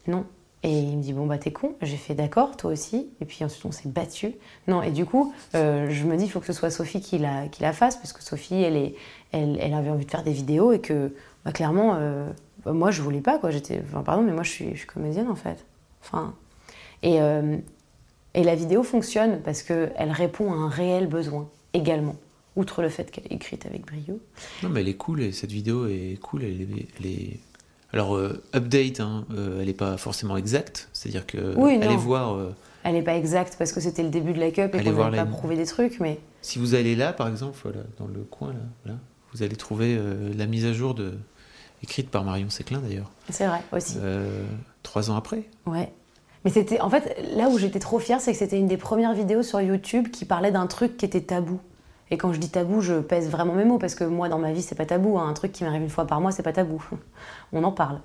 Non. 0.07 0.24
Et 0.64 0.78
il 0.78 0.96
me 0.96 1.03
dit 1.03 1.12
Bon, 1.12 1.26
bah 1.26 1.38
t'es 1.38 1.50
con. 1.50 1.74
J'ai 1.82 1.96
fait 1.96 2.14
D'accord, 2.14 2.57
toi 2.57 2.70
aussi. 2.70 3.09
Et 3.20 3.24
puis 3.24 3.44
ensuite, 3.44 3.64
on 3.64 3.72
s'est 3.72 3.88
battu. 3.88 4.34
Non, 4.68 4.82
et 4.82 4.90
du 4.90 5.05
coup, 5.05 5.34
euh, 5.55 5.90
je 5.90 6.05
me 6.05 6.16
dis 6.16 6.24
Il 6.24 6.30
faut 6.30 6.40
que 6.40 6.46
ce 6.46 6.53
soit 6.53 6.70
Sophie 6.70 7.00
qui 7.00 7.18
la, 7.18 7.48
qui 7.48 7.62
la 7.62 7.72
fasse, 7.72 7.96
parce 7.96 8.12
que 8.12 8.22
Sophie, 8.22 8.62
elle, 8.62 8.76
est, 8.76 8.94
elle, 9.32 9.58
elle 9.60 9.74
avait 9.74 9.90
envie 9.90 10.04
de 10.06 10.10
faire 10.10 10.22
des 10.22 10.32
vidéos 10.32 10.72
et 10.72 10.80
que, 10.80 11.12
bah, 11.44 11.52
clairement, 11.52 11.96
euh, 11.98 12.28
bah, 12.64 12.72
moi, 12.72 12.90
je 12.90 13.02
voulais 13.02 13.20
pas, 13.20 13.38
quoi. 13.38 13.50
J'étais. 13.50 13.82
Enfin, 13.88 14.02
pardon, 14.02 14.22
mais 14.22 14.32
moi, 14.32 14.42
je 14.42 14.50
suis, 14.50 14.70
je 14.72 14.78
suis 14.78 14.86
comédienne, 14.86 15.28
en 15.28 15.34
fait. 15.34 15.64
Enfin. 16.02 16.34
Et, 17.02 17.20
euh, 17.20 17.56
et 18.34 18.44
la 18.44 18.54
vidéo 18.54 18.82
fonctionne 18.82 19.40
parce 19.44 19.62
qu'elle 19.62 20.10
répond 20.12 20.52
à 20.52 20.56
un 20.56 20.68
réel 20.68 21.06
besoin 21.08 21.48
également. 21.74 22.16
Outre 22.54 22.82
le 22.82 22.88
fait 22.90 23.10
qu'elle 23.10 23.24
est 23.24 23.34
écrite 23.34 23.66
avec 23.66 23.84
brio. 23.86 24.20
Non, 24.62 24.68
mais 24.68 24.80
elle 24.82 24.88
est 24.88 24.94
cool 24.94 25.22
et 25.22 25.32
cette 25.32 25.50
vidéo 25.52 25.86
est 25.86 26.18
cool. 26.20 26.44
Elle 26.44 26.60
est. 26.62 26.86
elle 27.00 27.06
est- 27.06 27.40
Alors, 27.94 28.14
euh, 28.16 28.42
update, 28.54 29.00
hein, 29.00 29.24
elle 29.58 29.66
n'est 29.66 29.72
pas 29.72 29.96
forcément 29.96 30.36
exacte. 30.36 30.88
C'est-à-dire 30.92 31.26
que. 31.26 31.54
Oui, 31.56 31.78
allez 31.82 31.96
voir. 31.96 32.38
Elle 32.84 32.94
n'est 32.94 33.02
pas 33.02 33.16
exacte 33.16 33.54
parce 33.58 33.72
que 33.72 33.80
c'était 33.80 34.02
le 34.02 34.08
début 34.10 34.32
de 34.32 34.40
la 34.40 34.50
cup 34.50 34.74
et 34.74 34.78
qu'on 34.78 34.84
n'avait 34.92 34.96
pas 34.96 35.10
la- 35.10 35.24
prouvé 35.24 35.56
des 35.56 35.66
trucs, 35.66 35.98
mais 36.00 36.18
Si 36.42 36.58
vous 36.58 36.74
allez 36.74 36.96
là, 36.96 37.12
par 37.12 37.28
exemple, 37.28 37.56
voilà, 37.62 37.80
dans 37.98 38.06
le 38.08 38.20
coin, 38.24 38.52
là, 38.84 38.94
vous 39.34 39.42
allez 39.42 39.56
trouver 39.56 39.96
euh, 39.98 40.32
la 40.36 40.46
mise 40.46 40.64
à 40.66 40.72
jour 40.72 40.94
de, 40.94 41.14
écrite 41.82 42.10
par 42.10 42.24
Marion 42.24 42.50
Séclin 42.50 42.78
d'ailleurs, 42.80 43.10
c'est 43.30 43.46
vrai 43.46 43.60
aussi. 43.72 43.96
euh, 44.00 44.44
trois 44.82 45.10
ans 45.10 45.16
après. 45.16 45.44
Ouais. 45.66 45.92
Mais 46.44 46.50
c'était, 46.50 46.80
en 46.80 46.90
fait, 46.90 47.16
là 47.36 47.48
où 47.48 47.58
j'étais 47.58 47.78
trop 47.78 47.98
fière, 48.00 48.20
c'est 48.20 48.32
que 48.32 48.38
c'était 48.38 48.58
une 48.58 48.66
des 48.66 48.76
premières 48.76 49.14
vidéos 49.14 49.42
sur 49.44 49.60
YouTube 49.60 50.08
qui 50.10 50.24
parlait 50.24 50.50
d'un 50.50 50.66
truc 50.66 50.96
qui 50.96 51.04
était 51.04 51.20
tabou. 51.20 51.60
Et 52.10 52.18
quand 52.18 52.32
je 52.32 52.38
dis 52.40 52.50
tabou, 52.50 52.80
je 52.80 52.94
pèse 53.00 53.30
vraiment 53.30 53.54
mes 53.54 53.64
mots 53.64 53.78
parce 53.78 53.94
que 53.94 54.04
moi, 54.04 54.28
dans 54.28 54.38
ma 54.38 54.52
vie, 54.52 54.60
c'est 54.60 54.74
pas 54.74 54.84
tabou. 54.84 55.18
hein. 55.18 55.28
Un 55.28 55.32
truc 55.34 55.52
qui 55.52 55.62
m'arrive 55.64 55.82
une 55.82 55.88
fois 55.88 56.04
par 56.06 56.20
mois, 56.20 56.30
c'est 56.32 56.42
pas 56.42 56.52
tabou. 56.52 56.84
On 57.52 57.62
en 57.64 57.72
parle. 57.72 58.00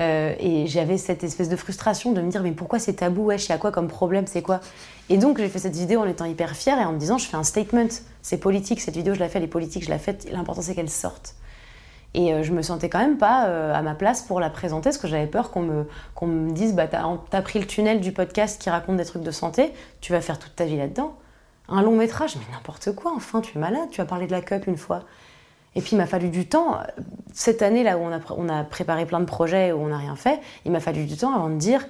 Euh, 0.00 0.34
et 0.38 0.66
j'avais 0.66 0.96
cette 0.96 1.22
espèce 1.22 1.50
de 1.50 1.56
frustration 1.56 2.12
de 2.12 2.22
me 2.22 2.30
dire 2.30 2.42
mais 2.42 2.52
pourquoi 2.52 2.78
c'est 2.78 2.94
tabou 2.94 3.26
Wesh, 3.26 3.46
il 3.46 3.50
y 3.50 3.52
a 3.52 3.58
quoi 3.58 3.70
comme 3.70 3.88
problème 3.88 4.26
C'est 4.26 4.40
quoi? 4.40 4.60
Et 5.10 5.18
donc 5.18 5.38
j'ai 5.38 5.48
fait 5.48 5.58
cette 5.58 5.76
vidéo 5.76 6.00
en 6.00 6.06
étant 6.06 6.24
hyper 6.24 6.56
fière 6.56 6.80
et 6.80 6.84
en 6.84 6.92
me 6.92 6.98
disant 6.98 7.18
je 7.18 7.26
fais 7.26 7.36
un 7.36 7.44
statement. 7.44 7.88
C'est 8.22 8.38
politique, 8.38 8.80
cette 8.80 8.96
vidéo 8.96 9.14
je 9.14 9.20
la 9.20 9.28
fais, 9.28 9.38
elle 9.38 9.44
est 9.44 9.48
politique, 9.48 9.84
je 9.84 9.90
la 9.90 9.98
fais. 9.98 10.16
L'important 10.30 10.62
c'est 10.62 10.74
qu'elle 10.74 10.90
sorte. 10.90 11.34
Et 12.14 12.32
euh, 12.32 12.42
je 12.42 12.52
me 12.52 12.62
sentais 12.62 12.88
quand 12.88 12.98
même 12.98 13.16
pas 13.16 13.46
euh, 13.46 13.74
à 13.74 13.82
ma 13.82 13.94
place 13.94 14.22
pour 14.22 14.40
la 14.40 14.50
présenter, 14.50 14.90
parce 14.90 14.98
que 14.98 15.08
j'avais 15.08 15.26
peur 15.26 15.50
qu'on 15.50 15.62
me, 15.62 15.86
qu'on 16.14 16.26
me 16.26 16.52
dise 16.52 16.74
bah, 16.74 16.86
T'as 16.86 17.04
as 17.32 17.42
pris 17.42 17.58
le 17.58 17.66
tunnel 17.66 18.00
du 18.00 18.12
podcast 18.12 18.60
qui 18.60 18.70
raconte 18.70 18.96
des 18.96 19.04
trucs 19.04 19.22
de 19.22 19.30
santé, 19.30 19.72
tu 20.00 20.12
vas 20.12 20.20
faire 20.20 20.38
toute 20.38 20.54
ta 20.54 20.64
vie 20.64 20.76
là-dedans. 20.76 21.16
Un 21.68 21.82
long 21.82 21.96
métrage, 21.96 22.36
mais 22.36 22.54
n'importe 22.54 22.92
quoi, 22.92 23.12
enfin, 23.16 23.40
tu 23.40 23.56
es 23.56 23.60
malade, 23.60 23.88
tu 23.90 24.00
as 24.00 24.04
parlé 24.04 24.26
de 24.26 24.32
la 24.32 24.42
cup 24.42 24.66
une 24.66 24.76
fois. 24.76 25.04
Et 25.74 25.80
puis 25.80 25.92
il 25.92 25.98
m'a 25.98 26.06
fallu 26.06 26.28
du 26.28 26.46
temps. 26.46 26.78
Cette 27.32 27.62
année, 27.62 27.82
là 27.82 27.96
où 27.96 28.02
on 28.02 28.12
a, 28.12 28.20
on 28.36 28.48
a 28.48 28.64
préparé 28.64 29.06
plein 29.06 29.20
de 29.20 29.24
projets, 29.24 29.72
où 29.72 29.80
on 29.80 29.88
n'a 29.88 29.98
rien 29.98 30.16
fait, 30.16 30.40
il 30.64 30.72
m'a 30.72 30.80
fallu 30.80 31.04
du 31.04 31.16
temps 31.16 31.34
avant 31.34 31.48
de 31.48 31.56
dire 31.56 31.86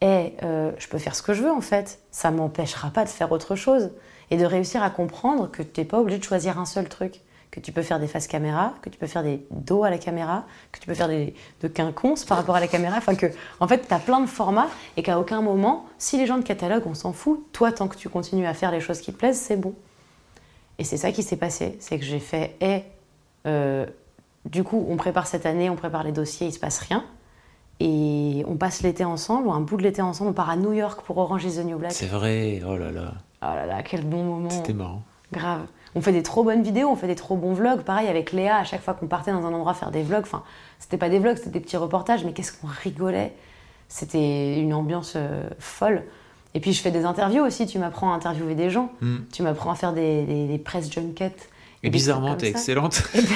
Eh, 0.00 0.34
euh, 0.42 0.72
je 0.78 0.88
peux 0.88 0.98
faire 0.98 1.16
ce 1.16 1.22
que 1.22 1.34
je 1.34 1.42
veux 1.42 1.50
en 1.50 1.60
fait, 1.60 2.00
ça 2.10 2.30
m'empêchera 2.30 2.90
pas 2.90 3.04
de 3.04 3.08
faire 3.08 3.32
autre 3.32 3.56
chose. 3.56 3.90
Et 4.30 4.36
de 4.36 4.44
réussir 4.44 4.82
à 4.82 4.90
comprendre 4.90 5.50
que 5.50 5.62
tu 5.62 5.80
n'es 5.80 5.86
pas 5.86 6.00
obligé 6.00 6.18
de 6.18 6.24
choisir 6.24 6.58
un 6.58 6.64
seul 6.64 6.88
truc 6.88 7.20
que 7.54 7.60
tu 7.60 7.70
peux 7.70 7.82
faire 7.82 8.00
des 8.00 8.08
faces 8.08 8.26
caméra, 8.26 8.74
que 8.82 8.88
tu 8.88 8.98
peux 8.98 9.06
faire 9.06 9.22
des 9.22 9.46
dos 9.52 9.84
à 9.84 9.90
la 9.90 9.98
caméra, 9.98 10.44
que 10.72 10.80
tu 10.80 10.88
peux 10.88 10.94
faire 10.94 11.06
des 11.06 11.34
de 11.60 11.68
quinconces 11.68 12.24
par 12.24 12.36
rapport 12.36 12.56
à 12.56 12.60
la 12.60 12.66
caméra, 12.66 12.96
enfin 12.96 13.14
que 13.14 13.26
en 13.60 13.68
fait 13.68 13.86
tu 13.86 13.94
as 13.94 14.00
plein 14.00 14.20
de 14.20 14.26
formats 14.26 14.66
et 14.96 15.04
qu'à 15.04 15.20
aucun 15.20 15.40
moment, 15.40 15.86
si 15.96 16.18
les 16.18 16.26
gens 16.26 16.36
de 16.36 16.42
catalogue, 16.42 16.82
on 16.86 16.94
s'en 16.94 17.12
fout, 17.12 17.44
toi 17.52 17.70
tant 17.70 17.86
que 17.86 17.96
tu 17.96 18.08
continues 18.08 18.46
à 18.46 18.54
faire 18.54 18.72
les 18.72 18.80
choses 18.80 19.00
qui 19.00 19.12
te 19.12 19.18
plaisent, 19.18 19.38
c'est 19.38 19.56
bon. 19.56 19.72
Et 20.78 20.84
c'est 20.84 20.96
ça 20.96 21.12
qui 21.12 21.22
s'est 21.22 21.36
passé, 21.36 21.76
c'est 21.78 21.96
que 22.00 22.04
j'ai 22.04 22.18
fait 22.18 22.56
et 23.46 23.84
du 24.44 24.62
coup, 24.64 24.84
on 24.88 24.96
prépare 24.96 25.26
cette 25.26 25.46
année, 25.46 25.70
on 25.70 25.76
prépare 25.76 26.04
les 26.04 26.12
dossiers, 26.12 26.48
il 26.48 26.52
se 26.52 26.58
passe 26.60 26.78
rien. 26.80 27.04
Et 27.80 28.44
on 28.46 28.56
passe 28.56 28.82
l'été 28.82 29.04
ensemble, 29.04 29.48
ou 29.48 29.52
un 29.52 29.60
bout 29.60 29.76
de 29.76 29.82
l'été 29.82 30.00
ensemble, 30.00 30.30
on 30.30 30.34
part 30.34 30.48
à 30.50 30.56
New 30.56 30.72
York 30.72 31.02
pour 31.04 31.18
Orange 31.18 31.44
is 31.44 31.56
the 31.60 31.64
New 31.64 31.76
Black. 31.78 31.92
C'est 31.92 32.06
vrai, 32.06 32.62
oh 32.66 32.76
là 32.76 32.90
là, 32.92 33.14
Oh 33.42 33.46
là 33.54 33.66
là, 33.66 33.82
quel 33.82 34.06
bon 34.06 34.22
moment. 34.22 34.50
c'était 34.50 34.72
marrant. 34.72 35.02
Grave. 35.32 35.62
On 35.96 36.00
fait 36.00 36.12
des 36.12 36.22
trop 36.22 36.44
bonnes 36.44 36.62
vidéos, 36.62 36.88
on 36.88 36.96
fait 36.96 37.06
des 37.08 37.14
trop 37.16 37.36
bons 37.36 37.52
vlogs. 37.52 37.82
Pareil 37.82 38.08
avec 38.08 38.32
Léa, 38.32 38.56
à 38.58 38.64
chaque 38.64 38.80
fois 38.82 38.94
qu'on 38.94 39.06
partait 39.06 39.32
dans 39.32 39.44
un 39.44 39.52
endroit 39.52 39.74
faire 39.74 39.90
des 39.90 40.02
vlogs, 40.02 40.22
enfin, 40.22 40.42
c'était 40.78 40.96
pas 40.96 41.08
des 41.08 41.18
vlogs, 41.18 41.36
c'était 41.36 41.50
des 41.50 41.60
petits 41.60 41.76
reportages, 41.76 42.24
mais 42.24 42.32
qu'est-ce 42.32 42.52
qu'on 42.52 42.68
rigolait. 42.68 43.34
C'était 43.88 44.58
une 44.60 44.72
ambiance 44.72 45.14
euh, 45.16 45.48
folle. 45.58 46.02
Et 46.54 46.60
puis 46.60 46.72
je 46.72 46.80
fais 46.80 46.90
des 46.92 47.04
interviews 47.04 47.44
aussi, 47.44 47.66
tu 47.66 47.78
m'apprends 47.78 48.12
à 48.12 48.16
interviewer 48.16 48.54
des 48.54 48.70
gens, 48.70 48.90
Mm. 49.00 49.16
tu 49.32 49.42
m'apprends 49.42 49.72
à 49.72 49.74
faire 49.74 49.92
des, 49.92 50.24
des, 50.24 50.46
des 50.46 50.58
press 50.58 50.90
junkets. 50.90 51.48
Et 51.86 51.90
bizarrement, 51.90 52.34
t'es 52.34 52.48
excellente. 52.48 53.02
Et, 53.14 53.20
ben, 53.20 53.28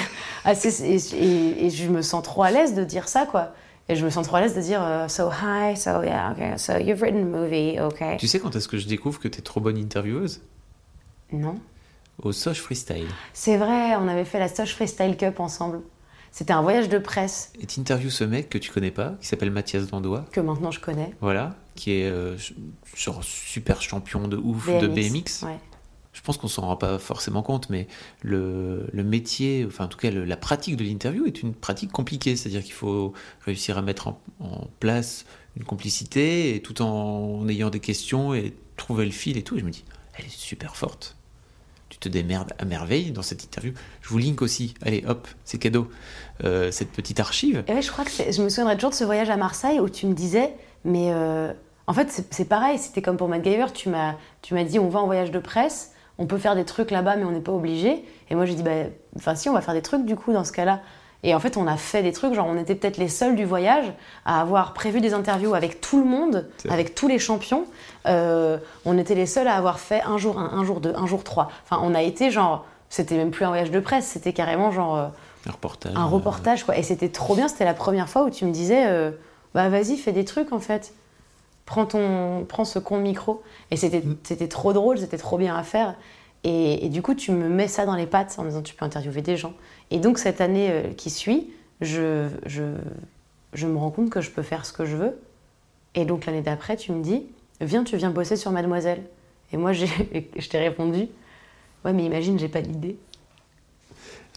ah, 0.44 0.52
et- 0.52 1.70
je 1.70 1.88
me 1.88 2.02
sens 2.02 2.22
trop 2.22 2.42
à 2.42 2.50
l'aise 2.50 2.74
de 2.74 2.84
dire 2.84 3.08
ça, 3.08 3.26
quoi. 3.26 3.52
Et 3.88 3.96
je 3.96 4.04
me 4.04 4.10
sens 4.10 4.26
trop 4.26 4.36
à 4.36 4.40
l'aise 4.40 4.54
de 4.54 4.60
dire 4.60 4.82
euh, 4.82 5.08
So, 5.08 5.30
hi, 5.30 5.76
so, 5.76 6.02
yeah, 6.02 6.32
okay, 6.32 6.58
so 6.58 6.74
you've 6.78 7.00
written 7.00 7.22
a 7.22 7.38
movie, 7.38 7.80
okay. 7.80 8.16
tu 8.18 8.26
sais 8.26 8.38
quand 8.38 8.54
est-ce 8.54 8.68
que 8.68 8.76
je 8.78 8.86
découvre 8.86 9.18
que 9.18 9.28
t'es 9.28 9.40
trop 9.42 9.60
bonne 9.60 9.78
intervieweuse? 9.78 10.42
Non 11.32 11.54
Au 12.22 12.32
Soch 12.32 12.58
Freestyle. 12.60 13.06
C'est 13.32 13.56
vrai, 13.56 13.96
on 13.96 14.08
avait 14.08 14.24
fait 14.24 14.38
la 14.38 14.48
Soch 14.48 14.74
Freestyle 14.74 15.16
Cup 15.16 15.40
ensemble. 15.40 15.80
C'était 16.30 16.52
un 16.52 16.60
voyage 16.62 16.88
de 16.90 16.98
presse 16.98 17.52
Et 17.60 17.66
t'interviews 17.66 18.10
ce 18.10 18.24
mec 18.24 18.50
que 18.50 18.58
tu 18.58 18.70
connais 18.70 18.90
pas, 18.90 19.14
qui 19.20 19.26
s'appelle 19.26 19.50
Mathias 19.50 19.86
Dandois, 19.86 20.26
que 20.32 20.40
maintenant 20.40 20.70
je 20.70 20.80
connais. 20.80 21.14
voilà, 21.22 21.54
qui 21.74 21.92
est 21.92 22.10
euh, 22.10 22.36
genre 22.94 23.24
super 23.24 23.80
champion 23.80 24.28
de 24.28 24.36
ouf 24.36 24.66
de 24.68 24.86
BMX. 24.86 25.42
Ouais. 25.44 25.58
Je 26.12 26.22
pense 26.22 26.36
qu'on 26.36 26.48
s'en 26.48 26.62
rend 26.62 26.76
pas 26.76 26.98
forcément 26.98 27.42
compte, 27.42 27.70
mais 27.70 27.86
le, 28.22 28.88
métier, 28.92 29.64
enfin 29.66 29.84
en 29.84 29.88
tout 29.88 29.98
cas 29.98 30.10
la 30.10 30.36
pratique 30.36 30.76
de 30.76 30.84
l'interview 30.84 31.26
est 31.26 31.42
une 31.42 31.54
pratique 31.54 31.92
compliquée. 31.92 32.36
C'est-à-dire 32.36 32.62
qu'il 32.62 32.72
faut 32.72 33.12
réussir 33.44 33.78
à 33.78 33.82
mettre 33.82 34.08
en, 34.08 34.20
place 34.80 35.26
une 35.56 35.64
complicité 35.64 36.54
et 36.54 36.62
tout 36.62 36.82
en 36.82 37.46
ayant 37.48 37.70
des 37.70 37.80
questions 37.80 38.34
et 38.34 38.54
trouver 38.76 39.04
le 39.04 39.10
fil 39.10 39.36
et 39.36 39.42
tout. 39.42 39.56
Et 39.56 39.60
je 39.60 39.64
me 39.64 39.70
dis, 39.70 39.84
elle 40.16 40.24
est 40.24 40.30
super 40.30 40.76
forte. 40.76 41.16
Tu 41.88 41.98
te 41.98 42.08
démerdes 42.08 42.52
à 42.58 42.64
merveille 42.64 43.12
dans 43.12 43.22
cette 43.22 43.44
interview. 43.44 43.72
Je 44.02 44.08
vous 44.08 44.18
link 44.18 44.42
aussi. 44.42 44.74
Allez, 44.82 45.04
hop, 45.06 45.26
c'est 45.44 45.58
cadeau. 45.58 45.88
Euh, 46.44 46.70
cette 46.70 46.92
petite 46.92 47.18
archive. 47.18 47.64
Et 47.66 47.72
ouais, 47.72 47.82
je 47.82 47.90
crois 47.90 48.04
que 48.04 48.10
je 48.10 48.42
me 48.42 48.48
souviendrai 48.48 48.76
toujours 48.76 48.90
de 48.90 48.94
ce 48.94 49.04
voyage 49.04 49.30
à 49.30 49.36
Marseille 49.36 49.80
où 49.80 49.88
tu 49.88 50.06
me 50.06 50.14
disais, 50.14 50.54
mais 50.84 51.12
euh, 51.12 51.52
en 51.86 51.94
fait, 51.94 52.26
c'est- 52.30 52.44
pareil, 52.44 52.78
c'était 52.78 53.02
comme 53.02 53.16
pour 53.16 53.28
MacGyver, 53.28 53.72
tu 53.72 53.88
m'as 53.88 54.14
dit, 54.64 54.78
on 54.78 54.88
va 54.88 55.00
en 55.00 55.06
voyage 55.06 55.30
de 55.30 55.38
presse, 55.38 55.92
on 56.18 56.26
peut 56.26 56.38
faire 56.38 56.54
des 56.54 56.64
trucs 56.64 56.90
là-bas, 56.90 57.16
mais 57.16 57.24
on 57.24 57.30
n'est 57.30 57.40
pas 57.40 57.52
obligé. 57.52 58.04
Et 58.30 58.34
moi, 58.34 58.44
j'ai 58.44 58.54
dit, 58.54 58.62
bah, 58.62 58.70
enfin, 59.16 59.34
si, 59.34 59.48
on 59.48 59.52
va 59.52 59.60
faire 59.60 59.74
des 59.74 59.82
trucs 59.82 60.04
du 60.04 60.16
coup 60.16 60.32
dans 60.32 60.44
ce 60.44 60.52
cas-là. 60.52 60.80
Et 61.24 61.34
en 61.34 61.40
fait, 61.40 61.56
on 61.56 61.66
a 61.66 61.76
fait 61.76 62.02
des 62.04 62.12
trucs, 62.12 62.34
genre, 62.34 62.46
on 62.48 62.56
était 62.56 62.76
peut-être 62.76 62.96
les 62.96 63.08
seuls 63.08 63.34
du 63.34 63.44
voyage 63.44 63.92
à 64.24 64.40
avoir 64.40 64.72
prévu 64.72 65.00
des 65.00 65.14
interviews 65.14 65.52
avec 65.54 65.80
tout 65.80 65.98
le 65.98 66.04
monde, 66.04 66.48
avec 66.70 66.94
tous 66.94 67.08
les 67.08 67.18
champions. 67.18 67.64
Euh, 68.06 68.58
on 68.84 68.96
était 68.98 69.16
les 69.16 69.26
seuls 69.26 69.48
à 69.48 69.54
avoir 69.54 69.80
fait 69.80 70.00
un 70.02 70.16
jour 70.16 70.38
un, 70.38 70.50
un 70.58 70.64
jour 70.64 70.80
deux, 70.80 70.92
un 70.94 71.06
jour 71.06 71.24
trois. 71.24 71.50
Enfin, 71.64 71.80
on 71.84 71.94
a 71.94 72.02
été 72.02 72.30
genre, 72.30 72.64
c'était 72.88 73.16
même 73.16 73.30
plus 73.32 73.44
un 73.44 73.48
voyage 73.48 73.70
de 73.72 73.80
presse, 73.80 74.06
c'était 74.06 74.32
carrément 74.32 74.70
genre. 74.70 74.96
euh, 74.96 75.06
Un 75.46 75.50
reportage. 75.52 75.92
un 75.96 76.04
reportage 76.04 76.64
quoi 76.64 76.76
et 76.76 76.82
c'était 76.82 77.08
trop 77.08 77.34
bien 77.34 77.48
c'était 77.48 77.64
la 77.64 77.74
première 77.74 78.08
fois 78.08 78.22
où 78.24 78.30
tu 78.30 78.44
me 78.44 78.50
disais 78.52 78.84
euh, 78.86 79.10
bah 79.54 79.68
vas-y 79.68 79.96
fais 79.96 80.12
des 80.12 80.24
trucs 80.24 80.52
en 80.52 80.58
fait 80.60 80.92
prends 81.68 81.84
ton 81.84 82.46
prends 82.48 82.64
ce 82.64 82.78
con 82.78 82.98
micro. 82.98 83.42
Et 83.70 83.76
c'était 83.76 84.02
c'était 84.24 84.48
trop 84.48 84.72
drôle 84.72 84.98
c'était 84.98 85.18
trop 85.18 85.36
bien 85.36 85.54
à 85.54 85.62
faire. 85.62 85.94
Et, 86.42 86.86
et 86.86 86.88
du 86.88 87.02
coup 87.02 87.14
tu 87.14 87.30
me 87.30 87.48
mets 87.48 87.68
ça 87.68 87.84
dans 87.84 87.94
les 87.94 88.06
pattes 88.06 88.34
en 88.38 88.42
me 88.44 88.48
disant 88.48 88.62
tu 88.62 88.74
peux 88.74 88.86
interviewer 88.86 89.20
des 89.20 89.36
gens. 89.36 89.52
Et 89.90 89.98
donc 89.98 90.18
cette 90.18 90.40
année 90.40 90.70
euh, 90.70 90.94
qui 90.94 91.10
suit 91.10 91.50
je, 91.82 92.28
je 92.46 92.64
je 93.52 93.66
me 93.66 93.76
rends 93.76 93.90
compte 93.90 94.08
que 94.08 94.22
je 94.22 94.30
peux 94.30 94.42
faire 94.42 94.64
ce 94.64 94.72
que 94.72 94.86
je 94.86 94.96
veux. 94.96 95.20
Et 95.94 96.06
donc 96.06 96.24
l'année 96.24 96.40
d'après 96.40 96.76
tu 96.76 96.90
me 96.92 97.02
dis 97.02 97.26
viens 97.60 97.84
tu 97.84 97.98
viens 97.98 98.10
bosser 98.10 98.36
sur 98.36 98.50
Mademoiselle. 98.50 99.02
Et 99.52 99.58
moi 99.58 99.74
j'ai 99.74 99.88
je 100.38 100.48
t'ai 100.48 100.58
répondu 100.58 101.08
ouais 101.84 101.92
mais 101.92 102.04
imagine 102.04 102.38
j'ai 102.38 102.48
pas 102.48 102.62
d'idée. 102.62 102.96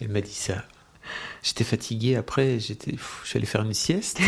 Elle 0.01 0.09
m'a 0.09 0.21
dit 0.21 0.33
ça. 0.33 0.63
J'étais 1.43 1.63
fatigué 1.63 2.15
après, 2.15 2.59
j'étais, 2.59 2.95
j'allais 3.23 3.45
faire 3.45 3.61
une 3.61 3.73
sieste. 3.73 4.19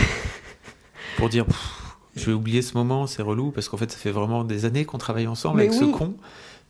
Pour 1.18 1.30
dire, 1.30 1.46
pff, 1.46 1.83
je 2.16 2.26
vais 2.26 2.34
oublier 2.34 2.62
ce 2.62 2.76
moment, 2.78 3.08
c'est 3.08 3.22
relou 3.22 3.52
parce 3.52 3.70
qu'en 3.70 3.78
fait 3.78 3.92
ça 3.92 3.98
fait 3.98 4.12
vraiment 4.12 4.44
des 4.44 4.66
années 4.66 4.86
qu'on 4.86 4.98
travaille 4.98 5.28
ensemble 5.28 5.58
Mais 5.58 5.68
avec 5.68 5.80
oui. 5.82 5.88
ce 5.92 5.92
con 5.98 6.16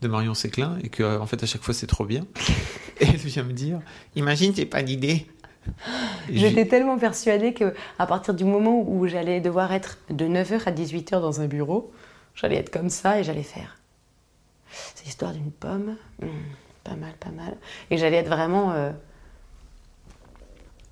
de 0.02 0.08
Marion 0.08 0.34
Séclin 0.34 0.78
et 0.84 0.90
que 0.90 1.18
en 1.20 1.26
fait 1.26 1.42
à 1.44 1.46
chaque 1.46 1.64
fois 1.64 1.74
c'est 1.74 1.88
trop 1.88 2.06
bien. 2.06 2.26
Et 3.00 3.06
elle 3.08 3.16
vient 3.18 3.44
me 3.44 3.54
dire, 3.54 3.80
imagine 4.16 4.54
j'ai 4.56 4.66
pas 4.66 4.84
d'idée. 4.84 5.28
J'étais 6.30 6.68
tellement 6.68 6.98
persuadée 6.98 7.54
que 7.54 7.74
à 7.98 8.06
partir 8.06 8.34
du 8.34 8.44
moment 8.46 8.84
où 8.88 9.08
j'allais 9.08 9.40
devoir 9.42 9.72
être 9.72 9.98
de 10.10 10.26
9h 10.26 10.64
à 10.68 10.72
18h 10.72 11.22
dans 11.22 11.40
un 11.42 11.48
bureau, 11.48 11.92
j'allais 12.36 12.58
être 12.58 12.70
comme 12.70 12.90
ça 12.90 13.20
et 13.20 13.24
j'allais 13.24 13.44
faire. 13.44 13.78
C'est 14.96 15.06
l'histoire 15.06 15.32
d'une 15.32 15.52
pomme. 15.52 15.96
Hmm, 16.22 16.28
pas 16.84 16.96
mal, 16.96 17.14
pas 17.20 17.30
mal. 17.30 17.56
Et 17.92 17.98
j'allais 17.98 18.18
être 18.18 18.28
vraiment. 18.30 18.72
euh, 18.72 18.92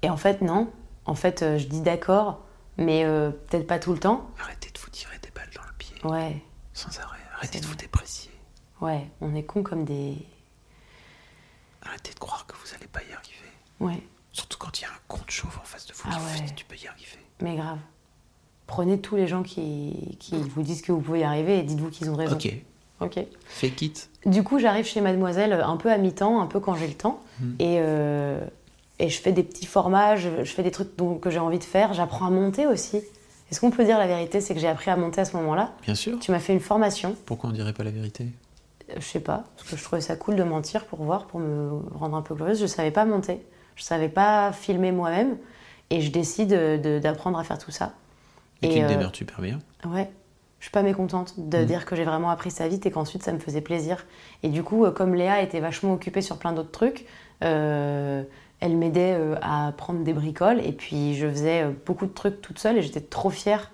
Et 0.04 0.10
en 0.10 0.18
fait, 0.18 0.42
non. 0.42 0.70
En 1.06 1.16
fait, 1.16 1.42
euh, 1.42 1.58
je 1.58 1.68
dis 1.68 1.82
d'accord, 1.82 2.46
mais 2.78 3.04
euh, 3.06 3.32
peut-être 3.32 3.68
pas 3.68 3.80
tout 3.80 3.94
le 3.94 4.00
temps. 4.00 4.30
Arrêtez 4.40 4.70
de 4.74 4.80
vous 4.80 4.90
tirer 4.90 5.18
des 5.22 5.30
balles 5.32 5.50
dans 5.56 5.62
le 5.64 5.74
pied 5.78 5.96
Ouais, 6.04 6.42
sans 6.74 6.98
arrêt. 7.00 7.18
Arrêtez 7.36 7.60
de 7.60 7.66
vous 7.66 7.76
déprécier. 7.76 8.32
ouais, 8.82 9.08
on 9.22 9.34
est 9.36 9.44
con 9.44 9.64
comme 9.64 9.86
des. 9.86 10.16
Arrêtez 11.84 12.14
de 12.14 12.20
croire 12.20 12.46
que 12.46 12.54
vous 12.56 12.74
allez 12.76 12.88
pas 12.88 13.02
y 13.02 13.12
arriver. 13.14 13.52
Ouais, 13.80 14.04
Surtout 14.34 14.58
quand 14.60 14.80
il 14.80 14.84
y 14.84 14.86
a 14.86 14.90
un 14.90 15.00
con 15.08 15.20
de 15.26 15.32
chauve 15.32 15.58
en 15.60 15.66
face 15.66 15.88
de 15.88 15.94
vous 15.94 16.04
Ah 16.06 16.12
qui 16.14 16.20
vous 16.20 16.40
ouais. 16.40 16.46
dit 16.46 16.54
tu 16.56 16.66
peux 16.66 16.76
y 16.76 16.88
arriver. 16.88 17.18
mais 17.42 17.56
grave. 17.56 17.80
Prenez 18.68 19.02
tous 19.02 19.16
les 19.18 19.28
gens 19.28 19.44
qui, 19.44 20.16
qui 20.20 20.36
vous 20.42 20.62
disent 20.62 20.82
que 20.82 20.92
vous 20.94 21.02
pouvez 21.02 21.22
y 21.22 21.24
arriver 21.24 21.60
et 21.60 21.64
dites-vous 21.64 21.90
qu'ils 21.90 22.10
ont 22.10 22.16
raison. 22.16 22.36
Ok, 22.36 22.54
Ok. 23.02 23.20
fake 23.46 23.82
it. 23.82 24.10
Du 24.26 24.44
coup, 24.44 24.60
j'arrive 24.60 24.86
chez 24.86 25.02
Mademoiselle 25.02 25.52
un 25.54 25.76
peu 25.76 25.92
à 25.92 25.98
mi-temps, 25.98 26.40
un 26.42 26.46
peu 26.48 26.60
quand 26.62 26.76
j'ai 26.76 26.88
le 26.88 26.94
temps. 26.94 27.22
Et, 27.60 27.78
euh, 27.80 28.40
et 29.02 29.10
je 29.10 29.20
fais 29.22 29.32
des 29.32 29.44
petits 29.44 29.66
formats, 29.66 30.16
je, 30.16 30.30
je 30.44 30.52
fais 30.54 30.64
des 30.64 30.72
trucs 30.72 30.96
dont- 30.98 31.18
que 31.18 31.30
j'ai 31.30 31.40
envie 31.40 31.60
de 31.60 31.64
faire. 31.64 31.94
J'apprends 31.94 32.28
à 32.28 32.30
monter 32.30 32.68
aussi. 32.68 32.98
Est-ce 33.50 33.60
qu'on 33.60 33.72
peut 33.72 33.84
dire 33.84 33.98
la 33.98 34.08
vérité 34.08 34.40
C'est 34.42 34.54
que 34.54 34.60
j'ai 34.60 34.68
appris 34.68 34.92
à 34.92 34.96
monter 34.96 35.22
à 35.22 35.26
ce 35.26 35.36
moment-là? 35.38 35.72
Bien 35.84 35.96
sûr. 35.96 36.20
Tu 36.20 36.32
m'as 36.32 36.40
fait 36.40 36.54
une 36.54 36.60
formation. 36.62 37.16
Pourquoi 37.26 37.50
on 37.50 37.54
dirait 37.54 37.74
pas 37.74 37.84
la 37.84 37.92
vérité? 37.92 38.28
Euh, 38.90 38.94
Je 38.98 39.06
sais 39.06 39.20
pas, 39.20 39.44
parce 39.58 39.70
que 39.70 39.76
je 39.78 39.84
trouvais 39.84 40.02
ça 40.02 40.16
cool 40.16 40.36
de 40.36 40.44
mentir 40.44 40.86
pour 40.86 41.04
voir, 41.04 41.26
pour 41.28 41.40
me 41.40 41.82
rendre 41.96 42.16
un 42.16 42.22
peu 42.22 42.34
glorieuse. 42.36 42.62
Je 42.62 42.66
savais 42.68 42.92
pas 42.92 43.04
monter. 43.06 43.46
Je 43.76 43.84
savais 43.84 44.10
pas 44.10 44.52
filmer 44.54 44.92
moi-même. 44.92 45.38
Et 45.90 46.00
je 46.02 46.12
décide 46.12 46.50
de- 46.52 47.00
d'apprendre 47.00 47.38
à 47.38 47.44
faire 47.44 47.58
tout 47.58 47.72
ça. 47.72 47.94
Et, 48.62 48.68
Et, 48.68 48.70
tu 48.70 48.80
te 48.80 48.84
euh, 48.86 48.88
démerdes 48.88 49.16
super 49.16 49.42
bien. 49.42 49.60
Ouais, 49.86 50.10
je 50.60 50.66
suis 50.66 50.72
pas 50.72 50.84
mécontente 50.84 51.34
de 51.38 51.58
Mhm. 51.58 51.66
dire 51.66 51.86
que 51.86 51.96
j'ai 51.98 52.06
vraiment 52.06 52.30
appris 52.30 52.52
ça 52.52 52.68
vite 52.70 52.86
et 52.86 52.92
qu'ensuite 52.92 53.24
ça 53.24 53.34
me 53.34 53.40
faisait 53.40 53.60
plaisir. 53.62 54.06
Et 54.44 54.50
du 54.50 54.64
coup, 54.64 54.86
euh, 54.86 54.92
comme 54.92 55.16
Léa 55.16 55.42
était 55.42 55.60
vachement 55.60 55.92
occupée 55.94 56.22
sur 56.22 56.38
plein 56.38 56.54
d'autres 56.54 56.72
trucs, 56.72 57.06
euh, 57.44 58.24
elle 58.62 58.78
m'aidait 58.78 59.16
euh, 59.20 59.36
à 59.42 59.74
prendre 59.76 60.04
des 60.04 60.14
bricoles 60.14 60.62
et 60.66 60.72
puis 60.72 61.16
je 61.16 61.28
faisais 61.28 61.64
euh, 61.64 61.72
beaucoup 61.86 62.06
de 62.06 62.14
trucs 62.14 62.42
toute 62.42 62.60
seule 62.60 62.78
et 62.78 62.82
j'étais 62.82 63.02
trop 63.02 63.30
fière. 63.30 63.72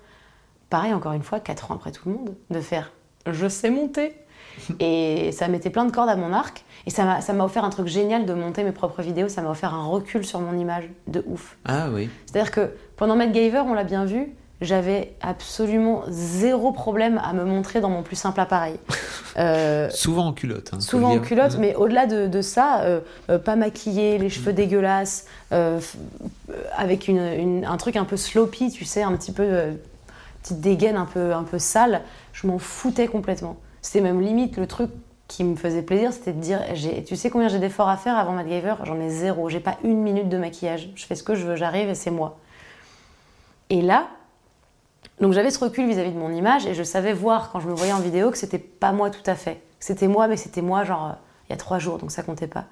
Pareil, 0.70 0.92
encore 0.92 1.12
une 1.12 1.22
fois, 1.22 1.40
4 1.40 1.70
ans 1.70 1.74
après 1.74 1.92
tout 1.92 2.08
le 2.08 2.14
monde, 2.16 2.34
de 2.50 2.60
faire 2.60 2.90
je 3.26 3.48
sais 3.48 3.70
monter. 3.70 4.14
Et 4.80 5.30
ça 5.32 5.46
mettait 5.48 5.70
plein 5.70 5.84
de 5.84 5.92
cordes 5.92 6.08
à 6.08 6.16
mon 6.16 6.32
arc. 6.32 6.64
Et 6.86 6.90
ça 6.90 7.04
m'a 7.04 7.20
ça 7.20 7.32
m'a 7.32 7.44
offert 7.44 7.64
un 7.64 7.70
truc 7.70 7.86
génial 7.86 8.26
de 8.26 8.32
monter 8.32 8.64
mes 8.64 8.72
propres 8.72 9.02
vidéos. 9.02 9.28
Ça 9.28 9.42
m'a 9.42 9.50
offert 9.50 9.74
un 9.74 9.84
recul 9.86 10.24
sur 10.24 10.40
mon 10.40 10.58
image 10.58 10.88
de 11.06 11.22
ouf. 11.26 11.58
Ah 11.64 11.88
oui. 11.92 12.08
C'est-à-dire 12.26 12.50
que 12.50 12.72
pendant 12.96 13.14
MacGyver, 13.14 13.62
on 13.66 13.74
l'a 13.74 13.84
bien 13.84 14.04
vu, 14.04 14.34
j'avais 14.60 15.14
absolument 15.20 16.02
zéro 16.08 16.72
problème 16.72 17.20
à 17.24 17.32
me 17.32 17.44
montrer 17.44 17.80
dans 17.80 17.90
mon 17.90 18.02
plus 18.02 18.16
simple 18.16 18.40
appareil. 18.40 18.76
Euh, 19.36 19.88
Souvent 19.90 20.26
en 20.26 20.32
culotte. 20.32 20.70
hein, 20.74 20.80
souvent 20.80 21.12
en 21.14 21.20
culotte, 21.20 21.58
Mm. 21.58 21.60
mais 21.60 21.74
au-delà 21.76 22.06
de, 22.06 22.26
de 22.26 22.42
ça, 22.42 22.80
euh, 22.80 22.98
euh, 23.30 23.38
pas 23.38 23.54
maquillée, 23.54 24.18
les 24.18 24.30
cheveux 24.30 24.52
dégueulasses, 24.52 25.26
f- 25.52 25.52
euh, 25.52 25.78
avec 26.76 27.06
une, 27.06 27.18
une- 27.20 27.64
un 27.64 27.76
truc 27.76 27.94
un 27.94 28.04
peu 28.04 28.16
sloppy, 28.16 28.72
tu 28.72 28.84
sais, 28.84 29.02
un 29.04 29.12
petit 29.16 29.30
peu 29.30 29.46
petite 30.42 30.60
dégaine 30.60 30.96
un 30.96 31.04
peu, 31.04 31.32
un 31.34 31.44
peu 31.44 31.60
sale, 31.60 32.00
je 32.32 32.48
m'en 32.48 32.58
foutais 32.58 33.06
complètement. 33.06 33.58
C'était 33.80 34.00
même 34.00 34.20
limite 34.20 34.56
le 34.56 34.66
truc 34.66 34.90
qui 35.28 35.44
me 35.44 35.54
faisait 35.54 35.82
plaisir, 35.82 36.12
c'était 36.12 36.32
de 36.32 36.40
dire, 36.40 36.60
tu 37.06 37.14
sais 37.14 37.30
combien 37.30 37.46
j'ai 37.46 37.60
d'efforts 37.60 37.90
à 37.90 37.96
faire 37.96 38.16
avant 38.18 38.32
MacGyver? 38.32 38.74
J'en 38.84 38.98
ai 38.98 39.08
zéro, 39.10 39.48
j'ai 39.50 39.60
pas 39.60 39.76
une 39.84 40.02
minute 40.02 40.28
de 40.28 40.38
maquillage, 40.38 40.90
je 40.96 41.06
fais 41.06 41.14
ce 41.14 41.22
que 41.22 41.36
je 41.36 41.46
veux, 41.46 41.54
j'arrive 41.54 41.90
et 41.90 41.94
c'est 41.94 42.10
moi. 42.10 42.38
Et 43.70 43.82
là, 43.82 44.08
donc 45.20 45.32
j'avais 45.32 45.50
ce 45.50 45.58
recul 45.58 45.86
vis-à-vis 45.86 46.12
de 46.12 46.18
mon 46.18 46.30
image 46.30 46.66
et 46.66 46.74
je 46.74 46.82
savais 46.82 47.12
voir 47.12 47.50
quand 47.50 47.60
je 47.60 47.68
me 47.68 47.74
voyais 47.74 47.92
en 47.92 48.00
vidéo 48.00 48.30
que 48.30 48.38
c'était 48.38 48.58
pas 48.58 48.92
moi 48.92 49.10
tout 49.10 49.28
à 49.28 49.34
fait. 49.34 49.62
C'était 49.80 50.08
moi, 50.08 50.28
mais 50.28 50.36
c'était 50.36 50.62
moi 50.62 50.84
genre 50.84 51.06
euh, 51.06 51.12
il 51.48 51.52
y 51.52 51.54
a 51.54 51.56
trois 51.56 51.78
jours, 51.78 51.98
donc 51.98 52.10
ça 52.10 52.22
comptait 52.22 52.46
pas. 52.46 52.66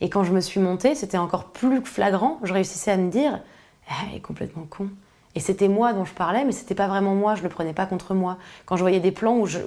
Et 0.00 0.08
quand 0.08 0.24
je 0.24 0.32
me 0.32 0.40
suis 0.40 0.60
montée, 0.60 0.94
c'était 0.94 1.18
encore 1.18 1.46
plus 1.46 1.84
flagrant. 1.84 2.38
Je 2.42 2.52
réussissais 2.52 2.90
à 2.90 2.96
me 2.96 3.10
dire, 3.10 3.40
ah, 3.88 3.92
elle 4.08 4.16
est 4.16 4.20
complètement 4.20 4.66
con. 4.68 4.88
Et 5.36 5.40
c'était 5.40 5.66
moi 5.66 5.92
dont 5.92 6.04
je 6.04 6.14
parlais, 6.14 6.44
mais 6.44 6.52
c'était 6.52 6.76
pas 6.76 6.86
vraiment 6.86 7.14
moi, 7.14 7.34
je 7.34 7.42
le 7.42 7.48
prenais 7.48 7.72
pas 7.72 7.86
contre 7.86 8.14
moi. 8.14 8.38
Quand 8.66 8.76
je 8.76 8.82
voyais 8.82 9.00
des 9.00 9.10
plans 9.10 9.36
où 9.36 9.46
je, 9.46 9.58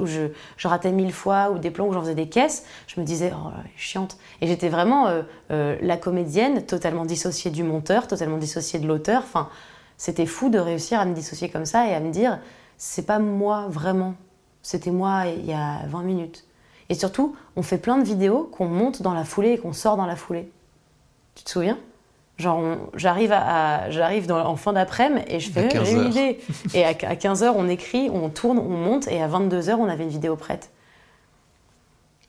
ratais 0.63 0.91
mille 0.91 1.11
fois, 1.11 1.51
ou 1.51 1.59
des 1.59 1.71
plans 1.71 1.87
où 1.87 1.93
j'en 1.93 2.01
faisais 2.01 2.15
des 2.15 2.29
caisses, 2.29 2.65
je 2.87 2.99
me 3.01 3.05
disais, 3.05 3.33
oh, 3.35 3.49
chiante. 3.75 4.17
Et 4.39 4.47
j'étais 4.47 4.69
vraiment 4.69 5.07
euh, 5.07 5.23
euh, 5.51 5.75
la 5.81 5.97
comédienne, 5.97 6.65
totalement 6.65 7.03
dissociée 7.03 7.51
du 7.51 7.63
monteur, 7.63 8.07
totalement 8.07 8.37
dissociée 8.37 8.79
de 8.79 8.87
l'auteur. 8.87 9.23
Enfin, 9.23 9.49
c'était 9.97 10.25
fou 10.25 10.49
de 10.49 10.59
réussir 10.59 10.99
à 10.99 11.05
me 11.05 11.13
dissocier 11.13 11.49
comme 11.49 11.65
ça 11.65 11.87
et 11.87 11.93
à 11.95 11.99
me 11.99 12.11
dire, 12.11 12.39
c'est 12.77 13.05
pas 13.05 13.19
moi 13.19 13.65
vraiment, 13.69 14.13
c'était 14.61 14.91
moi 14.91 15.23
il 15.27 15.45
y 15.45 15.53
a 15.53 15.79
20 15.87 16.03
minutes. 16.03 16.45
Et 16.89 16.93
surtout, 16.95 17.35
on 17.55 17.63
fait 17.63 17.77
plein 17.77 17.97
de 17.97 18.03
vidéos 18.03 18.49
qu'on 18.51 18.67
monte 18.67 19.01
dans 19.01 19.13
la 19.13 19.25
foulée 19.25 19.53
et 19.53 19.57
qu'on 19.57 19.73
sort 19.73 19.97
dans 19.97 20.05
la 20.05 20.15
foulée. 20.15 20.49
Tu 21.35 21.43
te 21.43 21.49
souviens? 21.49 21.77
Genre, 22.37 22.77
j'arrive 22.95 23.31
à, 23.31 23.39
à- 23.85 23.89
j'arrive 23.89 24.31
en 24.31 24.55
fin 24.55 24.71
d'après-midi 24.71 25.25
et 25.27 25.39
je 25.39 25.49
À 25.49 25.53
fais, 25.53 25.67
15 25.69 25.87
j'ai 25.87 25.93
une 25.95 26.05
idée. 26.11 26.39
Et 26.75 26.85
à, 26.85 26.93
15h, 26.93 27.51
on 27.55 27.67
écrit, 27.67 28.09
on 28.13 28.29
tourne, 28.29 28.59
on 28.59 28.69
monte, 28.69 29.07
et 29.07 29.21
à 29.23 29.27
22h, 29.27 29.73
on 29.73 29.89
avait 29.89 30.03
une 30.03 30.09
vidéo 30.11 30.35
prête. 30.35 30.69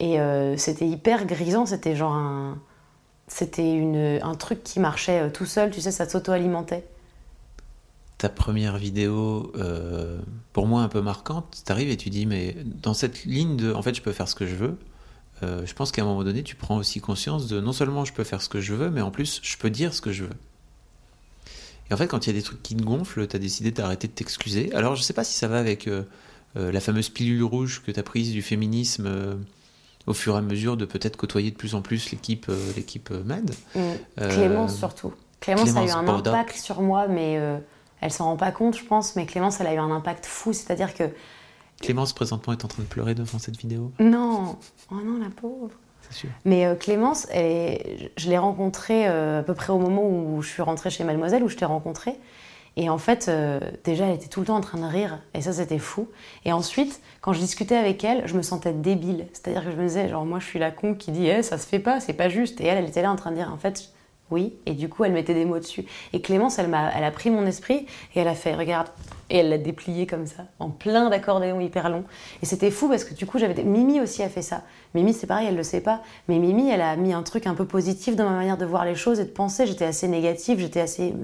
Et 0.00 0.18
euh, 0.18 0.56
c'était 0.56 0.86
hyper 0.86 1.26
grisant, 1.26 1.66
c'était 1.66 1.94
genre 1.94 2.14
un. 2.14 2.56
C'était 3.26 4.20
un 4.22 4.34
truc 4.34 4.64
qui 4.64 4.80
marchait 4.80 5.20
euh, 5.20 5.28
tout 5.28 5.44
seul, 5.44 5.70
tu 5.70 5.82
sais, 5.82 5.90
ça 5.90 6.08
s'auto-alimentait. 6.08 6.84
Ta 8.18 8.28
première 8.28 8.76
vidéo, 8.76 9.52
euh, 9.56 10.18
pour 10.52 10.66
moi 10.66 10.82
un 10.82 10.88
peu 10.88 11.00
marquante, 11.00 11.62
t'arrives 11.64 11.88
et 11.88 11.96
tu 11.96 12.10
dis, 12.10 12.26
mais 12.26 12.56
dans 12.64 12.92
cette 12.92 13.24
ligne 13.24 13.56
de, 13.56 13.72
en 13.72 13.80
fait, 13.80 13.94
je 13.94 14.02
peux 14.02 14.12
faire 14.12 14.28
ce 14.28 14.34
que 14.34 14.44
je 14.44 14.56
veux, 14.56 14.76
euh, 15.44 15.64
je 15.64 15.72
pense 15.72 15.92
qu'à 15.92 16.02
un 16.02 16.04
moment 16.04 16.24
donné, 16.24 16.42
tu 16.42 16.56
prends 16.56 16.76
aussi 16.76 17.00
conscience 17.00 17.46
de, 17.46 17.60
non 17.60 17.72
seulement 17.72 18.04
je 18.04 18.12
peux 18.12 18.24
faire 18.24 18.42
ce 18.42 18.48
que 18.48 18.60
je 18.60 18.74
veux, 18.74 18.90
mais 18.90 19.02
en 19.02 19.12
plus, 19.12 19.40
je 19.44 19.56
peux 19.56 19.70
dire 19.70 19.94
ce 19.94 20.00
que 20.00 20.10
je 20.10 20.24
veux. 20.24 20.34
Et 21.90 21.94
en 21.94 21.96
fait, 21.96 22.08
quand 22.08 22.26
il 22.26 22.30
y 22.30 22.36
a 22.36 22.38
des 22.38 22.42
trucs 22.42 22.60
qui 22.60 22.74
te 22.74 22.82
gonflent, 22.82 23.24
t'as 23.28 23.38
décidé 23.38 23.70
d'arrêter 23.70 24.08
de 24.08 24.12
t'excuser. 24.12 24.74
Alors, 24.74 24.96
je 24.96 25.02
sais 25.02 25.14
pas 25.14 25.24
si 25.24 25.38
ça 25.38 25.46
va 25.46 25.60
avec 25.60 25.86
euh, 25.86 26.02
la 26.56 26.80
fameuse 26.80 27.08
pilule 27.10 27.44
rouge 27.44 27.82
que 27.86 27.92
t'as 27.92 28.02
prise 28.02 28.32
du 28.32 28.42
féminisme, 28.42 29.38
au 30.08 30.12
fur 30.12 30.34
et 30.34 30.38
à 30.38 30.42
mesure 30.42 30.76
de 30.76 30.86
peut-être 30.86 31.16
côtoyer 31.16 31.52
de 31.52 31.56
plus 31.56 31.76
en 31.76 31.82
plus 31.82 32.10
l'équipe 32.10 32.50
l'équipe 32.76 33.10
MAD. 33.10 33.52
Mm. 33.76 33.80
Clémence 34.16 34.76
surtout. 34.76 35.14
Clémence, 35.40 35.76
a 35.76 35.84
eu 35.84 35.90
un 35.90 36.08
impact 36.08 36.56
sur 36.56 36.82
moi, 36.82 37.06
mais 37.06 37.38
elle 38.00 38.10
s'en 38.12 38.24
rend 38.26 38.36
pas 38.36 38.50
compte, 38.52 38.76
je 38.76 38.84
pense. 38.84 39.16
Mais 39.16 39.26
Clémence, 39.26 39.60
elle 39.60 39.66
a 39.66 39.74
eu 39.74 39.78
un 39.78 39.90
impact 39.90 40.26
fou. 40.26 40.52
C'est-à-dire 40.52 40.94
que 40.94 41.04
Clémence 41.80 42.12
présentement 42.12 42.52
est 42.52 42.64
en 42.64 42.68
train 42.68 42.82
de 42.82 42.88
pleurer 42.88 43.14
devant 43.14 43.38
cette 43.38 43.56
vidéo, 43.56 43.92
non, 44.00 44.56
oh 44.90 44.94
non, 45.04 45.18
la 45.22 45.30
pauvre. 45.30 45.70
c'est 46.02 46.12
sûr. 46.16 46.28
Mais 46.44 46.66
euh, 46.66 46.74
Clémence, 46.74 47.26
elle 47.30 47.44
est- 47.46 48.12
je 48.16 48.28
l'ai 48.28 48.38
rencontrée 48.38 49.06
euh, 49.08 49.40
à 49.40 49.42
peu 49.44 49.54
près 49.54 49.72
au 49.72 49.78
moment 49.78 50.02
où 50.08 50.42
je 50.42 50.48
suis 50.48 50.62
rentrée 50.62 50.90
chez 50.90 51.04
Mademoiselle, 51.04 51.42
où 51.44 51.48
je 51.48 51.56
t'ai 51.56 51.64
rencontrée. 51.64 52.16
Et 52.76 52.88
en 52.90 52.98
fait, 52.98 53.26
euh, 53.28 53.58
déjà, 53.84 54.06
elle 54.06 54.14
était 54.14 54.28
tout 54.28 54.38
le 54.40 54.46
temps 54.46 54.56
en 54.56 54.60
train 54.60 54.78
de 54.78 54.84
rire, 54.86 55.18
et 55.34 55.40
ça, 55.40 55.52
c'était 55.52 55.78
fou. 55.80 56.08
Et 56.44 56.52
ensuite, 56.52 57.00
quand 57.20 57.32
je 57.32 57.40
discutais 57.40 57.76
avec 57.76 58.02
elle, 58.04 58.22
je 58.26 58.34
me 58.36 58.42
sentais 58.42 58.72
débile. 58.72 59.26
C'est-à-dire 59.32 59.64
que 59.64 59.70
je 59.72 59.76
me 59.76 59.82
disais, 59.86 60.08
genre, 60.08 60.24
moi, 60.24 60.38
je 60.38 60.46
suis 60.46 60.60
la 60.60 60.70
con 60.70 60.94
qui 60.94 61.10
dit, 61.10 61.26
Eh, 61.28 61.42
ça 61.42 61.58
se 61.58 61.66
fait 61.66 61.80
pas, 61.80 61.98
c'est 62.00 62.12
pas 62.12 62.28
juste. 62.28 62.60
Et 62.60 62.66
elle, 62.66 62.78
elle 62.78 62.88
était 62.88 63.02
là 63.02 63.10
en 63.10 63.16
train 63.16 63.30
de 63.30 63.36
dire, 63.36 63.52
en 63.52 63.56
fait, 63.56 63.90
oui. 64.30 64.54
Et 64.66 64.72
du 64.72 64.88
coup, 64.88 65.04
elle 65.04 65.12
mettait 65.12 65.34
des 65.34 65.44
mots 65.44 65.58
dessus. 65.58 65.84
Et 66.12 66.20
Clémence, 66.20 66.58
elle, 66.58 66.68
m'a, 66.68 66.90
elle 66.94 67.04
a 67.04 67.10
pris 67.10 67.30
mon 67.30 67.46
esprit, 67.46 67.86
et 68.14 68.20
elle 68.20 68.28
a 68.28 68.34
fait, 68.34 68.54
regarde. 68.54 68.88
Et 69.30 69.38
elle 69.38 69.50
l'a 69.50 69.58
déplié 69.58 70.06
comme 70.06 70.26
ça, 70.26 70.44
en 70.58 70.70
plein 70.70 71.10
d'accordéons 71.10 71.60
hyper 71.60 71.90
longs. 71.90 72.04
Et 72.42 72.46
c'était 72.46 72.70
fou 72.70 72.88
parce 72.88 73.04
que 73.04 73.14
du 73.14 73.26
coup, 73.26 73.38
j'avais. 73.38 73.62
Mimi 73.62 74.00
aussi 74.00 74.22
a 74.22 74.28
fait 74.28 74.42
ça. 74.42 74.62
Mimi, 74.94 75.12
c'est 75.12 75.26
pareil, 75.26 75.48
elle 75.48 75.56
le 75.56 75.62
sait 75.62 75.82
pas. 75.82 76.02
Mais 76.28 76.38
Mimi, 76.38 76.70
elle 76.70 76.80
a 76.80 76.96
mis 76.96 77.12
un 77.12 77.22
truc 77.22 77.46
un 77.46 77.54
peu 77.54 77.66
positif 77.66 78.16
dans 78.16 78.24
ma 78.24 78.36
manière 78.36 78.56
de 78.56 78.64
voir 78.64 78.84
les 78.84 78.94
choses 78.94 79.20
et 79.20 79.24
de 79.24 79.30
penser. 79.30 79.66
J'étais 79.66 79.84
assez 79.84 80.08
négative, 80.08 80.58
j'étais 80.60 80.80
assez. 80.80 81.14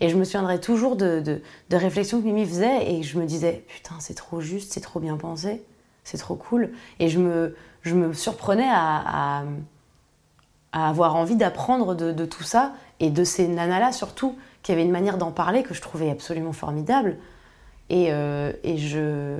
Et 0.00 0.08
je 0.08 0.16
me 0.16 0.24
souviendrai 0.24 0.60
toujours 0.60 0.96
de, 0.96 1.20
de, 1.20 1.76
réflexions 1.76 2.20
que 2.20 2.26
Mimi 2.26 2.46
faisait 2.46 2.92
et 2.92 3.02
je 3.02 3.18
me 3.18 3.26
disais, 3.26 3.64
putain, 3.68 3.94
c'est 3.98 4.14
trop 4.14 4.40
juste, 4.40 4.72
c'est 4.72 4.80
trop 4.80 5.00
bien 5.00 5.16
pensé, 5.16 5.62
c'est 6.04 6.18
trop 6.18 6.36
cool. 6.36 6.70
Et 7.00 7.08
je 7.08 7.18
me, 7.18 7.56
je 7.82 7.94
me 7.94 8.12
surprenais 8.12 8.68
à, 8.70 9.44
à 10.84 10.88
avoir 10.88 11.16
envie 11.16 11.36
d'apprendre 11.36 11.94
de, 11.94 12.24
tout 12.24 12.42
ça 12.42 12.72
et 13.00 13.10
de 13.10 13.24
ces 13.24 13.48
nanas-là 13.48 13.92
surtout, 13.92 14.36
qui 14.62 14.72
avaient 14.72 14.84
une 14.84 14.90
manière 14.90 15.18
d'en 15.18 15.30
parler 15.30 15.62
que 15.62 15.74
je 15.74 15.80
trouvais 15.80 16.10
absolument 16.10 16.52
formidable. 16.52 17.16
Et, 17.90 18.08
euh, 18.10 18.52
et 18.64 18.76
je, 18.76 19.38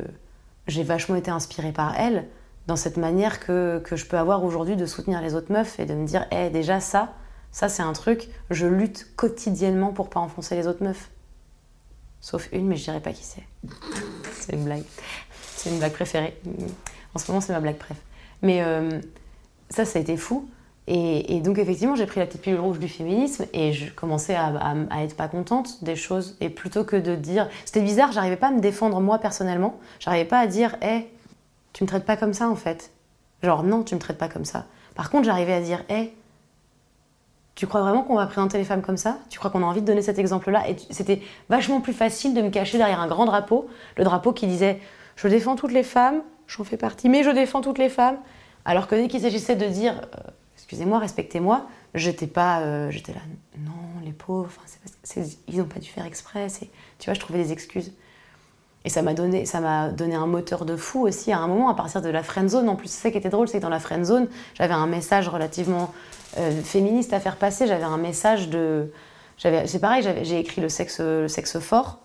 j'ai 0.66 0.82
vachement 0.82 1.16
été 1.16 1.30
inspirée 1.30 1.72
par 1.72 1.98
elles 1.98 2.26
dans 2.66 2.76
cette 2.76 2.96
manière 2.96 3.40
que, 3.40 3.80
que 3.84 3.96
je 3.96 4.06
peux 4.06 4.18
avoir 4.18 4.44
aujourd'hui 4.44 4.76
de 4.76 4.86
soutenir 4.86 5.20
les 5.20 5.34
autres 5.34 5.52
meufs 5.52 5.78
et 5.80 5.86
de 5.86 5.94
me 5.94 6.06
dire, 6.06 6.26
hé, 6.30 6.50
déjà 6.50 6.80
ça, 6.80 7.14
ça 7.50 7.68
c'est 7.68 7.82
un 7.82 7.92
truc, 7.92 8.28
je 8.50 8.66
lutte 8.66 9.14
quotidiennement 9.16 9.92
pour 9.92 10.10
pas 10.10 10.20
enfoncer 10.20 10.54
les 10.54 10.66
autres 10.66 10.84
meufs. 10.84 11.10
Sauf 12.20 12.48
une, 12.52 12.66
mais 12.66 12.76
je 12.76 12.84
dirais 12.84 13.00
pas 13.00 13.12
qui 13.12 13.24
c'est. 13.24 13.44
C'est 14.40 14.54
une 14.54 14.64
blague. 14.64 14.82
C'est 15.56 15.70
une 15.70 15.78
blague 15.78 15.92
préférée. 15.92 16.38
En 17.14 17.18
ce 17.18 17.30
moment, 17.30 17.40
c'est 17.40 17.52
ma 17.52 17.60
blague 17.60 17.76
préf. 17.76 17.96
Mais 18.42 18.62
euh, 18.62 19.00
ça, 19.70 19.84
ça 19.84 19.98
a 19.98 20.02
été 20.02 20.16
fou. 20.16 20.48
Et, 20.90 21.40
donc, 21.40 21.58
effectivement, 21.58 21.96
j'ai 21.96 22.06
pris 22.06 22.18
la 22.18 22.24
petite 22.24 22.40
pilule 22.40 22.60
rouge 22.60 22.78
du 22.78 22.88
féminisme 22.88 23.44
et 23.52 23.74
je 23.74 23.92
commençais 23.92 24.34
à, 24.34 24.74
être 25.02 25.16
pas 25.16 25.28
contente 25.28 25.84
des 25.84 25.96
choses. 25.96 26.38
Et 26.40 26.48
plutôt 26.48 26.82
que 26.82 26.96
de 26.96 27.14
dire. 27.14 27.48
C'était 27.66 27.82
bizarre, 27.82 28.10
j'arrivais 28.10 28.36
pas 28.36 28.48
à 28.48 28.50
me 28.52 28.60
défendre 28.60 28.98
moi 29.00 29.18
personnellement. 29.18 29.78
J'arrivais 30.00 30.24
pas 30.24 30.38
à 30.38 30.46
dire, 30.46 30.76
hé, 30.80 31.10
tu 31.74 31.84
me 31.84 31.88
traites 31.88 32.06
pas 32.06 32.16
comme 32.16 32.32
ça 32.32 32.48
en 32.48 32.56
fait. 32.56 32.90
Genre, 33.42 33.64
non, 33.64 33.82
tu 33.82 33.94
me 33.94 34.00
traites 34.00 34.16
pas 34.16 34.28
comme 34.28 34.46
ça. 34.46 34.64
Par 34.94 35.10
contre, 35.10 35.26
j'arrivais 35.26 35.52
à 35.52 35.60
dire, 35.60 35.84
hé, 35.90 36.14
tu 37.54 37.66
crois 37.66 37.82
vraiment 37.82 38.02
qu'on 38.02 38.16
va 38.16 38.26
présenter 38.26 38.56
les 38.56 38.64
femmes 38.64 38.82
comme 38.82 38.96
ça? 38.96 39.18
Tu 39.28 39.38
crois 39.38 39.50
qu'on 39.50 39.62
a 39.62 39.66
envie 39.66 39.82
de 39.82 39.86
donner 39.86 40.00
cet 40.00 40.18
exemple-là? 40.18 40.70
Et 40.70 40.76
c'était 40.90 41.20
vachement 41.50 41.82
plus 41.82 41.92
facile 41.92 42.32
de 42.32 42.40
me 42.40 42.48
cacher 42.48 42.78
derrière 42.78 43.00
un 43.00 43.08
grand 43.08 43.26
drapeau, 43.26 43.68
le 43.96 44.04
drapeau 44.04 44.32
qui 44.32 44.46
disait 44.46 44.80
Je 45.16 45.28
défends 45.28 45.54
toutes 45.54 45.72
les 45.72 45.82
femmes, 45.82 46.22
j'en 46.46 46.64
fais 46.64 46.78
partie, 46.78 47.10
mais 47.10 47.24
je 47.24 47.30
défends 47.30 47.60
toutes 47.60 47.78
les 47.78 47.90
femmes. 47.90 48.16
Alors 48.64 48.86
que 48.86 48.94
dès 48.94 49.08
qu'il 49.08 49.20
s'agissait 49.20 49.56
de 49.56 49.66
dire 49.66 50.00
euh, 50.00 50.30
Excusez-moi, 50.68 50.98
respectez-moi, 50.98 51.66
j'étais 51.94 52.26
pas. 52.26 52.60
euh, 52.60 52.90
j'étais 52.90 53.14
là, 53.14 53.20
non, 53.58 53.72
les 54.04 54.12
pauvres, 54.12 54.50
c'est- 55.02 55.38
ils 55.48 55.56
n'ont 55.56 55.64
pas 55.64 55.80
dû 55.80 55.88
faire 55.88 56.04
exprès. 56.04 56.48
Tu 56.98 57.06
vois, 57.06 57.14
je 57.14 57.20
trouvais 57.20 57.42
des 57.42 57.52
excuses. 57.52 57.94
Et 58.84 58.90
ça 58.90 59.00
m'a 59.00 59.14
donné, 59.14 59.46
ça 59.46 59.60
m'a 59.60 59.88
donné 59.88 60.14
un 60.14 60.26
moteur 60.26 60.66
de 60.66 60.76
fou 60.76 61.06
aussi 61.06 61.32
à 61.32 61.38
un 61.38 61.46
moment, 61.48 61.70
à 61.70 61.74
partir 61.74 62.02
de 62.02 62.10
la 62.10 62.22
friend 62.22 62.50
zone. 62.50 62.68
En 62.68 62.76
plus, 62.76 62.88
c'est 62.88 63.00
ça 63.02 63.10
qui 63.10 63.16
était 63.16 63.30
drôle, 63.30 63.48
c'est 63.48 63.58
que 63.58 63.62
dans 63.62 63.70
la 63.70 63.80
friend 63.80 64.04
zone, 64.04 64.28
j'avais 64.54 64.74
un 64.74 64.86
message 64.86 65.28
relativement 65.28 65.92
euh, 66.36 66.60
féministe 66.62 67.14
à 67.14 67.20
faire 67.20 67.36
passer. 67.36 67.66
J'avais 67.66 67.84
un 67.84 67.96
message 67.96 68.50
de, 68.50 68.92
c'est 69.38 69.80
pareil, 69.80 70.06
j'ai 70.22 70.38
écrit 70.38 70.60
le 70.60 70.68
sexe, 70.68 71.00
le 71.00 71.28
sexe 71.28 71.58
fort. 71.60 71.98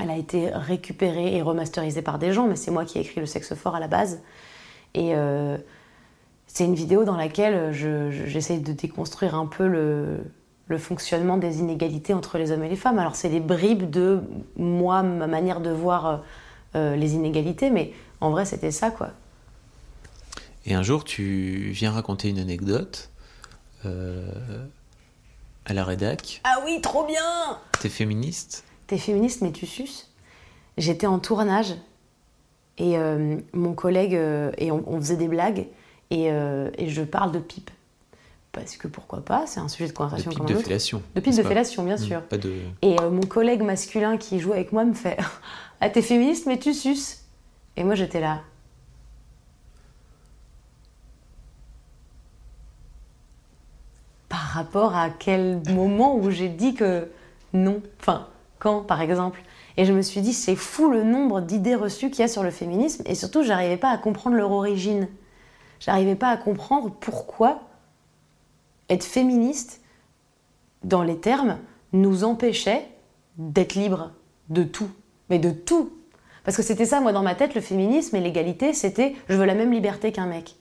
Elle 0.00 0.10
a 0.10 0.16
été 0.16 0.48
récupérée 0.48 1.36
et 1.36 1.42
remasterisée 1.42 2.00
par 2.02 2.18
des 2.18 2.32
gens, 2.32 2.46
mais 2.46 2.56
c'est 2.56 2.70
moi 2.70 2.86
qui 2.86 2.96
ai 2.96 3.02
écrit 3.02 3.20
le 3.20 3.26
sexe 3.26 3.54
fort 3.54 3.74
à 3.74 3.80
la 3.80 3.88
base. 3.88 4.20
Et 4.94 5.12
euh, 5.14 5.58
c'est 6.54 6.64
une 6.64 6.74
vidéo 6.76 7.02
dans 7.04 7.16
laquelle 7.16 7.72
je- 7.72 8.10
je- 8.12 8.26
j'essaye 8.26 8.60
de 8.60 8.72
déconstruire 8.72 9.34
un 9.34 9.46
peu 9.46 9.66
le, 9.66 10.20
le 10.68 10.78
fonctionnement 10.78 11.36
des 11.36 11.58
inégalités 11.58 12.14
entre 12.14 12.38
les 12.38 12.52
hommes 12.52 12.62
et 12.62 12.68
les 12.68 12.76
femmes. 12.76 12.98
Alors 13.00 13.16
c'est 13.16 13.28
les 13.28 13.40
bribes 13.40 13.90
de 13.90 14.22
moi, 14.56 15.02
ma 15.02 15.26
manière 15.26 15.60
de 15.60 15.70
voir 15.70 16.06
euh, 16.06 16.16
euh, 16.76 16.96
les 16.96 17.14
inégalités, 17.14 17.70
mais 17.70 17.92
en 18.20 18.30
vrai 18.30 18.44
c'était 18.44 18.70
ça 18.70 18.90
quoi. 18.92 19.10
Et 20.66 20.72
un 20.74 20.82
jour, 20.82 21.04
tu 21.04 21.70
viens 21.72 21.90
raconter 21.90 22.28
une 22.30 22.38
anecdote 22.38 23.10
euh, 23.84 24.30
à 25.66 25.74
la 25.74 25.84
rédac. 25.84 26.40
Ah 26.44 26.62
oui, 26.64 26.80
trop 26.80 27.04
bien 27.04 27.58
T'es 27.80 27.88
féministe? 27.90 28.64
T'es 28.86 28.96
féministe 28.96 29.42
mais 29.42 29.50
tu 29.52 29.66
suces. 29.66 30.08
J'étais 30.78 31.06
en 31.08 31.18
tournage 31.18 31.74
et 32.78 32.96
euh, 32.96 33.36
mon 33.52 33.74
collègue, 33.74 34.14
euh, 34.14 34.52
et 34.56 34.70
on, 34.70 34.84
on 34.86 34.96
faisait 35.00 35.16
des 35.16 35.28
blagues 35.28 35.66
et, 36.14 36.30
euh, 36.30 36.70
et 36.78 36.88
je 36.88 37.02
parle 37.02 37.32
de 37.32 37.38
pipe. 37.38 37.70
Parce 38.52 38.76
que 38.76 38.86
pourquoi 38.86 39.20
pas, 39.24 39.46
c'est 39.46 39.58
un 39.58 39.66
sujet 39.68 39.86
de 39.86 39.92
de 39.92 39.96
conversation 39.96 40.30
pipe 40.30 40.38
comme 40.38 40.46
de 40.46 40.52
un 40.52 40.56
autre. 40.56 40.64
fellation. 40.66 41.02
De 41.16 41.20
pipe 41.20 41.34
de 41.36 41.42
pas 41.42 41.48
fellation, 41.48 41.82
bien 41.82 41.96
Mm, 41.96 41.98
sûr. 41.98 42.22
Pas 42.22 42.38
de... 42.38 42.54
Et 42.82 42.96
euh, 43.00 43.10
mon 43.10 43.22
collègue 43.22 43.62
masculin 43.62 44.16
qui 44.16 44.38
joue 44.38 44.52
avec 44.52 44.70
moi 44.72 44.84
me 44.84 44.94
fait 44.94 45.16
Ah, 45.80 45.90
t'es 45.90 46.02
féministe, 46.02 46.46
mais 46.46 46.58
tu 46.58 46.72
suces. 46.72 47.24
Et 47.76 47.82
moi, 47.84 47.94
j'étais 47.96 48.20
là. 48.20 48.42
Par 54.28 54.40
rapport 54.40 54.96
à 54.96 55.10
quel 55.10 55.60
moment 55.70 56.16
où 56.16 56.30
j'ai 56.30 56.48
dit 56.48 56.74
que 56.74 57.08
non 57.52 57.82
Enfin, 58.00 58.28
quand, 58.58 58.80
par 58.80 59.00
exemple 59.00 59.40
Et 59.76 59.84
je 59.84 59.92
me 59.92 60.02
suis 60.02 60.20
dit, 60.20 60.32
c'est 60.32 60.56
fou 60.56 60.90
le 60.90 61.04
nombre 61.04 61.40
d'idées 61.40 61.74
reçues 61.74 62.10
qu'il 62.10 62.20
y 62.20 62.24
a 62.24 62.28
sur 62.28 62.42
le 62.42 62.50
féminisme. 62.50 63.02
Et 63.06 63.14
surtout, 63.14 63.42
j'arrivais 63.42 63.76
pas 63.76 63.90
à 63.90 63.98
comprendre 63.98 64.36
leur 64.36 64.50
origine. 64.50 65.08
J'arrivais 65.80 66.14
pas 66.14 66.28
à 66.28 66.36
comprendre 66.36 66.90
pourquoi 67.00 67.60
être 68.88 69.04
féministe, 69.04 69.80
dans 70.82 71.02
les 71.02 71.18
termes, 71.18 71.58
nous 71.92 72.24
empêchait 72.24 72.86
d'être 73.38 73.74
libres 73.74 74.10
de 74.50 74.62
tout. 74.62 74.90
Mais 75.30 75.38
de 75.38 75.50
tout. 75.50 75.90
Parce 76.44 76.56
que 76.56 76.62
c'était 76.62 76.84
ça, 76.84 77.00
moi, 77.00 77.12
dans 77.12 77.22
ma 77.22 77.34
tête, 77.34 77.54
le 77.54 77.60
féminisme 77.60 78.14
et 78.16 78.20
l'égalité, 78.20 78.74
c'était 78.74 79.14
je 79.28 79.36
veux 79.36 79.46
la 79.46 79.54
même 79.54 79.72
liberté 79.72 80.12
qu'un 80.12 80.26
mec. 80.26 80.56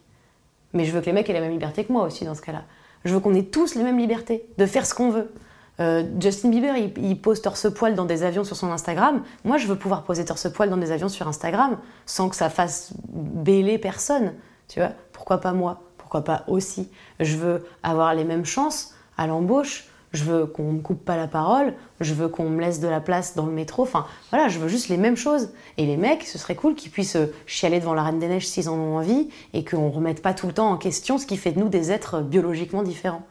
Mais 0.72 0.86
je 0.86 0.92
veux 0.92 1.02
que 1.02 1.08
les 1.08 1.14
mecs 1.14 1.30
aient 1.30 1.34
la 1.34 1.42
même 1.42 1.52
liberté 1.52 1.84
que 1.84 1.92
moi 1.92 2.06
aussi, 2.06 2.26
dans 2.26 2.36
ce 2.36 2.42
cas-là. 2.42 2.64
Je 3.04 3.14
veux 3.14 3.20
qu'on 3.20 3.34
ait 3.34 3.44
tous 3.44 3.76
les 3.76 3.84
mêmes 3.84 4.00
libertés, 4.00 4.46
de 4.58 4.66
faire 4.66 4.86
ce 4.86 4.94
qu'on 4.94 5.10
veut. 5.10 5.32
Euh, 5.80 6.04
Justin 6.20 6.50
Bieber, 6.50 6.78
il, 6.78 6.94
il 7.04 7.20
pose 7.20 7.42
torse-poil 7.42 7.96
dans 7.96 8.06
des 8.06 8.24
avions 8.24 8.44
sur 8.44 8.56
son 8.56 8.72
Instagram. 8.72 9.24
Moi, 9.44 9.58
je 9.58 9.68
veux 9.68 9.76
pouvoir 9.76 10.04
poser 10.04 10.24
torse-poil 10.24 10.70
dans 10.70 10.78
des 10.78 10.92
avions 10.92 11.10
sur 11.10 11.28
Instagram 11.28 11.78
sans 12.06 12.30
que 12.30 12.36
ça 12.36 12.50
fasse 12.50 12.94
bêler 13.10 13.78
personne. 13.78 14.34
Tu 14.74 14.80
vois 14.80 14.94
Pourquoi 15.12 15.38
pas 15.38 15.54
moi? 15.54 15.84
Pourquoi 16.00 16.24
pas 16.24 16.46
aussi? 16.48 16.90
Je 17.20 17.38
veux 17.38 17.64
avoir 17.84 18.16
les 18.16 18.24
mêmes 18.24 18.44
chances 18.44 18.96
à 19.18 19.28
l'embauche. 19.28 19.86
Je 20.14 20.24
veux 20.24 20.48
qu'on 20.48 20.72
me 20.72 20.82
coupe 20.82 21.06
pas 21.06 21.16
la 21.16 21.28
parole. 21.28 21.76
Je 22.00 22.16
veux 22.16 22.28
qu'on 22.28 22.50
me 22.50 22.60
laisse 22.60 22.80
de 22.80 22.88
la 22.88 23.00
place 23.00 23.36
dans 23.36 23.46
le 23.46 23.52
métro. 23.52 23.84
Enfin, 23.84 24.08
voilà, 24.32 24.48
je 24.48 24.58
veux 24.58 24.68
juste 24.68 24.90
les 24.90 24.98
mêmes 24.98 25.16
choses. 25.16 25.52
Et 25.78 25.86
les 25.86 25.96
mecs, 25.96 26.24
ce 26.24 26.40
serait 26.40 26.56
cool 26.56 26.74
qu'ils 26.74 26.90
puissent 26.90 27.18
euh, 27.18 27.32
chialer 27.46 27.80
devant 27.80 27.94
la 27.94 28.02
Reine 28.02 28.18
des 28.18 28.28
Neiges 28.28 28.48
s'ils 28.48 28.68
en 28.68 28.74
ont 28.74 28.98
envie 28.98 29.30
et 29.54 29.64
qu'on 29.64 29.92
remette 29.92 30.24
pas 30.24 30.34
tout 30.34 30.48
le 30.48 30.54
temps 30.54 30.72
en 30.72 30.78
question 30.78 31.20
ce 31.20 31.28
qui 31.28 31.38
fait 31.38 31.52
de 31.52 31.60
nous 31.60 31.70
des 31.70 31.92
êtres 31.92 32.22
biologiquement 32.22 32.82
différents. 32.82 33.28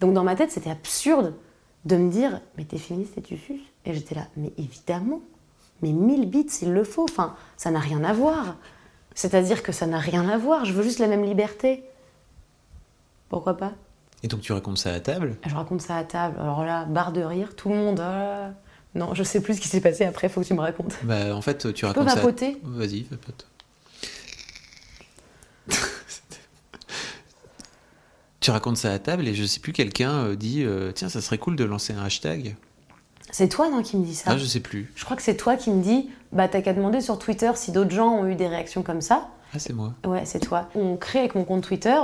Donc 0.00 0.14
dans 0.14 0.24
ma 0.24 0.34
tête, 0.34 0.50
c'était 0.50 0.70
absurde 0.70 1.34
de 1.84 1.96
me 1.96 2.10
dire 2.10 2.40
mais 2.56 2.64
t'es 2.64 2.78
féministe 2.78 3.18
et 3.18 3.22
tu 3.22 3.36
suces 3.36 3.60
et 3.84 3.92
j'étais 3.92 4.14
là 4.14 4.26
mais 4.36 4.52
évidemment 4.58 5.20
mais 5.82 5.92
1000 5.92 6.28
bits 6.28 6.48
s'il 6.48 6.72
le 6.72 6.82
faut 6.82 7.04
enfin 7.04 7.36
ça 7.56 7.70
n'a 7.70 7.78
rien 7.78 8.02
à 8.02 8.12
voir 8.12 8.56
c'est-à-dire 9.16 9.64
que 9.64 9.72
ça 9.72 9.86
n'a 9.86 9.98
rien 9.98 10.28
à 10.28 10.38
voir 10.38 10.64
je 10.64 10.72
veux 10.72 10.84
juste 10.84 11.00
la 11.00 11.08
même 11.08 11.24
liberté 11.24 11.82
pourquoi 13.28 13.56
pas? 13.56 13.72
Et 14.22 14.28
donc 14.28 14.40
tu 14.42 14.52
racontes 14.52 14.78
ça 14.78 14.92
à 14.94 15.00
table? 15.00 15.36
Je 15.46 15.54
raconte 15.54 15.82
ça 15.82 15.96
à 15.96 16.04
table 16.04 16.36
alors 16.38 16.64
là 16.64 16.84
barre 16.84 17.10
de 17.12 17.22
rire 17.22 17.56
tout 17.56 17.68
le 17.70 17.74
monde 17.74 17.98
ah, 18.00 18.52
non 18.94 19.12
je 19.14 19.22
sais 19.24 19.40
plus 19.40 19.54
ce 19.56 19.60
qui 19.60 19.68
s'est 19.68 19.80
passé 19.80 20.04
après 20.04 20.28
faut 20.28 20.40
que 20.40 20.46
tu 20.46 20.54
me 20.54 20.60
racontes 20.60 20.96
Bah 21.02 21.34
en 21.34 21.42
fait, 21.42 21.72
tu 21.74 21.80
peux 21.82 21.86
racontes 21.88 22.06
ça. 22.08 22.12
à- 22.12 22.16
vapoter? 22.16 22.56
Vas-y, 22.62 23.02
vapote. 23.10 23.46
tu 28.40 28.50
racontes 28.50 28.76
ça 28.76 28.92
à 28.92 28.98
table 28.98 29.26
et 29.28 29.34
je 29.34 29.44
sais 29.44 29.60
plus, 29.60 29.72
quelqu'un 29.72 30.12
euh, 30.24 30.36
dit 30.36 30.62
euh, 30.64 30.92
Tiens, 30.92 31.08
ça 31.08 31.20
serait 31.20 31.38
cool 31.38 31.56
de 31.56 31.64
lancer 31.64 31.92
un 31.92 32.04
hashtag. 32.04 32.54
C'est 33.30 33.48
toi 33.48 33.68
non 33.70 33.82
qui 33.82 33.96
me 33.96 34.04
dis 34.04 34.14
ça 34.14 34.30
Ah, 34.32 34.38
je 34.38 34.44
sais 34.44 34.60
plus. 34.60 34.90
Je 34.94 35.04
crois 35.04 35.16
que 35.16 35.22
c'est 35.22 35.36
toi 35.36 35.56
qui 35.56 35.70
me 35.70 35.82
dis, 35.82 36.10
bah 36.32 36.48
t'as 36.48 36.60
qu'à 36.62 36.72
demander 36.72 37.00
sur 37.00 37.18
Twitter 37.18 37.50
si 37.54 37.72
d'autres 37.72 37.90
gens 37.90 38.08
ont 38.14 38.26
eu 38.26 38.34
des 38.34 38.46
réactions 38.48 38.82
comme 38.82 39.00
ça. 39.00 39.28
Ah, 39.54 39.58
c'est 39.58 39.72
moi. 39.72 39.94
Ouais, 40.06 40.24
c'est 40.24 40.40
toi. 40.40 40.68
On 40.74 40.96
crée 40.96 41.20
avec 41.20 41.34
mon 41.34 41.44
compte 41.44 41.62
Twitter 41.62 41.98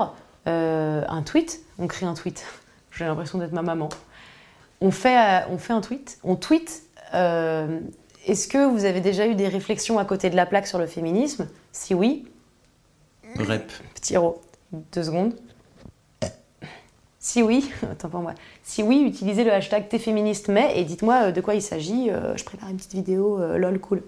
euh, 0.48 1.04
un 1.08 1.22
tweet. 1.22 1.60
On 1.78 1.86
crée 1.86 2.06
un 2.06 2.14
tweet. 2.14 2.44
J'ai 2.92 3.04
l'impression 3.04 3.38
d'être 3.38 3.52
ma 3.52 3.62
maman. 3.62 3.88
On 4.80 4.90
fait, 4.90 5.16
euh, 5.18 5.46
on 5.50 5.58
fait 5.58 5.72
un 5.72 5.80
tweet. 5.80 6.18
On 6.24 6.34
tweet. 6.36 6.82
euh, 7.14 7.80
Est-ce 8.26 8.48
que 8.48 8.66
vous 8.68 8.84
avez 8.84 9.00
déjà 9.00 9.26
eu 9.26 9.34
des 9.34 9.48
réflexions 9.48 9.98
à 9.98 10.04
côté 10.04 10.28
de 10.30 10.36
la 10.36 10.46
plaque 10.46 10.66
sur 10.66 10.78
le 10.78 10.86
féminisme? 10.86 11.48
Si 11.72 11.94
oui, 11.94 12.26
Rep. 13.38 13.70
petit. 13.94 14.14
Deux 14.92 15.02
secondes. 15.04 15.34
Si 17.22 17.40
oui, 17.40 17.70
attends 17.90 18.08
pour 18.08 18.20
moi. 18.20 18.34
Si 18.64 18.82
oui, 18.82 19.04
utilisez 19.06 19.44
le 19.44 19.52
hashtag 19.52 19.88
T'es 19.88 20.00
féministe 20.00 20.48
mais 20.48 20.78
et 20.78 20.84
dites-moi 20.84 21.28
euh, 21.28 21.32
de 21.32 21.40
quoi 21.40 21.54
il 21.54 21.62
s'agit. 21.62 22.10
Euh, 22.10 22.36
je 22.36 22.44
prépare 22.44 22.68
une 22.68 22.76
petite 22.76 22.94
vidéo, 22.94 23.40
euh, 23.40 23.56
lol, 23.58 23.78
cool. 23.78 24.02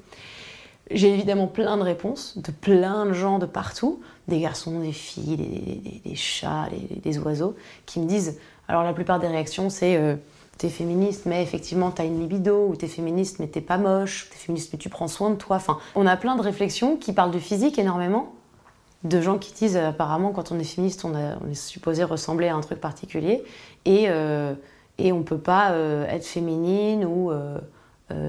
J'ai 0.90 1.14
évidemment 1.14 1.46
plein 1.46 1.76
de 1.76 1.82
réponses 1.82 2.36
de 2.36 2.50
plein 2.50 3.06
de 3.06 3.12
gens 3.12 3.38
de 3.38 3.46
partout, 3.46 4.00
des 4.26 4.40
garçons, 4.40 4.80
des 4.80 4.92
filles, 4.92 6.00
des, 6.04 6.14
chats, 6.16 6.68
des, 7.02 7.18
oiseaux, 7.18 7.54
qui 7.86 8.00
me 8.00 8.06
disent. 8.06 8.38
Alors 8.68 8.82
la 8.82 8.92
plupart 8.92 9.18
des 9.18 9.28
réactions, 9.28 9.70
c'est 9.70 10.18
t'es 10.58 10.68
féministe, 10.68 11.24
mais 11.24 11.42
effectivement 11.42 11.90
t'as 11.90 12.04
une 12.04 12.20
libido, 12.20 12.66
ou 12.68 12.76
t'es 12.76 12.86
féministe, 12.86 13.38
mais 13.38 13.46
t'es 13.46 13.62
pas 13.62 13.78
moche, 13.78 14.28
t'es 14.30 14.36
féministe, 14.36 14.74
mais 14.74 14.78
tu 14.78 14.90
prends 14.90 15.08
soin 15.08 15.30
de 15.30 15.36
toi. 15.36 15.56
Enfin, 15.56 15.78
on 15.94 16.06
a 16.06 16.18
plein 16.18 16.36
de 16.36 16.42
réflexions 16.42 16.96
qui 16.96 17.14
parlent 17.14 17.30
du 17.30 17.40
physique 17.40 17.78
énormément, 17.78 18.34
de 19.04 19.20
gens 19.20 19.38
qui 19.38 19.52
disent 19.52 19.76
euh, 19.76 19.88
apparemment 19.90 20.32
quand 20.32 20.50
on 20.50 20.58
est 20.58 20.64
féministe, 20.64 21.04
on, 21.04 21.14
a- 21.14 21.36
est 21.50 21.54
supposé 21.54 22.04
ressembler 22.04 22.48
à 22.48 22.56
un 22.56 22.60
truc 22.60 22.80
particulier, 22.80 23.44
et, 23.84 24.06
euh, 24.08 24.54
et 24.98 25.12
on 25.12 25.22
peut 25.22 25.38
pas 25.38 25.72
euh, 25.72 26.06
être 26.08 26.26
féminine 26.26 27.04
ou 27.04 27.30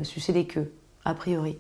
sucer 0.04 0.34
des 0.34 0.46
queues, 0.46 0.72
a 1.04 1.14
priori. 1.14 1.58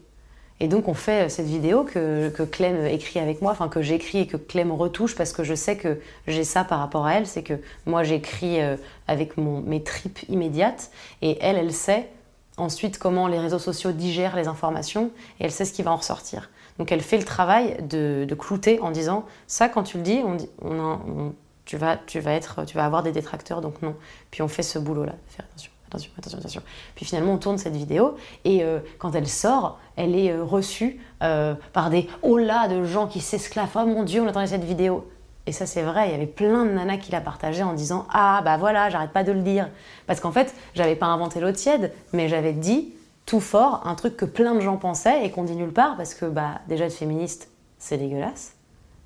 Et 0.61 0.67
donc 0.69 0.87
on 0.87 0.93
fait 0.93 1.27
cette 1.29 1.45
vidéo 1.47 1.83
que, 1.83 2.29
que 2.29 2.43
Clem 2.43 2.85
écrit 2.85 3.19
avec 3.19 3.41
moi, 3.41 3.51
enfin 3.51 3.67
que 3.67 3.81
j'écris 3.81 4.19
et 4.19 4.27
que 4.27 4.37
Clem 4.37 4.71
retouche 4.71 5.15
parce 5.15 5.33
que 5.33 5.43
je 5.43 5.53
sais 5.53 5.75
que 5.75 5.99
j'ai 6.27 6.45
ça 6.45 6.63
par 6.63 6.79
rapport 6.79 7.05
à 7.05 7.15
elle, 7.15 7.27
c'est 7.27 7.43
que 7.43 7.55
moi 7.85 8.03
j'écris 8.03 8.59
avec 9.07 9.35
mon, 9.37 9.59
mes 9.61 9.83
tripes 9.83 10.19
immédiates 10.29 10.91
et 11.21 11.37
elle, 11.41 11.57
elle 11.57 11.73
sait 11.73 12.09
ensuite 12.55 12.97
comment 12.99 13.27
les 13.27 13.37
réseaux 13.37 13.59
sociaux 13.59 13.91
digèrent 13.91 14.37
les 14.37 14.47
informations 14.47 15.11
et 15.41 15.43
elle 15.43 15.51
sait 15.51 15.65
ce 15.65 15.73
qui 15.73 15.83
va 15.83 15.91
en 15.91 15.97
ressortir. 15.97 16.49
Donc 16.79 16.91
elle 16.91 17.01
fait 17.01 17.17
le 17.17 17.23
travail 17.23 17.77
de, 17.87 18.25
de 18.27 18.35
clouter 18.35 18.79
en 18.81 18.91
disant 18.91 19.25
ça 19.47 19.69
quand 19.69 19.83
tu 19.83 19.97
le 19.97 20.03
dis, 20.03 20.21
on 20.25 20.37
on 20.61 20.79
on- 20.79 21.33
tu, 21.65 21.77
vas, 21.77 21.97
tu, 21.97 22.19
vas 22.19 22.33
être, 22.33 22.63
tu 22.65 22.77
vas 22.77 22.85
avoir 22.85 23.01
des 23.01 23.11
détracteurs 23.11 23.59
donc 23.61 23.81
non. 23.81 23.95
Puis 24.29 24.43
on 24.43 24.47
fait 24.47 24.61
ce 24.63 24.77
boulot-là, 24.77 25.13
faire 25.27 25.45
attention. 25.49 25.71
Attention, 25.87 26.11
attention, 26.17 26.39
attention. 26.39 26.61
Puis 26.95 27.05
finalement, 27.05 27.33
on 27.33 27.37
tourne 27.37 27.57
cette 27.57 27.75
vidéo 27.75 28.15
et 28.43 28.63
euh, 28.63 28.79
quand 28.99 29.15
elle 29.15 29.27
sort, 29.27 29.79
elle 29.95 30.15
est 30.15 30.31
euh, 30.31 30.43
reçue 30.43 30.99
euh, 31.23 31.55
par 31.73 31.89
des 31.89 32.07
oh 32.21 32.37
là 32.37 32.67
de 32.67 32.83
gens 32.83 33.07
qui 33.07 33.19
s'esclavent. 33.21 33.69
Oh 33.75 33.85
mon 33.85 34.03
Dieu, 34.03 34.21
on 34.21 34.27
attendait 34.27 34.47
cette 34.47 34.63
vidéo. 34.63 35.07
Et 35.47 35.51
ça, 35.51 35.65
c'est 35.67 35.83
vrai, 35.83 36.09
il 36.09 36.11
y 36.11 36.15
avait 36.15 36.25
plein 36.25 36.65
de 36.65 36.71
nanas 36.71 36.97
qui 36.97 37.11
la 37.11 37.21
partageaient 37.21 37.63
en 37.63 37.73
disant 37.73 38.07
Ah 38.11 38.41
bah 38.43 38.57
voilà, 38.57 38.89
j'arrête 38.89 39.11
pas 39.11 39.23
de 39.23 39.31
le 39.31 39.41
dire. 39.41 39.69
Parce 40.07 40.19
qu'en 40.19 40.31
fait, 40.31 40.53
j'avais 40.73 40.95
pas 40.95 41.05
inventé 41.05 41.39
l'eau 41.39 41.51
tiède, 41.51 41.93
mais 42.13 42.27
j'avais 42.29 42.53
dit 42.53 42.93
tout 43.25 43.39
fort 43.39 43.81
un 43.85 43.95
truc 43.95 44.17
que 44.17 44.25
plein 44.25 44.53
de 44.55 44.59
gens 44.59 44.77
pensaient 44.77 45.25
et 45.25 45.31
qu'on 45.31 45.43
dit 45.43 45.55
nulle 45.55 45.73
part 45.73 45.97
parce 45.97 46.13
que 46.13 46.25
bah 46.25 46.61
déjà 46.67 46.85
être 46.85 46.93
féministe, 46.93 47.49
c'est 47.79 47.97
dégueulasse. 47.97 48.55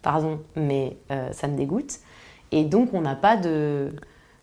Pardon, 0.02 0.40
mais 0.56 0.98
euh, 1.12 1.32
ça 1.32 1.48
me 1.48 1.58
dégoûte. 1.58 2.00
Et 2.52 2.64
donc, 2.64 2.94
on 2.94 3.02
n'a 3.02 3.16
pas 3.16 3.38
de. 3.38 3.92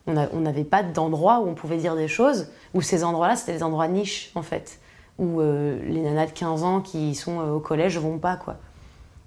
On 0.06 0.40
n'avait 0.40 0.62
pas 0.62 0.84
d'endroit 0.84 1.40
où 1.40 1.48
on 1.48 1.54
pouvait 1.54 1.78
dire 1.78 1.96
des 1.96 2.06
choses, 2.06 2.48
où 2.74 2.80
ces 2.80 3.02
endroits-là, 3.02 3.34
c'était 3.34 3.54
des 3.54 3.64
endroits 3.64 3.88
niches, 3.88 4.30
en 4.36 4.42
fait, 4.42 4.78
où 5.18 5.40
euh, 5.40 5.80
les 5.84 6.00
nanas 6.00 6.26
de 6.26 6.30
15 6.30 6.62
ans 6.62 6.80
qui 6.80 7.16
sont 7.16 7.40
euh, 7.40 7.54
au 7.54 7.58
collège 7.58 7.98
vont 7.98 8.18
pas, 8.18 8.36
quoi. 8.36 8.58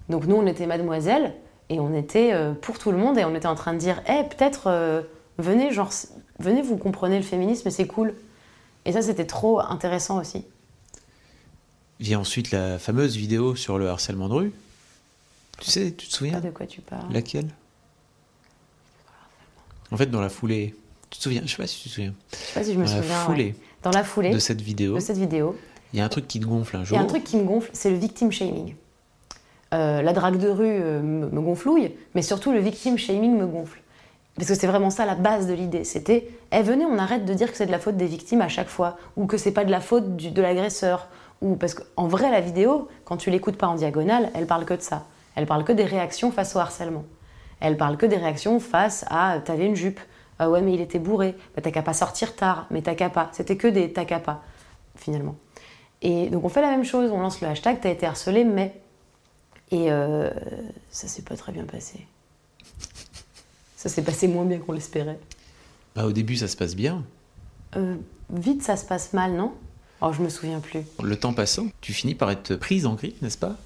Donc 0.08 0.24
nous, 0.24 0.36
on 0.36 0.46
était 0.46 0.66
mademoiselle, 0.66 1.34
et 1.68 1.80
on 1.80 1.92
était 1.92 2.32
pour 2.62 2.78
tout 2.78 2.90
le 2.90 2.96
monde, 2.96 3.18
et 3.18 3.26
on 3.26 3.34
était 3.34 3.46
en 3.46 3.54
train 3.54 3.74
de 3.74 3.78
dire, 3.78 4.02
eh, 4.08 4.24
peut-être, 4.24 4.68
euh, 4.68 5.02
venez, 5.36 5.70
genre, 5.70 5.90
venez, 6.38 6.62
vous 6.62 6.78
comprenez 6.78 7.18
le 7.18 7.24
féminisme, 7.24 7.68
c'est 7.68 7.86
cool. 7.86 8.14
Et 8.84 8.92
ça, 8.92 9.02
c'était 9.02 9.26
trop 9.26 9.60
intéressant 9.60 10.20
aussi. 10.20 10.44
Vient 12.00 12.20
ensuite 12.20 12.50
la 12.50 12.78
fameuse 12.78 13.16
vidéo 13.16 13.54
sur 13.56 13.78
le 13.78 13.88
harcèlement 13.88 14.28
de 14.28 14.34
rue. 14.34 14.52
Tu 15.60 15.70
sais, 15.70 15.92
tu 15.92 16.06
te 16.06 16.10
Pas 16.12 16.16
souviens 16.16 16.40
de 16.40 16.50
quoi 16.50 16.66
tu 16.66 16.80
parles. 16.80 17.12
Laquelle? 17.12 17.48
En 19.90 19.96
fait, 19.96 20.06
dans 20.06 20.20
la 20.20 20.28
foulée. 20.30 20.74
Tu 21.10 21.18
te 21.18 21.22
souviens? 21.24 21.42
Je 21.44 21.50
sais 21.50 21.56
pas 21.56 21.66
si 21.66 21.82
tu 21.82 21.88
te 21.88 21.94
souviens. 21.94 22.14
Je 22.32 22.36
sais 22.36 22.54
pas 22.54 22.64
si 22.64 22.72
je 22.72 22.78
me 22.78 22.86
Dans 22.86 22.92
la 22.94 23.00
ouais. 23.00 23.06
foulée 23.26 23.54
Dans 23.82 23.90
la 23.90 24.04
foulée 24.04 24.30
de 24.30 24.38
cette 24.38 24.60
vidéo, 24.60 24.94
de 24.94 25.00
cette 25.00 25.18
vidéo, 25.18 25.56
il 25.92 25.98
y 25.98 26.02
a 26.02 26.04
un 26.04 26.08
truc 26.08 26.28
qui 26.28 26.38
te 26.40 26.46
gonfle 26.46 26.76
un 26.76 26.80
Il 26.80 26.86
jour. 26.86 26.96
y 26.96 27.00
a 27.00 27.02
un 27.02 27.06
truc 27.06 27.24
qui 27.24 27.36
me 27.36 27.44
gonfle, 27.44 27.68
c'est 27.72 27.90
le 27.90 27.96
victim 27.96 28.30
shaming. 28.30 28.76
Euh, 29.74 30.02
la 30.02 30.12
drague 30.12 30.38
de 30.38 30.48
rue 30.48 30.66
euh, 30.68 31.00
me, 31.02 31.28
me 31.28 31.40
gonflouille, 31.40 31.92
mais 32.14 32.22
surtout 32.22 32.52
le 32.52 32.60
victim 32.60 32.96
shaming 32.96 33.36
me 33.36 33.46
gonfle. 33.46 33.80
Parce 34.36 34.48
que 34.48 34.54
c'est 34.54 34.66
vraiment 34.66 34.90
ça 34.90 35.06
la 35.06 35.14
base 35.14 35.46
de 35.46 35.52
l'idée. 35.52 35.84
C'était, 35.84 36.28
eh 36.52 36.62
venez, 36.62 36.84
on 36.84 36.98
arrête 36.98 37.24
de 37.24 37.34
dire 37.34 37.50
que 37.50 37.56
c'est 37.56 37.66
de 37.66 37.72
la 37.72 37.78
faute 37.78 37.96
des 37.96 38.06
victimes 38.06 38.40
à 38.40 38.48
chaque 38.48 38.68
fois, 38.68 38.96
ou 39.16 39.26
que 39.26 39.36
c'est 39.36 39.52
pas 39.52 39.64
de 39.64 39.70
la 39.70 39.80
faute 39.80 40.16
de 40.16 40.42
l'agresseur, 40.42 41.08
ou 41.40 41.56
parce 41.56 41.74
qu'en 41.74 42.06
vrai 42.06 42.30
la 42.30 42.40
vidéo, 42.40 42.88
quand 43.04 43.16
tu 43.16 43.30
l'écoutes 43.30 43.56
pas 43.56 43.66
en 43.66 43.74
diagonale, 43.74 44.30
elle 44.34 44.46
parle 44.46 44.64
que 44.64 44.74
de 44.74 44.82
ça. 44.82 45.06
Elle 45.34 45.46
parle 45.46 45.64
que 45.64 45.72
des 45.72 45.84
réactions 45.84 46.30
face 46.30 46.54
au 46.56 46.58
harcèlement. 46.58 47.04
Elle 47.60 47.76
parle 47.76 47.96
que 47.96 48.06
des 48.06 48.16
réactions 48.16 48.60
face 48.60 49.04
à, 49.10 49.38
t'avais 49.44 49.66
une 49.66 49.76
jupe, 49.76 50.00
ah 50.38 50.48
ouais 50.48 50.62
mais 50.62 50.72
il 50.72 50.80
était 50.80 50.98
bourré, 50.98 51.34
bah, 51.54 51.62
t'as 51.62 51.70
qu'à 51.70 51.82
pas 51.82 51.92
sortir 51.92 52.34
tard, 52.34 52.66
mais 52.70 52.82
t'as 52.82 52.94
qu'à 52.94 53.10
pas. 53.10 53.28
C'était 53.32 53.56
que 53.56 53.68
des 53.68 53.92
t'as 53.92 54.04
qu'à 54.04 54.20
pas, 54.20 54.42
finalement. 54.96 55.36
Et 56.02 56.30
donc 56.30 56.44
on 56.44 56.48
fait 56.48 56.62
la 56.62 56.70
même 56.70 56.84
chose, 56.84 57.10
on 57.12 57.20
lance 57.20 57.40
le 57.42 57.48
hashtag 57.48 57.78
t'as 57.80 57.90
été 57.90 58.06
harcelé, 58.06 58.44
mais. 58.44 58.80
Et 59.70 59.92
euh, 59.92 60.30
ça 60.90 61.06
s'est 61.06 61.22
pas 61.22 61.36
très 61.36 61.52
bien 61.52 61.64
passé. 61.64 62.06
Ça 63.80 63.88
s'est 63.88 64.02
passé 64.02 64.28
moins 64.28 64.44
bien 64.44 64.58
qu'on 64.58 64.72
l'espérait. 64.72 65.18
Bah, 65.96 66.04
au 66.04 66.12
début, 66.12 66.36
ça 66.36 66.48
se 66.48 66.56
passe 66.56 66.76
bien. 66.76 67.02
Euh, 67.76 67.96
vite, 68.30 68.62
ça 68.62 68.76
se 68.76 68.84
passe 68.84 69.14
mal, 69.14 69.32
non? 69.32 69.54
Oh, 70.02 70.12
je 70.12 70.20
me 70.20 70.28
souviens 70.28 70.60
plus. 70.60 70.80
Le 71.02 71.16
temps 71.16 71.32
passant, 71.32 71.68
tu 71.80 71.94
finis 71.94 72.14
par 72.14 72.30
être 72.30 72.56
prise 72.56 72.84
en 72.84 72.92
grippe, 72.92 73.22
n'est-ce 73.22 73.38
pas? 73.38 73.56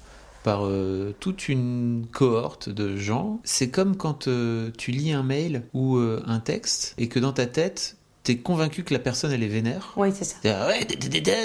Par 0.45 0.65
euh, 0.65 1.13
toute 1.19 1.49
une 1.49 2.07
cohorte 2.13 2.69
de 2.69 2.95
gens. 2.95 3.41
C'est 3.43 3.69
comme 3.69 3.97
quand 3.97 4.29
euh, 4.29 4.71
tu 4.77 4.91
lis 4.91 5.11
un 5.11 5.23
mail 5.23 5.63
ou 5.73 5.97
un 5.97 6.39
texte 6.39 6.95
et 6.97 7.09
que 7.09 7.19
dans 7.19 7.33
ta 7.33 7.45
tête, 7.45 7.97
t'es 8.25 8.37
convaincu 8.37 8.83
que 8.83 8.93
la 8.93 8.99
personne, 8.99 9.31
elle 9.31 9.43
est 9.43 9.47
vénère. 9.47 9.93
Oui, 9.95 10.09
c'est 10.13 10.25
ça. 10.25 10.37
Ouais, 10.67 10.85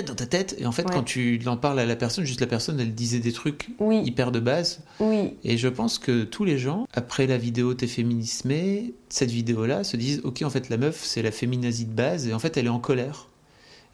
dans 0.02 0.14
ta 0.16 0.26
tête. 0.26 0.56
Et 0.58 0.66
en 0.66 0.72
fait, 0.72 0.82
Ouais. 0.82 0.90
quand 0.92 1.04
tu 1.04 1.40
en 1.46 1.56
parles 1.56 1.78
à 1.78 1.86
la 1.86 1.94
personne, 1.94 2.24
juste 2.24 2.40
la 2.40 2.46
personne, 2.48 2.80
elle 2.80 2.94
disait 2.94 3.20
des 3.20 3.32
trucs 3.32 3.68
Oui, 3.78 4.00
hyper 4.02 4.32
de 4.32 4.40
base. 4.40 4.80
oui. 4.98 5.34
Et 5.44 5.56
je 5.56 5.68
pense 5.68 5.98
que 5.98 6.24
tous 6.24 6.44
les 6.44 6.58
gens, 6.58 6.86
après 6.94 7.26
la 7.28 7.36
vidéo 7.36 7.74
T'es 7.74 7.86
féminismé, 7.86 8.94
cette 9.08 9.30
vidéo-là, 9.30 9.84
se 9.84 9.96
disent 9.96 10.20
Ok, 10.24 10.42
en 10.42 10.50
fait, 10.50 10.68
la 10.68 10.76
meuf, 10.76 11.00
c'est 11.04 11.22
la 11.22 11.30
féminazie 11.30 11.84
de 11.86 11.92
base, 11.92 12.26
et 12.26 12.34
en 12.34 12.38
fait, 12.38 12.56
elle 12.56 12.66
est 12.66 12.70
en 12.70 12.78
colère. 12.80 13.28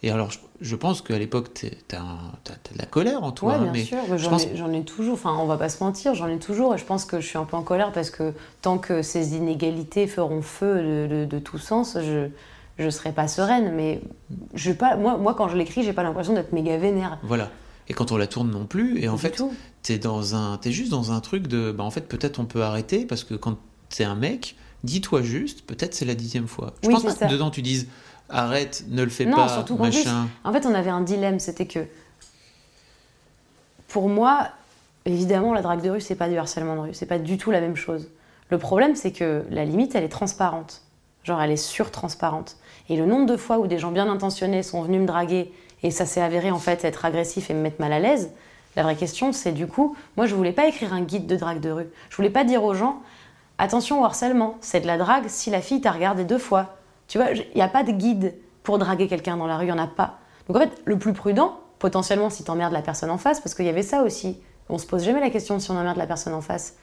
Et 0.03 0.11
alors, 0.11 0.31
je, 0.31 0.39
je 0.61 0.77
pense 0.77 1.01
qu'à 1.03 1.19
l'époque, 1.19 1.49
t'as 1.89 1.99
de 1.99 2.79
la 2.79 2.85
colère 2.85 3.23
en 3.25 3.33
toi, 3.33 3.55
hein, 3.55 3.63
bien 3.63 3.73
mais 3.73 3.85
sûr. 3.85 3.99
mais 4.11 4.19
je 4.19 4.25
J'en 4.25 4.31
pense- 4.31 4.45
ai, 4.45 4.57
j'en 4.57 4.73
ai 4.73 4.85
toujours. 4.85 5.15
Enfin, 5.15 5.35
on 5.41 5.47
va 5.47 5.57
pas 5.57 5.69
se 5.71 5.83
mentir, 5.83 6.15
j'en 6.15 6.29
ai 6.29 6.39
toujours. 6.39 6.75
Et 6.75 6.79
je 6.79 6.85
pense 6.85 7.05
que 7.07 7.21
je 7.21 7.27
suis 7.27 7.39
un 7.39 7.45
peu 7.45 7.57
en 7.57 7.63
colère 7.63 7.93
parce 7.93 8.11
que 8.11 8.33
tant 8.63 8.79
que 8.79 9.03
ces 9.03 9.35
inégalités 9.37 10.07
feront 10.07 10.43
feu 10.43 10.77
de, 10.83 11.07
de- 11.07 11.25
de 11.25 11.39
tout 11.39 11.59
sens, 11.59 11.97
je 12.01 12.29
je 12.79 12.91
serai 12.91 13.13
pas 13.13 13.29
sereine. 13.29 13.73
Mais 13.75 14.01
je 14.55 14.73
pas. 14.73 14.97
Moi, 14.97 15.17
moi, 15.17 15.35
quand 15.35 15.49
je 15.49 15.57
l'écris, 15.57 15.83
j'ai 15.83 15.93
pas 15.93 16.03
l'impression 16.03 16.33
d'être 16.35 16.53
méga 16.53 16.77
vénère. 16.77 17.19
Voilà. 17.23 17.51
Et 17.89 17.95
quand 17.95 18.11
on 18.11 18.17
la 18.17 18.27
tourne 18.27 18.51
non 18.51 18.67
plus, 18.67 18.99
et 19.01 19.09
en 19.09 19.15
Du 19.15 19.21
fait, 19.21 19.41
t'es 19.83 19.99
dans 19.99 20.35
un, 20.35 20.57
t'es 20.59 20.73
juste 20.73 20.91
dans 20.91 21.13
un 21.13 21.21
truc 21.21 21.47
de, 21.47 21.71
bah 21.71 21.85
en 21.85 21.91
fait, 21.93 22.03
peut-être 22.09 22.41
on 22.41 22.45
peut 22.45 22.63
arrêter 22.63 23.07
parce 23.07 23.23
que 23.23 23.35
quand 23.35 23.57
t'es 23.91 24.03
un 24.03 24.17
mec, 24.17 24.57
dis-toi 24.83 25.23
juste, 25.23 25.63
peut-être 25.65 25.95
c'est 25.95 26.05
la 26.05 26.17
dixième 26.17 26.49
fois. 26.49 26.75
Je 26.83 26.89
Oui, 26.89 26.95
pense 26.95 27.03
c'est 27.03 27.09
pas 27.11 27.15
ça. 27.15 27.27
que 27.29 27.33
dedans 27.33 27.51
tu 27.51 27.63
dises, 27.63 27.87
arrête, 28.29 28.85
ne 28.89 29.05
le 29.05 29.09
fais 29.11 29.25
Non, 29.25 29.37
pas, 29.37 29.49
surtout 29.49 29.77
plus, 29.77 29.85
machin. 29.85 30.27
En 30.43 30.53
fait, 30.53 30.67
on 30.67 30.75
avait 30.75 30.91
un 30.91 31.01
dilemme, 31.01 31.39
c'était 31.39 31.67
que 31.67 31.87
pour 33.89 34.09
moi, 34.09 34.49
évidemment, 35.05 35.53
la 35.55 35.63
drague 35.63 35.83
de 35.83 35.91
rue, 35.91 36.01
c'est 36.01 36.17
pas 36.17 36.29
du 36.29 36.37
harcèlement 36.37 36.75
de 36.75 36.81
rue, 36.81 36.95
c'est 36.95 37.07
pas 37.07 37.19
du 37.19 37.39
tout 37.39 37.51
la 37.51 37.61
même 37.61 37.77
chose. 37.77 38.09
Le 38.51 38.59
problème, 38.59 38.97
c'est 38.97 39.13
que 39.13 39.45
la 39.51 39.65
limite, 39.65 39.95
elle 39.95 40.05
est 40.05 40.09
transparente. 40.09 40.83
Genre, 41.25 41.41
elle 41.41 41.51
est 41.51 41.57
surtransparente. 41.57 42.57
Et 42.89 42.97
le 42.97 43.07
nombre 43.07 43.27
de 43.27 43.37
fois 43.37 43.59
où 43.59 43.67
des 43.67 43.79
gens 43.79 43.91
bien 43.91 44.09
intentionnés 44.09 44.63
sont 44.63 44.83
venus 44.83 45.01
me 45.01 45.07
draguer 45.07 45.53
et 45.83 45.91
ça 45.91 46.07
s'est 46.07 46.21
avéré 46.21 46.51
en 46.51 46.59
fait 46.59 46.85
être 46.85 47.05
agressif 47.05 47.51
et 47.51 47.55
me 47.55 47.61
mettre 47.61 47.81
mal 47.81 47.93
à 47.93 47.99
l'aise, 47.99 48.31
la 48.77 48.83
vraie 48.83 48.97
question, 48.97 49.33
c'est 49.33 49.53
du 49.53 49.67
coup, 49.67 49.97
moi, 50.17 50.27
je 50.27 50.35
voulais 50.35 50.53
pas 50.53 50.67
écrire 50.67 50.93
un 50.93 51.01
guide 51.01 51.27
de 51.27 51.37
drague 51.37 51.61
de 51.61 51.71
rue. 51.71 51.89
Je 52.11 52.17
voulais 52.17 52.31
pas 52.31 52.45
dire 52.45 52.63
aux 52.63 52.75
gens, 52.75 53.01
attention 53.59 54.03
au 54.03 54.05
harcèlement, 54.05 54.57
c'est 54.61 54.81
de 54.81 54.87
la 54.87 54.99
drague 54.99 55.29
si 55.29 55.51
la 55.51 55.63
fille 55.63 55.81
t'a 55.81 55.93
regardé 55.93 56.25
deux 56.25 56.39
fois. 56.39 56.77
Tu 57.09 57.19
vois, 57.19 57.31
il 57.31 57.47
n'y 57.55 57.63
a 57.63 57.69
pas 57.69 57.85
de 57.85 57.93
guide 57.93 58.35
pour 58.63 58.79
draguer 58.79 59.09
quelqu'un 59.09 59.37
dans 59.37 59.47
la 59.47 59.57
rue, 59.57 59.65
il 59.65 59.73
n'y 59.73 59.79
en 59.79 59.83
a 59.83 59.87
pas. 59.87 60.19
Donc 60.47 60.59
en 60.59 60.61
fait, 60.61 60.83
le 60.85 60.99
plus 60.99 61.15
prudent, 61.15 61.59
potentiellement 61.79 62.31
si 62.31 62.45
t'emmerdes 62.45 62.73
la 62.73 62.83
personne 62.83 63.11
en 63.11 63.19
face, 63.19 63.41
parce 63.41 63.55
qu'il 63.55 63.65
y 63.65 63.71
avait 63.71 63.83
ça 63.83 64.03
aussi, 64.03 64.41
on 64.69 64.79
se 64.79 64.87
pose 64.87 65.05
jamais 65.05 65.21
la 65.21 65.31
question 65.31 65.59
si 65.59 65.71
on 65.71 65.77
emmerde 65.77 65.97
la 65.97 66.07
personne 66.07 66.35
en 66.35 66.41
face. 66.41 66.77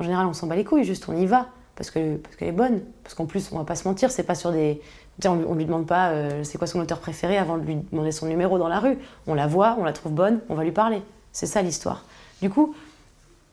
En 0.00 0.04
général, 0.04 0.26
on 0.26 0.32
s'en 0.32 0.46
bat 0.46 0.56
les 0.56 0.64
couilles, 0.64 0.84
juste 0.84 1.08
on 1.08 1.16
y 1.16 1.26
va, 1.26 1.46
parce 1.76 1.90
que 1.90 2.16
parce 2.16 2.36
qu'elle 2.36 2.48
est 2.48 2.52
bonne. 2.52 2.82
Parce 3.04 3.14
qu'en 3.14 3.26
plus, 3.26 3.50
on 3.52 3.58
va 3.58 3.64
pas 3.64 3.76
se 3.76 3.86
mentir, 3.86 4.10
c'est 4.10 4.24
pas 4.24 4.34
sur 4.34 4.50
des. 4.50 4.80
On, 5.24 5.34
lui- 5.36 5.44
on 5.48 5.54
lui 5.54 5.64
demande 5.64 5.86
pas 5.86 6.10
euh, 6.10 6.44
c'est 6.44 6.58
quoi 6.58 6.66
son 6.66 6.78
auteur 6.80 6.98
préféré 7.00 7.38
avant 7.38 7.56
de 7.56 7.64
lui 7.64 7.76
demander 7.90 8.12
son 8.12 8.26
numéro 8.26 8.58
dans 8.58 8.68
la 8.68 8.80
rue. 8.80 8.98
On 9.26 9.34
la 9.34 9.46
voit, 9.46 9.76
on 9.78 9.84
la 9.84 9.92
trouve 9.92 10.12
bonne, 10.12 10.40
on 10.48 10.54
va 10.54 10.62
lui 10.64 10.72
parler. 10.72 11.00
C'est 11.32 11.46
ça 11.46 11.62
l'histoire. 11.62 12.04
Du 12.42 12.50
coup, 12.50 12.74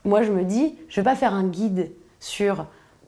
moi, 0.06 0.24
je 0.24 0.32
me 0.32 0.44
dis, 0.44 0.76
je 0.90 1.00
vais 1.00 1.06
pas 1.06 1.16
faire 1.16 1.34
un 1.34 1.44
guide 1.46 1.90
sur. 2.20 2.66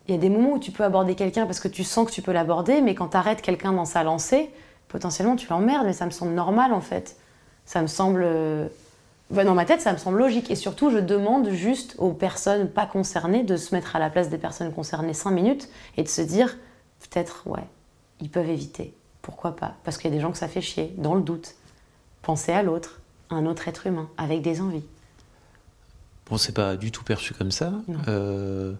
Il 0.07 0.15
y 0.15 0.18
a 0.18 0.22
des 0.22 0.30
moments 0.30 0.53
où 0.53 0.60
tu 0.60 0.72
peux 0.72 0.84
aborder 0.84 1.15
quelqu'un 1.15 1.45
parce 1.45 1.60
que 1.60 1.68
tu 1.68 1.84
sens 1.84 2.07
que 2.07 2.11
tu 2.11 2.22
peux 2.22 2.32
l'aborder, 2.32 2.80
mais 2.82 2.95
quand 2.95 3.10
tu 3.10 3.18
arrêtes 3.18 3.41
quelqu'un 3.41 3.73
dans 3.73 3.86
sa 3.86 4.03
lancée, 4.03 4.49
potentiellement 4.88 5.36
tu 5.36 5.48
l'emmerdes, 5.49 5.86
mais 5.86 5.94
ça 5.94 6.06
me 6.06 6.11
semble 6.11 6.32
normal 6.34 6.72
en 6.73 6.82
fait. 6.82 7.18
Ça 7.65 7.82
me 7.82 7.88
semble. 7.88 8.22
euh, 8.23 8.68
dans 9.32 9.56
ma 9.56 9.65
tête, 9.65 9.82
ça 9.82 9.91
me 9.91 9.98
semble 9.98 10.19
logique. 10.19 10.52
Et 10.52 10.56
surtout, 10.56 10.91
je 10.91 10.99
demande 10.99 11.49
juste 11.49 11.95
aux 11.98 12.11
personnes 12.14 12.69
pas 12.69 12.86
concernées 12.86 13.44
de 13.44 13.57
se 13.57 13.73
mettre 13.76 13.95
à 13.95 13.99
la 13.99 14.10
place 14.11 14.30
des 14.30 14.38
personnes 14.38 14.72
concernées 14.72 15.14
5 15.15 15.32
minutes 15.32 15.68
et 15.98 16.03
de 16.03 16.07
se 16.07 16.22
dire, 16.22 16.56
peut-être, 16.99 17.41
ouais, 17.48 17.64
ils 18.21 18.29
peuvent 18.29 18.49
éviter. 18.49 18.93
Pourquoi 19.21 19.55
pas? 19.55 19.75
Parce 19.83 19.97
qu'il 19.97 20.09
y 20.09 20.13
a 20.13 20.15
des 20.15 20.21
gens 20.21 20.31
que 20.31 20.37
ça 20.37 20.47
fait 20.47 20.61
chier, 20.61 20.93
dans 20.97 21.15
le 21.15 21.21
doute. 21.21 21.55
Pensez 22.21 22.51
à 22.51 22.63
l'autre, 22.63 23.01
à 23.29 23.35
un 23.35 23.45
autre 23.45 23.67
être 23.67 23.87
humain, 23.87 24.09
avec 24.17 24.41
des 24.41 24.61
envies. 24.61 24.83
Bon, 26.29 26.37
c'est 26.37 26.53
pas 26.53 26.75
du 26.75 26.91
tout 26.91 27.03
perçu 27.03 27.33
comme 27.33 27.51
ça. 27.51 27.73
Euh, 28.07 28.73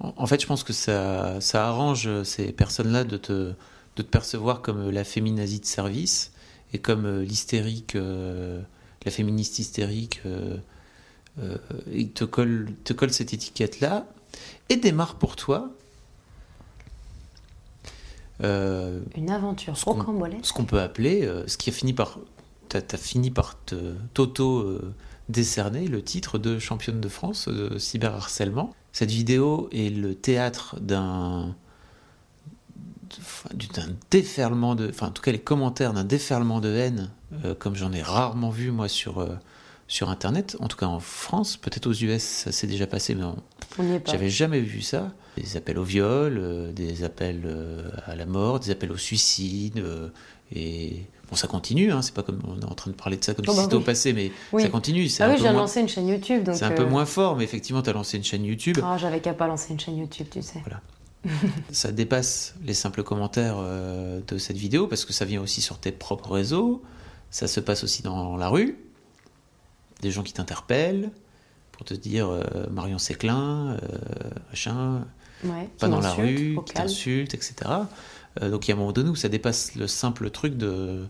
en, 0.00 0.26
fait, 0.26 0.40
je 0.40 0.46
pense 0.46 0.64
que 0.64 0.72
ça, 0.72 1.40
ça 1.40 1.68
arrange 1.68 2.22
ces 2.24 2.52
personnes-là 2.52 3.04
de 3.04 3.16
te, 3.16 3.32
de 3.32 4.02
te 4.02 4.02
percevoir 4.02 4.60
comme 4.62 4.90
la 4.90 5.04
féminazie 5.04 5.60
de 5.60 5.66
service 5.66 6.32
et 6.72 6.78
comme 6.78 7.06
euh, 7.06 7.22
l'hystérique, 7.22 7.94
euh, 7.94 8.60
la 9.04 9.10
féministe 9.10 9.58
hystérique. 9.58 10.20
Euh, 10.26 10.56
euh, 11.38 11.56
te 12.14 12.24
collent, 12.24 12.74
te 12.84 12.92
collent 12.92 13.12
cette 13.12 13.32
étiquette-là 13.32 14.06
et 14.68 14.76
démarre 14.76 15.14
pour 15.14 15.36
toi. 15.36 15.70
Euh, 18.42 19.00
Une 19.16 19.30
aventure 19.30 19.76
Ce 19.76 19.84
qu'on- 19.84 19.94
rocambolesque. 19.94 20.46
ce 20.46 20.52
qu'on 20.52 20.64
peut 20.64 20.80
appeler, 20.80 21.24
euh, 21.24 21.46
ce 21.46 21.56
qui 21.56 21.70
a 21.70 21.72
fini 21.72 21.92
par, 21.92 22.18
t'as, 22.68 22.80
t'as 22.82 22.96
fini 22.98 23.30
par 23.30 23.56
t'auto 24.14 24.58
euh, 24.60 24.94
décerner 25.28 25.86
le 25.86 26.02
titre 26.02 26.38
de 26.38 26.58
championne 26.58 27.00
de 27.00 27.08
France 27.08 27.48
de 27.48 27.78
cyberharcèlement. 27.78 28.74
Cette 28.92 29.10
vidéo 29.10 29.68
est 29.72 29.90
le 29.94 30.14
théâtre 30.14 30.76
d'un 30.80 31.54
d'un 33.74 33.88
déferlement 34.12 34.76
de, 34.76 34.88
enfin 34.88 35.08
en 35.08 35.10
tout 35.10 35.22
cas 35.22 35.32
les 35.32 35.40
commentaires 35.40 35.92
d'un 35.92 36.04
déferlement 36.04 36.60
de 36.60 36.68
haine, 36.68 37.10
euh, 37.44 37.56
comme 37.56 37.74
j'en 37.74 37.92
ai 37.92 38.02
rarement 38.02 38.50
vu 38.50 38.70
moi 38.70 38.86
sur 38.88 39.26
sur 39.88 40.08
internet, 40.10 40.56
en 40.60 40.68
tout 40.68 40.76
cas 40.76 40.86
en 40.86 41.00
France, 41.00 41.56
peut-être 41.56 41.88
aux 41.88 41.92
US 41.92 42.22
ça 42.22 42.52
s'est 42.52 42.68
déjà 42.68 42.86
passé, 42.86 43.16
mais 43.16 43.24
On 43.24 44.00
j'avais 44.06 44.30
jamais 44.30 44.60
vu 44.60 44.80
ça. 44.82 45.12
Des 45.36 45.56
appels 45.56 45.78
au 45.78 45.84
viol, 45.84 46.38
euh, 46.38 46.72
des 46.72 47.04
appels 47.04 47.42
euh, 47.44 47.88
à 48.06 48.16
la 48.16 48.26
mort, 48.26 48.60
des 48.60 48.70
appels 48.70 48.90
au 48.92 48.96
suicide. 48.96 49.78
euh, 49.78 50.08
et 50.52 51.06
bon, 51.30 51.36
ça 51.36 51.46
continue, 51.46 51.92
hein, 51.92 52.02
c'est 52.02 52.12
pas 52.14 52.24
comme 52.24 52.40
on 52.48 52.58
est 52.60 52.64
en 52.64 52.74
train 52.74 52.90
de 52.90 52.96
parler 52.96 53.16
de 53.16 53.24
ça 53.24 53.34
comme 53.34 53.44
Oh 53.46 53.52
si 53.52 53.56
bah 53.56 53.62
c'était 53.62 53.76
au 53.76 53.80
passé, 53.80 54.12
mais 54.12 54.32
Oui. 54.52 54.62
ça 54.62 54.68
continue. 54.68 55.08
Ah 55.20 55.26
un, 55.26 55.30
oui, 55.30 55.36
de 55.36 55.42
moins, 55.42 55.52
lancer 55.52 55.80
une 55.80 55.88
chaîne 55.88 56.08
YouTube. 56.08 56.50
c'est 56.52 56.64
un 56.64 56.72
peu 56.72 56.84
moins 56.84 57.06
fort, 57.06 57.36
mais 57.36 57.44
effectivement, 57.44 57.82
tu 57.82 57.90
as 57.90 57.92
lancé 57.92 58.16
une 58.16 58.24
chaîne 58.24 58.44
YouTube. 58.44 58.76
Ah, 58.82 58.96
j'avais 58.98 59.20
qu'à 59.20 59.32
pas 59.32 59.46
lancer 59.46 59.72
une 59.72 59.78
chaîne 59.78 59.96
YouTube, 59.96 60.26
tu 60.30 60.42
sais. 60.42 60.60
Ça 61.70 61.92
dépasse 61.92 62.54
les 62.64 62.74
simples 62.74 63.02
commentaires 63.02 63.56
euh, 63.58 64.20
de 64.26 64.38
cette 64.38 64.56
vidéo 64.56 64.86
parce 64.86 65.04
que 65.04 65.12
ça 65.12 65.24
vient 65.26 65.40
aussi 65.42 65.60
sur 65.60 65.78
tes 65.78 65.92
propres 65.92 66.32
réseaux. 66.32 66.82
Ça 67.30 67.46
se 67.46 67.60
passe 67.60 67.84
aussi 67.84 68.02
dans 68.02 68.36
la 68.36 68.48
rue. 68.48 68.78
Des 70.00 70.10
gens 70.10 70.22
qui 70.22 70.32
t'interpellent 70.32 71.10
pour 71.72 71.84
te 71.84 71.94
dire 71.94 72.28
euh, 72.28 72.42
Marion 72.70 72.98
Séclin, 72.98 73.76
euh, 73.82 73.98
machin. 74.48 75.06
Ouais, 75.44 75.68
pas 75.78 75.88
dans 75.88 76.00
la 76.00 76.12
rue, 76.12 76.58
qui 76.66 76.72
calme. 76.74 76.88
t'insulte, 76.88 77.34
etc. 77.34 77.54
Euh, 78.42 78.50
donc 78.50 78.66
il 78.66 78.70
y 78.70 78.72
a 78.72 78.76
un 78.76 78.78
moment 78.78 78.92
donné 78.92 79.08
où 79.10 79.16
ça 79.16 79.28
dépasse 79.28 79.74
le 79.74 79.86
simple 79.86 80.30
truc 80.30 80.56
de, 80.56 81.06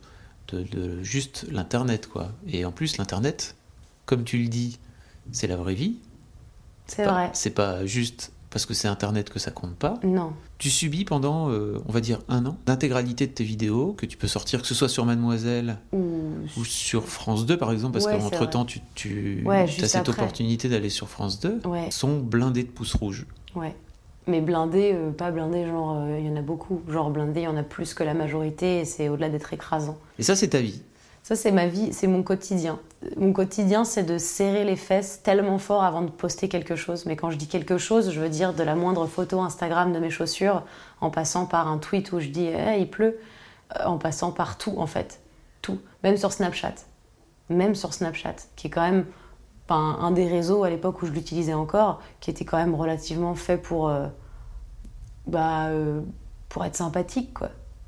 de, 0.49 0.63
de 0.63 1.03
juste 1.03 1.47
l'internet, 1.51 2.07
quoi. 2.09 2.33
Et 2.49 2.65
en 2.65 2.73
plus, 2.73 2.97
l'internet, 2.97 3.57
comme 4.07 4.25
tu 4.25 4.39
le 4.39 4.49
dis, 4.49 4.79
c'est 5.33 5.47
la 5.47 5.57
vraie 5.57 5.75
vie. 5.75 5.97
C'est 6.87 7.05
vrai. 7.05 7.31
C'est 7.35 7.51
pas 7.51 7.85
juste 7.87 8.33
parce 8.51 8.67
que 8.67 8.75
c'est 8.75 8.89
internet 8.89 9.31
que 9.31 9.39
ça 9.39 9.53
compte 9.53 9.77
pas. 9.77 9.95
Non. 10.03 10.33
Tu 10.59 10.71
subis 10.71 11.05
pendant, 11.05 11.51
euh, 11.51 11.79
on 11.87 11.93
va 11.93 12.01
dire, 12.01 12.19
un 12.29 12.45
an, 12.47 12.57
l'intégralité 12.67 13.29
de 13.29 13.33
tes 13.33 13.45
vidéos 13.45 13.93
que 13.93 14.07
tu 14.07 14.17
peux 14.17 14.27
sortir, 14.27 14.61
que 14.63 14.67
ce 14.67 14.75
soit 14.75 14.89
sur 14.89 15.05
Mademoiselle 15.07 15.79
Ou... 15.93 16.33
ou 16.57 16.65
sur 16.65 17.07
France 17.07 17.47
2, 17.47 17.57
par 17.57 17.71
exemple, 17.71 17.93
parce 17.93 18.07
Ouais, 18.07 18.19
qu'entre 18.19 18.39
c'est 18.41 18.51
temps, 18.51 18.65
tu, 18.65 18.81
tu 18.97 19.45
Ouais, 19.47 19.59
as 19.63 19.69
cette 19.69 19.95
après. 20.09 20.11
opportunité 20.21 20.69
d'aller 20.69 20.91
sur 20.91 21.09
France 21.09 21.39
2, 21.39 21.61
Ouais. 21.65 21.93
sont 21.93 22.19
blindés 22.19 22.65
de 22.65 22.71
pouces 22.71 22.95
rouges. 22.97 23.25
Ouais. 23.55 23.77
Mais 24.27 24.41
blindé, 24.41 24.93
euh, 24.95 25.11
pas 25.11 25.31
blindé, 25.31 25.67
genre, 25.67 25.97
euh, 25.99 26.19
il 26.19 26.27
y 26.27 26.31
en 26.31 26.37
a 26.37 26.43
beaucoup. 26.43 26.83
Genre, 26.89 27.11
blindé, 27.11 27.41
il 27.41 27.45
y 27.45 27.49
en 27.49 27.57
a 27.57 27.63
plus 27.63 27.95
que 27.95 28.05
la 28.05 28.15
majorité 28.15 28.81
et 28.81 28.85
c'est 28.85 29.09
au-delà 29.09 29.29
d'être 29.29 29.53
écrasant. 29.53 29.99
Et 30.19 30.23
ça, 30.23 30.37
c'est 30.37 30.49
ta 30.49 30.61
vie. 30.61 30.83
Ça, 31.23 31.37
c'est 31.37 31.53
ma 31.53 31.67
vie, 31.67 31.93
c'est 31.93 32.07
mon 32.07 32.23
quotidien. 32.23 32.79
Mon 33.17 33.33
quotidien, 33.33 33.85
c'est 33.85 34.03
de 34.03 34.19
serrer 34.19 34.65
les 34.65 34.77
fesses 34.77 35.23
tellement 35.23 35.59
fort 35.59 35.85
avant 35.85 36.03
de 36.03 36.11
poster 36.11 36.49
quelque 36.49 36.77
chose. 36.77 37.07
Mais 37.07 37.17
quand 37.17 37.31
je 37.31 37.37
dis 37.37 37.47
quelque 37.47 37.79
chose, 37.79 38.11
je 38.11 38.21
veux 38.21 38.29
dire 38.29 38.55
de 38.55 38.63
la 38.63 38.75
moindre 38.75 39.07
photo 39.07 39.41
Instagram 39.41 39.93
de 39.93 39.99
mes 39.99 40.11
chaussures, 40.11 40.65
en 41.01 41.11
passant 41.11 41.47
par 41.47 41.69
un 41.69 41.79
tweet 41.79 42.13
où 42.13 42.21
je 42.21 42.29
dis 42.29 42.47
Eh, 42.47 42.81
il 42.81 42.91
pleut, 42.91 43.19
euh, 43.79 43.85
en 43.85 43.99
passant 43.99 44.33
par 44.33 44.59
tout, 44.59 44.75
en 44.77 44.87
fait. 44.87 45.21
Tout. 45.63 45.79
Même 46.03 46.17
sur 46.17 46.33
Snapchat. 46.33 46.75
Même 47.49 47.75
sur 47.75 47.93
Snapchat, 47.93 48.37
qui 48.57 48.69
est 48.69 48.71
quand 48.71 48.83
même 48.83 49.05
un 49.75 50.11
des 50.11 50.27
réseaux 50.27 50.65
à 50.65 50.71
l'époque 50.71 51.03
où 51.03 51.07
je 51.07 51.13
l'utilisais 51.13 51.55
encore, 51.55 52.01
qui 52.21 52.31
était 52.31 52.45
quand 52.45 52.57
même 52.57 52.75
relativement 52.75 53.35
fait 53.35 53.57
pour, 53.57 53.89
euh, 53.89 54.07
bah, 55.27 55.67
euh, 55.67 56.01
pour 56.49 56.65
être 56.65 56.77
sympathique. 56.77 57.39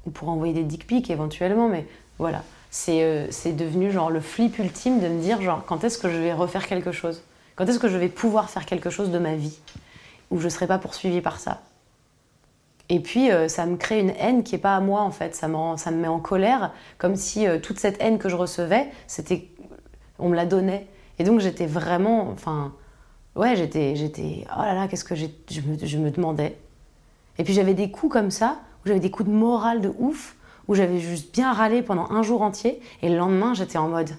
Ou 0.04 0.10
pour 0.10 0.28
envoyer 0.28 0.52
des 0.52 0.64
dick 0.64 0.86
pics 0.86 1.10
éventuellement, 1.10 1.68
mais 1.68 1.86
voilà. 2.18 2.42
C'est 2.70 3.04
euh, 3.04 3.30
c'est 3.30 3.52
devenu 3.52 3.92
genre 3.92 4.10
le 4.10 4.20
flip 4.20 4.58
ultime 4.58 4.98
de 4.98 5.06
me 5.06 5.20
dire 5.20 5.40
genre 5.40 5.64
quand 5.64 5.84
est-ce 5.84 5.96
que 5.96 6.08
je 6.10 6.16
vais 6.16 6.32
refaire 6.32 6.66
quelque 6.66 6.90
chose? 6.90 7.22
Quand 7.54 7.66
est-ce 7.68 7.78
que 7.78 7.88
je 7.88 7.96
vais 7.98 8.08
pouvoir 8.08 8.50
faire 8.50 8.66
quelque 8.66 8.90
chose 8.90 9.10
de 9.10 9.18
ma 9.18 9.36
vie? 9.36 9.58
Où 10.30 10.38
je 10.38 10.44
ne 10.44 10.48
serai 10.48 10.66
pas 10.66 10.78
poursuivie 10.78 11.20
par 11.20 11.38
ça? 11.38 11.60
Et 12.88 12.98
puis 12.98 13.28
ça 13.46 13.64
me 13.66 13.76
crée 13.76 14.00
une 14.00 14.12
haine 14.18 14.42
qui 14.42 14.56
est 14.56 14.58
pas 14.58 14.74
à 14.74 14.80
moi 14.80 15.02
en 15.02 15.12
fait, 15.12 15.36
ça 15.36 15.46
me, 15.46 15.76
ça 15.76 15.90
me 15.92 15.98
met 15.98 16.08
en 16.08 16.18
colère 16.18 16.72
comme 16.98 17.14
si 17.14 17.46
toute 17.62 17.78
cette 17.78 18.02
haine 18.02 18.18
que 18.18 18.28
je 18.28 18.36
recevais, 18.36 18.90
c'était 19.06 19.48
on 20.18 20.28
me 20.28 20.36
la 20.36 20.46
donnait. 20.46 20.88
Et 21.22 21.24
donc 21.24 21.38
j'étais 21.38 21.66
vraiment 21.66 22.30
enfin 22.30 22.74
ouais, 23.36 23.54
j'étais 23.54 23.94
j'étais 23.94 24.44
oh 24.58 24.60
là 24.60 24.74
là, 24.74 24.88
qu'est-ce 24.88 25.04
que 25.04 25.14
j'ai 25.14 25.32
je 25.48 25.60
me, 25.60 25.78
je 25.80 25.96
me 25.98 26.10
demandais. 26.10 26.58
Et 27.38 27.44
puis 27.44 27.54
j'avais 27.54 27.74
des 27.74 27.92
coups 27.92 28.12
comme 28.12 28.32
ça 28.32 28.58
où 28.84 28.88
j'avais 28.88 28.98
des 28.98 29.12
coups 29.12 29.28
de 29.28 29.32
morale 29.32 29.80
de 29.80 29.92
ouf 30.00 30.34
où 30.66 30.74
j'avais 30.74 30.98
juste 30.98 31.32
bien 31.32 31.52
râlé 31.52 31.80
pendant 31.80 32.10
un 32.10 32.24
jour 32.24 32.42
entier, 32.42 32.80
et 33.02 33.08
le 33.08 33.16
lendemain, 33.16 33.54
j'étais 33.54 33.78
en 33.78 33.86
mode 33.88 34.10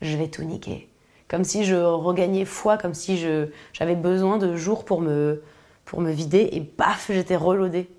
je 0.00 0.16
vais 0.16 0.28
tout 0.28 0.44
niquer. 0.44 0.88
Comme 1.28 1.44
si 1.44 1.66
je 1.66 1.74
regagnais 1.76 2.46
foi, 2.46 2.78
comme 2.78 2.94
si 2.94 3.18
je- 3.18 3.48
j'avais 3.74 3.94
besoin 3.94 4.38
de 4.38 4.56
jours 4.56 4.86
pour 4.86 5.02
me, 5.02 5.42
pour 5.84 6.00
me 6.00 6.10
vider, 6.10 6.48
et 6.52 6.62
paf, 6.62 7.10
j'étais 7.12 7.36
reloadée. 7.36 7.90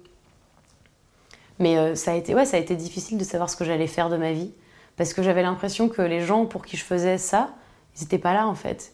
Mais 1.60 1.78
euh, 1.78 1.94
ça, 1.94 2.14
a 2.14 2.16
été, 2.16 2.34
ouais, 2.34 2.46
ça 2.46 2.58
a 2.58 2.60
été 2.60 2.76
difficile 2.76 3.20
de 3.20 3.24
savoir 3.24 3.52
ce 3.52 3.56
que 3.56 3.66
j'allais 3.66 3.86
faire 3.86 4.10
de 4.10 4.18
ma 4.18 4.32
vie, 4.32 4.52
parce 4.98 5.14
que 5.14 5.22
j'avais 5.22 5.44
l'impression 5.44 5.90
que 5.90 6.02
les 6.02 6.22
gens 6.22 6.46
pour 6.48 6.66
qui 6.66 6.76
je 6.76 6.84
faisais 6.84 7.20
ça, 7.20 7.54
ils 7.98 8.02
n'étaient 8.04 8.18
pas 8.18 8.34
là 8.34 8.48
en 8.48 8.56
fait. 8.56 8.94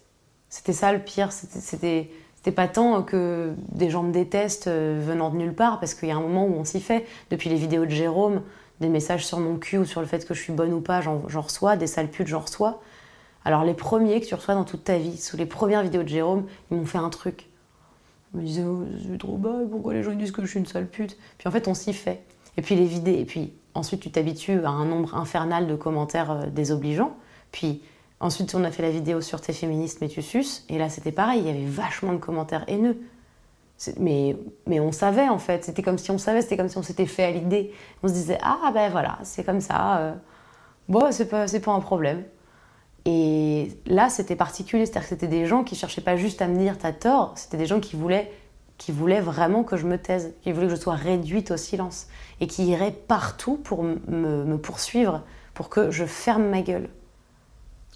C'était 0.49 0.73
ça 0.73 0.91
le 0.91 0.99
pire, 0.99 1.31
c'était- 1.31 2.09
pas 2.55 2.67
tant 2.67 3.03
que 3.03 3.53
des 3.71 3.91
gens 3.91 4.01
me 4.01 4.11
détestent 4.11 4.67
euh, 4.67 4.99
venant 5.05 5.29
de 5.29 5.37
nulle 5.37 5.53
part, 5.53 5.79
parce 5.79 5.93
qu'il 5.93 6.09
y 6.09 6.11
a 6.11 6.15
un 6.15 6.21
moment 6.21 6.45
où 6.45 6.53
on 6.53 6.65
s'y 6.65 6.81
fait. 6.81 7.05
Depuis 7.29 7.47
les 7.49 7.57
vidéos 7.57 7.85
de 7.85 7.91
Jérôme, 7.91 8.41
des 8.79 8.89
messages 8.89 9.27
sur 9.27 9.39
mon 9.39 9.57
cul 9.57 9.77
ou 9.77 9.85
sur 9.85 10.01
le 10.01 10.07
fait 10.07 10.25
que 10.25 10.33
je 10.33 10.41
suis 10.41 10.53
bonne 10.53 10.73
ou 10.73 10.81
pas, 10.81 11.01
j'en 11.01 11.41
reçois, 11.41 11.75
des 11.75 11.85
sales 11.85 12.09
putes, 12.09 12.27
j'en 12.27 12.39
reçois. 12.39 12.81
Alors 13.45 13.63
les 13.63 13.73
premiers 13.73 14.19
que 14.19 14.25
tu 14.25 14.35
reçois 14.35 14.55
dans 14.55 14.63
toute 14.63 14.83
ta 14.83 14.97
vie, 14.97 15.17
sous 15.17 15.37
les 15.37 15.45
premières 15.45 15.83
vidéos 15.83 16.03
de 16.03 16.07
Jérôme, 16.07 16.45
ils 16.71 16.77
m'ont 16.77 16.85
fait 16.85 16.97
un 16.97 17.09
truc. 17.09 17.47
Je 18.33 18.39
me 18.39 18.45
disais, 18.45 18.63
oh, 18.63 18.83
c'est 19.03 19.17
trop 19.17 19.37
bas, 19.37 19.55
pourquoi 19.69 19.93
les 19.93 20.03
gens 20.03 20.13
disent 20.13 20.31
que 20.31 20.41
je 20.41 20.47
suis 20.47 20.59
une 20.59 20.65
sale 20.65 20.87
pute? 20.87 21.17
Puis 21.37 21.47
en 21.47 21.51
fait, 21.51 21.67
on 21.67 21.73
s'y 21.73 21.93
fait. 21.93 22.23
Et 22.57 22.61
puis 22.61 22.75
les 22.75 22.85
vidéos, 22.85 23.17
et 23.17 23.25
puis 23.25 23.53
ensuite 23.73 24.01
tu 24.01 24.11
t'habitues 24.11 24.63
à 24.65 24.69
un 24.69 24.85
nombre 24.85 25.15
infernal 25.15 25.67
de 25.67 25.75
commentaires 25.75 26.31
euh, 26.31 26.45
désobligeants. 26.47 27.15
Puis 27.51 27.81
ensuite, 28.19 28.53
on 28.55 28.63
a 28.63 28.71
fait 28.71 28.81
la 28.81 28.91
vidéo 28.91 29.21
sur 29.21 29.41
T'es 29.41 29.53
féministe 29.53 29.99
mais 30.01 30.07
tu 30.07 30.21
suces. 30.21 30.65
Et 30.69 30.77
là, 30.77 30.89
c'était 30.89 31.11
pareil, 31.11 31.41
il 31.41 31.47
y 31.47 31.49
avait 31.49 31.65
vachement 31.65 32.13
de 32.13 32.17
commentaires 32.17 32.65
haineux. 32.67 32.97
Mais, 33.97 34.35
mais 34.67 34.81
on 34.81 34.91
savait 34.91 35.29
en 35.29 35.39
fait, 35.39 35.63
c'était 35.63 35.83
comme 35.83 35.97
si 35.97 36.11
on 36.11 36.17
savait, 36.17 36.41
c'était 36.41 36.57
comme 36.57 36.67
si 36.67 36.77
on 36.77 36.83
s'était 36.83 37.05
fait 37.05 37.23
à 37.23 37.31
l'idée. 37.31 37.71
On 38.03 38.09
se 38.09 38.13
disait, 38.13 38.37
ah 38.41 38.71
ben 38.73 38.91
voilà, 38.91 39.19
c'est 39.23 39.45
comme 39.45 39.61
ça, 39.61 39.99
euh, 39.99 40.13
bon, 40.89 41.11
c'est 41.11 41.29
pas, 41.29 41.45
pas 41.45 41.71
un 41.71 41.79
problème. 41.79 42.25
Et 43.05 43.71
là, 43.85 44.09
c'était 44.09 44.35
particulier, 44.35 44.85
c'est-à-dire 44.85 45.03
que 45.03 45.09
c'était 45.09 45.27
des 45.27 45.45
gens 45.45 45.63
qui 45.63 45.75
cherchaient 45.75 46.01
pas 46.01 46.17
juste 46.17 46.41
à 46.41 46.47
me 46.47 46.57
dire 46.57 46.77
t'as 46.77 46.91
tort, 46.91 47.33
c'était 47.37 47.55
des 47.55 47.65
gens 47.65 47.79
qui 47.79 47.95
voulaient, 47.95 48.29
qui 48.77 48.91
voulaient 48.91 49.21
vraiment 49.21 49.63
que 49.63 49.77
je 49.77 49.87
me 49.87 49.97
taise, 49.97 50.33
qui 50.41 50.51
voulaient 50.51 50.67
que 50.67 50.75
je 50.75 50.79
sois 50.79 50.95
réduite 50.95 51.51
au 51.51 51.57
silence 51.57 52.07
et 52.41 52.47
qui 52.47 52.65
iraient 52.65 52.91
partout 52.91 53.55
pour 53.55 53.83
me 53.83 54.57
poursuivre, 54.57 55.23
pour 55.53 55.69
que 55.69 55.89
je 55.89 56.03
ferme 56.03 56.49
ma 56.49 56.61
gueule. 56.61 56.89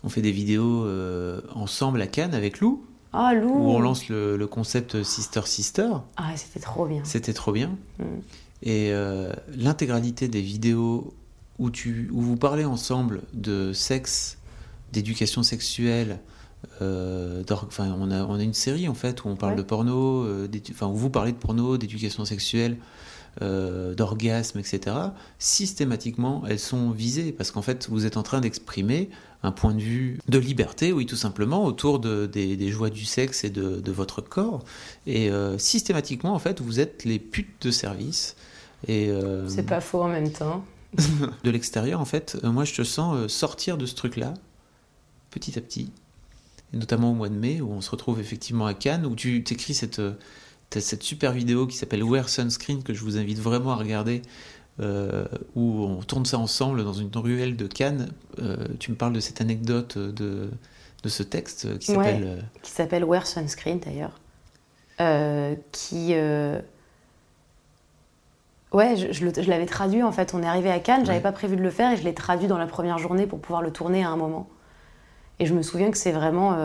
On 0.04 0.10
fait 0.10 0.22
des 0.22 0.32
vidéos 0.32 0.86
euh, 0.86 1.42
ensemble 1.56 2.02
à 2.02 2.08
Cannes 2.08 2.34
avec 2.34 2.60
Lou, 2.60 2.84
Ah, 3.14 3.34
Lou 3.34 3.50
où 3.50 3.70
on 3.72 3.80
lance 3.80 4.10
le, 4.10 4.36
le 4.38 4.48
concept 4.48 5.02
Sister 5.04 5.42
Sister. 5.46 5.90
Ah, 6.18 6.36
c'était 6.36 6.60
trop 6.60 6.86
bien. 6.86 7.02
C'était 7.06 7.34
trop 7.34 7.52
bien. 7.52 7.76
Mm. 8.00 8.04
Et 8.64 8.92
euh, 8.92 9.32
l'intégralité 9.56 10.28
des 10.28 10.42
vidéos 10.42 11.14
où, 11.60 11.70
tu, 11.70 12.10
où 12.14 12.22
vous 12.22 12.36
parlez 12.38 12.66
ensemble 12.66 13.22
de 13.34 13.72
sexe, 13.74 14.38
d'éducation 14.92 15.44
sexuelle, 15.44 16.20
euh, 16.82 17.44
enfin, 17.52 17.96
on, 18.00 18.10
a, 18.10 18.24
on 18.24 18.36
a 18.36 18.44
une 18.44 18.54
série 18.54 18.88
en 18.88 18.94
fait 18.94 19.24
où 19.26 19.28
on 19.28 19.36
parle 19.36 19.54
Ouais. 19.54 19.58
de 19.58 19.64
porno, 19.64 20.24
euh, 20.24 20.48
enfin 20.72 20.88
où 20.88 20.96
vous 20.96 21.10
parlez 21.10 21.32
de 21.34 21.38
porno, 21.38 21.78
d'éducation 21.78 22.24
sexuelle, 22.26 22.78
euh, 23.42 23.94
d'orgasme, 23.96 24.60
etc. 24.60 24.96
Systématiquement, 25.40 26.44
elles 26.48 26.60
sont 26.60 26.92
visées 26.92 27.32
parce 27.32 27.52
qu'en 27.52 27.62
fait, 27.62 27.88
vous 27.90 28.06
êtes 28.06 28.16
en 28.18 28.24
train 28.24 28.40
d'exprimer 28.42 29.10
un 29.44 29.52
point 29.52 29.74
de 29.74 29.82
vue 29.82 30.20
de 30.30 30.40
liberté, 30.40 30.94
oui, 30.94 31.06
tout 31.06 31.18
simplement, 31.18 31.66
autour 31.66 32.00
de, 32.00 32.26
des, 32.26 32.56
des 32.56 32.72
joies 32.72 32.90
du 32.90 33.04
sexe 33.04 33.44
et 33.44 33.50
de, 33.50 33.82
de 33.82 33.92
votre 33.92 34.22
corps. 34.22 34.64
Et 35.06 35.30
euh, 35.30 35.58
systématiquement, 35.58 36.34
en 36.34 36.40
fait, 36.40 36.62
vous 36.62 36.80
êtes 36.80 37.04
les 37.04 37.20
putes 37.20 37.62
de 37.62 37.70
service. 37.70 38.38
Et 38.88 39.10
euh, 39.10 39.48
C'est 39.50 39.64
pas 39.64 39.82
faux 39.82 40.02
en 40.02 40.08
même 40.08 40.32
temps. 40.32 40.64
de 41.44 41.52
l'extérieur, 41.52 42.00
en 42.00 42.06
fait, 42.06 42.38
euh, 42.44 42.52
moi, 42.52 42.64
je 42.64 42.74
te 42.74 42.84
sens 42.84 43.28
sortir 43.28 43.78
de 43.78 43.86
ce 43.86 43.96
truc-là, 43.96 44.34
petit 45.30 45.58
à 45.60 45.62
petit, 45.62 45.92
et 46.74 46.78
notamment 46.78 47.12
au 47.12 47.16
mois 47.16 47.30
de 47.30 47.36
mai, 47.36 47.60
où 47.60 47.70
on 47.70 47.82
se 47.82 47.92
retrouve 47.92 48.22
effectivement 48.22 48.66
à 48.66 48.74
Cannes, 48.74 49.06
où 49.06 49.14
tu 49.14 49.44
t'écris 49.44 49.74
cette, 49.74 50.02
cette 50.72 51.04
super 51.04 51.34
vidéo 51.34 51.68
qui 51.68 51.76
s'appelle 51.76 52.04
Wear 52.04 52.30
Sunscreen, 52.30 52.82
que 52.82 52.94
je 52.94 53.02
vous 53.02 53.18
invite 53.18 53.40
vraiment 53.40 53.72
à 53.72 53.76
regarder, 53.76 54.22
euh, 54.80 55.26
où 55.56 55.84
on 55.84 56.02
tourne 56.02 56.26
ça 56.26 56.38
ensemble 56.40 56.84
dans 56.84 56.94
une 56.94 57.10
ruelle 57.16 57.56
de 57.56 57.68
Cannes. 57.68 58.10
Euh, 58.40 58.58
tu 58.80 58.92
me 58.92 58.96
parles 58.96 59.14
de 59.14 59.20
cette 59.20 59.40
anecdote 59.42 59.98
de, 59.98 60.50
de 61.04 61.10
ce 61.10 61.24
texte 61.24 61.78
qui 61.80 61.92
Ouais. 61.92 61.98
s'appelle... 62.06 62.24
euh, 62.24 62.42
qui 62.62 62.72
s'appelle 62.72 63.04
Wear 63.06 63.28
Sunscreen 63.28 63.80
d'ailleurs, 63.80 64.20
euh, 65.02 65.56
qui... 65.72 66.14
Ouais, 68.72 68.96
je, 68.96 69.12
je 69.12 69.26
le- 69.26 69.34
je 69.40 69.50
l'avais 69.50 69.68
traduit 69.68 70.02
en 70.02 70.12
fait. 70.12 70.34
On 70.34 70.42
est 70.42 70.48
arrivé 70.48 70.72
à 70.72 70.80
Cannes, 70.80 71.06
j'avais 71.06 71.18
Ouais. 71.20 71.22
pas 71.24 71.32
prévu 71.32 71.56
de 71.56 71.62
le 71.62 71.70
faire 71.70 71.92
et 71.92 71.98
je 71.98 72.04
l'ai 72.04 72.16
traduit 72.16 72.48
dans 72.48 72.58
la 72.58 72.66
première 72.66 72.98
journée 72.98 73.28
pour 73.28 73.40
pouvoir 73.40 73.62
le 73.62 73.72
tourner 73.72 74.04
à 74.04 74.10
un 74.10 74.16
moment. 74.18 74.50
Et 75.40 75.46
je 75.46 75.54
me 75.54 75.62
souviens 75.62 75.92
que 75.92 75.98
c'est 75.98 76.12
vraiment... 76.12 76.58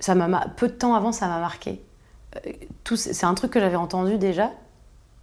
ça 0.00 0.14
m'a 0.14 0.48
peu 0.48 0.68
de 0.68 0.72
temps 0.74 0.94
avant, 0.94 1.12
ça 1.12 1.26
m'a 1.28 1.40
marqué. 1.40 1.82
C'est 2.94 3.24
un 3.24 3.34
truc 3.34 3.52
que 3.52 3.60
j'avais 3.60 3.76
entendu 3.76 4.18
déjà 4.18 4.52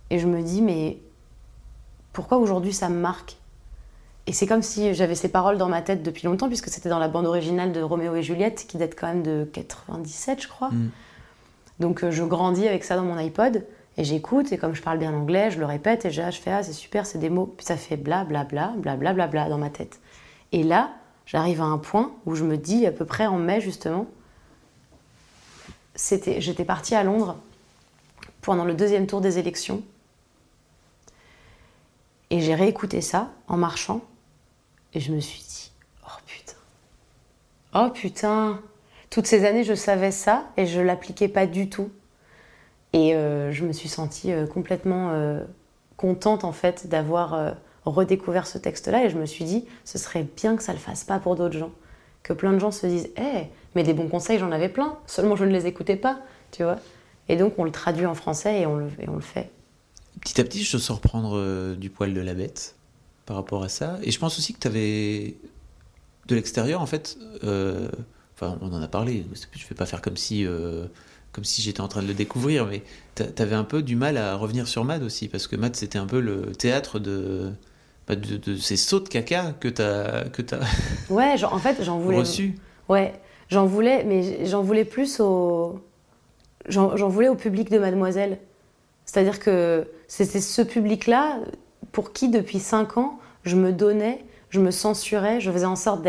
et 0.09 0.17
je 0.17 0.25
me 0.27 0.41
dis 0.41 0.61
mais 0.63 0.97
pourquoi 2.15 2.37
aujourd'hui 2.37 2.73
ça 2.73 2.89
me 2.89 2.99
marque 2.99 3.35
Et 4.25 4.33
c'est 4.33 4.47
comme 4.47 4.63
si 4.63 4.95
j'avais 4.95 5.15
ces 5.15 5.27
paroles 5.27 5.57
dans 5.57 5.67
ma 5.67 5.81
tête 5.81 6.01
depuis 6.01 6.25
longtemps 6.25 6.47
puisque 6.47 6.69
c'était 6.69 6.89
dans 6.89 6.97
la 6.97 7.09
bande 7.09 7.27
originale 7.27 7.73
de 7.73 7.81
Roméo 7.81 8.15
et 8.15 8.23
Juliette 8.23 8.65
qui 8.67 8.77
date 8.77 8.95
quand 8.97 9.07
même 9.07 9.21
de 9.21 9.47
97 9.53 10.41
je 10.41 10.47
crois. 10.47 10.69
Mm. 10.69 10.89
Donc 11.81 12.03
euh, 12.03 12.11
je 12.11 12.23
grandis 12.23 12.67
avec 12.67 12.85
ça 12.85 12.95
dans 12.95 13.03
mon 13.03 13.17
iPod 13.17 13.65
et 13.97 14.03
j'écoute 14.03 14.51
et 14.53 14.57
comme 14.57 14.73
je 14.73 14.81
parle 14.81 14.97
bien 14.97 15.13
anglais, 15.13 15.51
je 15.51 15.59
le 15.59 15.65
répète 15.65 16.05
et 16.05 16.11
je, 16.11 16.21
je 16.31 16.39
fais 16.39 16.51
ah 16.51 16.63
c'est 16.63 16.73
super, 16.73 17.05
c'est 17.05 17.19
des 17.19 17.29
mots, 17.29 17.53
puis 17.57 17.65
ça 17.65 17.75
fait 17.75 17.97
bla 17.97 18.23
bla 18.23 18.45
bla 18.45 18.73
bla 18.77 18.95
bla 18.95 19.13
bla 19.13 19.27
bla 19.27 19.49
dans 19.49 19.57
ma 19.57 19.69
tête. 19.69 19.99
Et 20.53 20.63
là, 20.63 20.91
j'arrive 21.25 21.59
à 21.59 21.65
un 21.65 21.77
point 21.77 22.13
où 22.25 22.35
je 22.35 22.45
me 22.45 22.55
dis 22.55 22.85
à 22.87 22.91
peu 22.91 23.03
près 23.03 23.27
en 23.27 23.37
mai 23.37 23.59
justement, 23.59 24.07
c'était, 25.95 26.39
j'étais 26.39 26.65
partie 26.65 26.95
à 26.95 27.03
Londres 27.03 27.35
pendant 28.41 28.63
le 28.63 28.73
deuxième 28.73 29.05
tour 29.05 29.19
des 29.19 29.37
élections 29.37 29.83
et 32.29 32.41
j'ai 32.41 32.55
réécouté 32.55 33.01
ça 33.01 33.31
en 33.47 33.57
marchant 33.57 34.01
et 34.93 34.99
je 34.99 35.11
me 35.11 35.19
suis 35.19 35.41
dit 35.41 35.71
oh 36.05 36.17
putain, 36.25 36.57
oh 37.73 37.89
putain, 37.89 38.59
toutes 39.09 39.27
ces 39.27 39.45
années 39.45 39.63
je 39.63 39.73
savais 39.73 40.11
ça 40.11 40.45
et 40.57 40.65
je 40.65 40.81
l'appliquais 40.81 41.27
pas 41.27 41.45
du 41.45 41.69
tout. 41.69 41.89
Et 42.93 43.13
euh, 43.13 43.51
je 43.51 43.65
me 43.65 43.73
suis 43.73 43.89
sentie 43.89 44.31
euh, 44.31 44.47
complètement 44.47 45.11
euh, 45.11 45.43
contente 45.97 46.45
en 46.45 46.53
fait 46.53 46.87
d'avoir 46.87 47.55
redécouvert 47.85 48.47
ce 48.47 48.57
texte-là 48.57 49.05
et 49.05 49.09
je 49.09 49.17
me 49.17 49.25
suis 49.25 49.45
dit 49.45 49.65
ce 49.83 49.97
serait 49.97 50.23
bien 50.23 50.55
que 50.55 50.63
ça 50.63 50.73
le 50.73 50.79
fasse 50.79 51.03
pas 51.03 51.19
pour 51.19 51.35
d'autres 51.35 51.57
gens. 51.57 51.71
Que 52.23 52.33
plein 52.33 52.53
de 52.53 52.59
gens 52.59 52.71
se 52.71 52.87
disent 52.87 53.09
Eh, 53.17 53.43
mais 53.75 53.83
des 53.83 53.93
bons 53.93 54.07
conseils 54.07 54.39
j'en 54.39 54.51
avais 54.51 54.69
plein, 54.69 54.97
seulement 55.05 55.35
je 55.35 55.45
ne 55.45 55.51
les 55.51 55.67
écoutais 55.67 55.95
pas, 55.95 56.19
tu 56.51 56.63
vois. 56.63 56.77
Et 57.29 57.35
donc 57.35 57.53
on 57.57 57.63
le 57.63 57.71
traduit 57.71 58.05
en 58.05 58.15
français 58.15 58.61
et 58.61 58.65
on 58.65 58.77
le 58.77 59.21
fait. 59.21 59.49
Petit 60.25 60.41
à 60.41 60.43
petit, 60.43 60.63
je 60.63 60.71
te 60.71 60.77
sens 60.77 60.97
reprendre 60.97 61.37
euh, 61.37 61.75
du 61.75 61.91
poil 61.91 62.13
de 62.13 62.19
la 62.19 62.33
bête 62.33 62.75
par 63.27 63.37
rapport 63.37 63.63
à 63.63 63.69
ça. 63.69 63.99
Et 64.01 64.09
je 64.09 64.17
pense 64.19 64.39
aussi 64.39 64.53
que 64.55 64.59
tu 64.59 64.67
avais, 64.67 65.35
de 66.27 66.35
l'extérieur, 66.35 66.81
en 66.81 66.87
fait, 66.87 67.15
euh, 67.43 67.87
enfin, 68.33 68.57
on 68.61 68.73
en 68.73 68.81
a 68.81 68.87
parlé, 68.87 69.23
je 69.33 69.59
ne 69.63 69.69
vais 69.69 69.75
pas 69.75 69.85
faire 69.85 70.01
comme 70.01 70.17
si, 70.17 70.43
euh, 70.43 70.87
comme 71.31 71.43
si 71.43 71.61
j'étais 71.61 71.81
en 71.81 71.87
train 71.87 72.01
de 72.01 72.07
le 72.07 72.15
découvrir, 72.15 72.65
mais 72.65 72.81
tu 73.13 73.23
avais 73.39 73.55
un 73.55 73.63
peu 73.63 73.83
du 73.83 73.95
mal 73.95 74.17
à 74.17 74.35
revenir 74.35 74.67
sur 74.67 74.83
Mad 74.83 75.03
aussi, 75.03 75.27
parce 75.27 75.45
que 75.45 75.55
Mad, 75.55 75.75
c'était 75.75 75.99
un 75.99 76.07
peu 76.07 76.19
le 76.19 76.53
théâtre 76.53 76.97
de, 76.97 77.51
bah, 78.07 78.15
de, 78.15 78.37
de 78.37 78.55
ces 78.55 78.77
sauts 78.77 79.01
de 79.01 79.09
caca 79.09 79.53
que 79.59 79.67
tu 79.67 79.81
as, 79.83 80.25
que 80.33 80.41
as 80.55 80.65
Ouais, 81.13 81.37
genre, 81.37 81.53
en 81.53 81.59
fait 81.59 81.83
j'en 81.83 81.99
voulais. 81.99 82.17
reçus. 82.17 82.55
Ouais, 82.89 83.13
j'en 83.49 83.67
voulais, 83.67 84.03
mais 84.03 84.47
j'en 84.47 84.63
voulais 84.63 84.85
plus 84.85 85.19
au. 85.19 85.79
J'en 86.67 87.09
voulais 87.09 87.29
au 87.29 87.35
public 87.35 87.69
de 87.69 87.77
Mademoiselle. 87.77 88.39
C'est-à-dire 89.15 89.39
que 89.39 89.87
c'était 90.09 90.41
ce 90.41 90.61
public-là 90.61 91.37
pour 91.93 92.11
qui, 92.11 92.27
depuis 92.27 92.59
5 92.59 92.97
ans, 92.97 93.17
je 93.43 93.55
me 93.55 93.71
donnais, 93.71 94.25
je 94.49 94.59
me 94.59 94.71
censurais, 94.71 95.39
je 95.39 95.49
faisais 95.49 95.65
en 95.65 95.77
sorte 95.77 96.05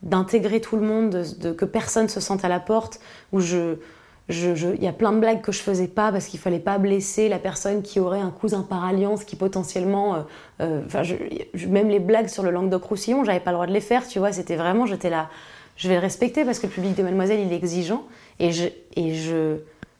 d'intégrer 0.00 0.62
tout 0.62 0.76
le 0.76 0.80
monde, 0.80 1.10
de, 1.10 1.52
que 1.52 1.66
personne 1.66 2.08
se 2.08 2.20
sente 2.20 2.46
à 2.46 2.48
la 2.48 2.58
porte, 2.58 3.00
où 3.34 3.40
Il 3.40 4.82
y 4.82 4.86
a 4.86 4.92
plein 4.94 5.12
de 5.12 5.20
blagues 5.20 5.42
que 5.42 5.52
je 5.52 5.58
faisais 5.58 5.88
pas 5.88 6.10
parce 6.10 6.24
qu'il 6.24 6.40
fallait 6.40 6.58
pas 6.58 6.78
blesser 6.78 7.28
la 7.28 7.38
personne 7.38 7.82
qui 7.82 8.00
aurait 8.00 8.20
un 8.20 8.30
cousin 8.30 8.62
par 8.62 8.82
alliance 8.82 9.24
qui 9.24 9.36
potentiellement. 9.36 10.24
euh, 10.62 10.80
euh, 10.88 11.66
même 11.68 11.90
les 11.90 12.00
blagues 12.00 12.28
sur 12.28 12.42
le 12.42 12.50
Languedoc-Roussillon, 12.50 13.24
j'avais 13.24 13.40
pas 13.40 13.50
le 13.50 13.56
droit 13.56 13.66
de 13.66 13.74
les 13.74 13.82
faire, 13.82 14.08
tu 14.08 14.20
vois. 14.20 14.32
C'était 14.32 14.56
vraiment, 14.56 14.86
j'étais 14.86 15.10
là 15.10 15.28
je 15.76 15.86
vais 15.86 15.96
le 15.96 16.00
respecter 16.00 16.46
parce 16.46 16.58
que 16.58 16.66
le 16.66 16.72
public 16.72 16.96
de 16.96 17.02
Mademoiselle, 17.02 17.40
il 17.40 17.52
est 17.52 17.56
exigeant. 17.56 18.04
Et, 18.40 18.50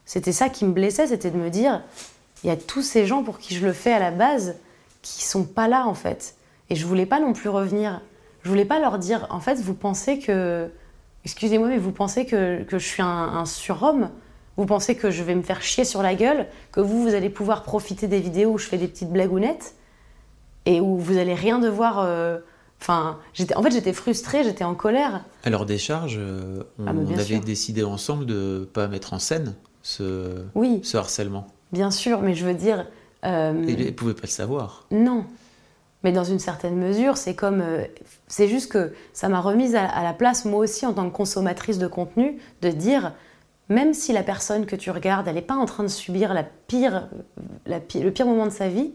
c'était 0.06 0.32
ça 0.32 0.48
qui 0.48 0.64
me 0.64 0.72
blessait, 0.72 1.06
c'était 1.06 1.30
de 1.30 1.36
me 1.36 1.50
dire, 1.50 1.82
il 2.44 2.46
y 2.48 2.50
a 2.50 2.56
tous 2.56 2.82
ces 2.82 3.06
gens 3.06 3.22
pour 3.22 3.38
qui 3.38 3.54
je 3.54 3.64
le 3.66 3.72
fais 3.72 3.92
à 3.92 3.98
la 3.98 4.10
base 4.10 4.56
qui 5.02 5.24
sont 5.24 5.44
pas 5.44 5.68
là 5.68 5.86
en 5.86 5.94
fait. 5.94 6.34
Et 6.70 6.74
je 6.76 6.86
voulais 6.86 7.06
pas 7.06 7.20
non 7.20 7.32
plus 7.32 7.48
revenir. 7.48 8.00
Je 8.42 8.48
voulais 8.50 8.64
pas 8.64 8.78
leur 8.78 8.98
dire, 8.98 9.26
en 9.30 9.40
fait, 9.40 9.56
vous 9.60 9.74
pensez 9.74 10.18
que, 10.18 10.68
excusez-moi, 11.24 11.68
mais 11.68 11.78
vous 11.78 11.92
pensez 11.92 12.24
que, 12.26 12.62
que 12.62 12.78
je 12.78 12.86
suis 12.86 13.02
un, 13.02 13.06
un 13.06 13.44
surhomme? 13.46 14.10
Vous 14.56 14.66
pensez 14.66 14.96
que 14.96 15.10
je 15.10 15.22
vais 15.22 15.34
me 15.34 15.42
faire 15.42 15.62
chier 15.62 15.84
sur 15.84 16.02
la 16.02 16.14
gueule? 16.14 16.46
Que 16.72 16.80
vous, 16.80 17.02
vous 17.02 17.14
allez 17.14 17.30
pouvoir 17.30 17.62
profiter 17.62 18.06
des 18.06 18.20
vidéos 18.20 18.50
où 18.52 18.58
je 18.58 18.66
fais 18.66 18.78
des 18.78 18.88
petites 18.88 19.10
blagounettes? 19.10 19.74
Et 20.66 20.80
où 20.80 20.98
vous 20.98 21.16
allez 21.18 21.34
rien 21.34 21.58
devoir. 21.58 22.00
euh, 22.00 22.38
Enfin, 22.80 23.18
j'étais, 23.34 23.56
en 23.56 23.62
fait, 23.62 23.72
j'étais 23.72 23.92
frustrée, 23.92 24.44
j'étais 24.44 24.62
en 24.62 24.74
colère. 24.76 25.24
À 25.42 25.50
leur 25.50 25.66
décharge, 25.66 26.20
on, 26.78 26.86
Ah, 26.86 26.90
avait 26.90 27.24
sûr. 27.24 27.40
décidé 27.40 27.82
ensemble 27.82 28.24
de 28.24 28.60
ne 28.60 28.64
pas 28.66 28.86
mettre 28.86 29.14
en 29.14 29.18
scène 29.18 29.56
ce, 29.82 30.44
Oui, 30.54 30.80
ce 30.84 30.96
harcèlement. 30.96 31.48
Bien 31.72 31.90
sûr, 31.90 32.20
mais 32.20 32.34
je 32.34 32.44
veux 32.46 32.54
dire. 32.54 32.86
euh, 33.24 33.66
Et 33.66 33.72
ils 33.72 33.86
ne 33.86 33.90
pouvaient 33.90 34.14
pas 34.14 34.22
le 34.24 34.28
savoir. 34.28 34.86
Non. 34.90 35.24
Mais 36.04 36.12
dans 36.12 36.24
une 36.24 36.38
certaine 36.38 36.76
mesure, 36.76 37.16
c'est 37.16 37.34
comme. 37.34 37.60
euh, 37.60 37.84
c'est 38.28 38.46
juste 38.48 38.70
que 38.70 38.92
ça 39.12 39.28
m'a 39.28 39.40
remise 39.40 39.74
à, 39.74 39.84
à 39.84 40.02
la 40.04 40.12
place, 40.12 40.44
moi 40.44 40.60
aussi, 40.60 40.86
en 40.86 40.92
tant 40.92 41.08
que 41.10 41.14
consommatrice 41.16 41.78
de 41.78 41.88
contenu, 41.88 42.38
de 42.62 42.70
dire 42.70 43.12
même 43.68 43.92
si 43.92 44.12
la 44.12 44.22
personne 44.22 44.64
que 44.64 44.76
tu 44.76 44.90
regardes, 44.90 45.28
elle 45.28 45.34
n'est 45.34 45.42
pas 45.42 45.56
en 45.56 45.66
train 45.66 45.82
de 45.82 45.88
subir 45.88 46.32
la 46.34 46.44
pire, 46.44 47.08
la 47.66 47.78
le 47.78 48.10
pire 48.10 48.26
moment 48.26 48.46
de 48.46 48.50
sa 48.52 48.68
vie, 48.68 48.92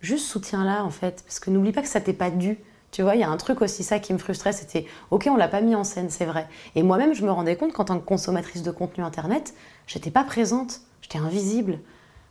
juste 0.00 0.26
soutiens-la, 0.26 0.82
en 0.84 0.90
fait. 0.90 1.22
Parce 1.26 1.38
que 1.40 1.50
n'oublie 1.50 1.72
pas 1.72 1.82
que 1.82 1.88
ça 1.88 2.00
t'est 2.00 2.12
pas 2.14 2.30
dû. 2.30 2.58
Tu 2.90 3.02
vois, 3.02 3.14
il 3.14 3.20
y 3.20 3.24
a 3.24 3.28
un 3.28 3.36
truc 3.36 3.62
aussi, 3.62 3.84
ça 3.84 4.00
qui 4.00 4.12
me 4.12 4.18
frustrait, 4.18 4.52
c'était 4.52 4.84
ok, 5.12 5.28
on 5.30 5.36
l'a 5.36 5.46
pas 5.46 5.60
mis 5.60 5.76
en 5.76 5.84
scène, 5.84 6.10
c'est 6.10 6.24
vrai. 6.24 6.48
Et 6.74 6.82
moi-même, 6.82 7.14
je 7.14 7.24
me 7.24 7.30
rendais 7.30 7.54
compte 7.54 7.72
qu'en 7.72 7.84
tant 7.84 8.00
que 8.00 8.04
consommatrice 8.04 8.64
de 8.64 8.72
contenu 8.72 9.04
internet, 9.04 9.54
j'étais 9.86 10.10
pas 10.10 10.24
présente, 10.24 10.80
j'étais 11.02 11.18
invisible. 11.18 11.78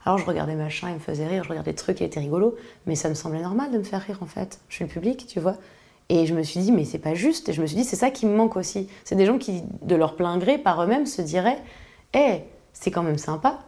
Alors 0.09 0.17
je 0.17 0.25
regardais 0.25 0.55
machin, 0.55 0.89
il 0.89 0.95
me 0.95 0.99
faisait 0.99 1.27
rire, 1.27 1.43
je 1.43 1.49
regardais 1.49 1.69
des 1.69 1.75
trucs 1.75 1.97
qui 1.97 2.03
étaient 2.03 2.19
rigolos, 2.19 2.55
mais 2.87 2.95
ça 2.95 3.09
me 3.09 3.13
semblait 3.13 3.43
normal 3.43 3.69
de 3.69 3.77
me 3.77 3.83
faire 3.83 4.01
rire 4.01 4.17
en 4.21 4.25
fait. 4.25 4.59
Je 4.67 4.73
suis 4.73 4.83
le 4.83 4.89
public, 4.89 5.27
tu 5.27 5.39
vois. 5.39 5.53
Et 6.09 6.25
je 6.25 6.33
me 6.33 6.41
suis 6.41 6.61
dit, 6.61 6.71
mais 6.71 6.83
c'est 6.83 6.97
pas 6.97 7.13
juste. 7.13 7.47
Et 7.47 7.53
je 7.53 7.61
me 7.61 7.67
suis 7.67 7.75
dit, 7.75 7.83
c'est 7.83 7.95
ça 7.95 8.09
qui 8.09 8.25
me 8.25 8.35
manque 8.35 8.55
aussi. 8.55 8.89
C'est 9.03 9.13
des 9.13 9.27
gens 9.27 9.37
qui, 9.37 9.61
de 9.83 9.95
leur 9.95 10.15
plein 10.15 10.39
gré, 10.39 10.57
par 10.57 10.81
eux-mêmes, 10.81 11.05
se 11.05 11.21
diraient, 11.21 11.59
hé, 12.15 12.41
c'est 12.73 12.89
quand 12.89 13.03
même 13.03 13.19
sympa. 13.19 13.59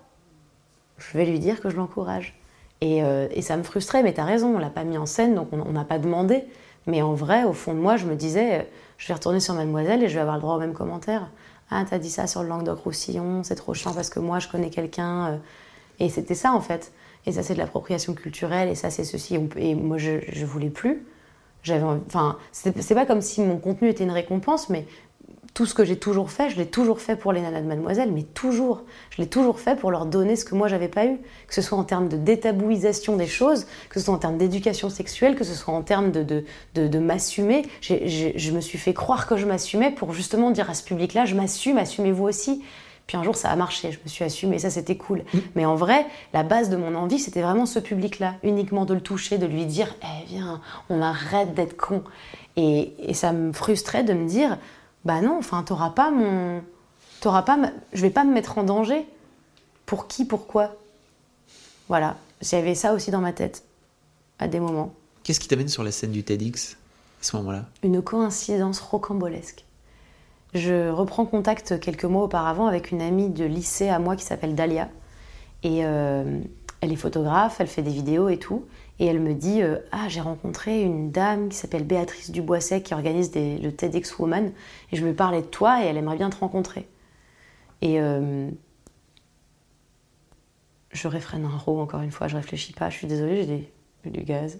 Je 0.97 1.15
vais 1.15 1.27
lui 1.27 1.37
dire 1.37 1.61
que 1.61 1.69
je 1.69 1.75
l'encourage. 1.75 2.35
Et, 2.81 3.03
euh, 3.03 3.27
et 3.29 3.43
ça 3.43 3.55
me 3.55 3.61
frustrait, 3.61 4.01
mais 4.01 4.13
t'as 4.13 4.25
raison, 4.25 4.55
on 4.55 4.57
l'a 4.57 4.71
pas 4.71 4.83
mis 4.83 4.97
en 4.97 5.05
scène, 5.05 5.35
donc 5.35 5.49
on 5.51 5.71
n'a 5.71 5.85
pas 5.85 5.99
demandé. 5.99 6.45
Mais 6.87 7.03
en 7.03 7.13
vrai, 7.13 7.43
au 7.43 7.53
fond 7.53 7.75
de 7.75 7.79
moi, 7.79 7.97
je 7.97 8.07
me 8.07 8.15
disais, 8.15 8.61
euh, 8.61 8.63
je 8.97 9.07
vais 9.07 9.13
retourner 9.13 9.41
sur 9.41 9.53
Mademoiselle 9.53 10.01
et 10.01 10.09
je 10.09 10.15
vais 10.15 10.21
avoir 10.21 10.37
le 10.37 10.41
droit 10.41 10.55
aux 10.55 10.59
mêmes 10.59 10.73
commentaires. 10.73 11.29
Ah, 11.69 11.85
t'as 11.87 11.99
dit 11.99 12.09
ça 12.09 12.25
sur 12.25 12.41
le 12.41 12.49
Languedoc-Roussillon, 12.49 13.43
c'est 13.43 13.53
trop 13.53 13.75
chiant 13.75 13.93
parce 13.93 14.09
que 14.09 14.19
moi, 14.19 14.39
je 14.39 14.47
connais 14.47 14.71
quelqu'un. 14.71 15.39
Et 16.01 16.09
c'était 16.09 16.35
ça, 16.35 16.51
en 16.51 16.61
fait. 16.61 16.91
Et 17.27 17.31
ça, 17.31 17.43
c'est 17.43 17.53
de 17.53 17.59
l'appropriation 17.59 18.15
culturelle, 18.15 18.69
et 18.69 18.75
ça, 18.75 18.89
c'est 18.89 19.03
ceci. 19.03 19.37
Et 19.55 19.75
moi, 19.75 19.99
je, 19.99 20.19
je 20.27 20.45
voulais 20.45 20.71
plus. 20.71 21.05
J'avais, 21.61 21.85
enfin, 22.07 22.39
c'est 22.51 22.95
pas 22.95 23.05
comme 23.05 23.21
si 23.21 23.39
mon 23.39 23.57
contenu 23.57 23.87
était 23.87 24.03
une 24.03 24.11
récompense, 24.11 24.69
mais 24.69 24.87
tout 25.53 25.67
ce 25.67 25.75
que 25.75 25.85
j'ai 25.85 25.97
toujours 25.97 26.31
fait, 26.31 26.49
je 26.49 26.57
l'ai 26.57 26.65
toujours 26.65 27.01
fait 27.01 27.15
pour 27.15 27.33
les 27.33 27.41
nanas 27.41 27.61
de 27.61 27.67
Mademoiselle, 27.67 28.11
mais 28.11 28.23
toujours. 28.23 28.81
Je 29.11 29.21
l'ai 29.21 29.27
toujours 29.27 29.59
fait 29.59 29.75
pour 29.77 29.91
leur 29.91 30.07
donner 30.07 30.35
ce 30.35 30.43
que 30.43 30.55
moi 30.55 30.67
j'avais 30.67 30.87
pas 30.87 31.05
eu. 31.05 31.19
Que 31.47 31.53
ce 31.53 31.61
soit 31.61 31.77
en 31.77 31.83
termes 31.83 32.09
de 32.09 32.17
détabouisation 32.17 33.15
des 33.15 33.27
choses, 33.27 33.67
que 33.89 33.99
ce 33.99 34.05
soit 34.05 34.15
en 34.15 34.17
termes 34.17 34.39
d'éducation 34.39 34.89
sexuelle, 34.89 35.35
que 35.35 35.43
ce 35.43 35.53
soit 35.53 35.73
en 35.73 35.83
termes 35.83 36.11
de, 36.11 36.23
de, 36.23 36.87
de, 36.87 36.99
m'assumer. 36.99 37.63
Je 37.81 38.51
me 38.51 38.61
suis 38.61 38.79
fait 38.79 38.95
croire 38.95 39.27
que 39.27 39.37
je 39.37 39.45
m'assumais 39.45 39.91
pour 39.91 40.13
justement 40.13 40.49
dire 40.49 40.67
à 40.67 40.73
ce 40.73 40.83
public-là, 40.83 41.25
je 41.25 41.35
m'assume, 41.35 41.77
assumez-vous 41.77 42.23
aussi. 42.23 42.63
Puis 43.11 43.17
un 43.17 43.23
jour, 43.23 43.35
ça 43.35 43.49
a 43.51 43.57
marché, 43.57 43.91
je 43.91 43.99
me 44.01 44.07
suis 44.07 44.23
assumée, 44.23 44.57
ça 44.57 44.69
c'était 44.69 44.95
cool. 44.95 45.25
Mais 45.55 45.65
en 45.65 45.75
vrai, 45.75 46.05
la 46.31 46.43
base 46.43 46.69
de 46.69 46.77
mon 46.77 46.95
envie, 46.95 47.19
c'était 47.19 47.41
vraiment 47.41 47.65
ce 47.65 47.77
public-là, 47.77 48.35
uniquement 48.41 48.85
de 48.85 48.93
le 48.93 49.01
toucher, 49.01 49.37
de 49.37 49.45
lui 49.45 49.65
dire, 49.65 49.93
eh 50.01 50.25
viens, 50.27 50.61
on 50.89 51.01
arrête 51.01 51.53
d'être 51.53 51.75
con. 51.75 52.05
Et, 52.55 52.93
et 52.99 53.13
ça 53.13 53.33
me 53.33 53.51
frustrait 53.51 54.05
de 54.05 54.13
me 54.13 54.29
dire, 54.29 54.57
bah 55.03 55.19
non, 55.19 55.37
enfin, 55.37 55.61
t'auras 55.63 55.89
pas 55.89 56.09
mon, 56.09 56.61
t'auras 57.19 57.41
pas, 57.41 57.57
ma- 57.57 57.73
je 57.91 58.01
vais 58.01 58.11
pas 58.11 58.23
me 58.23 58.31
mettre 58.33 58.57
en 58.57 58.63
danger. 58.63 59.05
Pour 59.85 60.07
qui, 60.07 60.23
pourquoi? 60.23 60.73
Voilà, 61.89 62.15
j'avais 62.41 62.75
ça 62.75 62.93
aussi 62.93 63.11
dans 63.11 63.19
ma 63.19 63.33
tête, 63.33 63.65
à 64.39 64.47
des 64.47 64.61
moments. 64.61 64.93
Qu'est-ce 65.23 65.41
qui 65.41 65.49
t'amène 65.49 65.67
sur 65.67 65.83
la 65.83 65.91
scène 65.91 66.11
du 66.13 66.23
TEDx 66.23 66.77
à 67.19 67.23
ce 67.25 67.35
moment-là? 67.35 67.65
Une 67.83 68.01
coïncidence 68.01 68.79
rocambolesque. 68.79 69.65
Je 70.53 70.89
reprends 70.89 71.25
contact 71.25 71.79
quelques 71.79 72.03
mois 72.05 72.23
auparavant 72.23 72.67
avec 72.67 72.91
une 72.91 73.01
amie 73.01 73.29
de 73.29 73.45
lycée 73.45 73.87
à 73.89 73.99
moi 73.99 74.15
qui 74.15 74.25
s'appelle 74.25 74.53
Dalia. 74.55 74.89
Et 75.63 75.85
euh, 75.85 76.41
elle 76.81 76.91
est 76.91 76.95
photographe, 76.97 77.57
elle 77.61 77.67
fait 77.67 77.83
des 77.83 77.91
vidéos 77.91 78.27
et 78.29 78.37
tout. 78.37 78.65
Et 78.99 79.05
elle 79.05 79.19
me 79.19 79.33
dit 79.33 79.61
euh, 79.61 79.77
Ah, 79.91 80.07
j'ai 80.09 80.19
rencontré 80.21 80.81
une 80.81 81.11
dame 81.11 81.49
qui 81.49 81.55
s'appelle 81.57 81.85
Béatrice 81.85 82.31
Duboisset 82.31 82.81
qui 82.81 82.93
organise 82.93 83.31
des- 83.31 83.57
le 83.59 83.71
TEDx 83.73 84.17
Woman. 84.19 84.51
Et 84.91 84.95
je 84.97 85.05
lui 85.05 85.13
parlais 85.13 85.41
de 85.41 85.47
toi 85.47 85.83
et 85.83 85.87
elle 85.87 85.97
aimerait 85.97 86.17
bien 86.17 86.29
te 86.29 86.37
rencontrer. 86.37 86.87
Et 87.81 87.99
euh, 88.01 88.49
je 90.91 91.07
réfrène 91.07 91.45
un 91.45 91.57
row 91.57 91.79
encore 91.79 92.01
une 92.01 92.11
fois, 92.11 92.27
je 92.27 92.35
réfléchis 92.35 92.73
pas, 92.73 92.89
je 92.89 92.97
suis 92.97 93.07
désolée, 93.07 93.71
j'ai 94.03 94.09
du 94.11 94.21
gaz. 94.23 94.59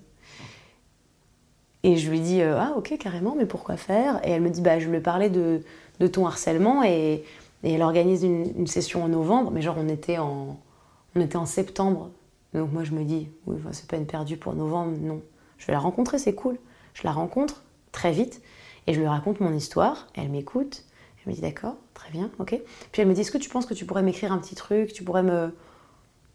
Et 1.84 1.98
je 1.98 2.10
lui 2.10 2.20
dis 2.20 2.42
euh, 2.42 2.60
ah 2.60 2.74
ok 2.78 2.96
carrément 3.00 3.36
mais 3.36 3.46
pourquoi 3.46 3.76
faire? 3.78 4.20
Et 4.26 4.32
elle 4.32 4.42
me 4.42 4.50
dit 4.50 4.62
bah 4.62 4.80
je 4.80 4.88
lui 4.88 4.98
ai 4.98 5.02
parlé 5.02 5.30
de, 5.30 5.62
de 6.00 6.08
ton 6.08 6.28
harcèlement 6.28 6.84
et, 6.84 7.24
et 7.64 7.74
elle 7.74 7.82
organise 7.82 8.24
une, 8.24 8.68
session 8.68 9.04
en 9.04 9.08
novembre 9.08 9.52
mais 9.52 9.62
genre 9.62 9.78
on 9.80 9.88
était 9.88 10.18
en 10.18 10.60
on 11.16 11.22
était 11.22 11.38
en 11.38 11.46
septembre. 11.46 12.12
Donc 12.54 12.72
moi 12.72 12.84
je 12.84 12.92
me 12.92 13.04
dis 13.04 13.30
oui 13.48 13.58
c'est 13.72 13.88
pas 13.88 13.98
une 13.98 14.06
perdue 14.06 14.38
pour 14.38 14.54
novembre 14.54 14.96
non. 15.00 15.22
Je 15.58 15.66
vais 15.66 15.74
la 15.74 15.80
rencontrer 15.80 16.20
c'est 16.20 16.36
cool. 16.36 16.58
Je 16.94 17.04
la 17.04 17.12
rencontre 17.12 17.64
très 17.92 18.12
vite 18.12 18.42
et 18.88 18.94
je 18.94 19.00
lui 19.00 19.08
raconte 19.08 19.40
mon 19.40 19.54
histoire. 19.54 20.08
Elle 20.14 20.30
m'écoute. 20.30 20.86
Elle 21.24 21.32
me 21.32 21.36
dit 21.36 21.42
d'accord 21.42 21.78
très 21.96 22.12
bien 22.12 22.30
ok. 22.38 22.60
Puis 22.92 23.02
elle 23.02 23.08
me 23.08 23.14
dit 23.14 23.22
est-ce 23.22 23.32
que 23.32 23.40
tu 23.40 23.50
penses 23.50 23.66
que 23.66 23.74
tu 23.74 23.86
pourrais 23.86 24.04
m'écrire 24.04 24.32
un 24.32 24.38
petit 24.38 24.56
truc? 24.56 24.94
Tu 24.94 25.04
pourrais 25.04 25.24
me 25.24 25.52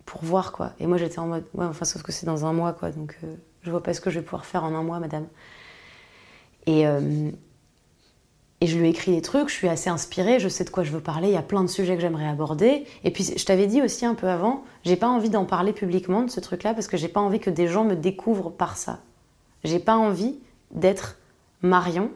pour 0.07 0.25
voir 0.25 0.51
quoi. 0.51 0.73
Et 0.81 0.89
moi 0.89 0.97
j'étais 0.97 1.21
en 1.21 1.29
mode 1.29 1.45
ouais 1.55 1.67
enfin 1.67 1.85
sauf 1.85 2.03
que 2.03 2.11
c'est 2.11 2.27
dans 2.27 2.47
un 2.47 2.53
mois 2.53 2.73
quoi 2.73 2.91
donc 2.91 3.17
euh, 3.23 3.37
je 3.67 3.71
vois 3.71 3.83
pas 3.83 3.93
ce 3.93 4.01
que 4.01 4.11
je 4.11 4.21
vais 4.21 4.25
pouvoir 4.25 4.47
faire 4.47 4.65
en 4.65 4.75
un 4.75 4.83
mois 4.83 5.01
madame. 5.01 5.27
Et 6.67 6.87
euh, 6.87 7.31
et 8.61 8.67
je 8.67 8.79
lui 8.79 8.87
ai 8.87 8.91
écrit 8.91 9.13
des 9.13 9.21
trucs, 9.21 9.51
je 9.51 9.55
suis 9.55 9.69
assez 9.69 9.91
inspirée, 9.91 10.41
je 10.41 10.49
sais 10.49 10.65
de 10.65 10.71
quoi 10.71 10.83
je 10.83 10.91
veux 10.91 11.01
parler, 11.01 11.29
il 11.29 11.35
y 11.35 11.37
a 11.37 11.43
plein 11.43 11.63
de 11.63 11.69
sujets 11.69 11.95
que 11.95 12.01
j'aimerais 12.01 12.27
aborder. 12.27 12.87
Et 13.05 13.11
puis 13.11 13.25
je 13.37 13.45
t'avais 13.45 13.67
dit 13.67 13.83
aussi 13.83 14.07
un 14.07 14.15
peu 14.15 14.29
avant, 14.29 14.65
j'ai 14.85 14.97
pas 14.97 15.09
envie 15.09 15.29
d'en 15.29 15.45
parler 15.45 15.75
publiquement 15.75 16.23
de 16.23 16.31
ce 16.31 16.41
truc-là 16.41 16.73
parce 16.73 16.87
que 16.87 16.97
j'ai 16.97 17.09
pas 17.09 17.21
envie 17.21 17.39
que 17.39 17.51
des 17.51 17.69
gens 17.69 17.85
me 17.85 17.95
découvrent 17.95 18.51
par 18.51 18.79
ça. 18.79 19.01
J'ai 19.65 19.79
pas 19.79 19.97
envie 19.97 20.39
d'être 20.71 21.19
Marion, 21.61 22.11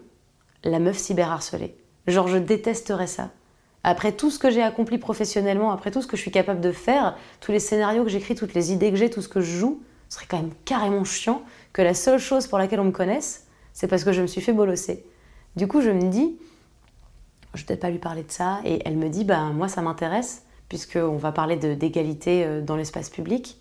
la 0.64 0.78
meuf 0.78 0.96
cyberharcelée. 0.96 1.76
Genre 2.06 2.28
je 2.28 2.38
détesterais 2.38 3.06
ça. 3.06 3.30
Après 3.84 4.12
tout 4.12 4.30
ce 4.30 4.38
que 4.38 4.50
j'ai 4.50 4.62
accompli 4.62 4.96
professionnellement, 4.96 5.72
après 5.72 5.90
tout 5.90 6.00
ce 6.00 6.06
que 6.06 6.16
je 6.16 6.22
suis 6.22 6.30
capable 6.30 6.60
de 6.60 6.72
faire, 6.72 7.16
tous 7.40 7.52
les 7.52 7.58
scénarios 7.60 8.04
que 8.04 8.10
j'écris, 8.10 8.34
toutes 8.34 8.54
les 8.54 8.72
idées 8.72 8.90
que 8.90 8.96
j'ai, 8.96 9.10
tout 9.10 9.22
ce 9.22 9.28
que 9.28 9.40
je 9.40 9.58
joue, 9.58 9.82
ce 10.10 10.16
serait 10.16 10.26
quand 10.28 10.38
même 10.38 10.52
carrément 10.64 11.04
chiant 11.04 11.42
que 11.72 11.82
la 11.82 11.94
seule 11.94 12.18
chose 12.18 12.48
pour 12.48 12.58
laquelle 12.58 12.80
on 12.80 12.84
me 12.84 12.90
connaisse, 12.90 13.46
c'est 13.72 13.86
parce 13.86 14.04
que 14.04 14.12
je 14.12 14.20
me 14.20 14.26
suis 14.26 14.40
fait 14.40 14.52
bolosser. 14.52 15.06
Du 15.54 15.68
coup, 15.68 15.80
je 15.80 15.90
me 15.90 16.10
dis, 16.10 16.36
je 17.54 17.60
vais 17.60 17.66
peut-être 17.66 17.80
pas 17.80 17.90
lui 17.90 17.98
parler 17.98 18.24
de 18.24 18.30
ça, 18.30 18.60
et 18.64 18.82
elle 18.84 18.96
me 18.96 19.08
dit, 19.08 19.24
ben 19.24 19.52
moi 19.52 19.68
ça 19.68 19.82
m'intéresse, 19.82 20.44
puisqu'on 20.68 21.16
va 21.16 21.30
parler 21.30 21.56
d'égalité 21.56 22.44
euh, 22.44 22.60
dans 22.60 22.76
l'espace 22.76 23.08
public, 23.08 23.56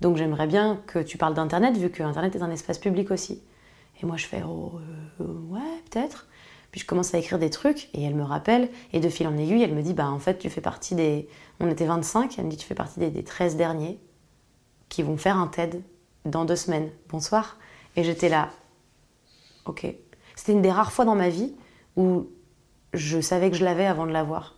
donc 0.00 0.16
j'aimerais 0.16 0.46
bien 0.46 0.80
que 0.86 1.00
tu 1.00 1.18
parles 1.18 1.34
d'Internet, 1.34 1.76
vu 1.76 1.90
que 1.90 2.04
Internet 2.04 2.36
est 2.36 2.42
un 2.42 2.50
espace 2.50 2.78
public 2.78 3.10
aussi. 3.10 3.42
Et 4.00 4.06
moi 4.06 4.16
je 4.16 4.26
fais, 4.26 4.42
oh, 4.46 4.74
euh, 5.20 5.24
ouais, 5.48 5.82
peut-être. 5.90 6.28
Puis 6.70 6.82
je 6.82 6.86
commence 6.86 7.12
à 7.12 7.18
écrire 7.18 7.40
des 7.40 7.50
trucs 7.50 7.88
et 7.94 8.04
elle 8.04 8.14
me 8.14 8.22
rappelle. 8.22 8.68
Et 8.92 9.00
de 9.00 9.08
fil 9.08 9.26
en 9.26 9.36
aiguille, 9.36 9.62
elle 9.62 9.74
me 9.74 9.82
dit 9.82 9.94
Bah, 9.94 10.10
en 10.10 10.18
fait, 10.18 10.38
tu 10.38 10.50
fais 10.50 10.60
partie 10.60 10.94
des. 10.94 11.26
On 11.60 11.68
était 11.68 11.86
25, 11.86 12.38
elle 12.38 12.44
me 12.44 12.50
dit 12.50 12.58
Tu 12.58 12.66
fais 12.66 12.74
partie 12.74 13.00
des 13.00 13.24
13 13.24 13.56
derniers 13.56 13.98
qui 14.88 15.02
vont 15.02 15.16
faire 15.16 15.36
un 15.36 15.46
TED 15.46 15.82
dans 16.24 16.44
deux 16.44 16.56
semaines. 16.56 16.90
Bonsoir. 17.08 17.56
Et 17.96 18.04
j'étais 18.04 18.28
là. 18.28 18.50
Ok. 19.64 19.86
C'était 20.36 20.52
une 20.52 20.62
des 20.62 20.70
rares 20.70 20.92
fois 20.92 21.04
dans 21.04 21.14
ma 21.14 21.28
vie 21.28 21.54
où 21.96 22.28
je 22.94 23.20
savais 23.20 23.50
que 23.50 23.56
je 23.56 23.64
l'avais 23.64 23.86
avant 23.86 24.06
de 24.06 24.12
l'avoir. 24.12 24.54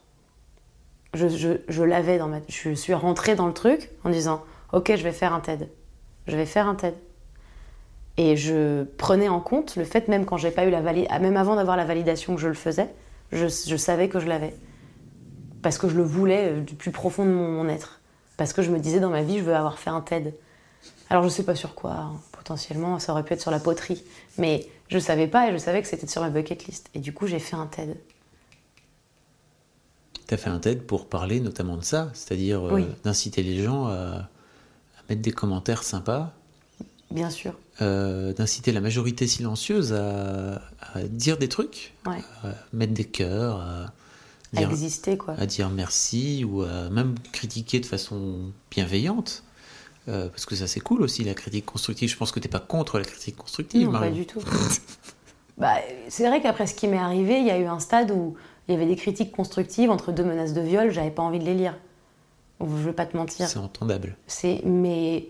Je, 1.15 1.28
je, 1.28 1.61
je 1.69 1.82
l'avais 1.82 2.19
dans 2.19 2.28
ma. 2.28 2.39
Je 2.48 2.74
suis 2.74 2.94
rentrée 2.94 3.35
dans 3.35 3.47
le 3.47 3.55
truc 3.55 3.90
en 4.05 4.11
disant 4.11 4.44
Ok, 4.73 4.93
je 4.94 5.02
vais 5.02 5.12
faire 5.12 5.32
un 5.32 5.40
TED. 5.40 5.69
Je 6.27 6.36
vais 6.36 6.47
faire 6.47 6.69
un 6.69 6.74
TED. 6.74 6.94
Et 8.16 8.36
je 8.36 8.85
prenais 8.85 9.28
en 9.28 9.40
compte 9.40 9.77
le 9.77 9.85
fait, 9.85 10.09
même 10.09 10.27
quand 10.27 10.36
j'ai 10.36 10.51
pas 10.51 10.66
eu 10.66 10.70
la 10.70 10.81
validation, 10.81 11.20
même 11.20 11.36
avant 11.36 11.57
d'avoir 11.57 11.77
la 11.77 11.85
validation 11.85 12.35
que 12.35 12.40
je 12.40 12.48
le 12.48 12.55
faisais, 12.55 12.89
je, 13.32 13.47
je 13.47 13.77
savais 13.77 14.09
que 14.09 14.20
je 14.20 14.27
l'avais. 14.27 14.55
Parce 15.62 15.78
que 15.78 15.89
je 15.89 15.97
le 15.97 16.02
voulais 16.02 16.51
euh, 16.51 16.61
du 16.61 16.74
plus 16.74 16.90
profond 16.90 17.24
de 17.24 17.31
mon, 17.31 17.48
mon 17.51 17.69
être. 17.69 17.99
Parce 18.40 18.54
que 18.54 18.62
je 18.62 18.70
me 18.70 18.78
disais 18.78 19.00
dans 19.00 19.10
ma 19.10 19.20
vie, 19.22 19.36
je 19.38 19.44
veux 19.44 19.54
avoir 19.54 19.78
fait 19.78 19.90
un 19.90 20.00
TED. 20.00 20.32
Alors 21.10 21.22
je 21.22 21.28
sais 21.28 21.42
pas 21.42 21.54
sur 21.54 21.74
quoi, 21.74 21.90
hein. 21.92 22.12
potentiellement, 22.32 22.98
ça 22.98 23.12
aurait 23.12 23.22
pu 23.22 23.34
être 23.34 23.40
sur 23.42 23.50
la 23.50 23.60
poterie. 23.60 24.02
Mais 24.38 24.66
je 24.88 24.98
savais 24.98 25.26
pas 25.26 25.50
et 25.50 25.52
je 25.52 25.58
savais 25.58 25.82
que 25.82 25.88
c'était 25.88 26.06
sur 26.06 26.22
ma 26.22 26.30
bucket 26.30 26.64
list. 26.64 26.88
Et 26.94 27.00
du 27.00 27.12
coup, 27.12 27.26
j'ai 27.26 27.38
fait 27.38 27.56
un 27.56 27.66
TED. 27.66 27.98
T'as 30.26 30.38
fait 30.38 30.48
un 30.48 30.58
TED 30.58 30.84
pour 30.86 31.06
parler 31.06 31.38
notamment 31.40 31.76
de 31.76 31.84
ça, 31.84 32.08
c'est-à-dire 32.14 32.66
euh, 32.66 32.72
Oui. 32.76 32.86
d'inciter 33.04 33.42
les 33.42 33.62
gens 33.62 33.88
à, 33.88 33.92
à 33.92 34.28
mettre 35.10 35.20
des 35.20 35.32
commentaires 35.32 35.82
sympas, 35.82 36.32
Bien 37.10 37.28
sûr. 37.28 37.52
euh, 37.82 38.32
d'inciter 38.32 38.72
la 38.72 38.80
majorité 38.80 39.26
silencieuse 39.26 39.92
à, 39.92 40.62
à 40.94 41.02
dire 41.02 41.36
des 41.36 41.50
trucs, 41.50 41.92
Ouais. 42.06 42.22
à 42.42 42.54
mettre 42.72 42.94
des 42.94 43.04
cœurs, 43.04 43.60
à 43.60 43.92
À 44.56 44.60
dire, 44.60 44.70
exister, 44.70 45.16
quoi. 45.16 45.35
à 45.39 45.47
dire 45.47 45.70
merci 45.70 46.44
ou 46.44 46.62
à 46.62 46.90
même 46.90 47.14
critiquer 47.32 47.78
de 47.78 47.86
façon 47.86 48.52
bienveillante. 48.70 49.44
Euh, 50.09 50.28
parce 50.28 50.47
que 50.47 50.56
ça 50.56 50.66
c'est 50.66 50.81
cool 50.81 51.02
aussi 51.02 51.24
la 51.24 51.35
critique 51.35 51.66
constructive. 51.66 52.09
Je 52.09 52.16
pense 52.16 52.32
que 52.32 52.40
t'es 52.40 52.48
pas 52.48 52.59
contre 52.59 52.98
la 52.98 53.05
critique 53.05 53.36
constructive. 53.36 53.89
Non, 53.89 53.98
pas 53.98 54.10
du 54.10 54.27
tout. 54.27 54.40
bah, 55.59 55.77
c'est 56.09 56.27
vrai 56.27 56.40
qu'après 56.40 56.66
ce 56.66 56.74
qui 56.74 56.89
m'est 56.89 56.98
arrivé, 56.98 57.39
il 57.39 57.47
y 57.47 57.51
a 57.51 57.59
eu 57.59 57.66
un 57.66 57.78
stade 57.78 58.10
où 58.10 58.35
il 58.66 58.74
y 58.74 58.77
avait 58.77 58.86
des 58.86 58.97
critiques 58.97 59.32
constructives 59.32 59.90
entre 59.90 60.10
deux 60.10 60.24
menaces 60.24 60.55
de 60.55 60.60
viol, 60.60 60.90
j'avais 60.90 61.10
pas 61.10 61.22
envie 61.22 61.39
de 61.39 61.44
les 61.44 61.55
lire. 61.55 61.77
Je 62.60 62.66
veux 62.66 62.93
pas 62.93 63.06
te 63.06 63.16
mentir. 63.16 63.48
C'est 63.48 63.59
entendable. 63.59 64.16
C'est 64.27 64.62
mais 64.64 65.28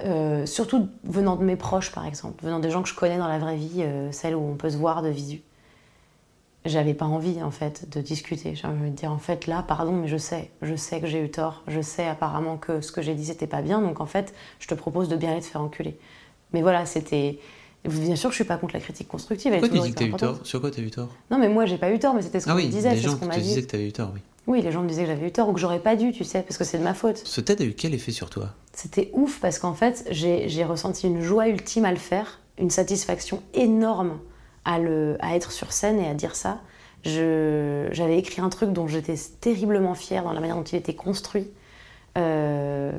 euh, 0.00 0.46
surtout 0.46 0.88
venant 1.04 1.36
de 1.36 1.44
mes 1.44 1.56
proches 1.56 1.92
par 1.92 2.04
exemple, 2.06 2.44
venant 2.44 2.60
des 2.60 2.70
gens 2.70 2.82
que 2.82 2.88
je 2.88 2.94
connais 2.94 3.18
dans 3.18 3.28
la 3.28 3.38
vraie 3.38 3.56
vie, 3.56 3.82
euh, 3.82 4.10
celles 4.10 4.34
où 4.34 4.40
on 4.40 4.56
peut 4.56 4.70
se 4.70 4.76
voir 4.76 5.02
de 5.02 5.08
visu. 5.08 5.42
J'avais 6.64 6.94
pas 6.94 7.04
envie 7.04 7.42
en 7.42 7.50
fait 7.50 7.88
de 7.90 8.00
discuter. 8.00 8.54
J'ai 8.54 8.66
envie 8.66 8.90
de 8.90 8.96
dire 8.96 9.12
en 9.12 9.18
fait 9.18 9.46
là, 9.46 9.62
pardon, 9.66 9.92
mais 9.92 10.08
je 10.08 10.16
sais, 10.16 10.50
je 10.62 10.74
sais 10.74 11.00
que 11.00 11.06
j'ai 11.06 11.22
eu 11.22 11.30
tort, 11.30 11.62
je 11.68 11.80
sais 11.82 12.06
apparemment 12.06 12.56
que 12.56 12.80
ce 12.80 12.90
que 12.90 13.02
j'ai 13.02 13.14
dit 13.14 13.26
c'était 13.26 13.46
pas 13.46 13.60
bien, 13.60 13.82
donc 13.82 14.00
en 14.00 14.06
fait 14.06 14.32
je 14.60 14.66
te 14.66 14.74
propose 14.74 15.08
de 15.08 15.16
bien 15.16 15.32
aller 15.32 15.40
te 15.42 15.46
faire 15.46 15.60
enculer. 15.60 15.98
Mais 16.52 16.62
voilà, 16.62 16.86
c'était. 16.86 17.38
Bien 17.86 18.16
sûr 18.16 18.30
que 18.30 18.32
je 18.32 18.36
suis 18.38 18.44
pas 18.48 18.56
contre 18.56 18.72
la 18.72 18.80
critique 18.80 19.08
constructive. 19.08 19.52
elle 19.52 19.60
Pourquoi 19.60 19.78
tu 19.78 19.84
dis 19.84 19.92
que 19.92 19.98
t'as 19.98 20.06
eu 20.06 20.12
tort? 20.14 20.38
Sur 20.42 20.62
quoi 20.62 20.70
t'as 20.70 20.80
eu 20.80 20.90
tort? 20.90 21.10
Non, 21.30 21.36
mais 21.38 21.50
moi 21.50 21.66
j'ai 21.66 21.76
pas 21.76 21.90
eu 21.92 21.98
tort, 21.98 22.14
mais 22.14 22.22
c'était 22.22 22.40
ce 22.40 22.46
qu'on 22.46 22.52
Ah 22.52 22.54
me 22.54 22.60
oui, 22.62 22.68
disait, 22.68 22.94
les 22.94 23.00
gens 23.00 23.10
ce 23.10 23.16
qu'on 23.16 23.26
te 23.26 23.26
m'a 23.26 23.36
dit. 23.36 23.42
disaient 23.42 23.60
que 23.62 23.66
t'avais 23.66 23.88
eu 23.88 23.92
tort, 23.92 24.10
oui. 24.14 24.20
Oui, 24.46 24.62
les 24.62 24.72
gens 24.72 24.82
me 24.82 24.88
disaient 24.88 25.02
que 25.02 25.08
j'avais 25.08 25.26
eu 25.26 25.32
tort 25.32 25.50
ou 25.50 25.52
que 25.52 25.60
j'aurais 25.60 25.80
pas 25.80 25.94
dû, 25.96 26.12
tu 26.12 26.24
sais, 26.24 26.40
parce 26.42 26.56
que 26.56 26.64
c'est 26.64 26.78
de 26.78 26.82
ma 26.84 26.94
faute. 26.94 27.18
Ce 27.24 27.40
TED 27.42 27.60
a 27.60 27.64
eu 27.64 27.74
quel 27.74 27.92
effet 27.94 28.12
sur 28.12 28.30
toi? 28.30 28.50
C'était 28.72 29.10
ouf 29.12 29.38
parce 29.40 29.58
qu'en 29.58 29.74
fait, 29.74 30.06
j'ai 30.10 30.64
ressenti 30.64 31.06
une 31.06 31.20
joie 31.20 31.48
ultime 31.48 31.84
à 31.84 31.90
le 31.90 31.98
faire, 31.98 32.40
une 32.58 32.70
satisfaction 32.70 33.42
énorme 33.52 34.18
à, 34.64 34.78
être 35.34 35.52
sur 35.52 35.72
scène 35.72 36.00
et 36.00 36.08
à 36.08 36.14
dire 36.14 36.36
ça. 36.36 36.60
J'avais 37.04 38.18
écrit 38.18 38.40
un 38.40 38.48
truc 38.48 38.72
dont 38.72 38.86
j'étais 38.86 39.16
terriblement 39.40 39.94
fière 39.94 40.24
dans 40.24 40.32
la 40.32 40.40
manière 40.40 40.56
dont 40.56 40.64
il 40.64 40.76
était 40.76 40.94
construit. 40.94 41.50
Euh, 42.16 42.92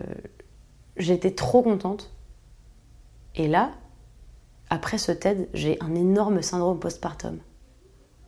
J'étais 0.97 1.31
trop 1.31 1.61
contente. 1.61 2.11
Et 3.35 3.47
là, 3.47 3.71
après 4.69 4.97
ce 4.97 5.11
TED, 5.11 5.49
j'ai 5.53 5.77
un 5.81 5.93
énorme 5.93 6.41
syndrome 6.41 6.79
postpartum. 6.79 7.39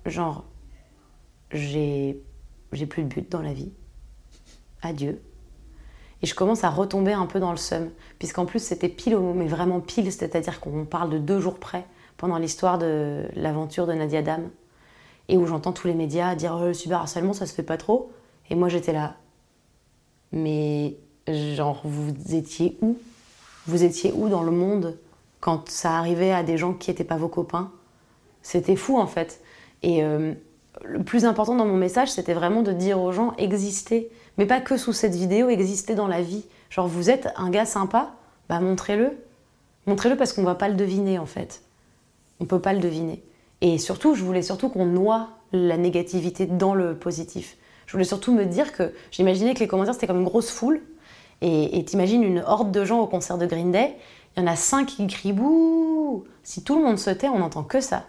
Genre, 0.05 0.43
j'ai 1.51 2.22
j'ai 2.73 2.85
plus 2.85 3.03
de 3.03 3.07
but 3.07 3.31
dans 3.31 3.41
la 3.41 3.53
vie. 3.53 3.72
Adieu. 4.81 5.22
Et 6.22 6.26
je 6.26 6.35
commence 6.35 6.64
à 6.64 6.69
retomber 6.69 7.14
un 7.14 7.26
peu 7.26 7.39
dans 7.39 7.51
le 7.51 7.57
seum, 7.57 7.89
puisqu'en 8.19 8.45
plus 8.45 8.59
c'était 8.59 8.89
pile 8.89 9.15
au 9.15 9.34
mais 9.34 9.47
vraiment 9.47 9.80
pile, 9.80 10.11
c'est-à-dire 10.11 10.59
qu'on 10.59 10.84
parle 10.84 11.09
de 11.09 11.19
deux 11.19 11.39
jours 11.39 11.59
près 11.59 11.85
pendant 12.18 12.38
l'histoire 12.38 12.77
de 12.77 13.23
l'aventure 13.35 13.88
de 13.88 13.94
Nadia 13.94 14.22
Dam. 14.22 14.49
et 15.30 15.38
où 15.38 15.45
j'entends 15.45 15.73
tous 15.73 15.88
les 15.88 15.94
médias 15.94 16.35
dire 16.35 16.57
oh, 16.60 16.65
le 16.65 16.73
cyberharcèlement, 16.73 17.34
ça 17.34 17.45
se 17.45 17.53
fait 17.53 17.64
pas 17.64 17.77
trop. 17.77 18.11
Et 18.49 18.56
moi, 18.56 18.69
j'étais 18.69 18.94
là. 18.94 19.15
Mais, 20.31 20.98
genre, 21.27 21.81
vous 21.84 22.14
étiez 22.34 22.77
où? 22.81 22.98
Vous 23.68 23.84
étiez 23.84 24.11
où 24.14 24.30
dans 24.30 24.44
le 24.44 24.52
monde 24.52 24.98
quand 25.39 25.69
ça 25.69 25.98
arrivait 25.98 26.31
à 26.31 26.44
des 26.44 26.57
gens 26.57 26.73
qui 26.73 26.89
n'étaient 26.89 27.03
pas 27.03 27.18
vos 27.18 27.27
copains? 27.27 27.72
C'était 28.41 28.76
fou, 28.76 28.98
en 28.98 29.07
fait. 29.07 29.41
Et 29.84 30.03
euh, 30.03 30.34
le 30.84 31.03
plus 31.03 31.26
important 31.26 31.56
dans 31.56 31.65
mon 31.65 31.77
message, 31.77 32.11
c'était 32.11 32.34
vraiment 32.34 32.61
de 32.61 32.72
dire 32.72 33.02
aux 33.02 33.11
gens 33.11 33.34
existez. 33.38 34.10
Mais 34.38 34.45
pas 34.45 34.61
que 34.61 34.77
sous 34.77 34.94
cette 34.94 35.15
vidéo, 35.15 35.49
existez 35.49 35.95
dans 35.95 36.07
la 36.07 36.22
vie. 36.22 36.45
Genre, 36.69 36.88
vous 36.88 37.10
êtes 37.10 37.30
un 37.35 37.49
gars 37.49 37.65
sympa, 37.65 38.14
bah 38.49 38.60
montrez-le. 38.60 39.11
Montrez-le 39.85 40.15
parce 40.18 40.34
qu'on 40.34 40.44
va 40.44 40.56
pas 40.56 40.69
le 40.69 40.76
deviner, 40.76 41.19
en 41.19 41.26
fait. 41.26 41.61
On 42.39 42.45
peut 42.45 42.59
pas 42.59 42.73
le 42.73 42.80
deviner. 42.80 43.23
Et 43.61 43.77
surtout, 43.77 44.15
je 44.15 44.23
voulais 44.23 44.41
surtout 44.41 44.69
qu'on 44.69 44.85
noie 44.85 45.30
la 45.51 45.77
négativité 45.77 46.45
dans 46.45 46.73
le 46.73 46.95
positif. 46.95 47.57
Je 47.85 47.93
voulais 47.93 48.03
surtout 48.03 48.34
me 48.34 48.45
dire 48.45 48.73
que 48.73 48.93
j'imaginais 49.11 49.53
que 49.53 49.59
les 49.59 49.68
commentaires 49.68 49.93
c'était 49.93 50.07
comme 50.07 50.19
une 50.19 50.26
grosse 50.26 50.49
foule. 50.49 50.81
Et 51.41 51.84
t'imagines 51.85 52.23
une 52.23 52.39
horde 52.39 52.72
de 52.72 52.84
gens 52.84 52.99
au 52.99 53.05
concert 53.05 53.38
de 53.38 53.45
Green 53.45 53.72
Day, 53.72 53.95
il 54.35 54.41
y 54.41 54.43
en 54.43 54.47
a 54.47 54.55
cinq 54.55 54.88
qui 54.88 55.07
crient 55.07 55.34
bouh. 55.34 56.26
Si 56.43 56.64
tout 56.64 56.76
le 56.76 56.84
monde 56.84 56.97
se 56.97 57.09
tait, 57.09 57.27
on 57.27 57.39
n'entend 57.39 57.64
que 57.64 57.81
ça. 57.81 58.05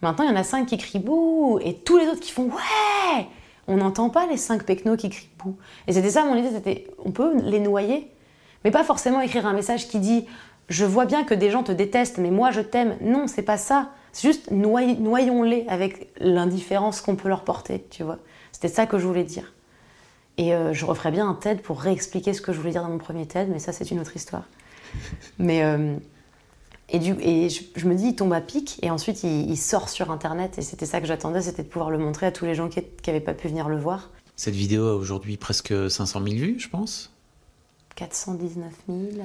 Maintenant, 0.00 0.24
il 0.24 0.30
y 0.30 0.32
en 0.32 0.36
a 0.36 0.44
cinq 0.44 0.66
qui 0.66 0.76
crient 0.76 0.98
bouh 1.00 1.58
et 1.62 1.74
tous 1.74 1.96
les 1.96 2.06
autres 2.06 2.20
qui 2.20 2.30
font 2.30 2.44
ouais. 2.44 3.26
On 3.66 3.76
n'entend 3.76 4.10
pas 4.10 4.26
les 4.26 4.36
cinq 4.36 4.64
pecnos 4.64 4.96
qui 4.96 5.10
crient 5.10 5.30
bouh. 5.38 5.56
Et 5.86 5.92
c'était 5.92 6.10
ça 6.10 6.24
mon 6.24 6.36
idée, 6.36 6.50
c'était 6.50 6.86
on 7.04 7.10
peut 7.10 7.36
les 7.42 7.60
noyer, 7.60 8.10
mais 8.64 8.70
pas 8.70 8.84
forcément 8.84 9.20
écrire 9.20 9.46
un 9.46 9.54
message 9.54 9.88
qui 9.88 9.98
dit 9.98 10.26
je 10.68 10.84
vois 10.84 11.06
bien 11.06 11.24
que 11.24 11.34
des 11.34 11.50
gens 11.50 11.62
te 11.62 11.72
détestent, 11.72 12.18
mais 12.18 12.30
moi 12.30 12.50
je 12.50 12.60
t'aime. 12.60 12.96
Non, 13.00 13.26
c'est 13.26 13.42
pas 13.42 13.58
ça. 13.58 13.90
C'est 14.12 14.28
juste 14.28 14.50
noyons-les 14.50 15.66
avec 15.68 16.12
l'indifférence 16.18 17.00
qu'on 17.00 17.16
peut 17.16 17.28
leur 17.28 17.44
porter, 17.44 17.84
tu 17.90 18.02
vois. 18.02 18.18
C'était 18.52 18.68
ça 18.68 18.86
que 18.86 18.98
je 18.98 19.06
voulais 19.06 19.24
dire. 19.24 19.52
Et 20.36 20.54
euh, 20.54 20.72
je 20.72 20.84
referais 20.84 21.10
bien 21.10 21.28
un 21.28 21.34
TED 21.34 21.62
pour 21.62 21.80
réexpliquer 21.80 22.32
ce 22.32 22.40
que 22.40 22.52
je 22.52 22.58
voulais 22.58 22.72
dire 22.72 22.82
dans 22.82 22.88
mon 22.88 22.98
premier 22.98 23.26
TED, 23.26 23.48
mais 23.50 23.58
ça 23.58 23.72
c'est 23.72 23.90
une 23.90 24.00
autre 24.00 24.16
histoire. 24.16 24.44
mais 25.38 25.64
euh, 25.64 25.96
et, 26.88 26.98
du, 26.98 27.16
et 27.20 27.48
je, 27.48 27.88
me 27.88 27.94
dis, 27.94 28.08
il 28.08 28.16
tombe 28.16 28.32
à 28.32 28.40
pic, 28.40 28.78
et 28.82 28.90
ensuite 28.90 29.22
il, 29.22 29.56
sort 29.56 29.88
sur 29.88 30.10
Internet, 30.10 30.58
et 30.58 30.62
c'était 30.62 30.86
ça 30.86 31.00
que 31.00 31.06
j'attendais, 31.06 31.40
c'était 31.40 31.62
de 31.62 31.68
pouvoir 31.68 31.90
le 31.90 31.98
montrer 31.98 32.26
à 32.26 32.32
tous 32.32 32.44
les 32.44 32.54
gens 32.54 32.68
qui 32.68 32.82
n'avaient 33.06 33.20
pas 33.20 33.34
pu 33.34 33.48
venir 33.48 33.68
le 33.68 33.78
voir. 33.78 34.10
Cette 34.36 34.54
vidéo 34.54 34.88
a 34.88 34.94
aujourd'hui 34.94 35.36
presque 35.36 35.72
500 35.90 36.22
000 36.22 36.36
vues, 36.36 36.58
je 36.58 36.68
pense. 36.68 37.12
419 37.96 38.72
000. 38.88 38.98
Euh, 39.00 39.22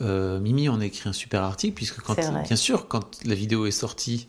Mimi 0.00 0.68
en 0.68 0.80
a 0.80 0.84
écrit 0.86 1.08
un 1.08 1.12
super 1.12 1.42
article, 1.42 1.74
puisque 1.74 2.00
quand, 2.00 2.16
bien 2.16 2.56
sûr, 2.56 2.88
quand 2.88 3.24
la 3.24 3.34
vidéo 3.34 3.66
est 3.66 3.70
sortie, 3.70 4.26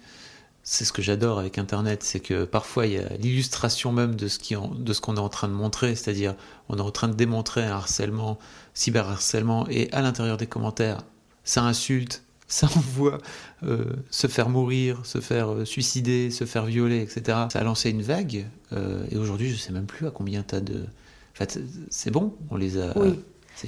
c'est 0.63 0.85
ce 0.85 0.93
que 0.93 1.01
j'adore 1.01 1.39
avec 1.39 1.57
Internet, 1.57 2.03
c'est 2.03 2.21
que 2.21 2.45
parfois 2.45 2.87
il 2.87 2.93
y 2.93 2.97
a 2.97 3.09
l'illustration 3.17 3.91
même 3.91 4.15
de 4.15 4.27
ce 4.27 5.01
qu'on 5.01 5.15
est 5.15 5.19
en 5.19 5.29
train 5.29 5.49
de 5.49 5.53
montrer, 5.53 5.95
c'est-à-dire 5.95 6.35
on 6.69 6.77
est 6.77 6.81
en 6.81 6.91
train 6.91 7.09
de 7.09 7.13
démontrer 7.13 7.63
un 7.65 7.73
harcèlement, 7.73 8.39
cyberharcèlement, 8.73 9.67
et 9.69 9.91
à 9.91 10.01
l'intérieur 10.01 10.37
des 10.37 10.47
commentaires, 10.47 10.99
ça 11.43 11.63
insulte, 11.63 12.23
ça 12.47 12.67
envoie 12.67 13.17
euh, 13.63 13.85
se 14.09 14.27
faire 14.27 14.47
mourir, 14.47 15.05
se 15.05 15.19
faire 15.19 15.51
euh, 15.51 15.65
suicider, 15.65 16.31
se 16.31 16.45
faire 16.45 16.65
violer, 16.65 17.01
etc. 17.01 17.47
Ça 17.51 17.59
a 17.59 17.63
lancé 17.63 17.89
une 17.89 18.01
vague, 18.01 18.45
et 19.11 19.17
aujourd'hui 19.17 19.51
je 19.51 19.55
sais 19.55 19.71
même 19.71 19.85
plus 19.85 20.07
à 20.07 20.11
combien 20.11 20.41
t'as 20.43 20.61
de... 20.61 20.77
En 20.79 21.35
fait, 21.35 21.59
c'est 21.89 22.09
bon, 22.09 22.35
on 22.49 22.55
les 22.55 22.79
a... 22.79 22.97
Oui. 22.97 23.19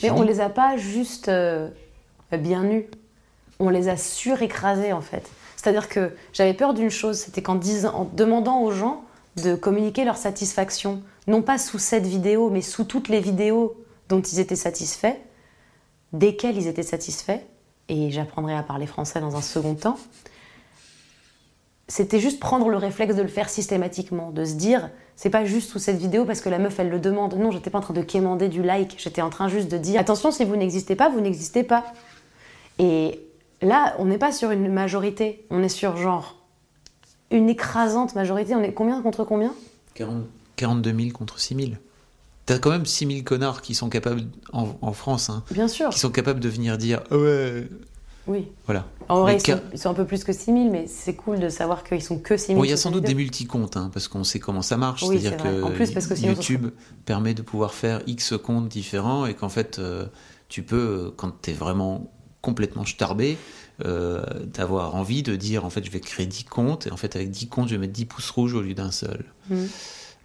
Mais 0.01 0.09
on 0.09 0.23
les 0.23 0.39
a 0.39 0.49
pas 0.49 0.77
juste 0.77 1.29
bien 2.37 2.63
nus. 2.63 2.87
On 3.59 3.69
les 3.69 3.87
a 3.87 3.97
surécrasés 3.97 4.93
en 4.93 5.01
fait. 5.01 5.29
C'est-à-dire 5.55 5.89
que 5.89 6.15
j'avais 6.33 6.53
peur 6.53 6.73
d'une 6.73 6.89
chose, 6.89 7.17
c'était 7.17 7.41
qu'en 7.41 7.59
en 7.59 8.05
demandant 8.13 8.61
aux 8.61 8.71
gens 8.71 9.03
de 9.37 9.55
communiquer 9.55 10.05
leur 10.05 10.17
satisfaction, 10.17 11.01
non 11.27 11.41
pas 11.41 11.57
sous 11.57 11.79
cette 11.79 12.05
vidéo, 12.05 12.49
mais 12.49 12.61
sous 12.61 12.83
toutes 12.83 13.09
les 13.09 13.19
vidéos 13.19 13.75
dont 14.09 14.21
ils 14.21 14.39
étaient 14.39 14.55
satisfaits, 14.55 15.15
desquelles 16.13 16.57
ils 16.57 16.67
étaient 16.67 16.83
satisfaits, 16.83 17.41
et 17.89 18.11
j'apprendrai 18.11 18.55
à 18.55 18.63
parler 18.63 18.85
français 18.85 19.19
dans 19.19 19.35
un 19.35 19.41
second 19.41 19.75
temps, 19.75 19.97
c'était 21.87 22.19
juste 22.19 22.39
prendre 22.39 22.69
le 22.69 22.77
réflexe 22.77 23.15
de 23.15 23.21
le 23.21 23.27
faire 23.27 23.49
systématiquement, 23.49 24.31
de 24.31 24.43
se 24.43 24.53
dire, 24.55 24.89
c'est 25.15 25.29
pas 25.29 25.45
juste 25.45 25.69
sous 25.69 25.79
cette 25.79 25.97
vidéo 25.97 26.25
parce 26.25 26.41
que 26.41 26.49
la 26.49 26.57
meuf 26.57 26.79
elle 26.79 26.89
le 26.89 26.99
demande. 26.99 27.35
Non, 27.35 27.51
j'étais 27.51 27.69
pas 27.69 27.77
en 27.77 27.81
train 27.81 27.93
de 27.93 28.01
quémander 28.01 28.49
du 28.49 28.63
like, 28.63 28.95
j'étais 28.97 29.21
en 29.21 29.29
train 29.29 29.49
juste 29.49 29.69
de 29.69 29.77
dire, 29.77 29.99
attention, 29.99 30.31
si 30.31 30.45
vous 30.45 30.55
n'existez 30.55 30.95
pas, 30.95 31.09
vous 31.09 31.21
n'existez 31.21 31.63
pas. 31.63 31.85
Et 32.79 33.21
là, 33.61 33.95
on 33.99 34.05
n'est 34.05 34.17
pas 34.17 34.31
sur 34.31 34.51
une 34.51 34.71
majorité, 34.71 35.45
on 35.49 35.63
est 35.63 35.69
sur 35.69 35.97
genre 35.97 36.35
une 37.31 37.49
écrasante 37.49 38.15
majorité. 38.15 38.55
On 38.55 38.63
est 38.63 38.73
combien 38.73 39.01
contre 39.01 39.23
combien? 39.23 39.53
42 40.55 40.93
000 40.97 41.09
contre 41.11 41.39
6 41.39 41.55
000. 41.55 41.69
T'as 42.45 42.59
quand 42.59 42.69
même 42.69 42.85
6 42.85 43.07
000 43.07 43.23
connards 43.23 43.61
qui 43.61 43.73
sont 43.73 43.89
capables, 43.89 44.23
en, 44.53 44.93
France, 44.93 45.29
hein, 45.29 45.43
Bien 45.51 45.67
sûr. 45.67 45.89
qui 45.89 45.99
sont 45.99 46.11
capables 46.11 46.39
de 46.39 46.49
venir 46.49 46.77
dire 46.77 47.01
ah 47.09 47.17
ouais. 47.17 47.67
Oui. 48.27 48.47
Voilà. 48.65 48.85
En 49.07 49.21
vrai, 49.21 49.37
ils 49.37 49.79
sont, 49.79 49.89
un 49.89 49.93
peu 49.93 50.05
plus 50.05 50.23
que 50.23 50.33
6 50.33 50.45
000, 50.45 50.71
mais 50.71 50.87
c'est 50.87 51.13
cool 51.13 51.39
de 51.39 51.49
savoir 51.49 51.83
qu'ils 51.83 52.01
sont 52.01 52.17
que 52.17 52.37
6 52.37 52.47
000. 52.47 52.57
Bon, 52.57 52.63
il 52.63 52.69
y 52.69 52.73
a 52.73 52.77
sans 52.77 52.89
doute 52.89 53.03
des 53.03 53.13
multicomptes, 53.13 53.77
hein, 53.77 53.91
parce 53.93 54.07
qu'on 54.07 54.23
sait 54.23 54.39
comment 54.39 54.63
ça 54.63 54.77
marche. 54.77 55.05
C'est-à-dire 55.05 55.37
que, 55.37 55.61
en 55.61 55.71
plus, 55.71 55.91
parce 55.91 56.07
que 56.07 56.15
YouTube 56.15 56.69
permet 57.05 57.35
de 57.35 57.43
pouvoir 57.43 57.73
faire 57.73 58.01
X 58.07 58.33
comptes 58.43 58.67
différents 58.67 59.27
et 59.27 59.35
qu'en 59.35 59.49
fait, 59.49 59.77
euh, 59.77 60.07
tu 60.49 60.63
peux, 60.63 61.13
quand 61.17 61.33
tu 61.41 61.51
es 61.51 61.53
vraiment 61.53 62.11
complètement 62.45 62.85
starbé, 62.85 63.37
euh, 63.83 64.23
d'avoir 64.45 64.93
envie 64.93 65.23
de 65.23 65.35
dire 65.35 65.65
en 65.65 65.71
fait 65.71 65.83
je 65.83 65.89
vais 65.89 65.99
créer 65.99 66.27
10 66.27 66.43
comptes 66.43 66.85
et 66.85 66.91
en 66.91 66.97
fait 66.97 67.15
avec 67.15 67.31
10 67.31 67.47
comptes 67.47 67.69
je 67.69 67.73
vais 67.73 67.79
mettre 67.79 67.93
10 67.93 68.05
pouces 68.05 68.29
rouges 68.29 68.53
au 68.53 68.61
lieu 68.61 68.75
d'un 68.75 68.91
seul. 68.91 69.25
Mm. 69.49 69.65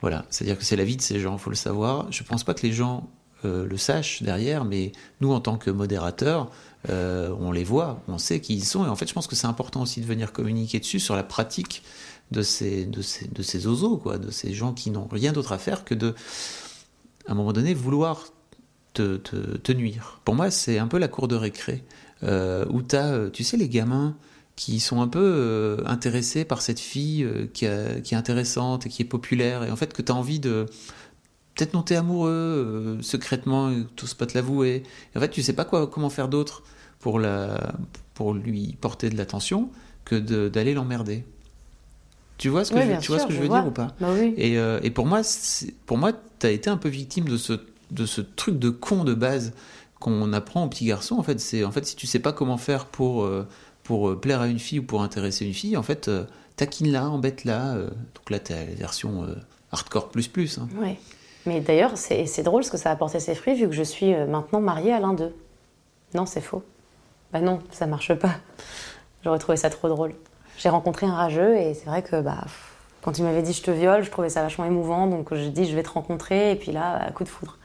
Voilà, 0.03 0.27
c'est-à-dire 0.29 0.59
que 0.59 0.65
c'est 0.65 0.77
la 0.77 0.85
vie 0.85 0.97
de 0.97 1.03
ces 1.03 1.19
gens, 1.19 1.35
il 1.35 1.39
faut 1.39 1.51
le 1.51 1.57
savoir. 1.57 2.13
Je 2.13 2.23
pense 2.23 2.45
pas 2.45 2.55
que 2.55 2.67
les 2.67 2.73
gens 2.73 3.09
euh, 3.45 3.67
le 3.67 3.77
sachent 3.79 4.23
derrière, 4.23 4.65
mais 4.67 4.93
nous 5.21 5.33
en 5.33 5.41
tant 5.41 5.57
que 5.57 5.71
modérateurs, 5.71 6.51
euh, 6.91 7.35
on 7.41 7.53
les 7.53 7.65
voit, 7.65 8.03
on 8.07 8.19
sait 8.19 8.41
qui 8.41 8.55
ils 8.55 8.65
sont 8.65 8.85
et 8.85 8.89
en 8.89 8.97
fait 8.97 9.09
je 9.09 9.15
pense 9.15 9.27
que 9.27 9.35
c'est 9.35 9.47
important 9.47 9.83
aussi 9.83 10.03
de 10.03 10.07
venir 10.07 10.33
communiquer 10.33 10.79
dessus 10.79 11.01
sur 11.01 11.17
la 11.17 11.23
pratique 11.23 11.83
de 12.31 12.43
ces, 12.43 12.85
de 12.85 13.01
ces, 13.03 13.29
de 13.29 13.43
ces 13.43 13.67
osos, 13.67 13.99
quoi, 13.99 14.19
de 14.19 14.31
ces 14.31 14.53
gens 14.53 14.75
qui 14.75 14.91
n'ont 14.91 15.09
rien 15.11 15.33
d'autre 15.33 15.53
à 15.53 15.59
faire 15.59 15.85
que 15.85 15.95
de, 15.95 16.15
à 17.27 17.33
un 17.33 17.35
moment 17.35 17.53
donné, 17.53 17.75
vouloir 17.75 18.27
te, 18.93 19.17
te, 19.17 19.57
te 19.57 19.73
nuire. 19.73 20.21
Pour 20.25 20.35
moi, 20.35 20.51
c'est 20.51 20.79
un 20.79 20.87
peu 20.87 20.99
la 20.99 21.09
cour 21.09 21.29
de 21.29 21.37
récré. 21.37 21.85
Euh, 22.23 22.65
où 22.69 22.83
tu 22.83 22.97
as, 22.97 23.13
euh, 23.13 23.31
tu 23.31 23.45
sais, 23.45 23.57
les 23.57 23.69
gamins 23.69 24.15
qui 24.57 24.79
sont 24.79 25.01
un 25.01 25.09
peu 25.09 25.23
euh, 25.23 25.79
intéressés 25.87 26.45
par 26.45 26.61
cette 26.61 26.81
fille 26.81 27.27
qui, 27.55 27.65
est 27.65 28.13
intéressante 28.13 28.87
et 28.87 28.89
qui 28.91 29.03
est 29.03 29.07
populaire, 29.07 29.65
et 29.65 29.71
en 29.71 29.77
fait 29.77 29.95
que 29.95 30.03
tu 30.03 30.13
as 30.13 30.15
envie 30.15 30.39
de 30.39 30.67
peut-être 31.55 31.73
monter 31.73 31.97
amoureux 31.97 32.99
secrètement, 33.01 33.71
et 33.71 33.87
tu 33.97 34.05
pas 34.15 34.27
te 34.27 34.35
l'avouer. 34.35 34.83
En 35.17 35.21
fait, 35.21 35.31
tu 35.31 35.43
sais 35.43 35.55
pas 35.55 35.65
quoi, 35.65 35.87
comment 35.87 36.11
faire 36.11 36.29
d'autre 36.29 36.63
pour, 36.99 37.19
la, 37.19 37.75
pour 38.13 38.35
lui 38.35 38.77
porter 38.81 39.09
de 39.09 39.17
l'attention 39.17 39.71
que 40.05 40.17
d'aller 40.49 40.75
l'emmerder. 40.75 41.25
Tu 42.37 42.49
vois 42.49 42.65
ce 42.65 42.73
que 42.73 42.81
je, 42.81 43.01
tu 43.01 43.13
vois 43.13 43.19
ce 43.19 43.27
que 43.27 43.33
je 43.33 43.41
veux 43.41 43.49
dire 43.49 43.67
ou 43.67 43.71
pas? 43.71 43.95
Bah 44.01 44.09
oui. 44.13 44.35
et, 44.37 44.57
et, 44.83 44.91
pour 44.91 45.07
moi, 45.07 45.23
pour 45.87 45.97
moi, 45.97 46.13
tu 46.39 46.47
as 46.47 46.51
été 46.51 46.69
un 46.69 46.77
peu 46.77 46.89
victime 46.91 47.27
de 47.29 47.37
ce, 47.39 47.55
de 47.91 48.05
ce 48.05 48.21
truc 48.21 48.59
de 48.59 48.69
con 48.71 49.05
de 49.05 49.15
base 49.15 49.53
qu'on 50.01 50.33
apprend 50.33 50.65
aux 50.65 50.69
petits 50.69 50.87
garçons. 50.87 51.17
En 51.17 51.23
fait, 51.23 51.39
c'est 51.39 51.63
en 51.63 51.71
fait 51.71 51.85
si 51.87 51.95
tu 51.95 52.09
sais 52.09 52.19
pas 52.19 52.33
comment 52.33 52.57
faire 52.57 52.87
pour 52.87 53.23
euh, 53.23 53.47
pour 53.85 54.11
euh, 54.11 54.19
plaire 54.19 54.41
à 54.41 54.49
une 54.49 54.59
fille 54.59 54.81
ou 54.81 54.83
pour 54.83 55.03
intéresser 55.03 55.47
une 55.47 55.55
fille, 55.55 55.77
en 55.77 55.83
fait, 55.83 56.09
euh, 56.09 56.25
taquine-la, 56.57 57.09
embête-la. 57.09 57.75
donc 57.75 58.31
là, 58.31 58.39
tu 58.41 58.53
as 58.53 58.65
la 58.65 58.75
version 58.75 59.27
hardcore 59.71 60.09
plus 60.09 60.27
plus. 60.27 60.59
Hein. 60.59 60.69
Mais 61.47 61.61
d'ailleurs, 61.61 61.93
c'est 61.97 62.43
drôle 62.43 62.65
ce 62.65 62.71
que 62.71 62.77
ça 62.77 62.91
a 62.91 62.93
apporté 62.93 63.21
ses 63.21 63.35
fruits 63.35 63.55
vu 63.55 63.69
que 63.69 63.75
je 63.75 63.83
suis 63.83 64.15
maintenant 64.15 64.61
mariée 64.61 64.93
à 64.93 65.01
l'un 65.01 65.13
d'eux. 65.13 65.35
Non, 66.15 66.27
c'est 66.27 66.41
faux. 66.41 66.63
Bah 67.33 67.41
non, 67.41 67.61
ça 67.71 67.87
marche 67.87 68.13
pas. 68.15 68.35
J'aurais 69.23 69.39
trouvé 69.39 69.57
ça 69.57 69.71
trop 69.71 69.89
drôle. 69.89 70.15
J'ai 70.59 70.69
rencontré 70.69 71.07
un 71.07 71.15
rageux 71.15 71.57
et 71.57 71.75
c'est 71.75 71.87
vrai 71.87 72.03
que 72.03 72.21
bah, 72.21 72.45
quand 73.03 73.19
il 73.19 73.25
m'avait 73.25 73.43
dit 73.43 73.53
je 73.53 73.63
te 73.63 73.71
viole, 73.71 74.03
je 74.03 74.11
trouvais 74.11 74.29
ça 74.29 74.43
vachement 74.43 74.65
émouvant. 74.65 75.07
Donc 75.07 75.33
j'ai 75.35 75.51
dit 75.51 75.67
je 75.67 75.77
vais 75.77 75.83
te 75.83 75.91
rencontrer 75.91 76.51
et 76.51 76.57
puis 76.57 76.73
là, 76.73 77.11
coup 77.13 77.25
de 77.25 77.29
foudre 77.29 77.59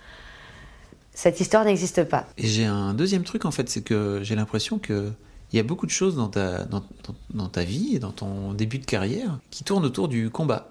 cette 1.16 1.40
histoire 1.40 1.66
n'existe 1.66 2.04
pas. 2.04 2.28
Et 2.38 2.46
j'ai 2.46 2.66
un 2.66 2.94
deuxième 2.94 3.24
truc 3.24 3.46
en 3.46 3.52
fait, 3.52 3.70
c'est 3.70 3.82
que 3.82 4.20
j'ai 4.22 4.36
l'impression 4.36 4.78
que 4.78 5.12
il 5.52 5.58
y 5.58 5.60
a 5.60 5.64
beaucoup 5.64 5.86
de 5.86 5.92
choses 5.92 6.18
dans 6.18 6.28
ta, 6.28 6.66
dans, 6.66 7.48
ta 7.48 7.64
vie 7.64 7.96
et 7.96 8.00
dans 8.00 8.12
ton 8.12 8.54
début 8.54 8.78
de 8.78 8.86
carrière 8.86 9.40
qui 9.52 9.64
tournent 9.64 9.86
autour 9.86 10.10
du 10.10 10.30
combat, 10.30 10.70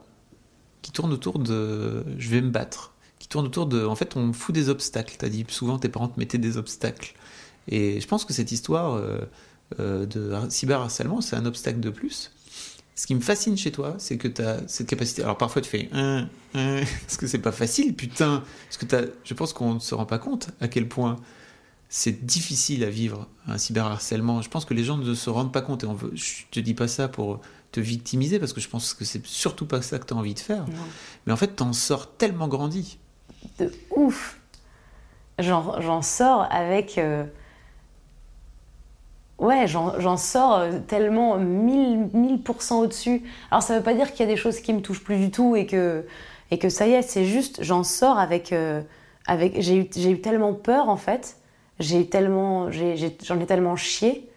qui 0.83 0.91
tournent 0.91 1.13
autour 1.13 1.39
de 1.39 2.05
je 2.19 2.29
vais 2.29 2.43
me 2.43 2.51
battre, 2.51 2.93
qui 3.19 3.27
tournent 3.27 3.47
autour 3.47 3.67
de. 3.67 3.87
En 3.87 3.95
fait, 3.95 4.17
on 4.17 4.35
fout 4.35 4.55
des 4.55 4.69
obstacles. 4.69 5.17
Tu 5.19 5.25
as 5.25 5.31
dit 5.31 5.47
souvent 5.49 5.79
tes 5.79 5.89
parents 5.89 6.09
te 6.09 6.21
mettaient 6.21 6.39
des 6.39 6.59
obstacles. 6.59 7.15
Et 7.69 7.99
je 7.99 8.07
pense 8.07 8.27
que 8.27 8.35
cette 8.35 8.53
histoire 8.53 8.95
euh, 8.95 9.21
euh, 9.81 10.05
de 10.05 10.35
cyberharcèlement, 10.51 11.23
c'est 11.23 11.37
un 11.37 11.47
obstacle 11.47 11.81
de 11.81 11.89
plus 11.89 12.31
ce 12.95 13.07
qui 13.07 13.15
me 13.15 13.21
fascine 13.21 13.57
chez 13.57 13.73
toi, 13.73 13.95
c'est 13.99 14.17
que 14.17 14.29
tu 14.29 14.43
as 14.43 14.59
cette 14.69 14.87
capacité. 14.87 15.23
Alors 15.23 15.37
parfois 15.37 15.61
tu 15.63 15.69
fais 15.69 15.89
un, 15.93 16.29
parce 16.53 17.17
que 17.19 17.27
c'est 17.27 17.39
pas 17.39 17.53
facile, 17.53 17.95
putain? 17.95 18.45
Parce 18.69 18.77
que 18.77 18.97
as, 18.97 19.09
je 19.25 19.35
pense 19.35 19.53
qu'on 19.53 19.75
ne 19.75 19.79
se 19.81 19.95
rend 19.95 20.07
pas 20.07 20.19
compte 20.19 20.49
à 20.61 20.69
quel 20.69 20.89
point 20.89 21.17
c'est 21.89 22.25
difficile 22.25 22.85
à 22.85 22.91
vivre 22.91 23.29
un 23.47 23.59
cyberharcèlement. 23.59 24.43
Je 24.43 24.49
pense 24.49 24.65
que 24.65 24.75
les 24.75 24.85
gens 24.85 24.97
ne 24.97 25.15
se 25.15 25.31
rendent 25.31 25.53
pas 25.53 25.63
compte. 25.63 25.85
Et 25.85 25.87
on 25.87 25.95
veut, 25.95 26.13
je 26.15 26.43
te 26.51 26.61
dis 26.61 26.75
pas 26.75 26.89
ça 26.89 27.09
pour 27.09 27.41
te 27.73 27.81
victimiser, 27.81 28.39
parce 28.39 28.53
que 28.53 28.61
je 28.61 28.69
pense 28.69 28.95
que 28.95 29.05
c'est 29.05 29.25
surtout 29.27 29.67
pas 29.67 29.83
ça 29.83 29.99
que 29.99 30.07
tu 30.07 30.15
as 30.15 30.17
envie 30.17 30.35
de 30.35 30.41
faire. 30.41 30.65
Mais 31.27 31.33
en 31.33 31.37
fait, 31.37 31.57
tu 31.57 31.63
en 31.63 31.73
sors 31.73 32.17
tellement 32.17 32.49
grandi. 32.49 32.99
De 33.59 33.73
ouf 33.95 34.41
J'en 35.39 36.03
sors 36.03 36.47
avec. 36.51 36.99
Euh, 36.99 37.25
ouais, 39.39 39.67
j'en 39.67 40.17
sors 40.17 40.55
euh, 40.55 40.79
tellement 40.87 41.39
1000%, 41.39 42.11
1000 42.13 42.41
au-dessus. 42.71 43.23
Alors 43.51 43.63
ça 43.63 43.77
veut 43.77 43.83
pas 43.83 43.95
dire 43.95 44.13
qu'il 44.13 44.21
y 44.21 44.29
a 44.29 44.33
des 44.33 44.39
choses 44.39 44.61
qui 44.61 44.73
me 44.73 44.81
touchent 44.81 45.05
plus 45.05 45.17
du 45.17 45.31
tout 45.31 45.57
et 45.57 45.67
que, 45.67 46.05
et 46.51 46.59
que 46.59 46.69
ça 46.69 46.87
y 46.87 46.93
est, 46.93 47.03
c'est 47.03 47.25
juste, 47.25 47.63
j'en 47.63 47.85
sors 47.85 48.19
avec. 48.19 48.53
Euh, 48.53 48.83
avec 49.27 49.61
J'ai 49.63 49.77
eu, 49.77 50.11
eu 50.11 50.21
tellement 50.21 50.53
peur 50.53 50.91
en 50.91 50.99
fait 50.99 51.39
j'ai 51.81 52.09
j'en 52.11 53.41
ai, 53.41 53.47
tellement 53.47 53.77
chié 53.77 54.29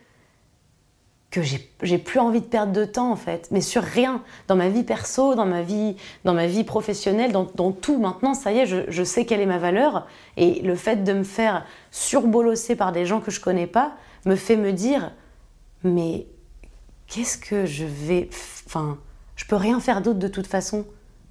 que 1.29 1.41
j'ai 1.41 1.97
plus 1.97 2.19
envie 2.19 2.39
de 2.39 2.45
perdre 2.45 2.71
de 2.71 2.85
temps 2.85 3.11
en 3.11 3.15
fait, 3.15 3.49
mais 3.51 3.61
sur 3.61 3.83
rien, 3.83 4.23
dans 4.47 4.55
ma 4.55 4.69
vie 4.69 4.83
perso, 4.83 5.35
dans 5.35 5.45
ma 5.45 5.61
vie, 5.61 5.97
dans 6.23 6.33
ma 6.33 6.47
vie 6.47 6.63
professionnelle, 6.63 7.31
dans, 7.31 7.71
tout. 7.71 7.99
Maintenant, 7.99 8.33
ça 8.33 8.51
y 8.51 8.59
est, 8.59 8.65
je, 8.65 8.77
je, 8.87 9.03
sais 9.03 9.25
quelle 9.25 9.41
est 9.41 9.45
ma 9.45 9.57
valeur 9.57 10.07
et 10.37 10.61
le 10.61 10.75
fait 10.75 11.03
de 11.03 11.13
me 11.13 11.23
faire 11.23 11.65
surbolosser 11.91 12.75
par 12.75 12.91
des 12.91 13.05
gens 13.05 13.19
que 13.19 13.29
je 13.29 13.41
connais 13.41 13.67
pas 13.67 13.91
me 14.25 14.35
fait 14.35 14.55
me 14.55 14.73
dire, 14.73 15.11
mais 15.83 16.27
qu'est-ce 17.07 17.37
que 17.37 17.65
je 17.65 17.85
vais, 17.85 18.29
enfin, 18.65 18.97
je 19.35 19.45
peux 19.45 19.55
rien 19.55 19.79
faire 19.79 20.01
d'autre 20.01 20.19
de 20.19 20.27
toute 20.27 20.47
façon. 20.47 20.85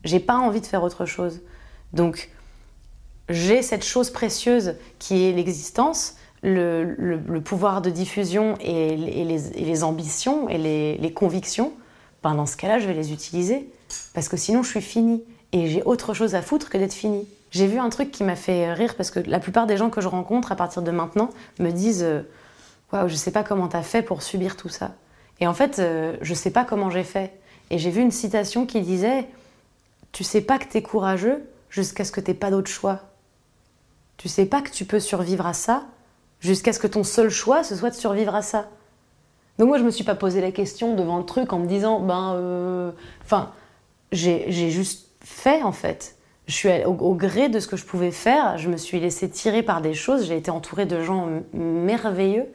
J'ai 0.05 0.21
pas 0.21 0.37
envie 0.37 0.61
de 0.61 0.67
faire 0.67 0.83
autre 0.83 1.07
chose. 1.07 1.41
Donc 1.93 2.31
j'ai 3.29 3.63
cette 3.63 3.85
chose 3.85 4.11
précieuse 4.11 4.75
qui 4.99 5.25
est 5.25 5.33
l'existence, 5.33 6.17
le, 6.43 7.41
pouvoir 7.41 7.83
de 7.83 7.91
diffusion 7.91 8.57
et, 8.61 8.97
les, 8.97 9.85
ambitions 9.85 10.49
et 10.49 10.59
les, 10.59 11.13
convictions, 11.13 11.73
ben 12.23 12.35
dans 12.35 12.47
ce 12.47 12.57
cas-là, 12.57 12.79
je 12.79 12.87
vais 12.87 12.95
les 12.95 13.13
utiliser. 13.13 13.69
Parce 14.15 14.29
que 14.29 14.37
sinon, 14.37 14.63
je 14.63 14.71
suis 14.71 14.81
finie. 14.81 15.25
Et 15.53 15.69
j'ai 15.69 15.83
autre 15.83 16.13
chose 16.13 16.35
à 16.35 16.43
foutre 16.43 16.69
que 16.69 16.79
d'être 16.79 16.93
finie. 16.93 17.27
J'ai 17.51 17.67
vu 17.67 17.79
un 17.79 17.89
truc 17.89 18.11
qui 18.11 18.25
m'a 18.25 18.37
fait 18.37 18.73
rire 18.73 18.95
parce 18.97 19.11
que 19.11 19.21
la 19.21 19.39
plupart 19.39 19.67
des 19.67 19.77
gens 19.77 19.91
que 19.91 20.01
je 20.01 20.09
rencontre 20.09 20.53
à 20.53 20.57
partir 20.57 20.83
de 20.83 20.91
maintenant 20.91 21.31
me 21.59 21.71
disent 21.71 22.03
euh, 22.03 22.23
Waouh, 22.93 23.09
je 23.09 23.15
sais 23.15 23.33
pas 23.33 23.43
comment 23.43 23.69
t'as 23.69 23.83
fait 23.83 24.03
pour 24.03 24.23
subir 24.23 24.57
tout 24.57 24.69
ça. 24.69 24.95
Et 25.41 25.47
en 25.47 25.55
fait, 25.55 25.79
euh, 25.79 26.17
je 26.23 26.35
sais 26.35 26.51
pas 26.51 26.65
comment 26.65 26.91
j'ai 26.91 27.05
fait. 27.05 27.39
Et 27.71 27.79
j'ai 27.79 27.91
vu 27.91 28.01
une 28.01 28.11
citation 28.11 28.67
qui 28.67 28.81
disait 28.81 29.27
Tu 30.13 30.25
sais 30.25 30.41
pas 30.41 30.59
que 30.59 30.67
t'es 30.67 30.83
courageux 30.83 31.45
jusqu'à 31.69 32.05
ce 32.05 32.13
que 32.13 32.21
t'aies 32.21 32.35
pas 32.35 32.51
d'autre 32.51 32.71
choix. 32.71 33.01
Tu 34.17 34.29
sais 34.29 34.47
pas 34.47 34.63
que 34.63 34.71
tu 34.71 34.85
peux 34.85 35.01
survivre 35.01 35.47
à 35.47 35.53
ça 35.53 35.85
jusqu'à 36.41 36.73
ce 36.73 36.79
que 36.79 36.87
ton 36.87 37.05
seul 37.05 37.29
choix 37.29 37.65
ce 37.65 37.77
soit 37.77 37.91
de 37.91 37.95
survivre 37.95 38.35
à 38.35 38.43
ça. 38.43 38.69
Donc 39.59 39.69
moi 39.69 39.79
je 39.79 39.85
me 39.85 39.91
suis 39.91 40.05
pas 40.05 40.15
posé 40.15 40.41
la 40.41 40.53
question 40.53 40.95
devant 40.95 41.19
le 41.19 41.25
truc 41.25 41.53
en 41.53 41.59
me 41.59 41.67
disant 41.67 42.01
ben 42.01 42.35
euh... 42.35 42.93
enfin 43.25 43.53
j'ai 44.13 44.71
juste 44.71 45.09
fait 45.21 45.63
en 45.63 45.73
fait. 45.73 46.17
Je 46.47 46.55
suis 46.55 46.69
au, 46.85 46.93
au, 46.93 47.15
gré 47.15 47.49
de 47.49 47.59
ce 47.59 47.67
que 47.67 47.77
je 47.77 47.85
pouvais 47.85 48.13
faire, 48.13 48.57
je 48.57 48.69
me 48.69 48.77
suis 48.77 49.01
laissée 49.01 49.29
tirer 49.29 49.65
par 49.65 49.81
des 49.81 49.95
choses, 49.95 50.27
j'ai 50.27 50.37
été 50.37 50.51
entourée 50.51 50.87
de 50.87 51.03
gens 51.03 51.29
merveilleux. 51.53 52.47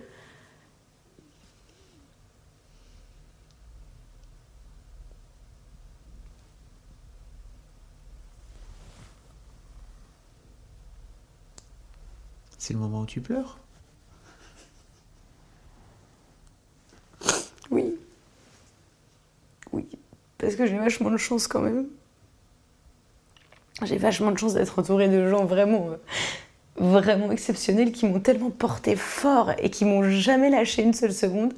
C'est 12.61 12.73
le 12.73 12.79
moment 12.79 13.01
où 13.01 13.05
tu 13.07 13.21
pleures 13.21 13.57
Oui. 17.71 17.95
Oui. 19.71 19.87
Parce 20.37 20.55
que 20.55 20.67
j'ai 20.67 20.77
vachement 20.77 21.09
de 21.09 21.17
chance 21.17 21.47
quand 21.47 21.61
même. 21.61 21.87
J'ai 23.81 23.97
vachement 23.97 24.29
de 24.29 24.37
chance 24.37 24.53
d'être 24.53 24.77
entourée 24.77 25.09
de 25.09 25.27
gens 25.27 25.45
vraiment, 25.45 25.89
euh, 25.89 25.95
vraiment 26.75 27.31
exceptionnels 27.31 27.91
qui 27.91 28.05
m'ont 28.05 28.19
tellement 28.19 28.51
porté 28.51 28.95
fort 28.95 29.53
et 29.57 29.71
qui 29.71 29.83
m'ont 29.83 30.07
jamais 30.11 30.51
lâché 30.51 30.83
une 30.83 30.93
seule 30.93 31.13
seconde. 31.13 31.55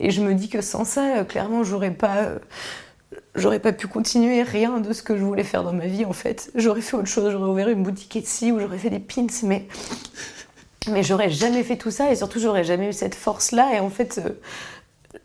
Et 0.00 0.10
je 0.10 0.20
me 0.20 0.34
dis 0.34 0.48
que 0.48 0.62
sans 0.62 0.84
ça, 0.84 1.18
euh, 1.18 1.24
clairement, 1.24 1.62
j'aurais 1.62 1.92
pas. 1.92 2.24
Euh, 2.24 2.38
j'aurais 3.36 3.60
pas 3.60 3.72
pu 3.72 3.86
continuer 3.86 4.42
rien 4.42 4.80
de 4.80 4.92
ce 4.92 5.04
que 5.04 5.16
je 5.16 5.22
voulais 5.22 5.44
faire 5.44 5.62
dans 5.62 5.72
ma 5.72 5.86
vie 5.86 6.04
en 6.04 6.12
fait. 6.12 6.50
J'aurais 6.56 6.80
fait 6.80 6.96
autre 6.96 7.06
chose, 7.06 7.30
j'aurais 7.30 7.50
ouvert 7.50 7.68
une 7.68 7.84
boutique 7.84 8.16
Etsy 8.16 8.50
ou 8.50 8.58
j'aurais 8.58 8.78
fait 8.78 8.90
des 8.90 8.98
pins, 8.98 9.26
mais 9.44 9.68
mais 10.88 11.02
j'aurais 11.02 11.30
jamais 11.30 11.62
fait 11.62 11.76
tout 11.76 11.90
ça 11.90 12.10
et 12.10 12.16
surtout 12.16 12.40
j'aurais 12.40 12.64
jamais 12.64 12.88
eu 12.88 12.92
cette 12.92 13.14
force-là. 13.14 13.74
Et 13.74 13.80
en 13.80 13.90
fait, 13.90 14.20
euh, 14.24 14.40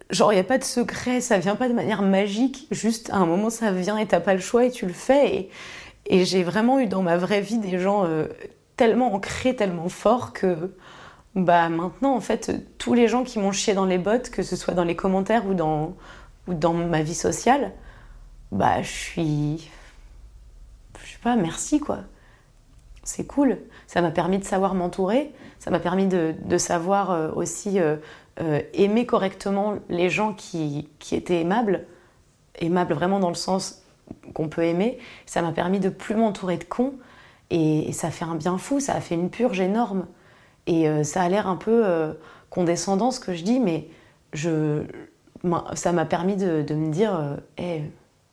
genre, 0.10 0.34
il 0.34 0.36
n'y 0.36 0.42
a 0.42 0.46
pas 0.46 0.58
de 0.58 0.64
secret, 0.64 1.22
ça 1.22 1.38
vient 1.38 1.56
pas 1.56 1.70
de 1.70 1.74
manière 1.74 2.02
magique. 2.02 2.68
Juste 2.72 3.10
à 3.12 3.18
un 3.18 3.26
moment, 3.26 3.50
ça 3.50 3.72
vient 3.72 3.98
et 3.98 4.06
t'as 4.06 4.20
pas 4.20 4.34
le 4.34 4.42
choix 4.42 4.66
et 4.66 4.72
tu 4.72 4.86
le 4.86 4.94
fais. 4.94 5.50
Et, 6.08 6.26
j'ai 6.26 6.44
vraiment 6.44 6.80
eu 6.80 6.88
dans 6.88 7.02
ma 7.02 7.18
vraie 7.18 7.42
vie 7.42 7.58
des 7.58 7.80
gens 7.80 8.06
euh, 8.06 8.28
tellement 8.78 9.14
ancrés, 9.14 9.56
tellement 9.56 9.90
forts 9.90 10.34
que 10.34 10.76
bah 11.36 11.68
maintenant, 11.70 12.16
en 12.16 12.22
fait, 12.22 12.52
tous 12.78 12.94
les 12.94 13.08
gens 13.08 13.24
qui 13.24 13.40
m'ont 13.40 13.52
chié 13.52 13.74
dans 13.74 13.86
les 13.86 13.98
bottes, 13.98 14.30
que 14.30 14.44
ce 14.44 14.56
soit 14.56 14.74
dans 14.74 14.84
les 14.86 14.96
commentaires 14.96 15.46
ou 15.48 15.54
dans, 15.54 15.96
ou 16.48 16.54
dans 16.54 16.74
ma 16.74 17.02
vie 17.02 17.16
sociale, 17.16 17.74
bah 18.52 18.82
je 18.82 18.92
suis. 18.92 19.70
Je 21.04 21.12
sais 21.12 21.20
pas, 21.22 21.36
merci 21.36 21.80
quoi. 21.80 22.00
C'est 23.04 23.26
cool. 23.26 23.60
Ça 23.88 24.02
m'a 24.02 24.12
permis 24.12 24.40
de 24.40 24.44
savoir 24.46 24.76
m'entourer, 24.76 25.34
ça 25.66 25.72
m'a 25.72 25.80
permis 25.80 26.06
de, 26.06 26.58
savoir 26.60 27.10
euh, 27.10 27.32
aussi 27.32 27.80
euh, 27.80 27.96
euh, 28.40 28.62
aimer 28.76 29.08
correctement 29.08 29.80
les 29.90 30.12
gens 30.12 30.32
qui, 30.34 30.88
étaient 31.12 31.42
aimables, 31.42 31.88
aimables 32.60 32.94
vraiment 32.94 33.20
dans 33.20 33.30
le 33.30 33.36
sens 33.36 33.82
qu'on 34.36 34.48
peut 34.48 34.62
aimer. 34.62 35.00
Ça 35.26 35.42
m'a 35.42 35.52
permis 35.52 35.80
de 35.80 35.90
plus 35.90 36.14
m'entourer 36.14 36.58
de 36.58 36.64
cons 36.64 36.94
et, 37.50 37.92
ça 37.94 38.12
fait 38.12 38.26
un 38.26 38.36
bien 38.36 38.60
fou, 38.60 38.80
ça 38.80 38.94
a 38.94 39.02
fait 39.02 39.16
une 39.16 39.32
purge 39.32 39.60
énorme. 39.60 40.06
Et 40.68 40.88
ça 41.04 41.24
a 41.24 41.30
l'air 41.30 41.48
un 41.48 41.56
peu 41.56 41.84
condescendant 42.52 43.10
ce 43.10 43.20
que 43.20 43.34
je 43.34 43.44
dis, 43.44 43.60
mais 43.60 43.88
ça 44.34 45.92
m'a 45.92 46.06
permis 46.06 46.36
de, 46.36 46.64
me 46.76 46.92
dire 46.92 47.38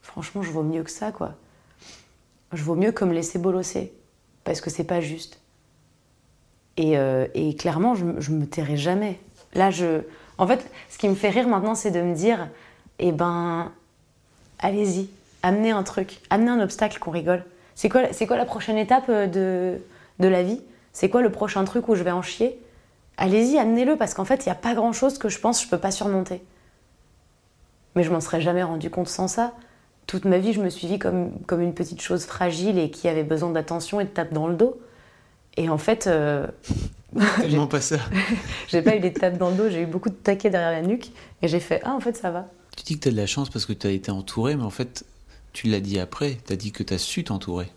franchement, 0.02 0.42
je 0.42 0.50
vaux 0.50 0.62
mieux 0.62 0.82
que 0.82 0.90
ça, 0.90 1.12
quoi. 1.12 1.34
Je 2.52 2.62
vaux 2.62 2.74
mieux 2.74 2.92
que 2.92 3.06
me 3.06 3.14
laisser 3.14 3.38
bolosser, 3.38 3.94
parce 4.44 4.60
que 4.60 4.68
c'est 4.68 4.84
pas 4.84 5.00
juste. 5.00 5.41
Euh, 6.80 7.26
et, 7.34 7.54
clairement, 7.54 7.94
je, 7.94 8.04
je 8.18 8.30
me 8.32 8.46
tairai 8.46 8.76
jamais. 8.76 9.18
Là, 9.54 9.70
je. 9.70 10.02
En 10.38 10.46
fait, 10.46 10.66
ce 10.88 10.98
qui 10.98 11.08
me 11.08 11.14
fait 11.14 11.28
rire 11.28 11.48
maintenant, 11.48 11.74
c'est 11.74 11.90
de 11.90 12.00
me 12.00 12.14
dire 12.14 12.48
eh 12.98 13.12
ben, 13.12 13.72
allez-y, 14.58 15.08
amenez 15.42 15.70
un 15.70 15.82
truc, 15.82 16.20
amenez 16.30 16.50
un 16.50 16.60
obstacle 16.60 16.98
qu'on 16.98 17.10
rigole. 17.10 17.44
C'est 17.74 17.88
quoi, 17.88 18.02
quoi 18.26 18.36
la 18.36 18.44
prochaine 18.44 18.78
étape 18.78 19.08
euh, 19.08 19.26
de, 19.26 19.80
de 20.18 20.28
la 20.28 20.42
vie? 20.42 20.60
C'est 20.92 21.08
quoi 21.08 21.22
le 21.22 21.30
prochain 21.30 21.64
truc 21.64 21.88
où 21.88 21.94
je 21.94 22.02
vais 22.02 22.10
en 22.10 22.22
chier? 22.22 22.58
Allez-y, 23.16 23.58
amenez-le, 23.58 23.96
parce 23.96 24.14
qu'en 24.14 24.24
fait, 24.24 24.44
il 24.44 24.48
n'y 24.48 24.52
a 24.52 24.56
pas 24.56 24.74
grand-chose 24.74 25.18
que 25.18 25.28
je 25.28 25.38
pense 25.38 25.58
que 25.58 25.64
je 25.64 25.70
peux 25.70 25.78
pas 25.78 25.90
surmonter. 25.90 26.42
Mais 27.94 28.02
je 28.02 28.10
m'en 28.10 28.20
serais 28.20 28.40
jamais 28.40 28.62
rendu 28.62 28.90
compte 28.90 29.08
sans 29.08 29.28
ça. 29.28 29.52
Toute 30.06 30.24
ma 30.24 30.38
vie, 30.38 30.52
je 30.52 30.60
me 30.60 30.70
suis 30.70 30.86
vue 30.86 30.98
comme, 30.98 31.30
comme 31.46 31.60
une 31.60 31.74
petite 31.74 32.00
chose 32.00 32.24
fragile 32.24 32.78
et 32.78 32.90
qui 32.90 33.08
avait 33.08 33.22
besoin 33.22 33.50
d'attention 33.50 34.00
et 34.00 34.04
de 34.04 34.08
tape 34.08 34.32
dans 34.32 34.48
le 34.48 34.54
dos. 34.54 34.80
Et 35.56 35.68
en 35.68 35.78
fait. 35.78 36.06
Euh, 36.06 36.46
Tellement 37.36 37.66
pas 37.66 37.80
ça. 37.80 37.98
j'ai 38.68 38.80
pas 38.82 38.96
eu 38.96 39.00
des 39.00 39.12
tapes 39.12 39.36
dans 39.36 39.50
le 39.50 39.56
dos, 39.56 39.68
j'ai 39.68 39.82
eu 39.82 39.86
beaucoup 39.86 40.08
de 40.08 40.14
taquets 40.14 40.50
derrière 40.50 40.70
la 40.70 40.86
nuque. 40.86 41.12
Et 41.42 41.48
j'ai 41.48 41.60
fait 41.60 41.80
Ah, 41.84 41.92
en 41.92 42.00
fait, 42.00 42.16
ça 42.16 42.30
va. 42.30 42.48
Tu 42.76 42.84
dis 42.84 42.96
que 42.96 43.02
tu 43.02 43.08
as 43.08 43.12
de 43.12 43.16
la 43.16 43.26
chance 43.26 43.50
parce 43.50 43.66
que 43.66 43.72
tu 43.72 43.86
as 43.86 43.90
été 43.90 44.10
entouré, 44.10 44.56
mais 44.56 44.62
en 44.62 44.70
fait, 44.70 45.04
tu 45.52 45.68
l'as 45.68 45.80
dit 45.80 45.98
après, 45.98 46.38
tu 46.46 46.52
as 46.52 46.56
dit 46.56 46.72
que 46.72 46.82
tu 46.82 46.94
as 46.94 46.98
su 46.98 47.24
t'entourer. 47.24 47.70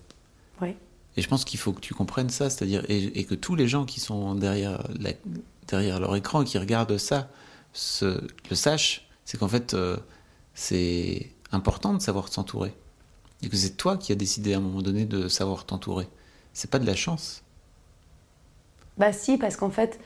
Oui. 0.62 0.76
Et 1.18 1.22
je 1.22 1.28
pense 1.28 1.44
qu'il 1.46 1.60
faut 1.60 1.74
que 1.74 1.82
tu 1.82 1.94
comprennes 1.94 2.30
ça, 2.30 2.50
c'est-à-dire, 2.50 2.84
et, 2.90 3.24
que 3.26 3.36
tous 3.36 3.56
les 3.56 3.68
gens 3.68 3.86
qui 3.86 4.00
sont 4.00 4.36
derrière, 4.36 4.86
derrière 5.68 6.00
leur 6.00 6.16
écran 6.16 6.42
et 6.42 6.46
qui 6.46 6.58
regardent 6.58 6.98
ça 6.98 7.30
le 8.10 8.56
sachent, 8.56 9.08
c'est 9.26 9.38
qu'en 9.38 9.48
fait, 9.48 9.74
euh, 9.74 9.98
c'est 10.54 11.32
important 11.52 11.94
de 11.94 12.02
savoir 12.02 12.28
s'entourer. 12.28 12.74
Et 13.42 13.50
que 13.50 13.58
c'est 13.58 13.76
toi 13.76 13.98
qui 13.98 14.12
as 14.12 14.16
décidé 14.16 14.54
à 14.54 14.58
un 14.58 14.62
moment 14.62 14.82
donné 14.82 15.06
de 15.06 15.28
savoir 15.28 15.66
t'entourer. 15.66 16.08
C'est 16.54 16.70
pas 16.70 16.80
de 16.80 16.86
la 16.86 16.96
chance. 16.96 17.44
Bah 18.98 19.12
si, 19.12 19.38
parce 19.38 19.58
qu'en 19.58 19.70
fait, 19.70 20.00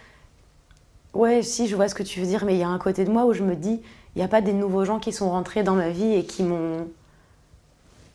ouais, 1.14 1.42
si, 1.44 1.68
je 1.68 1.76
vois 1.76 1.88
ce 1.88 1.96
que 1.96 2.04
tu 2.04 2.20
veux 2.20 2.26
dire, 2.26 2.46
mais 2.46 2.56
il 2.56 2.60
y 2.60 2.64
a 2.64 2.70
un 2.70 2.80
côté 2.80 3.06
de 3.06 3.12
moi 3.12 3.26
où 3.26 3.34
je 3.34 3.44
me 3.44 3.56
dis, 3.56 3.82
il 4.16 4.20
n'y 4.20 4.24
a 4.24 4.28
pas 4.28 4.42
des 4.42 4.54
nouveaux 4.54 4.86
gens 4.86 5.00
qui 5.00 5.14
sont 5.14 5.30
rentrés 5.30 5.64
dans 5.64 5.76
ma 5.76 5.90
vie 5.90 6.14
et 6.14 6.26
qui 6.26 6.44
m'ont... 6.44 6.88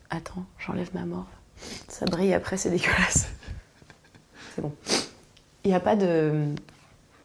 Attends, 0.09 0.45
j'enlève 0.59 0.89
ma 0.93 1.05
mort. 1.05 1.27
Ça 1.87 2.05
brille 2.05 2.33
après, 2.33 2.57
c'est 2.57 2.69
dégueulasse. 2.69 3.29
C'est 4.55 4.61
bon. 4.61 4.71
Il 5.63 5.69
n'y 5.69 5.75
a 5.75 5.79
pas 5.79 5.95
de... 5.95 6.45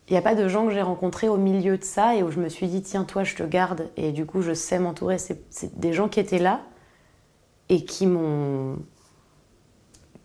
Il 0.08 0.16
a 0.16 0.22
pas 0.22 0.34
de 0.34 0.48
gens 0.48 0.66
que 0.66 0.72
j'ai 0.72 0.82
rencontrés 0.82 1.28
au 1.28 1.36
milieu 1.36 1.78
de 1.78 1.84
ça 1.84 2.16
et 2.16 2.24
où 2.24 2.32
je 2.32 2.40
me 2.40 2.48
suis 2.48 2.66
dit, 2.66 2.82
tiens, 2.82 3.04
toi, 3.04 3.22
je 3.22 3.36
te 3.36 3.44
garde. 3.44 3.88
Et 3.96 4.10
du 4.10 4.26
coup, 4.26 4.42
je 4.42 4.52
sais 4.52 4.80
m'entourer. 4.80 5.18
C'est 5.18 5.78
des 5.78 5.92
gens 5.92 6.08
qui 6.08 6.18
étaient 6.18 6.40
là 6.40 6.62
et 7.68 7.84
qui 7.84 8.08
m'ont. 8.08 8.76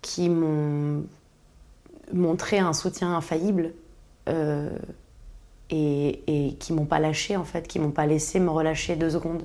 qui 0.01 0.29
m'ont 0.29 1.03
montré 2.13 2.59
un 2.59 2.73
soutien 2.73 3.15
infaillible 3.15 3.73
euh, 4.29 4.69
et, 5.69 6.55
qui 6.59 6.73
m'ont 6.73 6.85
pas 6.85 6.99
lâché 6.99 7.35
en 7.37 7.43
fait, 7.43 7.67
qui 7.67 7.79
m'ont 7.79 7.91
pas 7.91 8.05
laissé 8.05 8.39
me 8.39 8.49
relâcher 8.49 8.95
deux 8.95 9.11
secondes. 9.11 9.43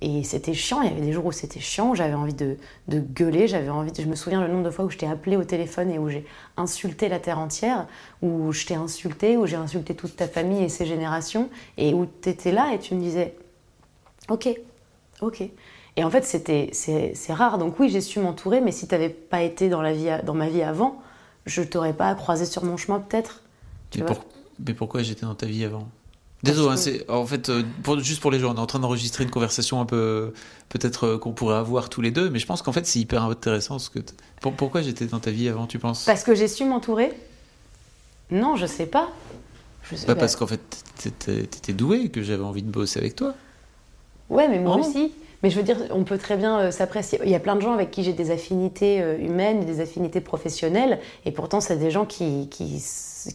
Et 0.00 0.22
c'était 0.22 0.52
chiant, 0.54 0.82
il 0.82 0.90
y 0.90 0.92
avait 0.92 1.00
des 1.00 1.12
jours 1.12 1.24
où 1.26 1.32
c'était 1.32 1.60
chiant, 1.60 1.94
j'avais 1.94 2.14
envie 2.14 2.34
de, 2.34 2.56
de 2.88 2.98
gueuler, 2.98 3.48
j'avais 3.48 3.70
envie 3.70 3.90
de- 3.92 4.02
je 4.02 4.06
me 4.06 4.16
souviens 4.16 4.42
le 4.42 4.48
nombre 4.48 4.64
de 4.64 4.70
fois 4.70 4.84
où 4.84 4.90
je 4.90 4.98
t'ai 4.98 5.06
appelé 5.06 5.36
au 5.36 5.44
téléphone 5.44 5.90
et 5.90 5.98
où 5.98 6.08
j'ai 6.10 6.26
insulté 6.58 7.08
la 7.08 7.20
terre 7.20 7.38
entière, 7.38 7.86
où 8.20 8.52
je 8.52 8.66
t'ai 8.66 8.74
insulté, 8.74 9.36
où 9.38 9.46
j'ai 9.46 9.56
insulté 9.56 9.94
toute 9.94 10.16
ta 10.16 10.28
famille 10.28 10.62
et 10.62 10.68
ses 10.68 10.84
générations, 10.84 11.48
et 11.78 11.94
où 11.94 12.06
tu 12.22 12.28
étais 12.28 12.52
là 12.52 12.72
et 12.74 12.78
tu 12.78 12.94
me 12.94 13.00
disais 13.00 13.34
Ok, 14.28 14.48
ok. 15.20 15.42
Et 15.96 16.04
en 16.04 16.10
fait, 16.10 16.24
c'était, 16.24 16.70
c'est, 16.72 17.12
c'est 17.14 17.32
rare. 17.32 17.58
Donc 17.58 17.78
oui, 17.78 17.88
j'ai 17.88 18.00
su 18.00 18.18
m'entourer, 18.18 18.60
mais 18.60 18.72
si 18.72 18.88
tu 18.88 18.94
n'avais 18.94 19.10
pas 19.10 19.42
été 19.42 19.68
dans, 19.68 19.82
la 19.82 19.92
vie, 19.92 20.10
dans 20.24 20.34
ma 20.34 20.48
vie 20.48 20.62
avant, 20.62 21.00
je 21.46 21.62
t'aurais 21.62 21.92
pas 21.92 22.14
croisé 22.14 22.46
sur 22.46 22.64
mon 22.64 22.76
chemin 22.76 23.00
peut-être. 23.00 23.40
Mais, 23.94 24.02
vois 24.02 24.14
pour- 24.14 24.24
mais 24.66 24.74
pourquoi 24.74 25.02
j'étais 25.02 25.26
dans 25.26 25.34
ta 25.34 25.46
vie 25.46 25.64
avant? 25.64 25.88
Désolé, 26.42 26.68
hein, 26.74 26.76
c'est 26.76 27.08
en 27.10 27.24
fait 27.24 27.48
euh, 27.48 27.62
pour- 27.82 27.98
juste 28.00 28.20
pour 28.20 28.30
les 28.30 28.38
gens, 28.38 28.52
on 28.52 28.56
est 28.56 28.60
en 28.60 28.66
train 28.66 28.78
d'enregistrer 28.78 29.24
une 29.24 29.30
conversation 29.30 29.80
un 29.80 29.86
peu 29.86 30.34
peut-être 30.68 31.04
euh, 31.06 31.18
qu'on 31.18 31.32
pourrait 31.32 31.56
avoir 31.56 31.88
tous 31.88 32.02
les 32.02 32.10
deux, 32.10 32.28
mais 32.28 32.38
je 32.38 32.46
pense 32.46 32.60
qu'en 32.60 32.72
fait 32.72 32.86
c'est 32.86 32.98
hyper 32.98 33.22
intéressant 33.24 33.78
ce 33.78 33.88
que 33.88 33.98
t- 34.00 34.12
pourquoi 34.58 34.82
j'étais 34.82 35.06
dans 35.06 35.20
ta 35.20 35.30
vie 35.30 35.48
avant, 35.48 35.66
tu 35.66 35.78
penses? 35.78 36.04
Parce 36.04 36.22
que 36.22 36.34
j'ai 36.34 36.48
su 36.48 36.64
m'entourer? 36.66 37.12
Non, 38.30 38.56
je 38.56 38.66
sais 38.66 38.86
pas. 38.86 39.08
Je 39.90 39.96
sais 39.96 40.06
Bah, 40.06 40.14
pas. 40.14 40.20
parce 40.20 40.36
qu'en 40.36 40.46
fait 40.46 40.60
t'étais 40.98 41.42
t'étais 41.46 41.72
doué, 41.72 42.10
que 42.10 42.22
j'avais 42.22 42.44
envie 42.44 42.62
de 42.62 42.70
bosser 42.70 42.98
avec 43.00 43.16
toi. 43.16 43.34
Ouais, 44.28 44.48
mais 44.48 44.58
moi 44.58 44.74
Vraiment? 44.74 44.86
aussi. 44.88 45.12
Mais 45.44 45.50
je 45.50 45.56
veux 45.58 45.62
dire, 45.62 45.76
on 45.90 46.04
peut 46.04 46.16
très 46.16 46.38
bien 46.38 46.58
euh, 46.58 46.70
s'apprécier. 46.70 47.20
Il 47.22 47.28
y 47.30 47.34
a 47.34 47.38
plein 47.38 47.54
de 47.54 47.60
gens 47.60 47.74
avec 47.74 47.90
qui 47.90 48.02
j'ai 48.02 48.14
des 48.14 48.30
affinités 48.30 49.02
euh, 49.02 49.18
humaines 49.18 49.66
des 49.66 49.80
affinités 49.80 50.22
professionnelles, 50.22 50.98
et 51.26 51.32
pourtant, 51.32 51.60
c'est 51.60 51.76
des 51.76 51.90
gens 51.90 52.06
qui, 52.06 52.48
qui, 52.48 52.82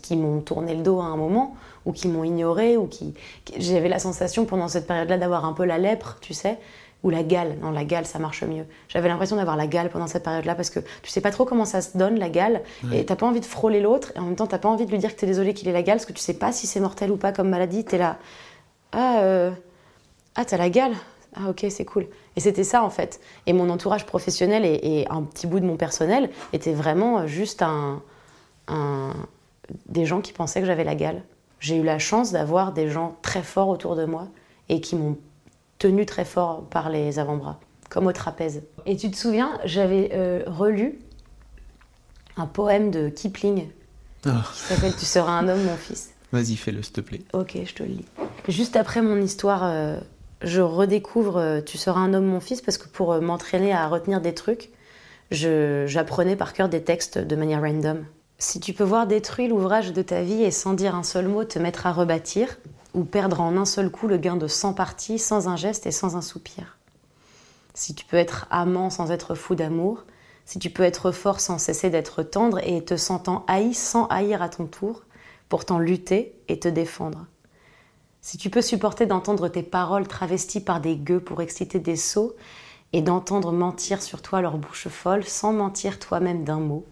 qui 0.01 0.15
m'ont 0.17 0.41
tourné 0.41 0.73
le 0.73 0.81
dos 0.81 0.99
à 1.01 1.03
un 1.05 1.15
moment, 1.15 1.55
ou 1.85 1.91
qui 1.91 2.07
m'ont 2.07 2.23
ignoré, 2.23 2.77
ou 2.77 2.87
qui. 2.87 3.13
qui- 3.45 3.61
J'avais 3.61 3.89
la 3.89 3.99
sensation 3.99 4.45
pendant 4.45 4.67
cette 4.67 4.87
période-là 4.87 5.19
d'avoir 5.19 5.45
un 5.45 5.53
peu 5.53 5.65
la 5.65 5.77
lèpre, 5.77 6.17
tu 6.19 6.33
sais, 6.33 6.57
ou 7.03 7.11
la 7.11 7.21
gale. 7.21 7.57
Non, 7.61 7.69
la 7.69 7.83
gale, 7.83 8.07
ça 8.07 8.17
marche 8.17 8.43
mieux. 8.43 8.65
J'avais 8.87 9.07
l'impression 9.07 9.35
d'avoir 9.35 9.55
la 9.55 9.67
gale 9.67 9.91
pendant 9.91 10.07
cette 10.07 10.23
période-là, 10.23 10.55
parce 10.55 10.71
que 10.71 10.79
tu 11.03 11.11
sais 11.11 11.21
pas 11.21 11.29
trop 11.29 11.45
comment 11.45 11.65
ça 11.65 11.81
se 11.81 11.95
donne, 11.95 12.17
la 12.17 12.29
gale, 12.29 12.63
et 12.91 13.05
t'as 13.05 13.17
pas 13.17 13.27
envie 13.27 13.39
de 13.39 13.45
frôler 13.45 13.81
l'autre, 13.81 14.11
et 14.15 14.19
en 14.19 14.23
même 14.23 14.35
temps, 14.35 14.47
t'as 14.47 14.57
pas 14.57 14.69
envie 14.69 14.87
de 14.87 14.91
lui 14.91 14.97
dire 14.97 15.15
que 15.15 15.19
t'es 15.19 15.27
désolé 15.27 15.53
qu'il 15.53 15.67
ait 15.67 15.73
la 15.73 15.83
gale, 15.83 15.97
parce 15.97 16.07
que 16.07 16.13
tu 16.13 16.21
sais 16.21 16.33
pas 16.33 16.51
si 16.51 16.65
c'est 16.65 16.79
mortel 16.79 17.11
ou 17.11 17.17
pas 17.17 17.31
comme 17.33 17.49
maladie, 17.49 17.85
t'es 17.85 17.99
là. 17.99 18.17
Ah, 18.93 19.19
euh, 19.21 19.51
ah, 20.35 20.43
t'as 20.43 20.57
la 20.57 20.71
gale 20.71 20.93
Ah, 21.35 21.49
ok, 21.49 21.65
c'est 21.69 21.85
cool. 21.85 22.07
Et 22.35 22.39
c'était 22.39 22.63
ça, 22.63 22.83
en 22.83 22.89
fait. 22.89 23.19
Et 23.45 23.53
mon 23.53 23.69
entourage 23.69 24.05
professionnel 24.05 24.65
et, 24.65 24.79
et 25.01 25.07
un 25.09 25.21
petit 25.23 25.45
bout 25.47 25.59
de 25.59 25.65
mon 25.65 25.77
personnel 25.77 26.29
était 26.53 26.73
vraiment 26.73 27.27
juste 27.27 27.61
un, 27.61 28.01
un- 28.67 29.13
des 29.87 30.05
gens 30.05 30.21
qui 30.21 30.33
pensaient 30.33 30.59
que 30.61 30.65
j'avais 30.67 30.83
la 30.83 30.95
gale. 30.95 31.21
J'ai 31.59 31.77
eu 31.77 31.83
la 31.83 31.99
chance 31.99 32.31
d'avoir 32.31 32.71
des 32.73 32.89
gens 32.89 33.17
très 33.21 33.43
forts 33.43 33.67
autour 33.67 33.95
de 33.95 34.05
moi 34.05 34.27
et 34.69 34.81
qui 34.81 34.95
m'ont 34.95 35.17
tenu 35.77 36.05
très 36.05 36.25
fort 36.25 36.63
par 36.63 36.89
les 36.89 37.19
avant-bras, 37.19 37.59
comme 37.89 38.07
au 38.07 38.11
trapèze. 38.11 38.63
Et 38.85 38.97
tu 38.97 39.11
te 39.11 39.15
souviens, 39.17 39.59
j'avais 39.65 40.09
euh, 40.13 40.43
relu 40.47 40.99
un 42.37 42.45
poème 42.47 42.89
de 42.91 43.09
Kipling 43.09 43.67
Ah, 44.25 44.43
qui 44.53 44.59
s'appelle 44.59 44.93
Tu 44.97 45.05
seras 45.05 45.31
un 45.31 45.47
homme, 45.47 45.63
mon 45.63 45.75
fils. 45.75 46.11
Vas-y, 46.31 46.55
fais-le 46.55 46.81
s'il 46.81 46.93
te 46.93 47.01
plaît. 47.01 47.21
Ok, 47.33 47.57
je 47.65 47.73
te 47.73 47.83
le 47.83 47.89
lis. 47.89 48.05
Juste 48.47 48.75
après 48.75 49.01
mon 49.01 49.19
histoire, 49.21 49.61
euh, 49.63 49.99
je 50.41 50.61
redécouvre 50.61 51.37
euh, 51.37 51.61
Tu 51.61 51.77
seras 51.77 51.99
un 51.99 52.13
homme, 52.13 52.25
mon 52.25 52.39
fils, 52.39 52.61
parce 52.61 52.77
que 52.77 52.87
pour 52.87 53.13
euh, 53.13 53.21
m'entraîner 53.21 53.73
à 53.73 53.87
retenir 53.87 54.21
des 54.21 54.33
trucs, 54.33 54.69
j'apprenais 55.31 56.35
par 56.35 56.53
cœur 56.53 56.69
des 56.69 56.83
textes 56.83 57.17
de 57.17 57.35
manière 57.35 57.61
random. 57.61 58.05
Si 58.37 58.59
tu 58.59 58.73
peux 58.73 58.83
voir 58.83 59.05
détruit 59.05 59.47
l'ouvrage 59.47 59.91
de 59.91 60.01
ta 60.01 60.21
vie 60.21 60.43
et 60.43 60.51
sans 60.51 60.73
dire 60.73 60.95
un 60.95 61.03
seul 61.03 61.27
mot 61.27 61.43
te 61.43 61.59
mettre 61.59 61.85
à 61.87 61.91
rebâtir, 61.91 62.57
ou 62.93 63.03
perdre 63.03 63.41
en 63.41 63.55
un 63.57 63.65
seul 63.65 63.91
coup 63.91 64.07
le 64.07 64.17
gain 64.17 64.35
de 64.35 64.47
100 64.47 64.73
parties 64.73 65.19
sans 65.19 65.47
un 65.47 65.55
geste 65.55 65.85
et 65.85 65.91
sans 65.91 66.15
un 66.15 66.21
soupir. 66.21 66.77
Si 67.73 67.93
tu 67.93 68.05
peux 68.05 68.17
être 68.17 68.47
amant 68.49 68.89
sans 68.89 69.11
être 69.11 69.35
fou 69.35 69.55
d'amour, 69.55 70.05
si 70.45 70.57
tu 70.57 70.69
peux 70.69 70.83
être 70.83 71.11
fort 71.11 71.39
sans 71.39 71.59
cesser 71.59 71.89
d'être 71.89 72.23
tendre 72.23 72.59
et 72.63 72.83
te 72.83 72.97
sentant 72.97 73.45
haï 73.47 73.73
sans 73.73 74.07
haïr 74.07 74.41
à 74.41 74.49
ton 74.49 74.65
tour, 74.65 75.03
pourtant 75.47 75.77
lutter 75.79 76.35
et 76.47 76.59
te 76.59 76.67
défendre. 76.67 77.27
Si 78.21 78.37
tu 78.37 78.49
peux 78.49 78.61
supporter 78.61 79.05
d'entendre 79.05 79.47
tes 79.47 79.63
paroles 79.63 80.07
travesties 80.07 80.59
par 80.59 80.81
des 80.81 80.97
gueux 80.97 81.21
pour 81.21 81.41
exciter 81.41 81.79
des 81.79 81.95
sots 81.95 82.35
et 82.91 83.01
d'entendre 83.01 83.51
mentir 83.51 84.01
sur 84.01 84.21
toi 84.21 84.41
leur 84.41 84.57
bouche 84.57 84.87
folle 84.87 85.23
sans 85.23 85.53
mentir 85.53 85.99
toi-même 85.99 86.43
d'un 86.43 86.59
mot. 86.59 86.85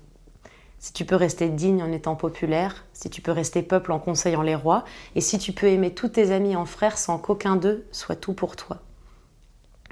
Si 0.79 0.93
tu 0.93 1.05
peux 1.05 1.15
rester 1.15 1.49
digne 1.49 1.81
en 1.81 1.91
étant 1.91 2.15
populaire, 2.15 2.85
si 2.93 3.09
tu 3.09 3.21
peux 3.21 3.31
rester 3.31 3.63
peuple 3.63 3.91
en 3.91 3.99
conseillant 3.99 4.43
les 4.43 4.55
rois, 4.55 4.85
et 5.15 5.21
si 5.21 5.39
tu 5.39 5.51
peux 5.51 5.67
aimer 5.67 5.93
tous 5.93 6.09
tes 6.09 6.31
amis 6.31 6.55
en 6.55 6.65
frères 6.65 6.97
sans 6.97 7.17
qu'aucun 7.17 7.55
d'eux 7.55 7.87
soit 7.91 8.15
tout 8.15 8.33
pour 8.33 8.55
toi. 8.55 8.77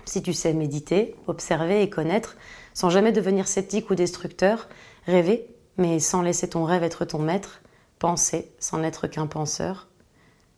Si 0.05 0.21
tu 0.21 0.33
sais 0.33 0.53
méditer, 0.53 1.15
observer 1.25 1.81
et 1.81 1.89
connaître, 1.89 2.37
sans 2.75 2.91
jamais 2.91 3.11
devenir 3.11 3.47
sceptique 3.47 3.89
ou 3.89 3.95
destructeur, 3.95 4.69
rêver, 5.07 5.47
mais 5.77 5.99
sans 5.99 6.21
laisser 6.21 6.47
ton 6.47 6.63
rêve 6.63 6.83
être 6.83 7.03
ton 7.03 7.19
maître, 7.19 7.61
penser 7.97 8.51
sans 8.59 8.77
n'être 8.77 9.07
qu'un 9.07 9.25
penseur, 9.25 9.87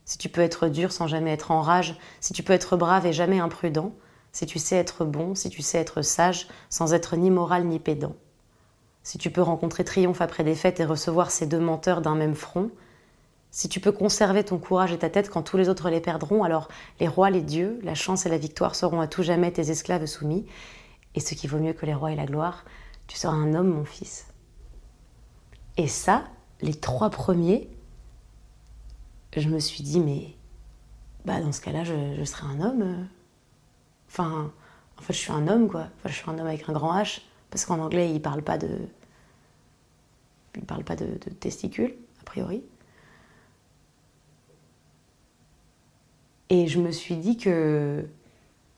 si 0.07 0.17
tu 0.17 0.29
peux 0.29 0.41
être 0.41 0.69
dur 0.69 0.93
sans 0.93 1.05
jamais 1.05 1.33
être 1.33 1.51
en 1.51 1.61
rage, 1.61 1.97
si 2.21 2.31
tu 2.31 2.41
peux 2.41 2.53
être 2.53 2.77
brave 2.77 3.05
et 3.05 3.11
jamais 3.11 3.39
imprudent, 3.39 3.91
si 4.31 4.45
tu 4.45 4.57
sais 4.57 4.77
être 4.77 5.03
bon, 5.03 5.35
si 5.35 5.49
tu 5.49 5.61
sais 5.61 5.77
être 5.77 6.01
sage, 6.01 6.47
sans 6.69 6.93
être 6.93 7.17
ni 7.17 7.29
moral 7.29 7.65
ni 7.65 7.77
pédant. 7.77 8.15
Si 9.03 9.17
tu 9.17 9.29
peux 9.29 9.41
rencontrer 9.41 9.83
triomphe 9.83 10.21
après 10.21 10.45
défaite 10.45 10.79
et 10.79 10.85
recevoir 10.85 11.29
ces 11.29 11.45
deux 11.45 11.59
menteurs 11.59 12.01
d'un 12.01 12.15
même 12.15 12.35
front, 12.35 12.71
si 13.51 13.67
tu 13.67 13.81
peux 13.81 13.91
conserver 13.91 14.45
ton 14.45 14.57
courage 14.59 14.93
et 14.93 14.97
ta 14.97 15.09
tête 15.09 15.29
quand 15.29 15.43
tous 15.43 15.57
les 15.57 15.67
autres 15.67 15.89
les 15.89 15.99
perdront, 15.99 16.43
alors 16.43 16.69
les 17.01 17.07
rois, 17.09 17.29
les 17.29 17.41
dieux, 17.41 17.77
la 17.83 17.95
chance 17.95 18.25
et 18.25 18.29
la 18.29 18.37
victoire 18.37 18.75
seront 18.75 19.01
à 19.01 19.07
tout 19.07 19.23
jamais 19.23 19.51
tes 19.51 19.71
esclaves 19.71 20.05
soumis. 20.05 20.45
Et 21.15 21.19
ce 21.19 21.33
qui 21.33 21.47
vaut 21.47 21.59
mieux 21.59 21.73
que 21.73 21.85
les 21.85 21.93
rois 21.93 22.13
et 22.13 22.15
la 22.15 22.25
gloire, 22.25 22.63
tu 23.07 23.17
seras 23.17 23.35
un 23.35 23.53
homme, 23.53 23.73
mon 23.73 23.85
fils. 23.85 24.27
Et 25.75 25.87
ça, 25.87 26.23
les 26.61 26.75
trois 26.75 27.09
premiers, 27.09 27.69
je 29.41 29.49
me 29.49 29.59
suis 29.59 29.83
dit, 29.83 29.99
mais 29.99 30.35
bah, 31.25 31.41
dans 31.41 31.51
ce 31.53 31.61
cas-là, 31.61 31.83
je, 31.83 32.15
je 32.17 32.23
serai 32.25 32.47
un 32.47 32.61
homme. 32.61 32.81
euh. 32.83 33.03
Enfin, 34.09 34.51
en 34.97 35.01
fait, 35.01 35.13
je 35.13 35.19
suis 35.19 35.31
un 35.31 35.47
homme, 35.47 35.67
quoi. 35.69 35.87
Enfin, 35.97 36.09
je 36.09 36.13
suis 36.15 36.29
un 36.29 36.37
homme 36.39 36.47
avec 36.47 36.67
un 36.69 36.73
grand 36.73 36.93
H. 36.99 37.21
Parce 37.49 37.65
qu'en 37.65 37.79
anglais, 37.79 38.11
il 38.13 38.21
parle 38.21 38.41
pas 38.43 38.57
de. 38.57 38.69
Il 40.55 40.65
parle 40.65 40.83
pas 40.83 40.95
de, 40.97 41.05
testicules, 41.39 41.95
a 42.19 42.23
priori. 42.25 42.63
Et 46.49 46.67
je 46.67 46.79
me 46.79 46.91
suis 46.91 47.15
dit 47.17 47.37
que 47.37 48.05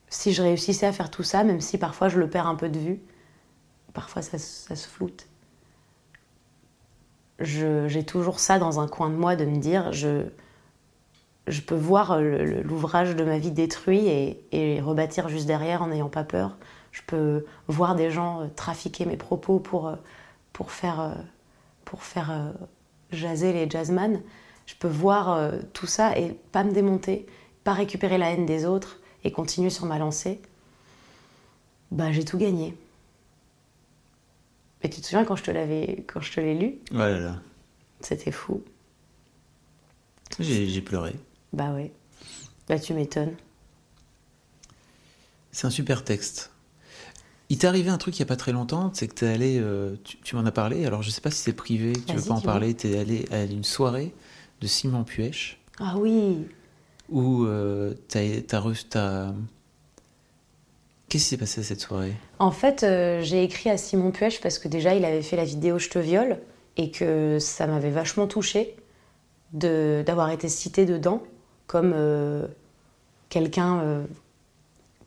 si 0.10 0.34
je 0.34 0.42
réussissais 0.44 0.86
à 0.88 0.94
faire 0.94 1.12
tout 1.12 1.24
ça, 1.24 1.44
même 1.46 1.62
si 1.62 1.78
parfois 1.80 2.10
je 2.10 2.20
le 2.20 2.30
perds 2.30 2.48
un 2.48 2.56
peu 2.56 2.70
de 2.70 2.80
vue, 2.80 3.02
parfois 3.94 4.22
ça, 4.24 4.38
se- 4.40 4.68
ça 4.68 4.76
se 4.78 4.88
floute, 4.88 5.28
j'ai 7.40 8.04
toujours 8.06 8.40
ça 8.40 8.60
dans 8.60 8.80
un 8.80 8.88
coin 8.88 9.10
de 9.10 9.16
moi 9.16 9.36
de 9.36 9.46
me 9.46 9.58
dire 9.58 9.94
je, 9.94 10.26
je 11.48 11.62
peux 11.62 11.76
voir 11.76 12.20
le- 12.22 12.62
l'ouvrage 12.62 13.16
de 13.16 13.24
ma 13.24 13.38
vie 13.40 13.52
détruit 13.52 14.08
et, 14.08 14.44
et 14.52 14.82
rebâtir 14.82 15.30
juste 15.30 15.48
derrière 15.48 15.82
en 15.82 15.88
n'ayant 15.88 16.10
pas 16.10 16.24
peur. 16.24 16.58
Je 16.92 17.02
peux 17.06 17.46
voir 17.68 17.96
des 17.96 18.12
gens 18.12 18.42
euh, 18.42 18.48
trafiquer 18.56 19.06
mes 19.06 19.18
propos 19.18 19.60
pour, 19.60 19.88
euh, 19.88 19.96
pour 20.54 20.72
faire, 20.72 21.00
euh, 21.00 21.14
pour 21.86 22.04
faire 22.04 22.32
euh, 22.32 22.52
jaser 23.12 23.54
les 23.54 23.70
jazzman. 23.70 24.22
Je 24.66 24.76
peux 24.76 24.88
voir 24.88 25.32
euh, 25.32 25.60
tout 25.74 25.88
ça 25.88 26.18
et 26.18 26.36
pas 26.52 26.64
me 26.64 26.72
démonter, 26.72 27.26
pas 27.64 27.74
récupérer 27.74 28.18
la 28.18 28.32
haine 28.32 28.46
des 28.46 28.66
autres 28.66 29.00
et 29.24 29.32
continuer 29.32 29.70
sur 29.72 29.86
ma 29.86 29.98
lancée. 29.98 30.42
Bah, 31.92 32.12
j'ai 32.12 32.24
tout 32.26 32.38
gagné. 32.38 32.76
Et 34.84 34.90
tu 34.90 35.02
te 35.02 35.06
souviens 35.08 35.26
quand 35.26 35.36
je 35.36 35.44
te 35.44 35.52
l'avais, 35.52 36.06
quand 36.08 36.22
je 36.22 36.32
te 36.32 36.40
l'ai 36.40 36.54
lu, 36.56 36.76
Oh 36.94 36.98
là 36.98 37.20
là. 37.20 37.36
c'était 38.02 38.32
fou. 38.32 38.64
J'ai 40.40 40.82
pleuré. 40.82 41.16
Bah 41.54 41.74
ouais. 41.74 41.92
Bah 42.68 42.80
tu 42.80 42.94
m'étonnes. 42.94 43.36
C'est 45.52 45.68
un 45.68 45.72
super 45.72 46.04
texte. 46.04 46.52
Il 47.50 47.58
t'est 47.58 47.68
arrivé 47.68 47.90
un 47.90 47.98
truc 47.98 48.16
il 48.18 48.20
y 48.20 48.24
a 48.24 48.28
pas 48.28 48.36
très 48.36 48.52
longtemps, 48.52 48.92
c'est 48.94 49.08
que 49.08 49.16
t'es 49.16 49.28
allé, 49.28 49.58
euh, 49.60 49.96
tu, 50.04 50.18
tu 50.18 50.36
m'en 50.36 50.46
as 50.46 50.52
parlé, 50.52 50.86
alors 50.86 51.02
je 51.02 51.10
sais 51.10 51.22
pas 51.22 51.32
si 51.32 51.38
c'est 51.42 51.54
privé, 51.54 51.94
tu 52.06 52.16
veux 52.16 52.22
pas 52.22 52.36
en 52.36 52.42
parler, 52.42 52.76
t'es 52.76 53.00
allé 53.00 53.26
à 53.32 53.44
une 53.44 53.64
soirée 53.64 54.14
de 54.62 54.68
Simon 54.68 55.04
Puech 55.04 55.60
Ah 55.80 55.98
oui. 55.98 56.46
où 57.10 57.46
euh, 57.46 57.96
t'as, 58.08 58.60
reçu. 58.60 58.86
Qu'est-ce 58.92 59.34
qui 61.10 61.30
s'est 61.30 61.38
passé 61.38 61.62
à 61.62 61.64
cette 61.64 61.82
soirée? 61.82 62.14
En 62.38 62.52
fait, 62.52 62.84
euh, 62.84 63.22
j'ai 63.24 63.44
écrit 63.44 63.72
à 63.72 63.78
Simon 63.78 64.12
Puech 64.12 64.42
parce 64.42 64.60
que 64.60 64.68
déjà 64.68 64.94
il 64.94 65.04
avait 65.04 65.24
fait 65.24 65.36
la 65.36 65.46
vidéo 65.46 65.80
Je 65.80 65.90
te 65.90 65.98
viole 65.98 66.40
et 66.78 66.92
que 66.92 67.40
ça 67.40 67.66
m'avait 67.66 67.90
vachement 67.90 68.28
touchée 68.28 68.76
d'avoir 69.54 70.30
été 70.30 70.48
cité 70.48 70.86
dedans 70.86 71.24
comme 71.70 71.94
euh, 71.96 72.48
quelqu'un 73.30 73.80
euh, 73.82 74.04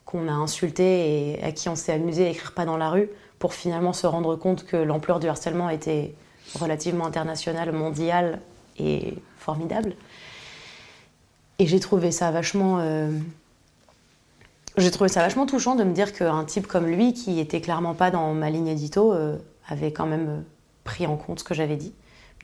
qu'on 0.05 0.29
a 0.29 0.33
insulté 0.33 1.33
et 1.35 1.43
à 1.43 1.51
qui 1.51 1.69
on 1.69 1.75
s'est 1.75 1.93
amusé 1.93 2.25
à 2.25 2.31
écrire 2.31 2.53
pas 2.53 2.65
dans 2.65 2.77
la 2.77 2.89
rue 2.89 3.11
pour 3.41 3.53
finalement 3.53 3.93
se 3.93 4.07
rendre 4.07 4.37
compte 4.37 4.65
que 4.65 4.77
l'ampleur 4.77 5.19
du 5.19 5.27
harcèlement 5.27 5.69
était 5.71 6.15
relativement 6.55 7.05
internationale, 7.05 7.73
mondiale 7.73 8.41
est 8.79 9.15
formidable. 9.39 9.97
Et 11.59 11.67
j'ai 11.67 11.81
trouvé 11.81 12.13
ça 12.13 12.31
vachement. 12.31 12.79
euh, 12.79 13.11
J'ai 14.77 14.93
trouvé 14.93 15.09
ça 15.09 15.21
vachement 15.21 15.47
touchant 15.47 15.75
de 15.75 15.83
me 15.83 15.93
dire 15.93 16.13
qu'un 16.13 16.45
type 16.45 16.69
comme 16.69 16.87
lui, 16.87 17.13
qui 17.13 17.41
était 17.41 17.61
clairement 17.61 17.95
pas 17.95 18.13
dans 18.13 18.33
ma 18.35 18.51
ligne 18.51 18.69
édito, 18.69 19.13
avait 19.67 19.93
quand 19.93 20.07
même 20.07 20.45
pris 20.85 21.09
en 21.09 21.17
compte 21.17 21.41
ce 21.41 21.45
que 21.45 21.55
j'avais 21.55 21.77
dit. 21.77 21.93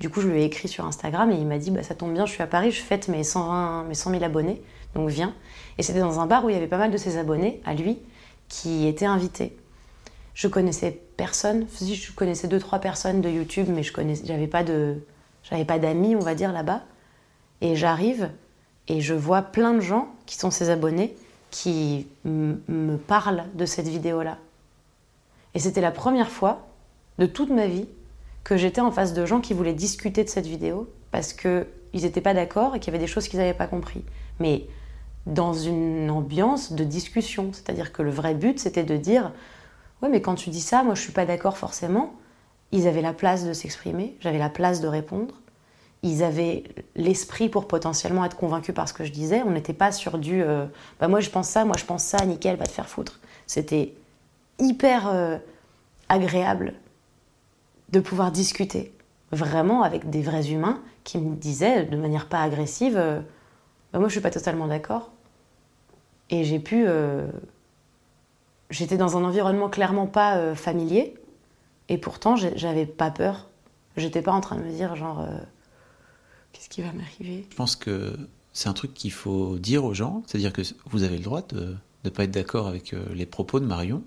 Du 0.01 0.11
coup, 0.11 0.21
je 0.21 0.29
lui 0.29 0.43
ai 0.43 0.45
écrit 0.45 0.69
sur 0.69 0.85
Instagram 0.85 1.31
et 1.31 1.35
il 1.35 1.47
m'a 1.47 1.59
dit 1.59 1.71
bah, 1.71 1.83
Ça 1.83 1.95
tombe 1.95 2.13
bien, 2.13 2.25
je 2.25 2.33
suis 2.33 2.43
à 2.43 2.47
Paris, 2.47 2.71
je 2.71 2.81
fête 2.81 3.09
mes 3.09 3.25
120, 3.25 3.85
mes 3.85 3.95
100 3.95 4.11
000 4.11 4.25
abonnés, 4.25 4.63
donc 4.95 5.09
viens. 5.09 5.35
Et 5.77 5.83
c'était 5.83 6.01
dans 6.01 6.21
un 6.21 6.27
bar 6.27 6.45
où 6.45 6.51
il 6.51 6.55
y 6.55 6.57
avait 6.57 6.69
pas 6.69 6.79
mal 6.79 6.91
de 6.91 6.97
ses 6.97 7.17
abonnés, 7.19 7.61
à 7.65 7.75
lui, 7.75 7.99
qui 8.49 8.87
étaient 8.87 9.07
invités. 9.07 9.57
Je 10.35 10.47
connaissais 10.47 11.01
personne, 11.17 11.67
si 11.69 11.97
je 11.97 12.13
connaissais 12.13 12.47
deux 12.47 12.61
trois 12.61 12.79
personnes 12.79 13.21
de 13.21 13.29
YouTube, 13.29 13.67
mais 13.69 13.83
je 13.83 13.93
j'avais 14.25 14.47
pas 14.47 14.63
de, 14.63 15.03
j'avais 15.43 15.65
pas 15.65 15.81
d'amis, 15.81 16.15
on 16.15 16.21
va 16.21 16.37
dire 16.37 16.53
là-bas. 16.53 16.83
Et 17.61 17.75
j'arrive 17.75 18.31
et 18.87 19.01
je 19.01 19.15
vois 19.15 19.43
plein 19.43 19.75
de 19.75 19.81
gens 19.81 20.09
qui 20.27 20.37
sont 20.37 20.53
ses 20.53 20.71
abonnés 20.71 21.17
qui 21.51 22.07
me 22.25 22.97
parlent 22.97 23.45
de 23.55 23.67
cette 23.67 23.89
vidéo-là. 23.89 24.39
Et 25.55 25.59
c'était 25.59 25.81
la 25.81 25.91
première 25.91 26.31
fois 26.31 26.69
de 27.19 27.27
toute 27.27 27.51
ma 27.51 27.67
vie 27.67 27.89
que 28.45 28.57
j'étais 28.57 28.81
en 28.81 28.91
face 28.91 29.13
de 29.13 29.27
gens 29.27 29.41
qui 29.41 29.55
voulaient 29.55 29.75
discuter 29.75 30.25
de 30.25 30.29
cette 30.29 30.47
vidéo 30.47 30.89
parce 31.11 31.33
qu'ils 31.33 31.67
n'étaient 31.95 32.21
pas 32.21 32.35
d'accord 32.35 32.77
et 32.77 32.81
qu'il 32.81 32.93
y 32.93 32.97
avait 32.97 33.05
des 33.05 33.11
choses 33.11 33.29
qu'ils 33.29 33.39
n'avaient 33.39 33.55
pas 33.55 33.67
compris. 33.67 34.05
Mais 34.41 34.67
dans 35.29 35.53
une 35.53 36.11
ambiance 36.11 36.73
de 36.73 36.85
discussion. 36.85 37.51
C'est-à-dire 37.53 37.93
que 37.93 38.03
le 38.03 38.11
vrai 38.11 38.35
but, 38.35 38.59
c'était 38.59 38.83
de 38.83 38.97
dire 38.97 39.33
Ouais, 40.03 40.09
mais 40.09 40.23
quand 40.23 40.35
tu 40.35 40.51
dis 40.51 40.61
ça, 40.61 40.83
moi 40.83 40.95
je 40.95 41.03
suis 41.03 41.13
pas 41.13 41.27
d'accord 41.27 41.59
forcément. 41.59 42.15
Ils 42.73 42.87
avaient 42.87 43.03
la 43.03 43.13
place 43.13 43.45
de 43.45 43.53
s'exprimer, 43.53 44.17
j'avais 44.21 44.39
la 44.39 44.51
place 44.51 44.81
de 44.81 44.89
répondre. 44.89 45.35
Ils 46.03 46.23
avaient 46.23 46.65
l'esprit 46.95 47.49
pour 47.49 47.67
potentiellement 47.67 48.25
être 48.25 48.37
convaincus 48.37 48.75
par 48.75 48.89
ce 48.89 48.95
que 48.95 49.05
je 49.05 49.11
disais. 49.11 49.43
On 49.45 49.51
n'était 49.51 49.73
pas 49.73 49.91
sur 49.91 50.19
du 50.19 50.43
euh, 50.43 50.67
bah 51.01 51.09
moi 51.09 51.21
je 51.21 51.31
pense 51.31 51.49
ça, 51.49 51.65
moi 51.65 51.77
je 51.77 51.85
pense 51.85 52.05
ça, 52.05 52.25
nickel, 52.25 52.57
va 52.57 52.67
te 52.67 52.71
faire 52.71 52.89
foutre. 52.89 53.21
C'était 53.47 53.95
hyper 54.61 55.09
euh, 55.09 55.39
agréable 56.09 56.75
de 57.91 58.01
pouvoir 58.01 58.33
discuter 58.33 58.93
vraiment 59.33 59.83
avec 59.83 60.09
des 60.11 60.23
vrais 60.23 60.51
humains 60.51 60.83
qui 61.05 61.19
me 61.19 61.37
disaient 61.37 61.85
de 61.85 61.97
manière 61.97 62.29
pas 62.29 62.41
agressive 62.43 62.97
euh, 62.97 63.21
bah, 63.93 63.99
moi 63.99 64.09
je 64.09 64.13
suis 64.13 64.21
pas 64.21 64.31
totalement 64.31 64.67
d'accord. 64.67 65.11
Et 66.31 66.45
j'ai 66.45 66.59
pu. 66.59 66.85
euh, 66.87 67.27
J'étais 68.71 68.99
dans 68.99 69.17
un 69.17 69.25
environnement 69.25 69.71
clairement 69.71 70.07
pas 70.07 70.37
euh, 70.37 70.55
familier, 70.55 71.15
et 71.89 71.97
pourtant 71.97 72.37
j'avais 72.37 72.85
pas 72.85 73.11
peur. 73.11 73.49
J'étais 73.97 74.21
pas 74.21 74.33
en 74.33 74.43
train 74.43 74.57
de 74.57 74.63
me 74.63 74.71
dire 74.71 74.95
genre 74.95 75.27
qu'est-ce 76.53 76.69
qui 76.69 76.83
va 76.83 76.93
m'arriver? 76.93 77.47
Je 77.51 77.57
pense 77.57 77.77
que 77.77 78.15
c'est 78.53 78.69
un 78.69 78.75
truc 78.75 78.93
qu'il 78.93 79.11
faut 79.13 79.57
dire 79.59 79.85
aux 79.87 79.95
gens, 79.95 80.23
c'est-à-dire 80.27 80.53
que 80.53 80.61
vous 80.85 81.03
avez 81.03 81.17
le 81.17 81.25
droit 81.25 81.41
de 81.49 81.77
ne 82.05 82.11
pas 82.11 82.25
être 82.25 82.31
d'accord 82.31 82.69
avec 82.69 82.95
les 83.15 83.25
propos 83.25 83.59
de 83.59 83.65
Marion. 83.65 84.03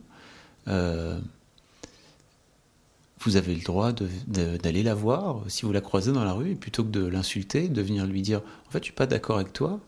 Euh, 3.21 3.23
vous 3.25 3.37
avez 3.37 3.53
le 3.55 3.61
droit 3.61 3.91
d'aller 4.27 4.83
la 4.83 4.93
voir 4.95 5.43
si 5.47 5.65
vous 5.65 5.71
la 5.71 5.81
croisez 5.81 6.11
dans 6.11 6.23
la 6.23 6.33
rue, 6.33 6.51
et 6.51 6.55
plutôt 6.55 6.83
que 6.83 6.89
de 6.89 7.05
l'insulter, 7.05 7.69
de 7.69 7.81
venir 7.81 8.05
lui 8.05 8.21
dire 8.21 8.41
En 8.67 8.71
fait, 8.71 8.79
je 8.79 8.85
suis 8.85 8.93
pas 8.93 9.05
d'accord 9.07 9.37
avec 9.37 9.53
toi, 9.53 9.79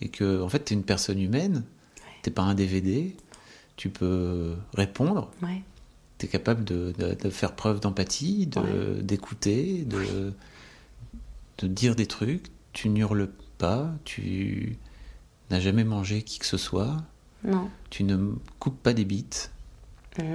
et 0.00 0.08
que 0.08 0.42
en 0.42 0.48
fait, 0.48 0.64
tu 0.64 0.74
es 0.74 0.76
une 0.76 0.84
personne 0.84 1.20
humaine, 1.20 1.64
t'es 2.22 2.30
pas 2.30 2.42
un 2.42 2.54
DVD, 2.54 3.16
tu 3.76 3.88
peux 3.90 4.54
répondre, 4.74 5.30
Ouais. 5.42 5.62
tu 6.18 6.26
es 6.26 6.28
capable 6.28 6.64
de, 6.64 6.92
de- 6.98 7.14
de 7.14 7.30
faire 7.30 7.54
preuve 7.54 7.80
d'empathie, 7.80 8.46
de- 8.46 8.60
Ouais. 8.60 9.02
d'écouter, 9.02 9.84
de, 9.84 10.32
de 11.58 11.66
dire 11.66 11.94
des 11.96 12.06
trucs. 12.06 12.46
Tu 12.72 12.90
n'hurles 12.90 13.30
pas, 13.58 13.90
tu 14.04 14.76
n'as 15.50 15.60
jamais 15.60 15.84
mangé 15.84 16.22
qui 16.22 16.38
que 16.38 16.44
ce 16.46 16.58
soit, 16.58 17.02
Non. 17.42 17.70
tu 17.90 18.04
ne 18.04 18.34
coupes 18.58 18.82
pas 18.82 18.92
des 18.92 19.04
bites, 19.06 19.50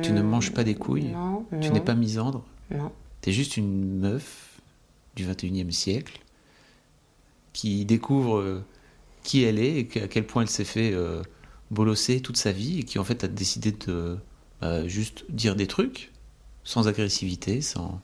tu 0.01 0.11
ne 0.11 0.21
manges 0.21 0.51
pas 0.51 0.63
des 0.63 0.75
couilles, 0.75 1.09
Non. 1.09 1.45
tu 1.61 1.69
n'es 1.71 1.81
pas 1.81 1.95
misandre, 1.95 2.43
Non. 2.71 2.91
tu 3.21 3.29
es 3.29 3.33
juste 3.33 3.57
une 3.57 3.99
meuf 3.99 4.59
du 5.15 5.25
21e 5.25 5.71
siècle 5.71 6.19
qui 7.53 7.85
découvre 7.85 8.37
euh, 8.37 8.63
qui 9.23 9.43
elle 9.43 9.59
est 9.59 9.79
et 9.95 10.01
à 10.01 10.07
quel 10.07 10.25
point 10.25 10.43
elle 10.43 10.49
s'est 10.49 10.63
fait 10.63 10.91
euh, 10.93 11.21
bolosser 11.69 12.21
toute 12.21 12.37
sa 12.37 12.51
vie 12.51 12.79
et 12.79 12.83
qui 12.83 12.97
en 12.99 13.03
fait 13.03 13.23
a 13.23 13.27
décidé 13.27 13.71
de 13.71 14.17
bah, 14.61 14.87
juste 14.87 15.25
dire 15.29 15.55
des 15.55 15.67
trucs 15.67 16.11
sans 16.63 16.87
agressivité, 16.87 17.61
sans, 17.61 17.99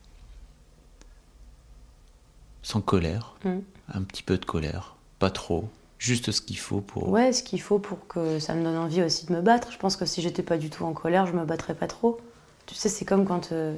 sans 2.64 2.82
colère, 2.82 3.36
Mm. 3.46 3.60
un 3.94 4.02
petit 4.02 4.24
peu 4.24 4.38
de 4.38 4.46
colère, 4.46 4.96
pas 5.20 5.30
trop, 5.30 5.70
juste 6.00 6.32
ce 6.32 6.42
qu'il 6.42 6.58
faut 6.58 6.82
pour... 6.82 7.10
Ouais, 7.10 7.34
ce 7.34 7.44
qu'il 7.44 7.62
faut 7.62 7.80
pour 7.80 8.08
que 8.08 8.40
ça 8.40 8.54
me 8.54 8.64
donne 8.64 8.78
envie 8.78 9.02
aussi 9.02 9.26
de 9.26 9.34
me 9.34 9.42
battre. 9.42 9.72
Je 9.72 9.78
pense 9.78 9.96
que 9.96 10.06
si 10.06 10.22
j'étais 10.22 10.44
pas 10.44 10.58
du 10.58 10.70
tout 10.70 10.86
en 10.86 10.94
colère, 10.94 11.26
je 11.26 11.34
me 11.34 11.46
battrais 11.46 11.76
pas 11.76 11.88
trop. 11.88 12.20
Tu 12.66 12.76
sais, 12.76 12.90
c'est 12.90 13.06
comme 13.06 13.26
quand, 13.26 13.52
euh, 13.52 13.76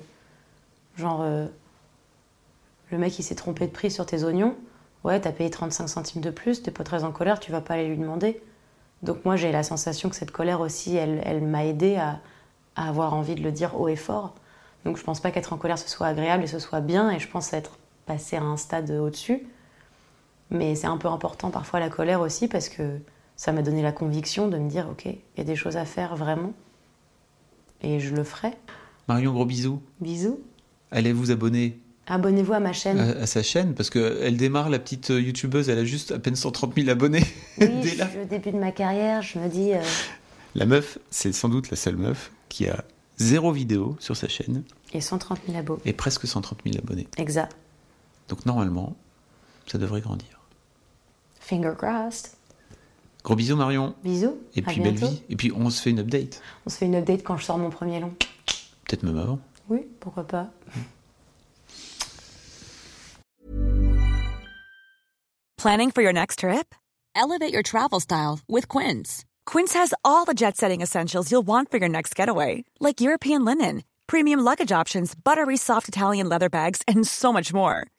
genre, 0.97 1.21
euh, 1.21 1.45
le 2.91 2.97
mec 2.97 3.17
il 3.19 3.23
s'est 3.23 3.35
trompé 3.35 3.67
de 3.67 3.71
prix 3.71 3.91
sur 3.91 4.05
tes 4.05 4.23
oignons. 4.23 4.55
Ouais, 5.03 5.19
t'as 5.21 5.31
payé 5.31 5.49
35 5.49 5.87
centimes 5.87 6.21
de 6.21 6.29
plus, 6.31 6.61
t'es 6.61 6.71
pas 6.71 6.83
très 6.83 7.03
en 7.03 7.11
colère, 7.11 7.39
tu 7.39 7.51
vas 7.51 7.61
pas 7.61 7.75
aller 7.75 7.87
lui 7.87 7.97
demander. 7.97 8.41
Donc 9.01 9.23
moi 9.23 9.37
j'ai 9.37 9.51
la 9.51 9.63
sensation 9.63 10.09
que 10.09 10.15
cette 10.15 10.31
colère 10.31 10.59
aussi, 10.59 10.95
elle, 10.97 11.21
elle 11.23 11.41
m'a 11.41 11.65
aidé 11.65 11.95
à, 11.95 12.19
à 12.75 12.89
avoir 12.89 13.13
envie 13.13 13.35
de 13.35 13.41
le 13.41 13.51
dire 13.51 13.79
haut 13.79 13.87
et 13.87 13.95
fort. 13.95 14.35
Donc 14.83 14.97
je 14.97 15.03
pense 15.03 15.21
pas 15.21 15.31
qu'être 15.31 15.53
en 15.53 15.57
colère 15.57 15.77
ce 15.77 15.87
soit 15.87 16.07
agréable 16.07 16.43
et 16.43 16.47
ce 16.47 16.59
soit 16.59 16.81
bien, 16.81 17.11
et 17.11 17.19
je 17.19 17.29
pense 17.29 17.53
être 17.53 17.77
passé 18.05 18.35
à 18.35 18.41
un 18.41 18.57
stade 18.57 18.91
au-dessus. 18.91 19.47
Mais 20.51 20.75
c'est 20.75 20.87
un 20.87 20.97
peu 20.97 21.07
important 21.07 21.51
parfois 21.51 21.79
la 21.79 21.89
colère 21.89 22.21
aussi 22.21 22.47
parce 22.47 22.69
que 22.69 22.97
ça 23.35 23.51
m'a 23.51 23.61
donné 23.61 23.81
la 23.81 23.91
conviction 23.91 24.47
de 24.47 24.57
me 24.57 24.69
dire 24.69 24.87
ok, 24.89 25.05
il 25.05 25.17
y 25.37 25.41
a 25.41 25.43
des 25.43 25.55
choses 25.55 25.77
à 25.77 25.85
faire 25.85 26.15
vraiment. 26.15 26.53
Et 27.81 27.99
je 27.99 28.13
le 28.15 28.23
ferai. 28.23 28.51
Marion, 29.07 29.31
gros 29.31 29.45
bisous. 29.45 29.81
Bisous. 30.01 30.39
Allez 30.91 31.13
vous 31.13 31.31
abonner 31.31 31.79
Abonnez-vous 32.07 32.53
à 32.53 32.59
ma 32.59 32.73
chaîne. 32.73 32.99
à, 32.99 33.03
à 33.21 33.25
sa 33.27 33.43
chaîne 33.43 33.75
parce 33.75 33.91
qu'elle 33.91 34.35
démarre, 34.35 34.69
la 34.69 34.79
petite 34.79 35.11
euh, 35.11 35.21
youtubeuse, 35.21 35.69
elle 35.69 35.77
a 35.77 35.85
juste 35.85 36.11
à 36.11 36.17
peine 36.17 36.35
130 36.35 36.73
000 36.75 36.89
abonnés. 36.89 37.23
oui, 37.59 37.67
Dès 37.83 37.95
là. 37.95 38.07
au 38.21 38.25
début 38.25 38.51
de 38.51 38.57
ma 38.57 38.71
carrière, 38.71 39.21
je 39.21 39.37
me 39.37 39.47
dis 39.47 39.73
euh, 39.73 39.81
La 40.55 40.65
meuf, 40.65 40.97
c'est 41.11 41.31
sans 41.31 41.49
doute 41.49 41.69
la 41.69 41.77
seule 41.77 41.97
meuf 41.97 42.31
qui 42.49 42.67
a 42.67 42.83
zéro 43.17 43.51
vidéo 43.51 43.95
sur 43.99 44.17
sa 44.17 44.27
chaîne 44.27 44.63
et 44.93 45.01
130 45.01 45.39
000 45.45 45.59
abos. 45.59 45.77
et 45.85 45.93
presque 45.93 46.25
130 46.27 46.61
000 46.65 46.77
abonnés. 46.79 47.07
Exact. 47.17 47.55
Donc 48.27 48.43
normalement, 48.47 48.95
ça 49.67 49.77
devrait 49.77 50.01
grandir. 50.01 50.38
Finger 51.49 51.73
crossed. 51.73 52.37
Gros 53.23 53.35
bisous 53.35 53.55
Marion. 53.55 53.95
Bisous. 54.03 54.37
Et 54.55 54.59
à 54.59 54.69
puis 54.71 54.81
belle 54.81 54.93
vie. 54.93 55.23
Et 55.29 55.35
puis 55.35 55.51
on 55.51 55.71
se 55.71 55.81
fait 55.81 55.89
une 55.89 55.99
update. 55.99 56.43
On 56.67 56.69
se 56.69 56.77
fait 56.77 56.85
une 56.85 56.95
update 56.95 57.23
quand 57.23 57.37
je 57.37 57.45
sors 57.45 57.57
mon 57.57 57.71
premier 57.71 57.99
long. 57.99 58.13
Peut-être 58.85 59.01
même 59.01 59.17
avant. 59.17 59.39
Oui, 59.67 59.87
pourquoi 59.99 60.27
pas. 60.27 60.51
Planning 65.57 65.89
for 65.89 66.03
your 66.03 66.13
next 66.13 66.39
trip? 66.39 66.75
Elevate 67.15 67.51
your 67.51 67.63
travel 67.63 67.99
style 67.99 68.41
with 68.47 68.67
Quince. 68.67 69.25
Quince 69.47 69.73
has 69.73 69.91
all 70.05 70.25
the 70.25 70.35
jet 70.35 70.55
setting 70.55 70.81
essentials 70.81 71.31
you'll 71.31 71.41
want 71.41 71.71
for 71.71 71.79
your 71.79 71.89
next 71.89 72.15
getaway, 72.15 72.63
like 72.79 73.01
European 73.01 73.43
linen, 73.43 73.81
premium 74.05 74.39
luggage 74.41 74.71
options, 74.71 75.15
buttery 75.15 75.57
soft 75.57 75.87
Italian 75.87 76.29
leather 76.29 76.49
bags, 76.49 76.83
and 76.87 77.07
so 77.07 77.33
much 77.33 77.51
more. 77.51 77.87